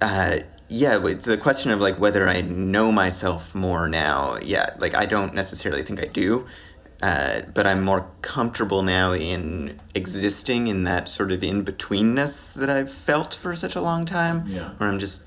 uh, 0.00 0.38
yeah, 0.68 0.96
with 0.98 1.22
the 1.22 1.38
question 1.38 1.70
of 1.70 1.80
like 1.80 1.98
whether 1.98 2.28
I 2.28 2.40
know 2.42 2.92
myself 2.92 3.54
more 3.54 3.88
now, 3.88 4.38
yeah, 4.42 4.74
like 4.78 4.94
I 4.94 5.06
don't 5.06 5.34
necessarily 5.34 5.82
think 5.82 6.02
I 6.02 6.06
do, 6.06 6.46
uh, 7.02 7.42
but 7.54 7.66
I'm 7.66 7.82
more 7.84 8.10
comfortable 8.22 8.82
now 8.82 9.12
in 9.12 9.80
existing 9.94 10.66
in 10.66 10.84
that 10.84 11.08
sort 11.08 11.32
of 11.32 11.42
in 11.42 11.64
betweenness 11.64 12.54
that 12.54 12.68
I've 12.68 12.92
felt 12.92 13.34
for 13.34 13.54
such 13.56 13.74
a 13.74 13.80
long 13.80 14.06
time. 14.06 14.44
Yeah. 14.46 14.70
where 14.76 14.88
I'm 14.88 14.98
just 14.98 15.24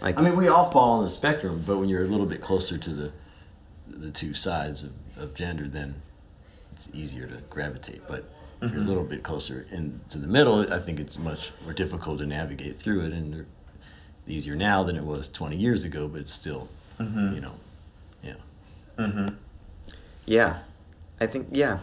like, 0.00 0.18
I 0.18 0.22
mean, 0.22 0.36
we 0.36 0.48
all 0.48 0.70
fall 0.70 0.98
on 0.98 1.04
the 1.04 1.10
spectrum, 1.10 1.62
but 1.66 1.78
when 1.78 1.88
you're 1.88 2.04
a 2.04 2.08
little 2.08 2.26
bit 2.26 2.40
closer 2.40 2.76
to 2.76 2.90
the 2.90 3.12
the 3.86 4.10
two 4.10 4.34
sides 4.34 4.82
of, 4.82 4.92
of 5.16 5.34
gender, 5.34 5.68
then 5.68 5.94
it's 6.72 6.88
easier 6.92 7.26
to 7.26 7.36
gravitate. 7.48 8.02
But 8.08 8.28
if 8.60 8.70
you're 8.70 8.78
a 8.78 8.80
mm-hmm. 8.80 8.88
little 8.88 9.04
bit 9.04 9.22
closer 9.22 9.66
into 9.70 10.18
the 10.18 10.26
middle, 10.26 10.72
I 10.72 10.78
think 10.78 11.00
it's 11.00 11.18
much 11.18 11.52
more 11.62 11.72
difficult 11.72 12.18
to 12.18 12.26
navigate 12.26 12.78
through 12.78 13.02
it, 13.02 13.12
and 13.12 13.46
easier 14.26 14.56
now 14.56 14.82
than 14.82 14.96
it 14.96 15.04
was 15.04 15.28
20 15.28 15.56
years 15.56 15.84
ago. 15.84 16.08
But 16.08 16.22
it's 16.22 16.32
still, 16.32 16.68
mm-hmm. 16.98 17.34
you 17.34 17.40
know, 17.40 17.54
yeah. 18.22 18.34
Mm-hmm. 18.98 19.34
Yeah, 20.26 20.60
I 21.20 21.26
think 21.26 21.48
yeah. 21.52 21.78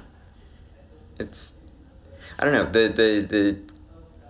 It's 1.19 1.59
I 2.39 2.45
don't 2.45 2.53
know 2.53 2.65
the 2.65 2.87
the 2.87 3.21
the 3.27 3.59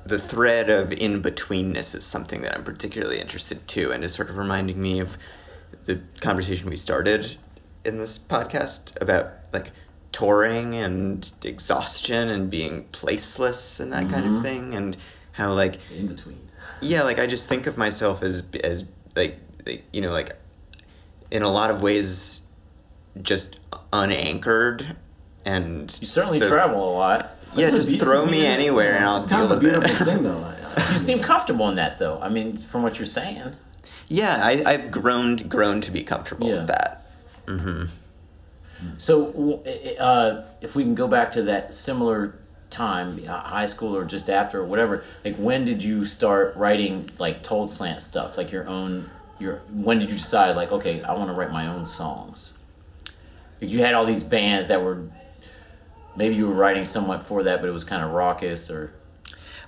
the 0.05 0.19
thread 0.19 0.69
of 0.69 0.91
in 0.93 1.21
betweenness 1.21 1.95
is 1.95 2.03
something 2.03 2.41
that 2.41 2.55
I'm 2.55 2.63
particularly 2.63 3.19
interested 3.19 3.67
too, 3.67 3.91
and 3.91 4.03
is 4.03 4.13
sort 4.13 4.29
of 4.29 4.37
reminding 4.37 4.81
me 4.81 4.99
of 4.99 5.17
the 5.85 6.01
conversation 6.19 6.69
we 6.69 6.75
started 6.75 7.37
in 7.85 7.97
this 7.97 8.19
podcast 8.19 8.99
about 9.01 9.31
like 9.53 9.71
touring 10.11 10.75
and 10.75 11.31
exhaustion 11.43 12.29
and 12.29 12.49
being 12.49 12.83
placeless 12.91 13.79
and 13.79 13.93
that 13.93 14.09
kind 14.09 14.25
of 14.25 14.33
mm-hmm. 14.33 14.43
thing, 14.43 14.75
and 14.75 14.97
how 15.33 15.53
like 15.53 15.77
In 15.97 16.07
between. 16.07 16.39
yeah 16.81 17.03
like 17.03 17.19
i 17.19 17.25
just 17.25 17.47
think 17.47 17.65
of 17.67 17.77
myself 17.77 18.21
as 18.23 18.43
as 18.63 18.83
like, 19.15 19.37
like 19.65 19.83
you 19.93 20.01
know 20.01 20.11
like 20.11 20.35
in 21.31 21.43
a 21.43 21.49
lot 21.51 21.71
of 21.71 21.81
ways 21.81 22.41
just 23.21 23.59
unanchored 23.93 24.95
and 25.45 25.97
You 26.01 26.07
certainly 26.07 26.39
so- 26.39 26.49
travel 26.49 26.89
a 26.89 26.93
lot. 26.93 27.31
yeah 27.55 27.69
just 27.71 27.97
throw 27.99 28.25
me 28.25 28.45
anywhere 28.45 28.95
and 28.95 29.05
i'll 29.05 29.17
it's 29.17 29.27
deal 29.27 29.37
kind 29.39 29.45
of 29.45 29.51
a 29.51 29.53
with 29.55 29.63
beautiful 29.63 30.07
it 30.07 30.13
thing, 30.13 30.23
though. 30.23 30.53
You 30.93 30.99
seem 30.99 31.19
comfortable 31.19 31.67
in 31.67 31.75
that, 31.75 31.97
though. 31.99 32.17
I 32.21 32.29
mean, 32.29 32.55
from 32.55 32.81
what 32.81 32.97
you're 32.97 33.05
saying. 33.05 33.55
yeah 34.07 34.39
I, 34.43 34.63
i've 34.65 34.91
grown 34.91 35.35
grown 35.37 35.81
to 35.81 35.91
be 35.91 36.03
comfortable 36.03 36.47
Yeah. 36.49 36.55
with 36.55 36.67
that 36.67 37.05
mm-hmm. 37.45 37.85
So, 38.97 39.63
uh, 39.99 40.45
if 40.61 40.75
we 40.75 40.83
can 40.83 40.95
go 40.95 41.07
back 41.07 41.31
to 41.33 41.43
that 41.43 41.73
similar 41.73 42.35
time, 42.69 43.23
uh, 43.27 43.39
high 43.39 43.65
school 43.65 43.95
or 43.95 44.05
just 44.05 44.29
after 44.29 44.61
or 44.61 44.65
whatever, 44.65 45.03
like 45.23 45.35
when 45.35 45.65
did 45.65 45.83
you 45.83 46.05
start 46.05 46.55
writing 46.55 47.09
like 47.19 47.43
Told 47.43 47.69
Slant 47.69 48.01
stuff, 48.01 48.37
like 48.37 48.51
your 48.51 48.67
own? 48.67 49.09
Your 49.39 49.57
when 49.71 49.99
did 49.99 50.09
you 50.09 50.17
decide 50.17 50.55
like 50.55 50.71
okay, 50.71 51.01
I 51.03 51.13
want 51.13 51.29
to 51.29 51.33
write 51.33 51.51
my 51.51 51.67
own 51.67 51.85
songs? 51.85 52.53
You 53.59 53.79
had 53.79 53.93
all 53.93 54.05
these 54.05 54.23
bands 54.23 54.67
that 54.67 54.83
were 54.83 55.03
maybe 56.15 56.35
you 56.35 56.47
were 56.47 56.53
writing 56.53 56.85
somewhat 56.85 57.23
for 57.23 57.43
that, 57.43 57.61
but 57.61 57.69
it 57.69 57.73
was 57.73 57.83
kind 57.83 58.03
of 58.03 58.11
raucous 58.11 58.69
or 58.69 58.93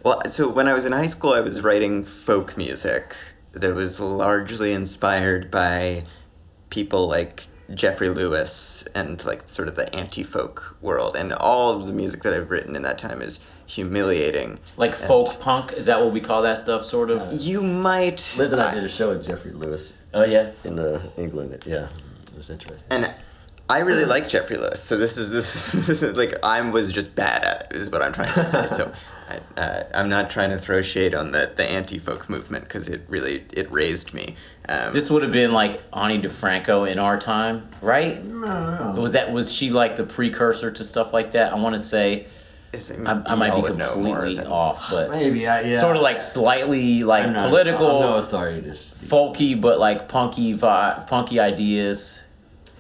Well, 0.04 0.22
so 0.26 0.50
when 0.50 0.68
I 0.68 0.74
was 0.74 0.86
in 0.86 0.92
high 0.92 1.08
school, 1.08 1.34
I 1.34 1.42
was 1.42 1.62
writing 1.62 2.04
folk 2.04 2.58
music 2.58 3.16
that 3.52 3.76
was 3.76 4.00
largely 4.00 4.74
inspired 4.74 5.52
by 5.52 6.04
people 6.70 7.08
like 7.08 7.48
Jeffrey 7.74 8.10
Lewis 8.10 8.86
and 8.94 9.24
like 9.26 9.48
sort 9.48 9.68
of 9.68 9.76
the 9.76 9.94
anti-folk 9.96 10.78
world, 10.82 11.16
and 11.16 11.34
all 11.34 11.76
of 11.76 11.88
the 11.88 11.94
music 11.94 12.22
that 12.24 12.34
I've 12.34 12.50
written 12.52 12.76
in 12.76 12.82
that 12.84 12.98
time 12.98 13.22
is 13.22 13.40
humiliating. 13.66 14.60
like 14.78 14.92
And 14.92 15.00
folk 15.08 15.40
punk. 15.40 15.74
Is 15.74 15.86
that 15.88 16.00
what 16.02 16.12
we 16.14 16.20
call 16.22 16.42
that 16.44 16.58
stuff? 16.58 16.84
Sort 16.84 17.10
of. 17.10 17.32
You 17.32 17.62
might. 17.64 18.36
Liz 18.38 18.52
and 18.52 18.62
I 18.62 18.74
did 18.74 18.84
a 18.84 18.90
show 18.90 19.10
with 19.10 19.26
Jeffrey 19.26 19.52
Lewis 19.52 19.96
Oh 20.14 20.26
yeah. 20.26 20.52
in 20.64 20.78
uh, 20.80 21.02
England. 21.18 21.64
Yeah, 21.66 21.88
it 22.28 22.38
was 22.38 22.50
interesting. 22.50 22.88
and 22.92 23.12
I 23.70 23.80
really 23.80 24.06
like 24.06 24.28
Jeffrey 24.28 24.58
Lewis, 24.58 24.82
so 24.84 24.98
this 24.98 25.18
is 25.18 25.32
this, 25.32 25.72
this 25.72 26.02
is 26.04 26.16
like 26.18 26.34
I 26.44 26.62
was 26.70 26.92
just 26.92 27.16
bad 27.16 27.44
at 27.44 27.68
it, 27.72 27.78
is 27.78 27.90
what 27.90 28.02
I'm 28.02 28.12
trying 28.14 28.34
to 28.34 28.44
say. 28.44 28.68
So. 28.68 28.92
I, 29.30 29.40
uh, 29.60 29.84
I'm 29.94 30.10
not 30.10 30.30
trying 30.30 30.50
to 30.50 30.58
throw 30.60 30.82
shade 30.82 31.16
on 31.16 31.32
the, 31.32 31.52
the 31.56 31.64
anti-folk 31.64 32.30
movement 32.30 32.66
because 32.66 32.90
it 32.90 33.02
really 33.08 33.44
it 33.54 33.72
raised 33.72 34.14
me. 34.14 34.36
Um, 34.68 34.94
This 34.94 35.10
would 35.10 35.24
have 35.24 35.32
been 35.32 35.52
like 35.52 35.82
Ani 35.94 36.22
DiFranco 36.22 36.90
in 36.90 37.00
our 37.00 37.18
time, 37.18 37.68
right? 37.82 38.22
Was 38.24 39.14
that 39.14 39.32
was 39.32 39.52
she 39.52 39.70
like 39.70 39.96
the 39.96 40.04
precursor 40.04 40.72
to 40.72 40.84
stuff 40.84 41.14
like 41.14 41.32
that? 41.32 41.54
I 41.54 41.56
want 41.56 41.76
to 41.76 41.82
say, 41.82 42.28
Is 42.74 42.92
I, 42.92 43.22
I 43.26 43.36
might 43.36 43.56
be 43.56 43.62
would 43.62 43.78
know 43.78 43.96
more 43.96 44.16
completely 44.18 44.44
than- 44.44 44.48
off, 44.52 44.90
but 44.92 45.10
Maybe 45.10 45.48
I 45.48 45.62
yeah. 45.62 45.80
sort 45.80 45.96
of 45.96 46.02
like 46.02 46.18
slightly 46.18 47.04
like 47.04 47.26
I'm 47.26 47.34
not- 47.34 47.50
political, 47.50 47.88
I'm 48.04 48.10
no 48.10 48.16
authority 48.18 48.62
to 48.68 48.76
speak. 48.76 49.10
folky, 49.10 49.60
but 49.60 49.80
like 49.80 50.10
punky 50.10 50.54
vi- 50.54 51.04
punky 51.08 51.40
ideas. 51.40 52.24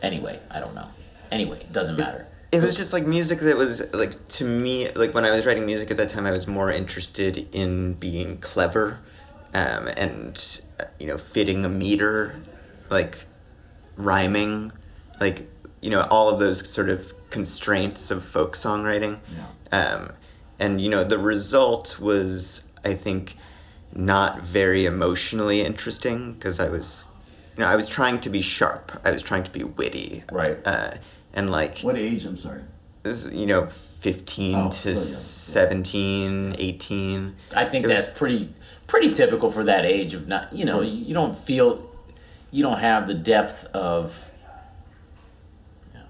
Anyway, 0.02 0.40
I 0.52 0.60
don't 0.60 0.76
know. 0.76 0.88
Anyway, 1.32 1.60
it 1.62 1.72
doesn't 1.72 1.98
matter. 1.98 2.28
It 2.54 2.62
was 2.62 2.76
just 2.76 2.94
like 2.94 3.08
music 3.08 3.40
that 3.40 3.58
was 3.58 3.92
like 3.94 4.28
to 4.30 4.46
me 4.46 4.90
like 4.92 5.14
when 5.14 5.26
I 5.26 5.32
was 5.32 5.46
writing 5.46 5.66
music 5.66 5.92
at 5.92 5.98
that 5.98 6.10
time 6.10 6.26
I 6.26 6.32
was 6.32 6.48
more 6.48 6.72
interested 6.72 7.48
in 7.52 7.94
being 7.94 8.38
clever 8.38 9.00
um, 9.54 9.90
and 9.98 10.62
you 11.00 11.08
know 11.08 11.18
fitting 11.18 11.66
a 11.66 11.70
meter 11.70 12.42
like 12.90 13.26
rhyming 13.96 14.72
like 15.20 15.48
you 15.82 15.90
know 15.90 16.08
all 16.10 16.30
of 16.30 16.40
those 16.40 16.68
sort 16.70 16.90
of 16.90 17.14
constraints 17.30 18.12
of 18.12 18.24
folk 18.24 18.56
songwriting. 18.56 19.20
Um, 19.72 20.14
and 20.60 20.80
you 20.80 20.90
know 20.90 21.04
the 21.04 21.18
result 21.18 22.00
was 22.00 22.64
I 22.86 22.94
think 22.94 23.36
not 23.94 24.42
very 24.42 24.86
emotionally 24.86 25.62
interesting 25.62 26.34
because 26.34 26.60
I 26.60 26.70
was 26.70 27.08
you 27.58 27.64
know 27.64 27.70
I 27.70 27.76
was 27.76 27.90
trying 27.90 28.20
to 28.22 28.30
be 28.30 28.42
sharp. 28.42 28.92
I 29.04 29.12
was 29.12 29.22
trying 29.22 29.44
to 29.44 29.52
be 29.52 29.64
witty. 29.64 30.24
Right. 30.32 30.58
uh, 30.66 30.92
and 31.34 31.50
like 31.52 31.80
What 31.80 31.98
age? 31.98 32.26
I'm 32.26 32.36
sorry. 32.36 32.62
this 33.04 33.26
is, 33.26 33.34
you 33.34 33.46
know 33.46 33.68
15 33.68 34.56
Oh, 34.58 34.70
to 34.70 34.76
so 34.76 34.90
young, 34.90 34.98
yeah. 34.98 35.04
17 35.04 36.56
18 36.60 37.36
I 37.56 37.66
think 37.66 37.86
It 37.86 37.90
was- 37.92 38.06
that's 38.06 38.18
pretty 38.18 38.50
pretty 38.88 39.12
typical 39.12 39.50
for 39.50 39.64
that 39.64 39.86
age 39.86 40.14
of 40.14 40.28
not 40.28 40.54
you 40.54 40.66
know 40.66 40.82
you, 40.82 41.06
you 41.06 41.14
don't 41.14 41.36
feel 41.36 41.90
you 42.52 42.62
don't 42.64 42.80
have 42.80 43.08
the 43.08 43.14
depth 43.14 43.66
of 43.74 44.30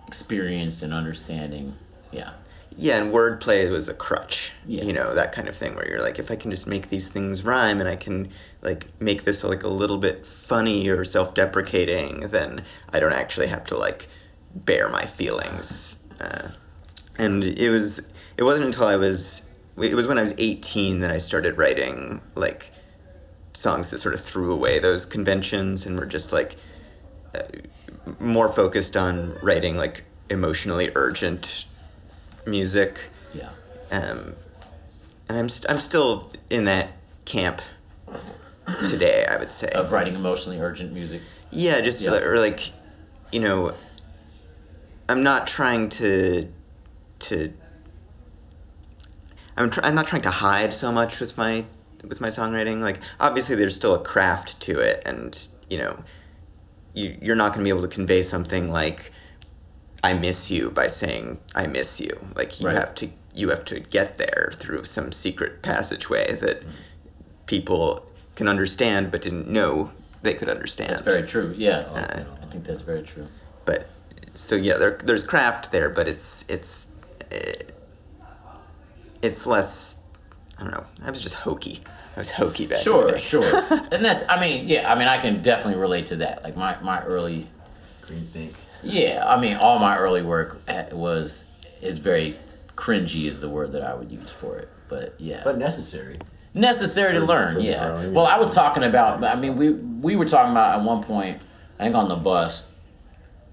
experience 0.07 0.81
and 0.81 0.93
understanding. 0.93 1.75
Yeah. 2.11 2.31
yeah 2.75 3.01
and 3.01 3.11
wordplay 3.11 3.69
was 3.71 3.87
a 3.89 3.93
crutch 3.95 4.51
Yeah. 4.67 4.83
you 4.83 4.93
know 4.93 5.15
that 5.15 5.31
kind 5.31 5.47
of 5.47 5.55
thing 5.55 5.73
where 5.75 5.87
you're 5.89 6.01
like 6.03 6.19
if 6.19 6.29
i 6.29 6.35
can 6.35 6.51
just 6.51 6.67
make 6.67 6.89
these 6.89 7.07
things 7.07 7.43
rhyme 7.43 7.79
and 7.79 7.89
i 7.89 7.95
can 7.95 8.29
like 8.61 8.85
make 8.99 9.23
this 9.23 9.43
like 9.43 9.63
a 9.63 9.67
little 9.67 9.97
bit 9.97 10.25
funny 10.27 10.87
or 10.89 11.03
self-deprecating 11.03 12.19
then 12.29 12.63
i 12.91 12.99
don't 12.99 13.13
actually 13.13 13.47
have 13.47 13.63
to 13.65 13.75
like 13.77 14.07
bear 14.55 14.89
my 14.89 15.05
feelings 15.05 16.01
uh, 16.21 16.49
and 17.17 17.43
it 17.43 17.69
was 17.69 17.99
it 18.37 18.43
wasn't 18.43 18.63
until 18.65 18.85
i 18.85 18.95
was 18.95 19.41
it 19.77 19.95
was 19.95 20.05
when 20.07 20.17
i 20.17 20.21
was 20.21 20.33
18 20.37 20.99
that 20.99 21.11
i 21.11 21.17
started 21.17 21.57
writing 21.57 22.21
like 22.35 22.71
songs 23.53 23.89
that 23.91 23.97
sort 23.99 24.13
of 24.13 24.21
threw 24.21 24.51
away 24.53 24.79
those 24.79 25.05
conventions 25.05 25.85
and 25.85 25.99
were 25.99 26.05
just 26.05 26.31
like 26.31 26.55
uh, 27.35 27.41
more 28.19 28.49
focused 28.51 28.95
on 28.97 29.35
writing 29.41 29.75
like 29.77 30.03
emotionally 30.29 30.91
urgent 30.95 31.65
music 32.45 33.09
Yeah. 33.33 33.49
um, 33.91 34.33
and 35.29 35.37
I'm 35.37 35.49
st- 35.49 35.71
I'm 35.71 35.79
still 35.79 36.31
in 36.49 36.65
that 36.65 36.89
camp 37.25 37.61
today. 38.87 39.25
I 39.29 39.37
would 39.37 39.51
say 39.51 39.69
Of 39.69 39.91
writing 39.91 40.15
emotionally 40.15 40.59
urgent 40.59 40.91
music. 40.93 41.21
Yeah, 41.51 41.79
just 41.81 42.01
Yeah. 42.01 42.17
or 42.17 42.37
like, 42.39 42.71
you 43.31 43.39
know, 43.39 43.73
I'm 45.09 45.23
not 45.23 45.47
trying 45.47 45.89
to 45.89 46.47
to. 47.19 47.53
I'm 49.55 49.69
tr- 49.69 49.81
I'm 49.83 49.95
not 49.95 50.07
trying 50.07 50.21
to 50.23 50.31
hide 50.31 50.73
so 50.73 50.91
much 50.91 51.19
with 51.19 51.37
my 51.37 51.65
with 52.07 52.21
my 52.21 52.29
songwriting. 52.29 52.81
Like 52.81 52.99
obviously 53.19 53.55
there's 53.55 53.75
still 53.75 53.93
a 53.95 53.99
craft 54.03 54.59
to 54.61 54.79
it, 54.79 55.03
and 55.05 55.47
you 55.69 55.77
know, 55.77 56.03
you 56.93 57.17
you're 57.21 57.35
not 57.35 57.49
going 57.53 57.59
to 57.59 57.63
be 57.63 57.69
able 57.69 57.81
to 57.87 57.93
convey 57.93 58.21
something 58.21 58.71
like 58.71 59.11
I 60.03 60.13
miss 60.13 60.49
you 60.49 60.71
by 60.71 60.87
saying 60.87 61.39
I 61.55 61.67
miss 61.67 61.99
you. 61.99 62.17
Like 62.35 62.59
you 62.59 62.67
Right. 62.67 62.75
have 62.75 62.95
to 62.95 63.09
you 63.35 63.49
have 63.49 63.65
to 63.65 63.79
get 63.79 64.17
there 64.17 64.51
through 64.55 64.83
some 64.85 65.11
secret 65.11 65.61
passageway 65.61 66.35
that 66.37 66.61
people 67.45 68.05
can 68.35 68.47
understand 68.47 69.11
but 69.11 69.21
didn't 69.21 69.47
know 69.47 69.91
they 70.21 70.33
could 70.33 70.49
understand. 70.49 70.89
That's 70.91 71.01
very 71.01 71.27
true. 71.27 71.53
Yeah. 71.57 71.79
Uh, 71.79 72.23
I 72.41 72.45
think 72.45 72.63
that's 72.63 72.81
very 72.81 73.01
true. 73.03 73.27
But 73.65 73.87
so 74.33 74.55
yeah, 74.55 74.77
there, 74.77 74.99
there's 75.03 75.23
craft 75.23 75.71
there, 75.71 75.89
but 75.89 76.07
it's 76.07 76.45
it's 76.49 76.93
eh, 77.31 77.53
it's 79.21 79.45
less. 79.45 80.01
I 80.59 80.63
don't 80.63 80.71
know. 80.71 80.85
I 81.03 81.09
was 81.09 81.21
just 81.21 81.35
hokey. 81.35 81.81
I 82.15 82.19
was 82.19 82.29
hokey 82.29 82.67
back 82.67 82.85
in 82.85 82.91
the 82.93 82.99
Sure, 82.99 83.11
day. 83.11 83.19
sure. 83.19 83.87
and 83.91 84.05
that's 84.05 84.27
I 84.29 84.39
mean, 84.39 84.67
yeah, 84.67 84.91
I 84.91 84.97
mean 84.97 85.07
I 85.07 85.17
can 85.19 85.41
definitely 85.41 85.81
relate 85.81 86.05
to 86.07 86.17
that. 86.17 86.43
Like 86.43 86.55
my, 86.55 86.79
my 86.81 87.01
early 87.03 87.47
Green 88.01 88.27
think. 88.31 88.53
Yeah, 88.83 89.23
I 89.25 89.39
mean, 89.39 89.55
all 89.57 89.79
my 89.79 89.97
early 89.97 90.21
work 90.21 90.61
eh, 90.67 90.93
was 90.93 91.45
is 91.81 91.97
very 91.97 92.37
cringy 92.75 93.25
is 93.27 93.39
the 93.39 93.49
word 93.49 93.71
that 93.71 93.81
I 93.83 93.93
would 93.93 94.11
use 94.11 94.29
for 94.29 94.57
it. 94.57 94.69
But 94.89 95.15
yeah, 95.19 95.41
But 95.43 95.57
necessary. 95.57 96.19
necessary 96.53 97.17
to 97.17 97.25
learn. 97.25 97.61
yeah. 97.61 97.87
growing, 97.87 98.13
Well. 98.13 98.25
I 98.27 98.37
was 98.37 98.53
talking 98.53 98.83
about. 98.83 99.23
I 99.23 99.35
mean, 99.39 99.55
we 99.55 99.71
we 99.71 100.15
were 100.15 100.25
talking 100.25 100.51
about 100.51 100.79
at 100.79 100.85
one 100.85 101.01
point. 101.01 101.41
I 101.79 101.83
think 101.85 101.95
on 101.95 102.09
the 102.09 102.15
bus 102.15 102.67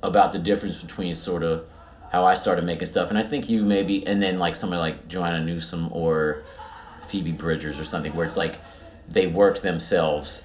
about 0.03 0.33
the 0.33 0.39
difference 0.39 0.81
between 0.81 1.15
sort 1.15 1.43
of 1.43 1.65
how 2.13 2.25
I 2.25 2.35
started 2.35 2.65
making 2.65 2.87
stuff, 2.87 3.11
and 3.11 3.19
I 3.19 3.23
think 3.23 3.49
you 3.49 3.65
maybe, 3.65 4.07
and 4.07 4.21
then 4.21 4.39
like 4.39 4.57
somebody 4.57 4.81
like 4.81 5.07
Joanna 5.09 5.41
Newsom 5.45 5.89
or 5.93 6.43
Phoebe 7.07 7.33
Bridgers 7.33 7.79
or 7.79 7.85
something, 7.85 8.15
where 8.15 8.25
it's 8.27 8.37
like 8.37 8.59
they 9.09 9.27
worked 9.27 9.63
themselves 9.63 10.45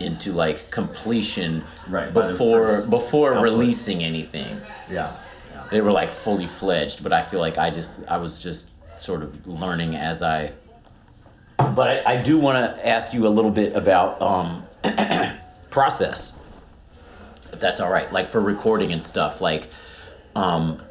into 0.00 0.32
like 0.32 0.70
completion 0.70 1.64
Right, 1.88 2.12
before 2.12 2.82
before 2.82 3.30
output. 3.34 3.44
releasing 3.44 4.02
anything 4.02 4.60
Yeah. 4.90 5.12
yeah. 5.52 5.64
they 5.70 5.80
were 5.80 5.92
like 5.92 6.10
fully 6.10 6.48
fledged 6.48 7.04
but 7.04 7.12
i 7.12 7.22
feel 7.22 7.38
like 7.38 7.58
i 7.58 7.70
just 7.70 8.00
i 8.08 8.16
was 8.16 8.40
just 8.40 8.70
sort 8.98 9.22
of 9.22 9.46
learning 9.46 9.94
as 9.94 10.20
i 10.20 10.50
but 11.56 11.88
i, 12.06 12.14
I 12.14 12.22
do 12.22 12.38
want 12.40 12.56
to 12.76 12.86
ask 12.86 13.14
you 13.14 13.24
a 13.26 13.30
little 13.30 13.52
bit 13.52 13.76
about 13.76 14.20
um, 14.20 14.64
process 15.70 16.33
that's 17.60 17.80
all 17.80 17.90
right 17.90 18.12
like 18.12 18.28
for 18.28 18.40
recording 18.40 18.92
and 18.92 19.02
stuff 19.02 19.40
like 19.40 19.68
um, 20.36 20.82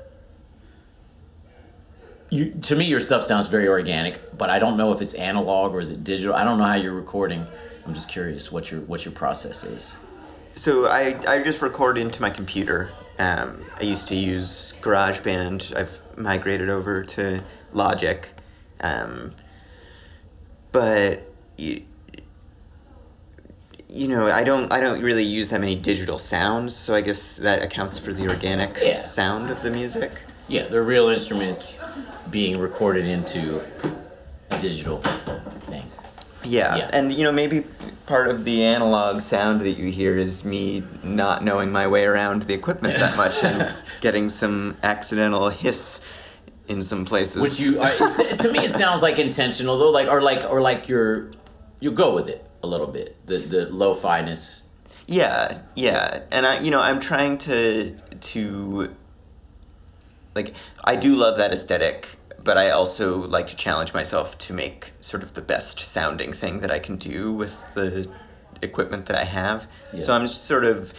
you, 2.30 2.52
to 2.62 2.76
me 2.76 2.86
your 2.86 3.00
stuff 3.00 3.24
sounds 3.24 3.48
very 3.48 3.68
organic 3.68 4.38
but 4.38 4.50
i 4.50 4.58
don't 4.60 4.78
know 4.78 4.92
if 4.92 5.02
it's 5.02 5.14
analog 5.16 5.74
or 5.74 5.80
is 5.80 5.92
it 5.92 6.04
digital 6.04 6.34
i 6.36 6.44
don't 6.44 6.58
know 6.58 6.66
how 6.66 6.76
you're 6.76 6.94
recording 6.94 7.46
i'm 7.86 7.94
just 7.94 8.10
curious 8.10 8.52
what 8.52 8.72
your 8.72 8.82
what 8.82 9.06
your 9.06 9.14
process 9.14 9.64
is 9.64 9.96
So 10.56 10.86
I 10.88 11.20
I 11.28 11.42
just 11.44 11.62
record 11.62 11.98
into 11.98 12.22
my 12.22 12.30
computer. 12.30 12.90
Um, 13.20 13.66
I 13.80 13.84
used 13.84 14.08
to 14.10 14.16
use 14.16 14.74
GarageBand. 14.82 15.76
I've 15.76 16.00
migrated 16.18 16.70
over 16.70 17.04
to 17.04 17.44
Logic, 17.72 18.28
um, 18.82 19.34
but 20.72 21.24
you, 21.58 21.84
you 23.94 24.08
know 24.08 24.26
I 24.26 24.44
don't 24.44 24.72
I 24.74 24.80
don't 24.80 25.02
really 25.02 25.24
use 25.24 25.50
that 25.50 25.62
many 25.62 25.76
digital 25.76 26.18
sounds. 26.18 26.76
So 26.76 26.96
I 26.96 27.02
guess 27.02 27.38
that 27.38 27.62
accounts 27.62 28.00
for 28.00 28.12
the 28.12 28.28
organic 28.28 28.78
Yeah. 28.82 29.04
sound 29.04 29.52
of 29.52 29.62
the 29.62 29.70
music. 29.70 30.12
Yeah, 30.48 30.64
they're 30.68 30.84
real 30.84 31.10
instruments 31.10 31.80
being 32.32 32.58
recorded 32.60 33.06
into 33.06 33.62
a 34.50 34.60
digital 34.60 34.98
thing. 35.68 35.84
Yeah. 36.44 36.76
Yeah. 36.76 36.90
and 36.92 37.14
you 37.14 37.24
know 37.24 37.32
maybe 37.32 37.64
part 38.08 38.30
of 38.30 38.44
the 38.46 38.64
analog 38.64 39.22
sound 39.22 39.62
that 39.62 39.72
you 39.72 39.90
hear 39.92 40.18
is 40.18 40.44
me 40.44 40.84
not 41.04 41.44
knowing 41.44 41.72
my 41.72 41.88
way 41.88 42.04
around 42.04 42.44
the 42.44 42.54
equipment 42.54 42.98
that 42.98 43.16
much 43.16 43.44
and 43.44 43.74
getting 44.02 44.28
some 44.28 44.76
accidental 44.84 45.50
hiss 45.50 46.02
in 46.68 46.82
some 46.82 47.06
places. 47.06 47.42
Which 47.42 47.60
you, 47.60 47.80
I, 47.82 47.92
to 48.38 48.52
me, 48.52 48.60
it 48.60 48.72
sounds 48.72 49.02
like 49.02 49.20
intentional 49.20 49.78
though, 49.78 49.92
like 49.92 50.08
or 50.08 50.20
like 50.20 50.44
or 50.50 50.62
like 50.62 50.90
you're 50.90 51.32
you 51.80 51.92
go 51.92 52.14
with 52.14 52.28
it 52.28 52.46
a 52.64 52.68
little 52.68 52.88
bit. 52.88 53.16
The 53.26 53.38
the 53.38 53.66
lo-fi-ness. 53.70 54.64
Yeah, 55.06 55.60
yeah, 55.76 56.24
and 56.32 56.46
I, 56.48 56.62
you 56.62 56.72
know, 56.72 56.80
I'm 56.80 57.00
trying 57.00 57.38
to 57.40 57.92
to 58.32 58.96
like 60.36 60.54
I 60.84 60.96
do 60.96 61.16
love 61.16 61.38
that 61.38 61.52
aesthetic, 61.52 62.16
but 62.44 62.58
I 62.58 62.70
also 62.72 63.18
like 63.18 63.48
to 63.48 63.56
challenge 63.56 63.94
myself 63.94 64.38
to 64.40 64.54
make 64.54 64.94
sort 65.02 65.22
of 65.24 65.34
the 65.34 65.42
best 65.42 65.80
sounding 65.80 66.32
thing 66.34 66.60
that 66.62 66.72
I 66.72 66.80
can 66.80 66.96
do 66.96 67.32
with 67.34 67.74
the 67.76 68.10
equipment 68.62 69.06
that 69.08 69.18
I 69.18 69.26
have. 69.26 69.70
Yeah. 69.94 70.02
So 70.02 70.14
I'm 70.14 70.22
just 70.26 70.46
sort 70.46 70.64
of, 70.64 70.94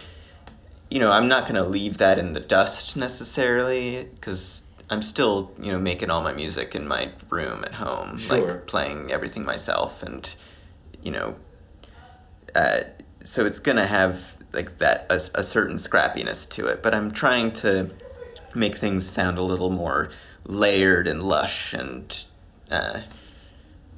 you 0.91 0.99
know, 0.99 1.11
I'm 1.11 1.27
not 1.27 1.47
gonna 1.47 1.65
leave 1.65 1.97
that 1.97 2.19
in 2.19 2.33
the 2.33 2.39
dust 2.39 2.95
necessarily 2.95 4.07
because. 4.15 4.61
I'm 4.87 5.01
still, 5.01 5.51
you 5.59 5.71
know, 5.71 5.79
making 5.79 6.11
all 6.11 6.21
my 6.21 6.31
music 6.31 6.75
in 6.75 6.87
my 6.87 7.09
room 7.31 7.63
at 7.63 7.73
home, 7.73 8.19
Sure. 8.19 8.39
like 8.39 8.67
playing 8.67 9.11
everything 9.11 9.43
myself, 9.43 10.03
and 10.03 10.31
you 11.01 11.09
know, 11.09 11.37
uh, 12.55 12.81
so 13.23 13.45
it's 13.45 13.59
gonna 13.59 13.85
have 13.87 14.37
like 14.53 14.77
that 14.79 15.05
a, 15.09 15.15
a 15.39 15.43
certain 15.43 15.75
scrappiness 15.77 16.49
to 16.49 16.65
it 16.65 16.81
but 16.81 16.93
i'm 16.95 17.11
trying 17.11 17.51
to 17.51 17.89
make 18.55 18.75
things 18.75 19.05
sound 19.07 19.37
a 19.37 19.41
little 19.41 19.69
more 19.69 20.09
layered 20.47 21.07
and 21.07 21.21
lush 21.21 21.73
and 21.73 22.25
uh, 22.71 23.01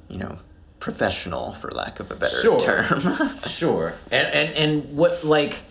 you 0.08 0.18
know 0.18 0.38
professional 0.80 1.52
for 1.52 1.70
lack 1.70 2.00
of 2.00 2.10
a 2.10 2.14
better 2.14 2.40
Sure. 2.40 2.58
term 2.60 3.00
Sure. 3.48 3.94
And 4.10 4.26
and 4.28 4.54
and 4.54 4.96
what 4.96 5.24
like 5.24 5.62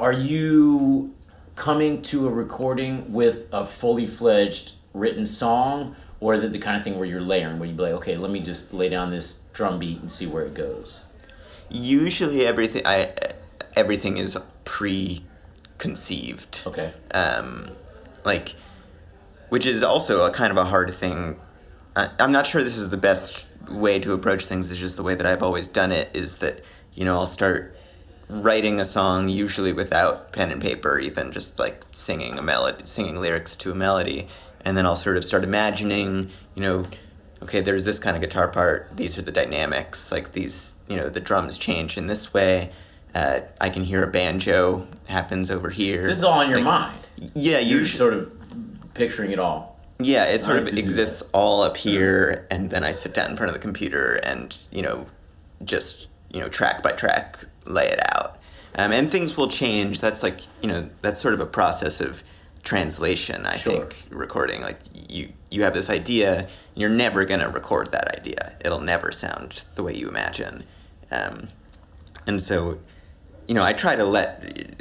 are 0.00 0.12
you 0.12 1.14
coming 1.54 2.02
to 2.02 2.26
a 2.28 2.30
recording 2.30 3.12
with 3.12 3.48
a 3.52 3.66
fully 3.66 4.06
fledged 4.06 4.72
written 4.94 5.26
song 5.26 5.94
or 6.20 6.34
is 6.34 6.44
it 6.44 6.52
the 6.52 6.58
kind 6.58 6.76
of 6.76 6.82
thing 6.84 6.98
where 6.98 7.06
you're 7.06 7.20
layering, 7.20 7.58
where 7.58 7.68
you 7.68 7.74
be 7.74 7.82
like, 7.82 7.92
okay, 7.92 8.16
let 8.16 8.30
me 8.30 8.40
just 8.40 8.72
lay 8.72 8.88
down 8.88 9.10
this 9.10 9.40
drum 9.52 9.78
beat 9.78 10.00
and 10.00 10.10
see 10.10 10.26
where 10.26 10.44
it 10.44 10.54
goes? 10.54 11.04
Usually 11.70 12.46
everything 12.46 12.82
I 12.86 13.12
everything 13.76 14.16
is 14.16 14.36
preconceived. 14.64 16.62
Okay. 16.66 16.92
um, 17.14 17.70
like, 18.24 18.54
which 19.48 19.64
is 19.66 19.82
also 19.82 20.24
a 20.24 20.30
kind 20.30 20.50
of 20.50 20.58
a 20.58 20.64
hard 20.64 20.92
thing. 20.92 21.38
I, 21.96 22.10
I'm 22.18 22.32
not 22.32 22.46
sure 22.46 22.62
this 22.62 22.76
is 22.76 22.90
the 22.90 22.96
best 22.96 23.46
way 23.70 23.98
to 24.00 24.12
approach 24.12 24.46
things. 24.46 24.70
It's 24.70 24.80
just 24.80 24.96
the 24.96 25.02
way 25.02 25.14
that 25.14 25.26
I've 25.26 25.42
always 25.42 25.68
done 25.68 25.92
it. 25.92 26.10
Is 26.14 26.38
that 26.38 26.64
you 26.94 27.04
know 27.04 27.14
I'll 27.14 27.26
start 27.26 27.76
writing 28.28 28.78
a 28.80 28.84
song 28.84 29.28
usually 29.28 29.72
without 29.72 30.32
pen 30.32 30.50
and 30.50 30.60
paper, 30.60 30.98
even 30.98 31.32
just 31.32 31.58
like 31.58 31.84
singing 31.92 32.38
a 32.38 32.42
melody, 32.42 32.84
singing 32.84 33.16
lyrics 33.16 33.56
to 33.56 33.70
a 33.70 33.74
melody, 33.74 34.28
and 34.64 34.76
then 34.76 34.84
I'll 34.84 34.96
sort 34.96 35.16
of 35.16 35.24
start 35.24 35.44
imagining, 35.44 36.28
you 36.54 36.62
know. 36.62 36.84
Okay, 37.42 37.60
there's 37.60 37.84
this 37.84 37.98
kind 37.98 38.16
of 38.16 38.22
guitar 38.22 38.48
part. 38.48 38.88
These 38.96 39.16
are 39.18 39.22
the 39.22 39.32
dynamics. 39.32 40.10
Like 40.10 40.32
these, 40.32 40.76
you 40.88 40.96
know, 40.96 41.08
the 41.08 41.20
drums 41.20 41.56
change 41.58 41.96
in 41.96 42.06
this 42.06 42.34
way. 42.34 42.70
Uh, 43.14 43.40
I 43.60 43.70
can 43.70 43.84
hear 43.84 44.02
a 44.04 44.10
banjo 44.10 44.86
happens 45.06 45.50
over 45.50 45.70
here. 45.70 46.02
This 46.06 46.18
is 46.18 46.24
all 46.24 46.40
in 46.40 46.50
your 46.50 46.58
Like, 46.60 46.64
mind. 46.66 47.08
Yeah, 47.34 47.58
You're 47.60 47.78
you 47.80 47.84
just 47.84 47.96
sort 47.96 48.12
of 48.12 48.32
picturing 48.94 49.30
it 49.30 49.38
all. 49.38 49.78
yeah, 50.00 50.24
it 50.26 50.42
sort 50.42 50.56
I 50.56 50.58
of 50.58 50.64
like 50.64 50.70
to 50.74 50.76
do 50.76 50.84
exists 50.84 51.22
all 51.32 51.62
up 51.62 51.76
here, 51.76 52.46
and 52.50 52.70
then 52.70 52.84
I 52.84 52.90
sit 52.92 53.14
down 53.14 53.30
in 53.30 53.36
front 53.36 53.48
of 53.50 53.54
the 53.54 53.60
computer 53.62 54.16
and 54.24 54.56
you 54.72 54.82
know, 54.82 55.06
just 55.64 56.08
you 56.30 56.40
know, 56.40 56.48
track 56.48 56.82
by 56.82 56.92
track, 56.92 57.38
lay 57.64 57.86
it 57.88 58.00
out. 58.14 58.38
Um, 58.74 58.92
and 58.92 59.08
things 59.10 59.36
will 59.36 59.48
change. 59.48 60.00
That's 60.00 60.22
like 60.22 60.40
you 60.60 60.68
know, 60.68 60.88
that's 61.00 61.20
sort 61.20 61.34
of 61.34 61.40
a 61.40 61.46
process 61.46 62.00
of 62.00 62.22
translation. 62.62 63.46
I 63.46 63.56
Sure. 63.56 63.72
think 63.86 64.04
recording 64.10 64.60
like 64.60 64.78
you 65.08 65.32
you 65.50 65.62
have 65.62 65.74
this 65.74 65.88
idea, 65.90 66.48
you're 66.74 66.90
never 66.90 67.24
gonna 67.24 67.48
record 67.48 67.90
that 67.92 68.16
idea. 68.16 68.56
It'll 68.64 68.80
never 68.80 69.12
sound 69.12 69.64
the 69.74 69.82
way 69.82 69.94
you 69.94 70.08
imagine. 70.08 70.64
Um, 71.10 71.48
and 72.26 72.40
so, 72.40 72.78
you 73.46 73.54
know, 73.54 73.62
I 73.62 73.72
try 73.72 73.96
to 73.96 74.04
let 74.04 74.76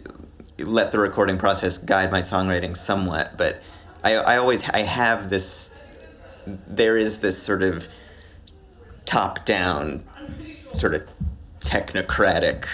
let 0.59 0.91
the 0.91 0.99
recording 0.99 1.37
process 1.37 1.77
guide 1.77 2.11
my 2.11 2.19
songwriting 2.19 2.75
somewhat, 2.75 3.37
but 3.37 3.61
I, 4.03 4.15
I 4.15 4.37
always 4.37 4.67
I 4.69 4.79
have 4.79 5.29
this 5.29 5.73
there 6.45 6.97
is 6.97 7.19
this 7.19 7.41
sort 7.41 7.61
of 7.63 7.87
top 9.05 9.45
down 9.45 10.03
sort 10.73 10.93
of 10.93 11.03
technocratic 11.59 12.65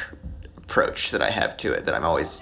approach 0.57 1.11
that 1.11 1.21
I 1.21 1.29
have 1.29 1.55
to 1.57 1.73
it 1.73 1.85
that 1.85 1.93
I'm 1.93 2.03
always 2.05 2.41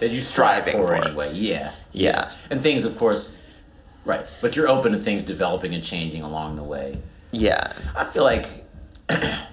That 0.00 0.10
you 0.10 0.20
strive 0.20 0.62
Striving 0.64 0.82
for, 0.82 0.96
for. 0.96 1.06
anyway. 1.06 1.32
Yeah. 1.34 1.72
Yeah. 1.92 2.32
And 2.50 2.62
things, 2.62 2.84
of 2.84 2.96
course, 2.98 3.35
right. 4.06 4.24
But 4.40 4.56
you're 4.56 4.68
open 4.68 4.92
to 4.92 4.98
things 4.98 5.22
developing 5.24 5.74
and 5.74 5.84
changing 5.84 6.22
along 6.24 6.56
the 6.56 6.62
way. 6.64 6.98
yeah 7.32 7.72
I 7.94 8.04
feel 8.04 8.24
like 8.24 8.64
I 9.08 9.46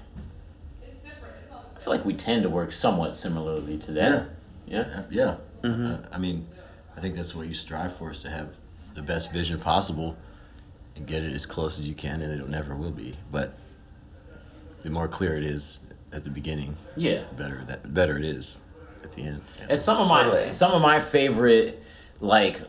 feel 1.80 1.94
like 1.94 2.06
we 2.06 2.14
tend 2.14 2.44
to 2.44 2.50
work 2.50 2.72
somewhat 2.72 3.16
similarly 3.16 3.78
to 3.80 3.92
that. 3.94 4.30
Yeah. 4.66 5.04
Yeah. 5.10 5.36
Uh, 5.64 5.98
I 6.12 6.18
mean, 6.18 6.48
I 6.96 7.02
think 7.02 7.16
that's 7.16 7.36
what 7.36 7.48
you 7.48 7.54
strive 7.54 7.94
for 7.96 8.12
is 8.12 8.22
to 8.22 8.30
have 8.30 8.56
the 8.96 9.02
best 9.02 9.34
vision 9.34 9.60
possible 9.60 10.16
and 10.96 11.06
get 11.06 11.24
it 11.24 11.34
as 11.34 11.46
close 11.46 11.78
as 11.80 11.90
you 11.90 11.96
can, 11.96 12.22
and 12.22 12.40
it 12.42 12.48
never 12.50 12.76
will 12.76 12.92
be. 12.92 13.16
But 13.32 13.58
the 14.84 14.90
more 14.92 15.08
clear 15.08 15.36
it 15.36 15.44
is 15.44 15.80
at 16.14 16.24
the 16.24 16.30
beginning, 16.30 16.78
Yeah. 16.96 17.24
the 17.24 17.34
better 17.34 17.64
that 17.66 17.84
the 17.84 17.90
better 17.90 18.18
it 18.18 18.24
is 18.26 18.62
at 19.04 19.12
the 19.14 19.24
end. 19.24 19.42
And 19.70 19.78
some 19.80 19.98
of 20.02 20.08
my 20.08 20.24
Totally. 20.24 20.48
some 20.50 20.72
of 20.72 20.82
my 20.82 21.00
favorite 21.00 21.84
like 22.22 22.62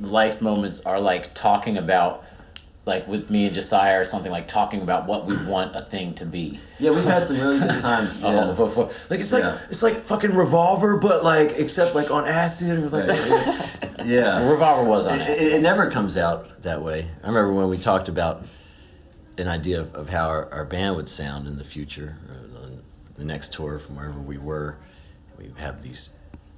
life 0.00 0.40
moments 0.40 0.84
are 0.86 1.00
like 1.00 1.34
talking 1.34 1.76
about 1.78 2.24
like 2.84 3.08
with 3.08 3.30
me 3.30 3.46
and 3.46 3.54
Josiah 3.54 3.98
or 3.98 4.04
something 4.04 4.30
like 4.30 4.46
talking 4.46 4.80
about 4.80 5.06
what 5.06 5.26
we 5.26 5.36
want 5.46 5.74
a 5.74 5.82
thing 5.82 6.14
to 6.14 6.24
be. 6.26 6.60
Yeah, 6.78 6.90
we've 6.90 7.02
had 7.04 7.26
some 7.26 7.40
really 7.40 7.58
good 7.58 7.80
times. 7.80 8.20
Oh, 8.24 8.54
for- 8.54 8.68
for- 8.68 8.90
like 9.10 9.20
it's 9.20 9.32
like 9.32 9.42
Yeah. 9.42 9.58
it's 9.70 9.82
like 9.82 9.96
fucking 9.96 10.34
revolver, 10.34 10.96
but 10.96 11.24
like 11.24 11.52
except 11.58 11.94
like 11.94 12.10
on 12.10 12.26
acid 12.26 12.84
or 12.84 12.88
like 12.90 13.08
yeah. 14.04 14.48
revolver 14.48 14.88
was 14.88 15.06
on 15.06 15.20
It, 15.20 15.30
acid. 15.30 15.46
it, 15.46 15.52
it 15.54 15.62
never 15.62 15.90
comes 15.90 16.16
out 16.16 16.62
that 16.62 16.80
way. 16.82 17.08
I 17.24 17.26
remember 17.26 17.52
when 17.52 17.68
we 17.68 17.76
talked 17.78 18.08
about 18.08 18.44
an 19.38 19.48
idea 19.48 19.80
of, 19.80 19.94
of 19.94 20.08
how 20.08 20.28
our, 20.28 20.52
our 20.52 20.64
band 20.64 20.96
would 20.96 21.08
sound 21.08 21.46
in 21.46 21.58
the 21.58 21.64
future, 21.64 22.16
on 22.62 22.82
the 23.16 23.24
next 23.24 23.52
tour 23.52 23.78
from 23.78 23.96
wherever 23.96 24.18
we 24.20 24.38
were. 24.38 24.78
We 25.36 25.50
have 25.58 25.82
these 25.82 26.10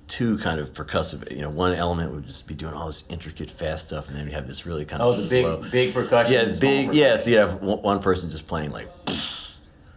two 0.09 0.39
kind 0.39 0.59
of 0.59 0.73
percussive. 0.73 1.31
You 1.31 1.43
know, 1.43 1.51
one 1.51 1.75
element 1.75 2.13
would 2.13 2.27
just 2.27 2.49
be 2.49 2.55
doing 2.55 2.75
all 2.75 2.87
this 2.87 3.05
intricate 3.09 3.51
fast 3.51 3.89
stuff, 3.89 4.09
and 4.09 4.17
then 4.17 4.27
you 4.27 4.33
have 4.33 4.47
this 4.47 4.67
really 4.67 4.85
kind 4.85 5.03
of 5.03 5.15
oh, 5.17 5.29
big 5.31 5.71
big 5.71 5.95
percussion. 5.95 6.33
Yeah, 6.33 6.45
big. 6.45 6.87
Percussion. 6.87 6.93
Yeah, 6.93 7.17
so 7.17 7.31
you 7.31 7.37
have 7.37 7.63
one, 7.63 8.01
person 8.01 8.31
just 8.31 8.47
playing 8.47 8.71
like. 8.71 8.89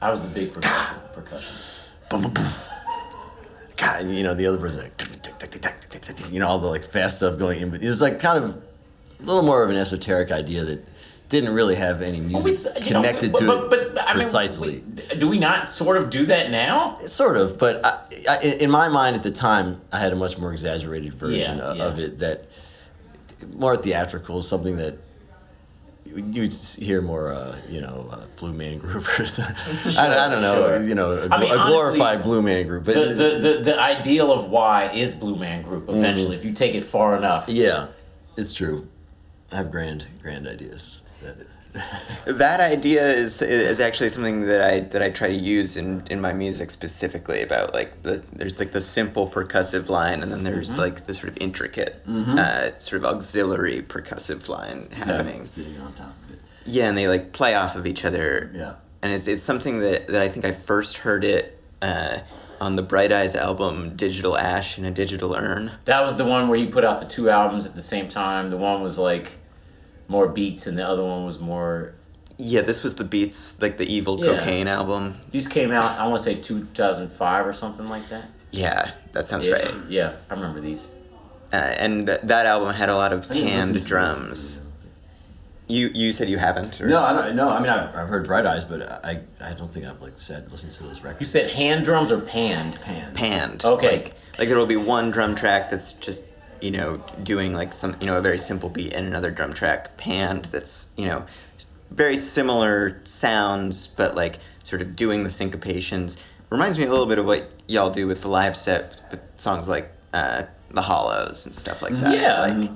I 0.01 0.09
was 0.09 0.21
the 0.21 0.29
big 0.29 0.53
percussive 0.53 1.13
percussion. 1.13 1.91
God, 3.77 4.05
you 4.05 4.23
know 4.23 4.35
the 4.35 4.45
other 4.45 4.57
person, 4.57 4.83
like, 4.83 6.31
you 6.31 6.39
know, 6.39 6.47
all 6.47 6.59
the 6.59 6.67
like 6.67 6.85
fast 6.85 7.17
stuff 7.17 7.39
going 7.39 7.61
in, 7.61 7.71
but 7.71 7.81
it's 7.83 8.01
like 8.01 8.19
kind 8.19 8.43
of 8.43 8.55
a 9.21 9.23
little 9.23 9.43
more 9.43 9.63
of 9.63 9.69
an 9.69 9.75
esoteric 9.75 10.31
idea 10.31 10.63
that 10.65 10.85
didn't 11.31 11.53
really 11.53 11.75
have 11.75 12.01
any 12.01 12.19
music 12.19 12.75
we 12.75 12.81
you 12.85 12.91
know, 12.91 12.99
connected 13.01 13.31
but, 13.31 13.39
to 13.39 13.47
but, 13.47 13.63
it 13.63 13.69
but, 13.69 13.95
but, 13.95 14.03
I 14.03 14.13
mean, 14.13 14.23
precisely. 14.23 14.83
we- 15.09 15.15
do 15.17 15.29
we 15.29 15.39
not 15.39 15.69
sort 15.69 15.95
of 15.95 16.09
do 16.09 16.25
that 16.25 16.51
now? 16.51 16.97
Sort 16.99 17.37
of, 17.37 17.57
but 17.57 17.83
I, 17.85 18.03
I, 18.29 18.37
in 18.59 18.69
my 18.69 18.89
mind 18.89 19.15
at 19.15 19.23
the 19.23 19.31
time, 19.31 19.79
I 19.93 19.99
had 19.99 20.11
a 20.11 20.15
much 20.17 20.37
more 20.37 20.51
exaggerated 20.51 21.13
version 21.13 21.57
Yeah, 21.57 21.63
of, 21.63 21.77
yeah. 21.77 21.85
of 21.85 21.99
it 21.99 22.19
that 22.19 22.47
more 23.53 23.77
theatrical, 23.77 24.41
something 24.41 24.75
that 24.77 24.97
you'd 26.05 26.51
hear 26.51 27.01
more, 27.01 27.31
uh, 27.31 27.55
you 27.69 27.79
know, 27.79 28.09
uh, 28.11 28.25
Blue 28.35 28.51
Man 28.51 28.77
Group 28.79 29.07
or 29.17 29.25
something. 29.25 29.55
I, 29.97 30.25
I 30.25 30.29
don't 30.29 30.41
know, 30.41 30.67
Sure. 30.79 30.83
you 30.83 30.95
know, 30.95 31.13
a, 31.13 31.29
I 31.29 31.39
mean, 31.39 31.49
a 31.51 31.55
glorified 31.55 32.15
honestly, 32.15 32.23
Blue 32.23 32.41
Man 32.41 32.67
Group. 32.67 32.83
But 32.83 32.95
The, 32.95 33.05
the, 33.05 33.39
the, 33.39 33.61
the 33.63 33.81
ideal 33.81 34.33
of 34.33 34.49
why 34.49 34.89
is 34.91 35.13
Blue 35.13 35.37
Man 35.37 35.61
Group 35.63 35.87
eventually, 35.87 36.35
if 36.35 36.43
you 36.43 36.51
take 36.51 36.75
it 36.75 36.81
far 36.83 37.15
enough. 37.15 37.45
yeah, 37.47 37.87
it's 38.35 38.51
true. 38.51 38.89
I 39.49 39.55
have 39.55 39.71
grand, 39.71 40.07
grand 40.21 40.45
ideas. 40.45 41.01
That, 42.25 42.59
idea 42.59 43.07
is 43.07 43.41
is 43.41 43.79
actually 43.79 44.09
something 44.09 44.41
that 44.41 44.61
I 44.61 44.81
that 44.81 45.01
I 45.01 45.09
try 45.09 45.27
to 45.27 45.33
use 45.33 45.77
in, 45.77 46.03
in 46.09 46.19
my 46.19 46.33
music 46.33 46.69
specifically 46.69 47.41
about 47.41 47.73
like 47.73 48.03
the 48.03 48.21
there's 48.33 48.59
like 48.59 48.73
the 48.73 48.81
simple 48.81 49.27
percussive 49.29 49.87
line 49.87 50.21
and 50.21 50.31
then 50.31 50.43
there's 50.43 50.77
like 50.77 51.05
the 51.05 51.13
sort 51.13 51.29
of 51.29 51.37
intricate 51.39 52.03
uh, 52.07 52.77
sort 52.77 53.03
of 53.03 53.15
auxiliary 53.15 53.81
percussive 53.81 54.49
line 54.49 54.87
happening. 54.91 55.45
sitting 55.45 55.79
on 55.79 55.93
top 55.93 56.13
of 56.23 56.33
it. 56.33 56.39
Yeah, 56.65 56.89
and 56.89 56.97
they 56.97 57.07
like 57.07 57.31
play 57.31 57.55
off 57.55 57.75
of 57.75 57.87
each 57.87 58.03
other. 58.05 58.51
Yeah. 58.53 58.73
and 59.01 59.13
it's 59.13 59.27
it's 59.27 59.43
something 59.43 59.79
that 59.79 60.07
that 60.07 60.21
I 60.21 60.27
think 60.27 60.45
I 60.45 60.51
first 60.51 60.97
heard 60.97 61.23
it 61.23 61.57
uh, 61.81 62.19
on 62.59 62.75
the 62.75 62.83
Bright 62.83 63.11
Eyes 63.11 63.33
album 63.35 63.95
Digital 63.95 64.37
Ash 64.37 64.77
in 64.77 64.85
a 64.85 64.91
Digital 64.91 65.35
Urn. 65.35 65.71
That 65.85 66.01
was 66.01 66.17
the 66.17 66.25
one 66.25 66.47
where 66.49 66.59
he 66.59 66.67
put 66.67 66.83
out 66.83 66.99
the 66.99 67.07
two 67.07 67.29
albums 67.29 67.65
at 67.65 67.75
the 67.75 67.81
same 67.81 68.07
time. 68.07 68.49
The 68.49 68.57
one 68.57 68.81
was 68.81 68.99
like 68.99 69.37
more 70.11 70.27
beats, 70.27 70.67
and 70.67 70.77
the 70.77 70.85
other 70.87 71.03
one 71.03 71.25
was 71.25 71.39
more. 71.39 71.93
Yeah, 72.37 72.61
this 72.61 72.83
was 72.83 72.95
the 72.95 73.03
Beats 73.03 73.61
like 73.61 73.77
the 73.77 73.85
Evil 73.85 74.19
Yeah. 74.23 74.37
Cocaine 74.37 74.67
album. 74.67 75.15
These 75.29 75.47
came 75.47 75.71
out, 75.71 75.97
I 75.99 76.07
want 76.07 76.17
to 76.17 76.23
say 76.23 76.35
2005 76.35 77.45
or 77.47 77.53
something 77.53 77.87
like 77.87 78.09
that. 78.09 78.25
Yeah, 78.51 78.91
that 79.13 79.27
sounds 79.27 79.47
Yeah, 79.47 79.53
right. 79.53 79.73
Yeah, 79.87 80.13
I 80.29 80.33
remember 80.33 80.59
these. 80.59 80.87
Uh, 81.53 81.57
and 81.57 82.07
th- 82.07 82.21
that 82.23 82.45
album 82.47 82.73
had 82.73 82.89
a 82.89 82.95
lot 82.95 83.13
of 83.13 83.29
I 83.29 83.35
didn't 83.35 83.49
listen 83.49 83.73
panned 83.73 83.85
drums. 83.85 84.61
You 85.67 85.89
you 85.93 86.11
said 86.11 86.29
you 86.29 86.37
haven't? 86.37 86.81
Or? 86.81 86.87
No, 86.87 86.99
I 87.01 87.13
don't. 87.13 87.35
No, 87.35 87.49
I 87.49 87.59
mean 87.61 87.69
I've, 87.69 87.95
I've 87.95 88.07
heard 88.09 88.25
Bright 88.25 88.45
Eyes, 88.45 88.65
but 88.65 88.81
I 89.05 89.21
I 89.39 89.53
don't 89.53 89.71
think 89.71 89.85
I've 89.85 90.01
like 90.01 90.13
said 90.17 90.51
listened 90.51 90.73
to 90.73 90.83
those 90.83 91.01
records. 91.01 91.21
You 91.21 91.27
said 91.27 91.51
hand 91.51 91.85
drums 91.85 92.11
or 92.11 92.19
panned? 92.19 92.81
Panned. 92.81 93.15
panned. 93.15 93.63
Okay. 93.63 93.97
Like 93.97 94.13
like 94.39 94.47
there 94.49 94.57
will 94.57 94.65
be 94.65 94.75
one 94.77 95.11
drum 95.11 95.35
track 95.35 95.69
that's 95.69 95.93
just 95.93 96.30
you 96.61 96.71
know 96.71 97.03
doing 97.23 97.53
like 97.53 97.73
some 97.73 97.95
you 97.99 98.07
know 98.07 98.17
a 98.17 98.21
very 98.21 98.37
simple 98.37 98.69
beat 98.69 98.93
and 98.93 99.07
another 99.07 99.31
drum 99.31 99.53
track 99.53 99.97
panned 99.97 100.45
that's 100.45 100.91
you 100.97 101.05
know 101.05 101.25
very 101.89 102.15
similar 102.15 102.99
sounds 103.03 103.87
but 103.87 104.15
like 104.15 104.37
sort 104.63 104.81
of 104.81 104.95
doing 104.95 105.23
the 105.23 105.29
syncopations. 105.29 106.21
Reminds 106.49 106.77
me 106.77 106.83
a 106.85 106.89
little 106.89 107.05
bit 107.05 107.17
of 107.17 107.25
what 107.25 107.49
y'all 107.67 107.89
do 107.89 108.07
with 108.07 108.21
the 108.21 108.27
live 108.27 108.55
set 108.55 109.01
with 109.09 109.19
songs 109.37 109.67
like 109.69 109.89
uh, 110.13 110.43
the 110.71 110.81
Hollows 110.81 111.45
and 111.45 111.55
stuff 111.55 111.81
like 111.81 111.93
that. 111.99 112.13
Yeah. 112.17 112.41
Like 112.41 112.69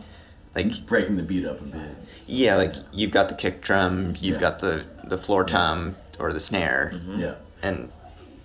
like 0.55 0.85
breaking 0.85 1.17
the 1.17 1.23
beat 1.23 1.45
up 1.45 1.59
a 1.59 1.63
bit. 1.63 1.91
yeah, 2.25 2.55
like 2.55 2.73
you've 2.93 3.11
got 3.11 3.27
the 3.29 3.35
kick 3.35 3.61
drum, 3.61 4.13
you've 4.19 4.35
Yeah. 4.35 4.39
got 4.41 4.59
the 4.59 4.85
the 5.03 5.17
floor 5.17 5.43
tom 5.43 5.95
or 6.19 6.31
the 6.33 6.39
snare, 6.39 6.93
Yeah. 7.15 7.35
and 7.61 7.89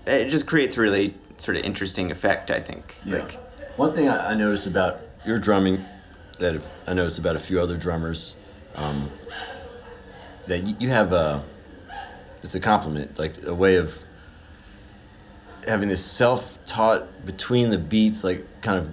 it 0.06 0.28
just 0.28 0.46
creates 0.46 0.76
a 0.76 0.80
really 0.80 1.14
sort 1.36 1.56
of 1.56 1.64
interesting 1.64 2.10
effect. 2.10 2.50
I 2.50 2.58
think. 2.60 2.96
Yeah. 3.04 3.18
Like 3.18 3.32
One 3.78 3.92
thing 3.94 4.08
I, 4.08 4.32
I 4.32 4.34
noticed 4.34 4.66
about 4.66 5.00
your 5.24 5.38
drumming 5.38 5.84
that 6.38 6.54
if, 6.54 6.70
I 6.86 6.94
noticed 6.94 7.18
about 7.18 7.36
a 7.36 7.40
few 7.40 7.60
other 7.60 7.76
drummers, 7.76 8.34
um, 8.74 9.10
that 10.46 10.80
you, 10.80 10.88
have 10.88 11.12
a, 11.12 11.42
it's 12.42 12.54
a 12.54 12.60
compliment, 12.60 13.18
like 13.18 13.44
a 13.44 13.54
way 13.54 13.76
of 13.76 14.02
having 15.66 15.88
this 15.88 16.04
self-taught 16.04 17.26
between 17.26 17.70
the 17.70 17.78
beats, 17.78 18.24
like 18.24 18.46
kind 18.62 18.78
of 18.78 18.90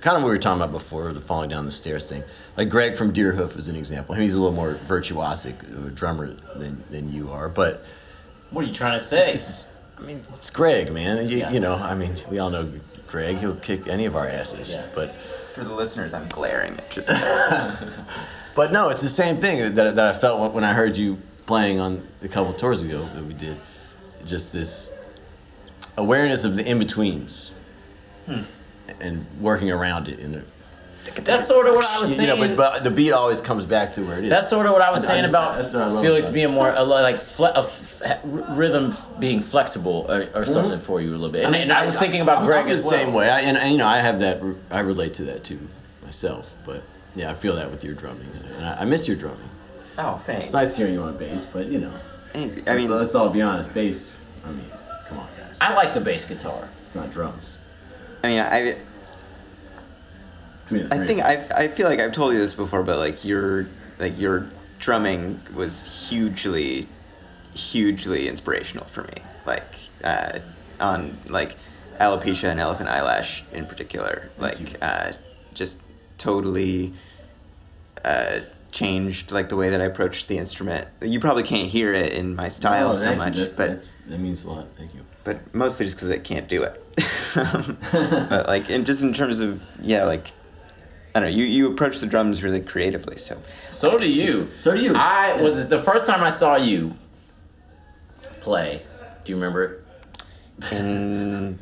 kind 0.00 0.16
of 0.16 0.22
what 0.22 0.28
we 0.28 0.34
were 0.36 0.40
talking 0.40 0.62
about 0.62 0.72
before, 0.72 1.12
the 1.12 1.20
falling 1.20 1.50
down 1.50 1.64
the 1.64 1.72
stairs 1.72 2.08
thing. 2.08 2.22
Like 2.56 2.68
Greg 2.68 2.96
from 2.96 3.12
Deerhoof 3.12 3.56
is 3.56 3.66
an 3.66 3.74
example. 3.74 4.14
He's 4.14 4.34
a 4.34 4.40
little 4.40 4.54
more 4.54 4.74
virtuosic 4.86 5.60
of 5.76 5.86
a 5.86 5.90
drummer 5.90 6.28
than, 6.54 6.82
than 6.90 7.12
you 7.12 7.32
are, 7.32 7.48
but 7.48 7.84
What 8.50 8.64
are 8.64 8.68
you 8.68 8.72
trying 8.74 8.96
to 8.96 9.04
say? 9.04 9.36
I 9.98 10.02
mean, 10.02 10.22
it's 10.34 10.50
Greg, 10.50 10.92
man. 10.92 11.28
You, 11.28 11.38
Yeah. 11.38 11.50
you 11.50 11.58
know, 11.58 11.74
I 11.74 11.96
mean, 11.96 12.14
we 12.30 12.38
all 12.38 12.50
know 12.50 12.70
Greg. 13.08 13.38
He'll 13.38 13.56
kick 13.56 13.88
any 13.88 14.06
of 14.06 14.14
our 14.14 14.28
asses. 14.28 14.72
Yeah. 14.72 14.86
But 14.94 15.16
For 15.58 15.64
the 15.64 15.74
listeners, 15.74 16.14
I'm 16.14 16.28
glaring 16.28 16.74
at 16.74 16.88
just. 16.88 17.08
but 18.54 18.70
no, 18.70 18.90
it's 18.90 19.02
the 19.02 19.08
same 19.08 19.38
thing 19.38 19.74
that, 19.74 19.96
that 19.96 20.06
I 20.06 20.12
felt 20.12 20.38
when- 20.40 20.52
when 20.52 20.64
I 20.64 20.72
heard 20.72 20.96
you 20.96 21.18
playing 21.46 21.80
on 21.80 22.06
a 22.22 22.28
couple 22.28 22.52
tours 22.52 22.82
ago 22.82 23.08
that 23.14 23.24
we 23.24 23.34
did. 23.34 23.56
Just 24.24 24.52
this 24.52 24.92
awareness 25.96 26.44
of 26.44 26.54
the 26.54 26.64
in 26.64 26.78
betweens 26.78 27.54
hmm. 28.26 28.42
and 29.00 29.26
working 29.40 29.70
around 29.72 30.06
it 30.06 30.20
in 30.20 30.36
a 30.36 30.42
That's 31.22 31.48
sort 31.48 31.66
of 31.66 31.74
what 31.74 31.86
I 31.86 31.98
was 32.00 32.10
you 32.10 32.16
saying. 32.16 32.28
know, 32.28 32.36
but, 32.36 32.56
but 32.56 32.84
the 32.84 32.90
beat 32.90 33.10
always 33.10 33.40
comes 33.40 33.64
back 33.64 33.94
to 33.94 34.02
where 34.02 34.18
it 34.18 34.24
is. 34.24 34.30
That's 34.30 34.48
sort 34.48 34.66
of 34.66 34.72
what 34.72 34.82
I 34.82 34.92
was 34.92 35.04
I 35.04 35.08
saying 35.08 35.22
just- 35.22 35.34
about 35.34 35.56
I 35.58 36.00
Felix 36.02 36.26
about 36.26 36.34
being 36.34 36.52
more 36.52 36.70
like 36.84 37.20
fle- 37.20 37.46
a 37.46 37.64
f- 38.02 38.20
r- 38.24 38.54
rhythm 38.54 38.92
being 39.18 39.40
flexible 39.40 40.06
uh, 40.08 40.26
or, 40.34 40.42
or 40.42 40.44
something 40.44 40.80
for 40.80 41.00
you 41.00 41.10
a 41.10 41.12
little 41.12 41.30
bit. 41.30 41.44
And, 41.44 41.54
and 41.54 41.72
I 41.72 41.84
was 41.86 41.98
thinking 41.98 42.20
about 42.20 42.38
I'm, 42.38 42.46
Greg 42.46 42.66
I'm 42.66 42.70
as 42.70 42.82
the 42.84 42.90
well. 42.90 42.98
same 42.98 43.12
way. 43.12 43.28
I, 43.28 43.40
and, 43.40 43.56
and, 43.56 43.72
you 43.72 43.78
know, 43.78 43.86
I 43.86 43.98
have 44.00 44.18
that. 44.20 44.42
I 44.70 44.80
relate 44.80 45.14
to 45.14 45.24
that 45.24 45.44
too 45.44 45.60
myself. 46.04 46.54
But 46.64 46.82
yeah, 47.14 47.30
I 47.30 47.34
feel 47.34 47.56
that 47.56 47.70
with 47.70 47.84
your 47.84 47.94
drumming, 47.94 48.28
and 48.56 48.66
I, 48.66 48.80
I 48.80 48.84
miss 48.84 49.08
your 49.08 49.16
drumming. 49.16 49.48
oh, 49.98 50.18
thanks. 50.24 50.46
It's 50.46 50.54
nice 50.54 50.76
hearing 50.76 50.94
you 50.94 51.02
on 51.02 51.16
bass, 51.16 51.44
but 51.44 51.66
you 51.66 51.80
know, 51.80 51.92
I 52.34 52.38
mean, 52.38 52.64
let's, 52.66 52.88
let's 52.88 53.14
all 53.14 53.30
be 53.30 53.42
honest. 53.42 53.72
Bass. 53.74 54.16
I 54.44 54.50
mean, 54.50 54.70
come 55.06 55.18
on, 55.18 55.28
guys. 55.38 55.58
I 55.60 55.74
like 55.74 55.94
the 55.94 56.00
bass 56.00 56.24
guitar. 56.26 56.68
It's 56.84 56.94
not 56.94 57.10
drums. 57.10 57.60
I 58.22 58.28
mean, 58.28 58.40
I, 58.40 58.76
I 60.70 61.06
think 61.06 61.20
of 61.20 61.26
us. 61.26 61.50
I, 61.50 61.64
I 61.64 61.68
feel 61.68 61.88
like 61.88 62.00
I've 62.00 62.12
told 62.12 62.34
you 62.34 62.38
this 62.38 62.54
before, 62.54 62.82
but 62.82 62.98
like 62.98 63.24
your, 63.24 63.66
like 63.98 64.18
your 64.18 64.46
drumming 64.78 65.40
was 65.54 66.08
hugely, 66.08 66.86
hugely 67.58 68.28
inspirational 68.28 68.86
for 68.86 69.02
me. 69.02 69.22
Like, 69.46 69.74
uh, 70.04 70.38
on 70.80 71.18
like 71.28 71.56
alopecia 72.00 72.44
and 72.48 72.60
elephant 72.60 72.88
eyelash 72.88 73.44
in 73.52 73.66
particular. 73.66 74.30
like, 74.38 74.58
uh, 74.80 75.12
just 75.54 75.82
totally, 76.18 76.92
uh, 78.04 78.40
changed 78.70 79.32
like 79.32 79.48
the 79.48 79.56
way 79.56 79.70
that 79.70 79.80
I 79.80 79.84
approached 79.84 80.28
the 80.28 80.38
instrument. 80.38 80.86
You 81.02 81.18
probably 81.20 81.42
can't 81.42 81.68
hear 81.68 81.92
it 81.94 82.12
in 82.12 82.36
my 82.36 82.48
style 82.48 82.90
Oh, 82.90 82.94
so 82.94 83.16
much, 83.16 83.34
That's- 83.34 83.56
but 83.56 83.66
that's- 83.68 83.88
that 84.08 84.20
means 84.20 84.44
a 84.44 84.50
lot. 84.50 84.66
Thank 84.76 84.94
you. 84.94 85.00
but 85.24 85.52
mostly 85.54 85.84
just 85.86 85.96
because 85.98 86.10
I 86.10 86.18
can't 86.18 86.48
do 86.48 86.62
it. 86.62 86.82
but 87.34 88.46
like, 88.46 88.70
and 88.70 88.86
just 88.86 89.02
in 89.02 89.12
terms 89.12 89.40
of 89.40 89.62
yeah, 89.80 90.04
like 90.04 90.28
I 91.14 91.20
don't 91.20 91.30
know, 91.30 91.36
you 91.36 91.44
you 91.44 91.70
approach 91.72 91.98
the 91.98 92.06
drums 92.06 92.42
really 92.42 92.60
creatively. 92.60 93.18
So 93.18 93.36
So 93.70 93.96
do 93.98 94.08
you. 94.10 94.48
So 94.60 94.74
do 94.76 94.82
you. 94.82 94.94
I 94.94 95.40
was 95.42 95.68
the 95.68 95.78
first 95.82 96.06
time 96.06 96.22
I 96.22 96.30
saw 96.30 96.56
you 96.56 96.94
play. 98.40 98.82
Do 99.24 99.32
you 99.32 99.36
remember 99.36 99.64
it? 99.64 99.84
in 100.72 101.58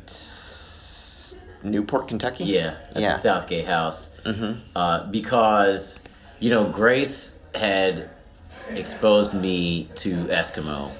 Newport, 1.63 2.07
Kentucky. 2.07 2.45
Yeah, 2.45 2.77
at 2.91 3.01
yeah. 3.01 3.11
the 3.11 3.17
Southgate 3.17 3.65
House. 3.65 4.09
Uh, 4.75 5.05
because, 5.07 6.03
you 6.39 6.49
know, 6.49 6.65
Grace 6.65 7.37
had 7.55 8.09
exposed 8.71 9.33
me 9.33 9.89
to 9.95 10.25
Eskimeaux. 10.25 10.91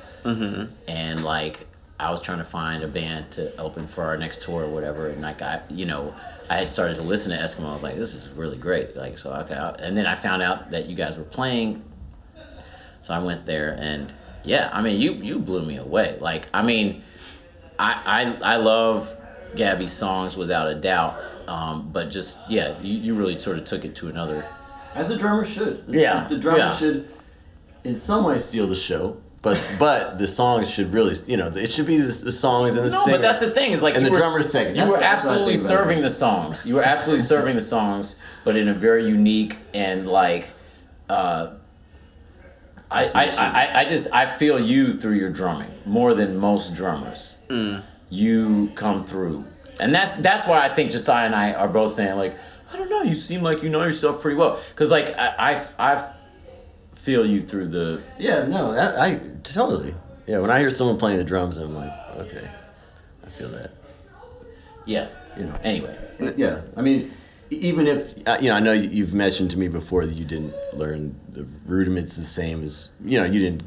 And, 0.87 1.23
like, 1.23 1.67
I 1.99 2.11
was 2.11 2.21
trying 2.21 2.37
to 2.39 2.43
find 2.43 2.83
a 2.83 2.87
band 2.87 3.31
to 3.31 3.55
open 3.57 3.87
for 3.87 4.03
our 4.03 4.17
next 4.17 4.41
tour 4.43 4.63
or 4.63 4.67
whatever. 4.67 5.07
And, 5.07 5.21
like, 5.21 5.41
I, 5.41 5.61
you 5.69 5.85
know, 5.85 6.13
I 6.49 6.57
had 6.57 6.67
started 6.67 6.95
to 6.95 7.01
listen 7.01 7.31
to 7.31 7.37
Eskimeaux. 7.43 7.69
I 7.69 7.73
was 7.73 7.83
like, 7.83 7.95
this 7.95 8.13
is 8.13 8.29
really 8.37 8.57
great. 8.57 8.95
Like, 8.95 9.17
so, 9.17 9.31
okay. 9.33 9.55
And 9.79 9.97
then 9.97 10.05
I 10.05 10.15
found 10.15 10.41
out 10.41 10.71
that 10.71 10.87
you 10.87 10.95
guys 10.95 11.17
were 11.17 11.23
playing. 11.23 11.83
So 13.01 13.13
I 13.13 13.19
went 13.19 13.45
there 13.45 13.77
and, 13.79 14.13
yeah, 14.47 14.69
I 14.73 14.81
mean, 14.81 14.99
you, 14.99 15.13
you 15.13 15.39
blew 15.39 15.63
me 15.63 15.77
away. 15.77 16.17
Like, 16.19 16.47
I 16.53 16.61
mean, 16.63 17.03
I, 17.77 18.37
I, 18.43 18.53
I 18.53 18.55
love 18.57 19.15
Gabby's 19.55 19.91
songs 19.93 20.35
without 20.37 20.67
a 20.67 20.75
doubt. 20.75 21.19
Um, 21.47 21.89
but 21.93 22.11
just 22.11 22.39
yeah, 22.49 22.77
you, 22.81 22.99
you 22.99 23.13
really 23.13 23.37
sort 23.37 23.57
of 23.57 23.63
took 23.63 23.85
it 23.85 23.95
to 23.95 24.09
another. 24.09 24.47
As 24.95 25.09
a 25.09 25.17
drummer 25.17 25.45
should. 25.45 25.83
Yeah, 25.87 26.27
The 26.27 26.37
drummer 26.37 26.57
yeah. 26.59 26.75
should, 26.75 27.09
in 27.83 27.95
some 27.95 28.25
way, 28.25 28.37
steal 28.37 28.67
the 28.67 28.75
show. 28.75 29.21
But 29.41 29.75
but 29.79 30.17
the 30.17 30.27
songs 30.27 30.69
should 30.69 30.91
really, 30.91 31.15
you 31.27 31.37
know, 31.37 31.47
it 31.47 31.67
should 31.69 31.85
be 31.85 31.97
the, 31.97 32.07
the 32.11 32.31
songs 32.33 32.75
and 32.75 32.85
the 32.85 32.91
No, 32.91 33.03
singer. 33.05 33.17
but 33.17 33.21
that's 33.21 33.39
the 33.39 33.51
thing 33.51 33.71
is 33.71 33.81
like 33.81 33.95
And 33.95 34.03
the 34.05 34.11
were, 34.11 34.17
drummer's 34.17 34.51
second. 34.51 34.75
You 34.75 34.81
That's- 34.81 34.91
were 34.91 34.99
that's 34.99 35.23
what 35.23 35.29
I 35.31 35.33
absolutely 35.35 35.57
serving 35.57 36.01
the 36.01 36.09
songs. 36.09 36.65
You 36.65 36.75
were 36.75 36.83
absolutely 36.83 37.23
serving 37.23 37.55
the 37.55 37.61
songs, 37.61 38.19
but 38.43 38.55
in 38.57 38.67
a 38.67 38.73
very 38.73 39.07
unique 39.07 39.57
and 39.73 40.07
like. 40.07 40.49
Uh, 41.07 41.53
I, 42.89 43.05
I, 43.05 43.25
I, 43.25 43.79
I 43.81 43.85
just 43.85 44.13
I 44.13 44.25
feel 44.25 44.59
you 44.59 44.93
through 44.93 45.15
your 45.15 45.29
drumming 45.29 45.71
more 45.85 46.13
than 46.13 46.37
most 46.37 46.73
drummers. 46.73 47.37
Mm. 47.49 47.83
You 48.09 48.71
come 48.75 49.03
through, 49.03 49.45
and 49.79 49.93
that's 49.93 50.15
that's 50.15 50.47
why 50.47 50.59
I 50.63 50.69
think 50.69 50.91
Josiah 50.91 51.25
and 51.25 51.35
I 51.35 51.53
are 51.53 51.67
both 51.67 51.91
saying 51.91 52.15
like 52.15 52.35
I 52.71 52.77
don't 52.77 52.89
know. 52.89 53.01
You 53.01 53.15
seem 53.15 53.41
like 53.41 53.61
you 53.63 53.69
know 53.69 53.83
yourself 53.83 54.21
pretty 54.21 54.37
well 54.37 54.59
because 54.69 54.89
like 54.91 55.17
I, 55.17 55.55
I 55.79 55.93
I 55.93 56.13
feel 56.95 57.25
you 57.25 57.41
through 57.41 57.67
the 57.67 58.01
yeah, 58.17 58.45
no, 58.47 58.73
that, 58.73 58.97
I 58.99 59.19
totally. 59.43 59.93
Yeah, 60.25 60.39
when 60.39 60.49
I 60.51 60.59
hear 60.59 60.69
someone 60.69 60.97
playing 60.97 61.17
the 61.17 61.23
drums, 61.23 61.57
I'm 61.57 61.73
like, 61.75 61.91
okay, 62.17 62.49
I 63.25 63.29
feel 63.29 63.49
that. 63.49 63.71
yeah. 64.85 65.07
You 65.37 65.43
know. 65.45 65.55
Anyway, 65.63 65.95
Yeah. 66.35 66.61
I 66.75 66.81
mean, 66.81 67.13
even 67.49 67.87
if 67.87 68.13
Uh, 68.27 68.37
you 68.41 68.49
know, 68.49 68.55
I 68.55 68.59
know 68.59 68.73
you- 68.73 68.89
you've 68.89 69.13
mentioned 69.13 69.51
to 69.51 69.57
me 69.59 69.67
before 69.67 70.05
that 70.05 70.15
you 70.15 70.25
didn't 70.25 70.53
learn 70.73 71.15
the 71.31 71.45
rudiments 71.65 72.15
the 72.15 72.23
same 72.23 72.63
as 72.63 72.89
you 73.03 73.17
know. 73.19 73.25
You 73.25 73.39
didn't 73.39 73.63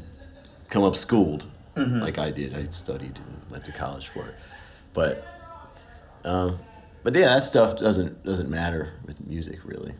come 0.69 0.83
up 0.83 0.95
schooled 0.95 1.45
like 1.75 2.19
I 2.19 2.31
did. 2.31 2.55
I 2.55 2.65
studied 2.69 3.17
and 3.17 3.51
went 3.51 3.65
to 3.65 3.71
college 3.71 4.07
for 4.07 4.25
it, 4.25 4.35
but 4.93 5.25
um, 6.23 6.59
but 7.03 7.15
yeah, 7.15 7.33
that 7.33 7.43
stuff 7.43 7.77
doesn't 7.77 8.23
doesn't 8.23 8.49
matter 8.49 8.89
with 9.05 9.25
music 9.27 9.59
really. 9.65 9.93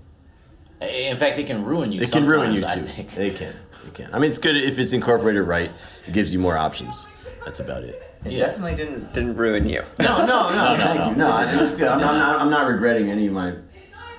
in 0.82 1.16
fact, 1.18 1.38
it 1.38 1.46
can 1.48 1.64
ruin 1.64 1.92
you. 1.92 2.02
It 2.02 2.12
can 2.12 2.26
ruin 2.26 2.54
you 2.54 2.60
too. 2.62 2.66
I 2.66 2.76
think. 2.80 3.18
It 3.18 3.36
can. 3.38 3.54
It 3.88 3.94
can. 3.94 4.10
I 4.14 4.20
mean, 4.20 4.30
it's 4.32 4.40
good 4.40 4.56
if 4.58 4.80
it's 4.80 4.94
incorporated 4.94 5.44
right. 5.44 5.72
It 6.08 6.14
gives 6.14 6.34
you 6.34 6.40
more 6.40 6.58
options. 6.58 7.08
That's 7.46 7.60
about 7.60 7.84
it. 7.84 8.02
It 8.26 8.34
Yeah. 8.34 8.46
definitely 8.46 8.76
didn't 8.76 9.14
didn't 9.14 9.36
ruin 9.36 9.68
you. 9.70 9.82
No, 10.00 10.26
no, 10.26 10.50
no, 10.50 10.76
no, 10.76 10.78
thank 10.84 11.00
no. 11.00 11.10
you. 11.10 11.16
No, 11.16 11.32
I, 11.32 11.46
good. 11.46 11.82
I'm, 11.84 12.00
not, 12.02 12.14
I'm 12.14 12.18
not. 12.20 12.42
I'm 12.42 12.50
not 12.52 12.68
regretting 12.68 13.10
any 13.10 13.28
of 13.28 13.34
my 13.34 13.54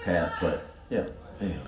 path, 0.04 0.34
but 0.40 0.66
yeah. 0.90 1.06
Anyhow. 1.40 1.60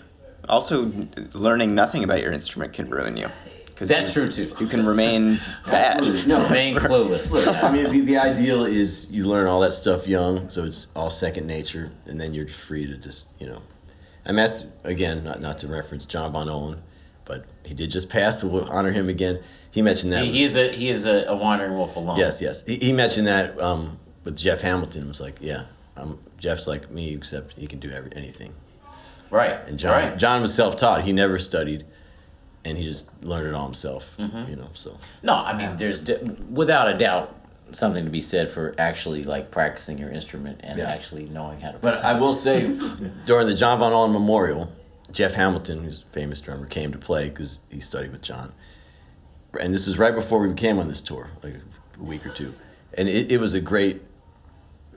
Also, 0.49 0.93
learning 1.33 1.75
nothing 1.75 2.05
about 2.05 2.21
your 2.23 2.33
instrument 2.33 2.73
can 2.73 2.89
ruin 2.91 3.17
you. 3.17 3.29
'Cause 3.77 3.89
That's 3.89 4.09
you- 4.09 4.13
true 4.13 4.29
too. 4.31 4.55
You 4.61 4.67
can 4.69 4.87
remain 4.87 5.41
bad. 5.67 6.01
No. 6.29 6.45
Remain 6.45 6.77
clueless. 6.77 7.33
Look, 7.33 7.49
I 7.49 7.73
mean, 7.73 7.91
the, 7.91 8.01
the 8.03 8.19
ideal 8.19 8.65
is 8.65 9.05
Is 9.07 9.11
you 9.11 9.27
learn 9.27 9.49
all 9.49 9.61
that 9.61 9.73
stuff 9.73 10.07
young, 10.07 10.49
so 10.49 10.63
it's 10.65 10.87
all 10.95 11.11
second 11.11 11.47
nature, 11.49 11.91
and 12.07 12.21
then 12.21 12.35
you're 12.35 12.47
free 12.47 12.87
to 12.87 12.97
just 12.97 13.31
you 13.41 13.49
know. 13.49 13.63
I 14.25 14.29
mean, 14.29 14.37
that's 14.37 14.67
again 14.85 15.25
not 15.25 15.41
not 15.41 15.59
to 15.59 15.67
reference 15.69 16.05
John 16.05 16.31
Von 16.33 16.47
Ohlen, 16.47 16.79
but 17.25 17.47
he 17.67 17.75
did 17.75 17.91
just 17.91 18.09
pass, 18.09 18.41
so 18.41 18.47
we'll 18.49 18.71
honor 18.71 18.93
him 18.93 19.09
again. 19.09 19.41
He 19.73 19.83
mentioned 19.83 20.13
that. 20.13 20.25
He, 20.25 20.31
he 20.33 20.43
is 20.45 20.57
a 20.57 20.69
he 20.71 20.89
is 20.89 21.05
a, 21.05 21.25
a 21.27 21.35
wandering 21.37 21.73
wolf 21.73 21.97
alone. 21.97 22.17
Yes, 22.17 22.41
yes. 22.41 22.65
He, 22.65 22.77
he 22.77 22.93
mentioned 22.93 23.27
that 23.27 23.59
um, 23.61 23.99
with 24.23 24.37
Jeff 24.39 24.61
Hamilton. 24.61 25.03
It 25.03 25.09
was 25.09 25.21
like, 25.21 25.37
yeah, 25.41 25.65
um, 25.97 26.19
Jeff's 26.39 26.67
like 26.67 26.91
me, 26.91 27.15
except 27.15 27.55
he 27.59 27.67
can 27.67 27.79
do 27.79 27.91
every, 27.91 28.11
anything. 28.15 28.55
Right. 29.31 29.57
And 29.67 29.79
John, 29.79 29.93
Right. 29.93 30.19
John 30.19 30.43
was 30.43 30.55
self-taught. 30.55 31.03
He 31.05 31.13
never 31.13 31.39
studied, 31.39 31.85
and 32.65 32.77
he 32.79 32.85
just 32.85 33.11
learned 33.25 33.49
it 33.49 33.55
all 33.55 33.65
himself. 33.65 34.17
Mm-hmm. 34.19 34.51
You 34.51 34.57
know, 34.57 34.69
so 34.75 34.97
No, 35.23 35.35
I 35.35 35.57
mean, 35.57 35.77
there's 35.77 36.01
d- 36.01 36.17
without 36.51 36.89
a 36.89 36.97
doubt 36.97 37.35
something 37.73 38.05
to 38.05 38.11
be 38.11 38.21
said 38.21 38.51
for 38.51 38.75
actually 38.79 39.25
like 39.25 39.51
practicing 39.51 39.99
your 39.99 40.11
instrument 40.11 40.61
and 40.63 40.79
Yeah. 40.79 40.91
actually 40.91 41.25
knowing 41.27 41.61
how 41.61 41.73
to. 41.73 41.79
But 41.79 42.05
I 42.05 42.19
will 42.19 42.35
say, 42.35 42.61
during 43.27 43.47
the 43.47 43.55
John 43.55 43.79
Von 43.79 43.91
Ohlen 43.93 44.13
Memorial, 44.13 44.71
Jeff 45.11 45.35
Hamilton, 45.35 45.83
who's 45.83 46.01
a 46.03 46.07
famous 46.13 46.41
drummer, 46.41 46.67
came 46.67 46.93
to 46.93 46.99
play 46.99 47.29
because 47.29 47.61
he 47.71 47.81
studied 47.81 48.13
with 48.13 48.23
John. 48.23 48.53
And 49.61 49.73
this 49.75 49.87
was 49.87 49.99
right 49.99 50.15
before 50.15 50.41
we 50.41 50.53
came 50.55 50.79
on 50.79 50.89
this 50.89 51.01
tour, 51.01 51.31
like 51.43 51.55
a 51.55 52.03
week 52.03 52.27
or 52.27 52.31
two. 52.31 52.55
And 52.97 53.09
it, 53.09 53.31
it 53.33 53.39
was 53.39 53.55
a 53.55 53.61
great 53.61 54.03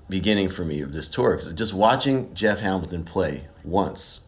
beginning 0.09 0.49
for 0.49 0.63
me 0.63 0.81
of 0.81 0.93
this 0.93 1.07
tour 1.07 1.35
because 1.35 1.51
just 1.53 1.73
watching 1.73 2.33
Jeff 2.33 2.59
Hamilton 2.61 3.03
play 3.03 3.45
once 3.63 4.21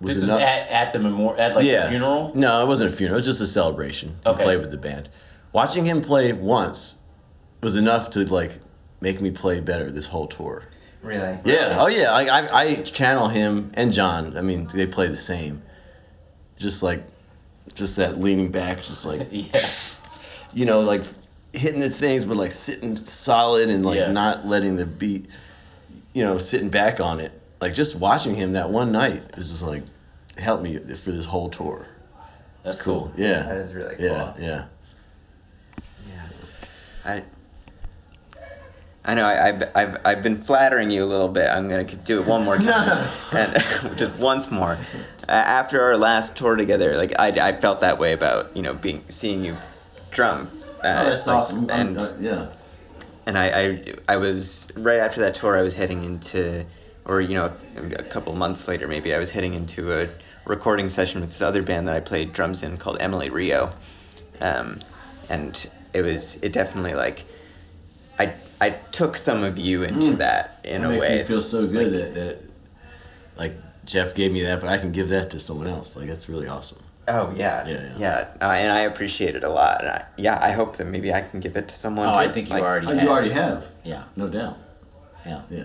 was 0.00 0.14
this 0.16 0.24
is 0.24 0.28
enough. 0.30 0.40
at, 0.40 0.68
at 0.70 0.92
the 0.92 0.98
memorial 0.98 1.40
at 1.40 1.54
like 1.54 1.64
the 1.64 1.86
funeral. 1.88 2.32
No, 2.34 2.62
it 2.62 2.66
wasn't 2.66 2.92
a 2.92 2.96
funeral. 2.96 3.16
It 3.18 3.26
was 3.26 3.38
just 3.38 3.40
a 3.40 3.46
celebration. 3.52 4.16
He 4.22 4.28
Okay. 4.30 4.44
played 4.44 4.58
with 4.60 4.70
the 4.70 4.76
band. 4.78 5.08
Watching 5.52 5.84
him 5.86 6.00
play 6.02 6.32
once 6.32 6.96
was 7.62 7.76
enough 7.76 8.10
to 8.10 8.20
like 8.24 8.58
make 9.00 9.20
me 9.20 9.30
play 9.30 9.60
better 9.60 9.90
this 9.90 10.06
whole 10.08 10.26
tour. 10.26 10.64
Really? 11.02 11.38
Yeah. 11.44 11.76
Oh 11.78 11.86
yeah. 11.86 12.10
I, 12.12 12.24
I 12.24 12.60
I 12.62 12.74
channel 12.82 13.28
him 13.28 13.70
and 13.74 13.92
John. 13.92 14.36
I 14.36 14.40
mean, 14.42 14.66
they 14.74 14.86
play 14.86 15.06
the 15.08 15.16
same. 15.16 15.62
Just 16.58 16.82
like, 16.82 17.04
just 17.74 17.96
that 17.96 18.18
leaning 18.18 18.50
back, 18.50 18.82
just 18.82 19.04
like 19.06 19.28
Yeah. 19.30 19.66
you 20.54 20.64
know, 20.64 20.80
like 20.80 21.04
hitting 21.56 21.80
the 21.80 21.90
things, 21.90 22.24
but 22.24 22.36
like 22.36 22.52
sitting 22.52 22.96
solid 22.96 23.68
and 23.70 23.84
like 23.84 23.98
Yeah. 23.98 24.12
not 24.12 24.46
letting 24.46 24.76
the 24.76 24.86
beat, 24.86 25.26
you 26.12 26.22
know, 26.22 26.38
sitting 26.38 26.68
back 26.68 27.00
on 27.00 27.18
it. 27.20 27.32
like 27.60 27.72
just 27.74 27.96
watching 27.96 28.34
him 28.34 28.52
that 28.52 28.68
one 28.70 28.92
night 28.92 29.22
is 29.38 29.50
just 29.50 29.62
like 29.62 29.82
helped 30.36 30.62
me 30.62 30.78
for 30.78 31.10
this 31.12 31.24
whole 31.24 31.48
tour. 31.48 31.88
That's 32.62 32.80
cool. 32.82 33.10
Yeah, 33.16 33.42
That 33.44 33.56
is 33.56 33.72
really 33.72 33.96
cool. 33.96 34.04
Yeah, 34.04 34.32
cool. 34.36 34.44
yeah. 34.44 34.64
I 37.04 37.22
I 39.04 39.14
know 39.14 39.24
I, 39.24 39.48
I've, 39.48 39.62
I've, 39.76 39.96
I've 40.04 40.22
been 40.24 40.36
flattering 40.36 40.90
you 40.90 41.04
a 41.04 41.06
little 41.06 41.28
bit. 41.28 41.48
I'm 41.48 41.68
gonna 41.68 41.84
do 41.84 42.20
it 42.20 42.26
one 42.26 42.44
more 42.44 42.56
time, 42.58 43.08
and 43.32 43.96
just 43.96 44.20
once 44.20 44.50
more. 44.50 44.76
Uh, 45.28 45.32
after 45.32 45.80
our 45.80 45.96
last 45.96 46.36
tour 46.36 46.56
together, 46.56 46.96
like 46.96 47.12
I, 47.18 47.28
I 47.28 47.52
felt 47.52 47.80
that 47.82 47.98
way 48.00 48.12
about 48.12 48.56
you 48.56 48.62
know 48.62 48.74
being 48.74 49.04
seeing 49.08 49.44
you 49.44 49.56
drum. 50.10 50.50
Uh, 50.82 51.02
Oh, 51.06 51.10
that's 51.10 51.26
like, 51.26 51.36
awesome. 51.36 51.70
And 51.70 51.98
uh, 51.98 52.12
yeah. 52.20 52.48
and 53.26 53.38
I, 53.38 53.46
I 53.48 53.94
I 54.08 54.16
was 54.16 54.68
right 54.76 54.98
after 55.00 55.20
that 55.20 55.34
tour. 55.34 55.56
I 55.56 55.62
was 55.62 55.74
heading 55.74 56.04
into, 56.04 56.64
or 57.04 57.20
you 57.20 57.34
know, 57.34 57.50
a 57.98 58.02
couple 58.02 58.34
months 58.34 58.68
later, 58.68 58.86
maybe 58.88 59.14
I 59.14 59.18
was 59.18 59.30
heading 59.30 59.54
into 59.54 59.92
a 59.92 60.08
recording 60.44 60.88
session 60.88 61.20
with 61.20 61.30
this 61.30 61.42
other 61.42 61.62
band 61.62 61.88
that 61.88 61.96
I 61.96 62.00
played 62.00 62.32
drums 62.32 62.62
in 62.62 62.76
called 62.76 62.98
Emily 63.00 63.30
Reo, 63.30 63.72
um, 64.40 64.78
and 65.28 65.68
it 65.92 66.02
was 66.02 66.36
it 66.42 66.52
definitely 66.52 66.94
like, 66.94 67.24
I 68.18 68.32
I 68.60 68.70
took 68.92 69.16
some 69.16 69.42
of 69.44 69.58
you 69.58 69.82
into 69.82 70.14
that 70.16 70.60
in 70.64 70.82
Mm. 70.82 70.84
That 70.84 70.86
a 70.86 70.88
makes 70.90 71.06
way. 71.08 71.18
me 71.18 71.24
feel 71.24 71.42
so 71.42 71.66
good 71.66 71.92
Like- 71.92 72.02
that, 72.02 72.14
that 72.14 72.38
like 73.38 73.52
Jeff 73.84 74.14
gave 74.14 74.30
me 74.32 74.42
that, 74.42 74.60
but 74.60 74.68
I 74.68 74.78
can 74.78 74.92
give 74.92 75.08
that 75.10 75.30
to 75.30 75.38
someone 75.40 75.68
else. 75.68 75.96
Like 75.96 76.08
that's 76.08 76.28
really 76.28 76.48
awesome. 76.48 76.78
Oh 77.08 77.32
yeah, 77.36 77.66
Yeah, 77.66 77.72
yeah, 77.74 77.92
yeah. 77.96 78.28
Uh, 78.40 78.50
and 78.52 78.72
I 78.72 78.80
appreciate 78.80 79.36
it 79.36 79.44
a 79.44 79.48
lot. 79.48 79.80
And 79.82 79.90
I, 79.90 80.04
yeah, 80.16 80.38
I 80.40 80.50
hope 80.50 80.76
that 80.78 80.86
maybe 80.86 81.12
I 81.14 81.20
can 81.22 81.40
give 81.40 81.56
it 81.56 81.68
to 81.68 81.76
someone. 81.76 82.08
Oh, 82.08 82.12
too. 82.12 82.18
I 82.18 82.28
think 82.32 82.48
you 82.48 82.54
Like, 82.54 82.64
already 82.64 82.86
Oh, 82.88 82.94
have. 82.94 83.02
you 83.02 83.08
already 83.08 83.30
have, 83.30 83.66
Yeah, 83.84 84.02
no 84.16 84.28
doubt. 84.28 84.58
yeah. 85.24 85.42
Yeah, 85.50 85.64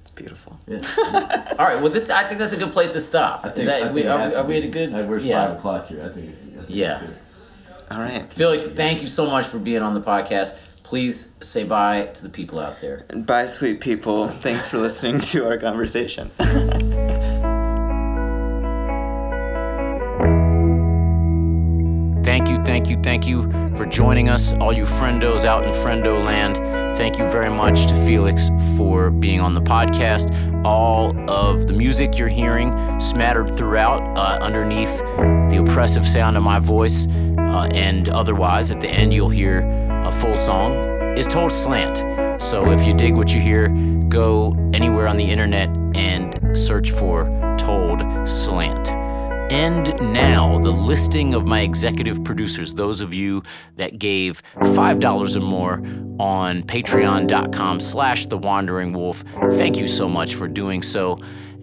It's 0.00 0.10
beautiful. 0.10 0.58
yeah. 0.66 0.80
All 1.58 1.66
right. 1.66 1.80
Well, 1.80 1.90
this 1.90 2.10
I 2.10 2.24
think 2.26 2.38
that's 2.40 2.52
a 2.52 2.56
good 2.56 2.72
place 2.72 2.92
to 2.94 3.00
stop. 3.00 3.44
I 3.44 3.48
Is 3.48 3.54
think, 3.54 3.66
that, 3.66 3.76
I 3.76 3.84
think 3.84 3.94
we, 3.94 4.02
it 4.02 4.06
are, 4.08 4.26
we, 4.28 4.34
are 4.34 4.44
we 4.44 4.56
at 4.58 4.64
a 4.64 4.68
good? 4.68 4.90
Like, 4.92 5.06
where's 5.08 5.24
yeah. 5.24 5.46
five 5.46 5.56
o'clock 5.58 5.86
here? 5.86 6.02
I 6.04 6.08
think. 6.08 6.30
I 6.30 6.62
think 6.62 6.64
Yeah. 6.68 7.00
good. 7.00 7.16
All 7.90 7.98
right. 8.00 8.32
Felix, 8.32 8.64
thank 8.66 9.00
you 9.00 9.06
so 9.06 9.30
much 9.30 9.46
for 9.46 9.58
being 9.58 9.82
on 9.82 9.92
the 9.94 10.00
podcast. 10.00 10.56
Please 10.82 11.32
say 11.40 11.64
bye 11.64 12.06
to 12.14 12.22
the 12.22 12.28
people 12.28 12.58
out 12.58 12.80
there. 12.80 13.04
Bye, 13.14 13.46
sweet 13.46 13.80
people. 13.80 14.28
Thanks 14.28 14.66
for 14.66 14.78
listening 14.78 15.20
to 15.20 15.46
our 15.46 15.56
conversation. 15.58 16.30
Thank 22.82 22.96
you, 22.96 23.02
thank 23.04 23.28
you, 23.28 23.76
for 23.76 23.86
joining 23.86 24.28
us, 24.28 24.54
all 24.54 24.72
you 24.72 24.82
friendos 24.82 25.44
out 25.44 25.64
in 25.64 25.70
friendo 25.70 26.20
land. 26.24 26.56
Thank 26.98 27.16
you 27.16 27.28
very 27.28 27.48
much 27.48 27.86
to 27.86 27.94
Felix 28.04 28.50
for 28.76 29.12
being 29.12 29.40
on 29.40 29.54
the 29.54 29.60
podcast. 29.60 30.34
All 30.64 31.16
of 31.30 31.68
the 31.68 31.74
music 31.74 32.18
you're 32.18 32.26
hearing 32.26 32.98
smattered 32.98 33.56
throughout 33.56 34.02
uh, 34.18 34.42
underneath 34.42 34.98
the 34.98 35.64
oppressive 35.64 36.04
sound 36.04 36.36
of 36.36 36.42
my 36.42 36.58
voice, 36.58 37.06
uh, 37.06 37.68
and 37.72 38.08
otherwise, 38.08 38.72
at 38.72 38.80
the 38.80 38.88
end, 38.88 39.14
you'll 39.14 39.28
hear 39.28 39.60
a 40.04 40.10
full 40.10 40.36
song, 40.36 40.72
is 41.16 41.28
told 41.28 41.52
slant. 41.52 41.98
So 42.42 42.72
if 42.72 42.84
you 42.84 42.94
dig 42.94 43.14
what 43.14 43.32
you 43.32 43.40
hear, 43.40 43.68
go 44.08 44.56
anywhere 44.74 45.06
on 45.06 45.16
the 45.16 45.30
internet 45.30 45.68
and 45.94 46.58
search 46.58 46.90
for 46.90 47.26
Told 47.60 48.28
Slant. 48.28 49.01
And 49.52 49.92
now, 50.00 50.58
the 50.60 50.70
listing 50.70 51.34
of 51.34 51.46
my 51.46 51.60
executive 51.60 52.24
producers, 52.24 52.72
those 52.72 53.02
of 53.02 53.12
you 53.12 53.42
that 53.76 53.98
gave 53.98 54.42
$5 54.56 55.36
or 55.36 55.40
more 55.40 55.74
on 56.18 56.62
patreon.com 56.62 57.78
slash 57.78 58.24
the 58.24 58.38
wandering 58.38 58.94
wolf. 58.94 59.22
Thank 59.50 59.76
you 59.76 59.86
so 59.88 60.08
much 60.08 60.36
for 60.36 60.48
doing 60.48 60.80
so. 60.80 61.18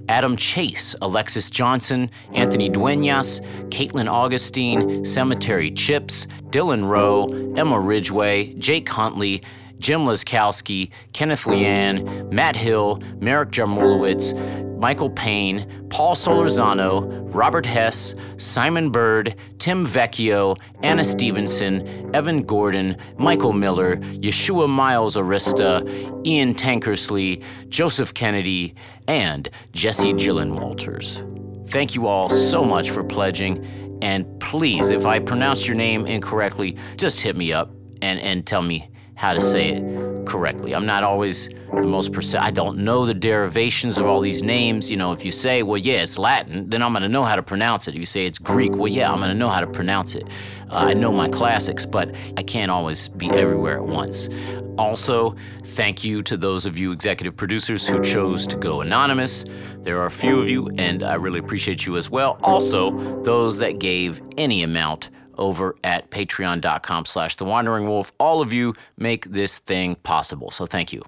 Adam 0.08 0.38
Chase, 0.38 0.96
Alexis 1.02 1.50
Johnson, 1.50 2.12
Anthony 2.36 2.70
Duenas, 2.70 3.42
Caitlin 3.70 4.08
Augustine, 4.08 5.04
Cemetery 5.04 5.72
Chips, 5.72 6.28
Dylan 6.52 6.88
Rowe, 6.88 7.26
Emma 7.58 7.80
Ridgway, 7.80 8.54
Jake 8.60 8.88
Huntley, 8.88 9.42
Jim 9.80 10.02
Laskowski, 10.02 10.92
Kenneth 11.14 11.46
Leanne, 11.46 12.32
Matt 12.32 12.56
Hill, 12.56 13.02
Merrick 13.20 13.50
Jarmulowitz, 13.50 14.34
Michael 14.80 15.10
Payne, 15.10 15.88
Paul 15.90 16.16
Solorzano, 16.16 17.30
Robert 17.34 17.66
Hess, 17.66 18.16
Simon 18.38 18.92
Bird, 18.92 19.36
Tim 19.58 19.86
Vecchio, 19.86 20.58
Anna 20.82 21.04
Stevenson, 21.04 22.10
Evan 22.16 22.44
Gordon, 22.44 22.96
Michael 23.18 23.52
Miller, 23.52 23.98
Yeshua 23.98 24.70
Miles 24.70 25.18
Arista, 25.18 25.86
Ian 26.26 26.54
Tankersley, 26.54 27.44
Joseph 27.68 28.14
Kennedy, 28.14 28.74
and 29.10 29.50
Jesse 29.74 30.14
Gillen 30.14 30.56
Walters. 30.56 31.26
Thank 31.68 31.94
you 31.94 32.08
all 32.08 32.30
so 32.30 32.64
much 32.64 32.90
for 32.90 33.04
pledging. 33.04 34.00
And 34.02 34.40
please, 34.40 34.92
if 34.92 35.06
I 35.06 35.20
pronounced 35.20 35.68
your 35.68 35.76
name 35.76 36.06
incorrectly, 36.08 36.78
just 36.96 37.20
hit 37.20 37.36
me 37.36 37.52
up 37.52 37.70
and, 38.02 38.18
and 38.22 38.48
tell 38.48 38.62
me 38.62 38.90
how 39.16 39.34
to 39.34 39.42
say 39.42 39.72
it 39.72 39.99
correctly. 40.30 40.76
I'm 40.76 40.86
not 40.86 41.04
always 41.04 41.50
the 41.74 41.88
most 41.88 42.14
precise. 42.14 42.40
I 42.42 42.52
don't 42.52 42.78
know 42.78 43.06
the 43.06 43.14
derivations 43.14 43.98
of 43.98 44.06
all 44.06 44.22
these 44.22 44.44
names. 44.44 44.90
You 44.90 44.96
know, 44.96 45.12
if 45.12 45.26
you 45.26 45.32
say, 45.32 45.64
well, 45.64 45.78
yeah, 45.78 46.04
it's 46.04 46.20
Latin, 46.20 46.70
then 46.70 46.84
I'm 46.84 46.92
going 46.94 47.02
to 47.02 47.10
know 47.10 47.24
how 47.24 47.36
to 47.36 47.44
pronounce 47.44 47.88
it. 47.88 47.96
If 47.96 48.00
you 48.00 48.06
say 48.06 48.26
it's 48.28 48.38
Greek, 48.38 48.76
well, 48.76 48.88
yeah, 48.88 49.12
I'm 49.12 49.18
going 49.18 49.32
to 49.32 49.38
know 49.38 49.50
how 49.50 49.60
to 49.60 49.68
pronounce 49.68 50.14
it. 50.16 50.24
Uh, 50.70 50.76
I 50.76 50.94
know 50.94 51.12
my 51.12 51.28
classics, 51.30 51.86
but 51.86 52.14
I 52.38 52.44
can't 52.44 52.70
always 52.70 53.10
be 53.10 53.30
everywhere 53.32 53.78
at 53.78 53.86
once. 53.86 54.30
Also, 54.78 55.36
thank 55.64 56.04
you 56.04 56.22
to 56.24 56.38
those 56.38 56.66
of 56.66 56.78
you 56.78 56.92
executive 56.92 57.36
producers 57.36 57.88
who 57.88 58.00
chose 58.02 58.46
to 58.48 58.56
go 58.56 58.82
anonymous. 58.82 59.46
There 59.82 60.00
are 60.00 60.06
a 60.06 60.12
few 60.12 60.40
of 60.40 60.48
you, 60.48 60.70
and 60.78 61.04
I 61.04 61.16
really 61.16 61.40
appreciate 61.40 61.86
you 61.86 61.98
as 61.98 62.10
well. 62.10 62.40
Also, 62.44 63.24
those 63.24 63.58
that 63.58 63.80
gave 63.80 64.22
any 64.38 64.64
amount 64.64 65.10
over 65.40 65.76
at 65.84 66.12
patreon.com 66.12 67.06
slash 67.06 67.36
the 67.38 67.46
wandering 67.46 67.88
wolf. 67.88 68.12
All 68.20 68.42
of 68.42 68.54
you 68.54 68.76
make 68.98 69.26
this 69.26 69.58
thing 69.58 69.96
possible. 69.96 70.52
So 70.52 70.66
thank 70.66 70.94
you. 70.94 71.02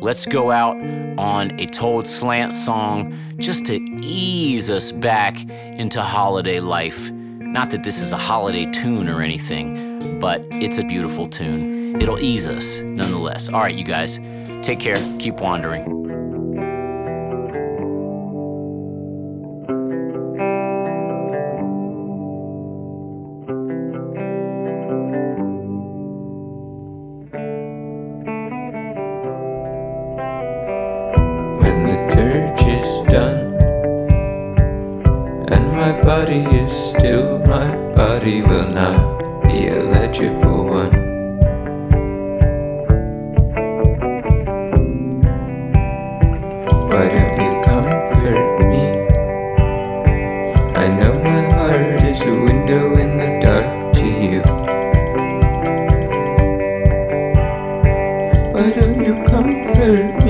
Let's 0.00 0.26
go 0.26 0.50
out 0.50 0.76
on 1.18 1.58
a 1.58 1.66
told 1.66 2.06
slant 2.06 2.52
song 2.52 3.16
just 3.38 3.64
to 3.66 3.76
ease 4.02 4.70
us 4.70 4.92
back 4.92 5.42
into 5.48 6.02
holiday 6.02 6.60
life. 6.60 7.10
Not 7.10 7.70
that 7.70 7.82
this 7.82 8.00
is 8.00 8.12
a 8.12 8.18
holiday 8.18 8.70
tune 8.70 9.08
or 9.08 9.22
anything 9.22 9.90
but 10.20 10.42
it's 10.52 10.78
a 10.78 10.84
beautiful 10.84 11.26
tune. 11.26 12.00
It'll 12.00 12.18
ease 12.18 12.48
us 12.48 12.80
nonetheless. 12.80 13.48
All 13.48 13.60
right 13.60 13.74
you 13.74 13.84
guys 13.84 14.18
take 14.62 14.80
care. 14.80 14.96
Keep 15.18 15.40
wandering 15.40 16.00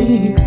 me 0.09 0.40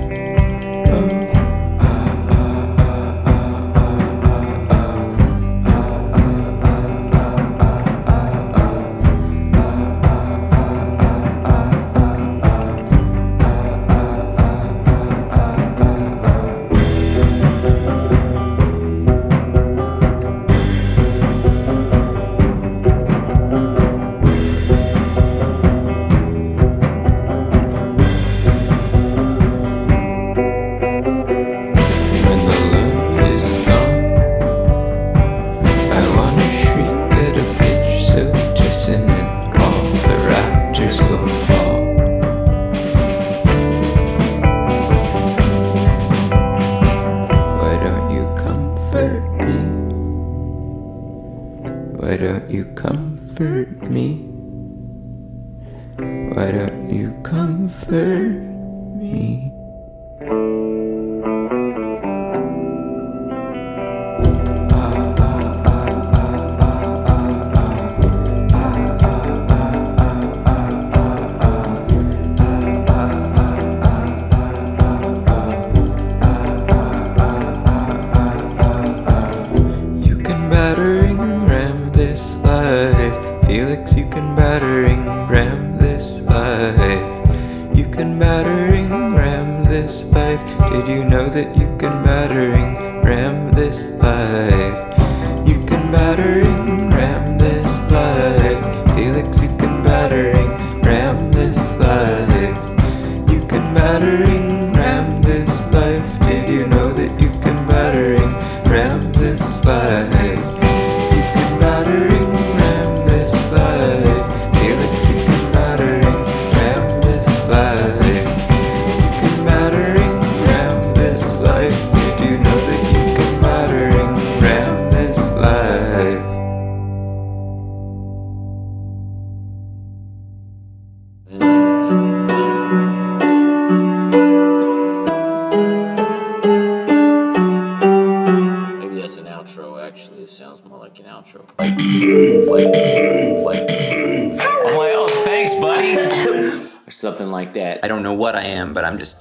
but 148.74 148.84
I'm 148.84 148.98
just, 148.98 149.18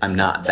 I'm 0.00 0.14
not 0.14 0.44
that. 0.44 0.51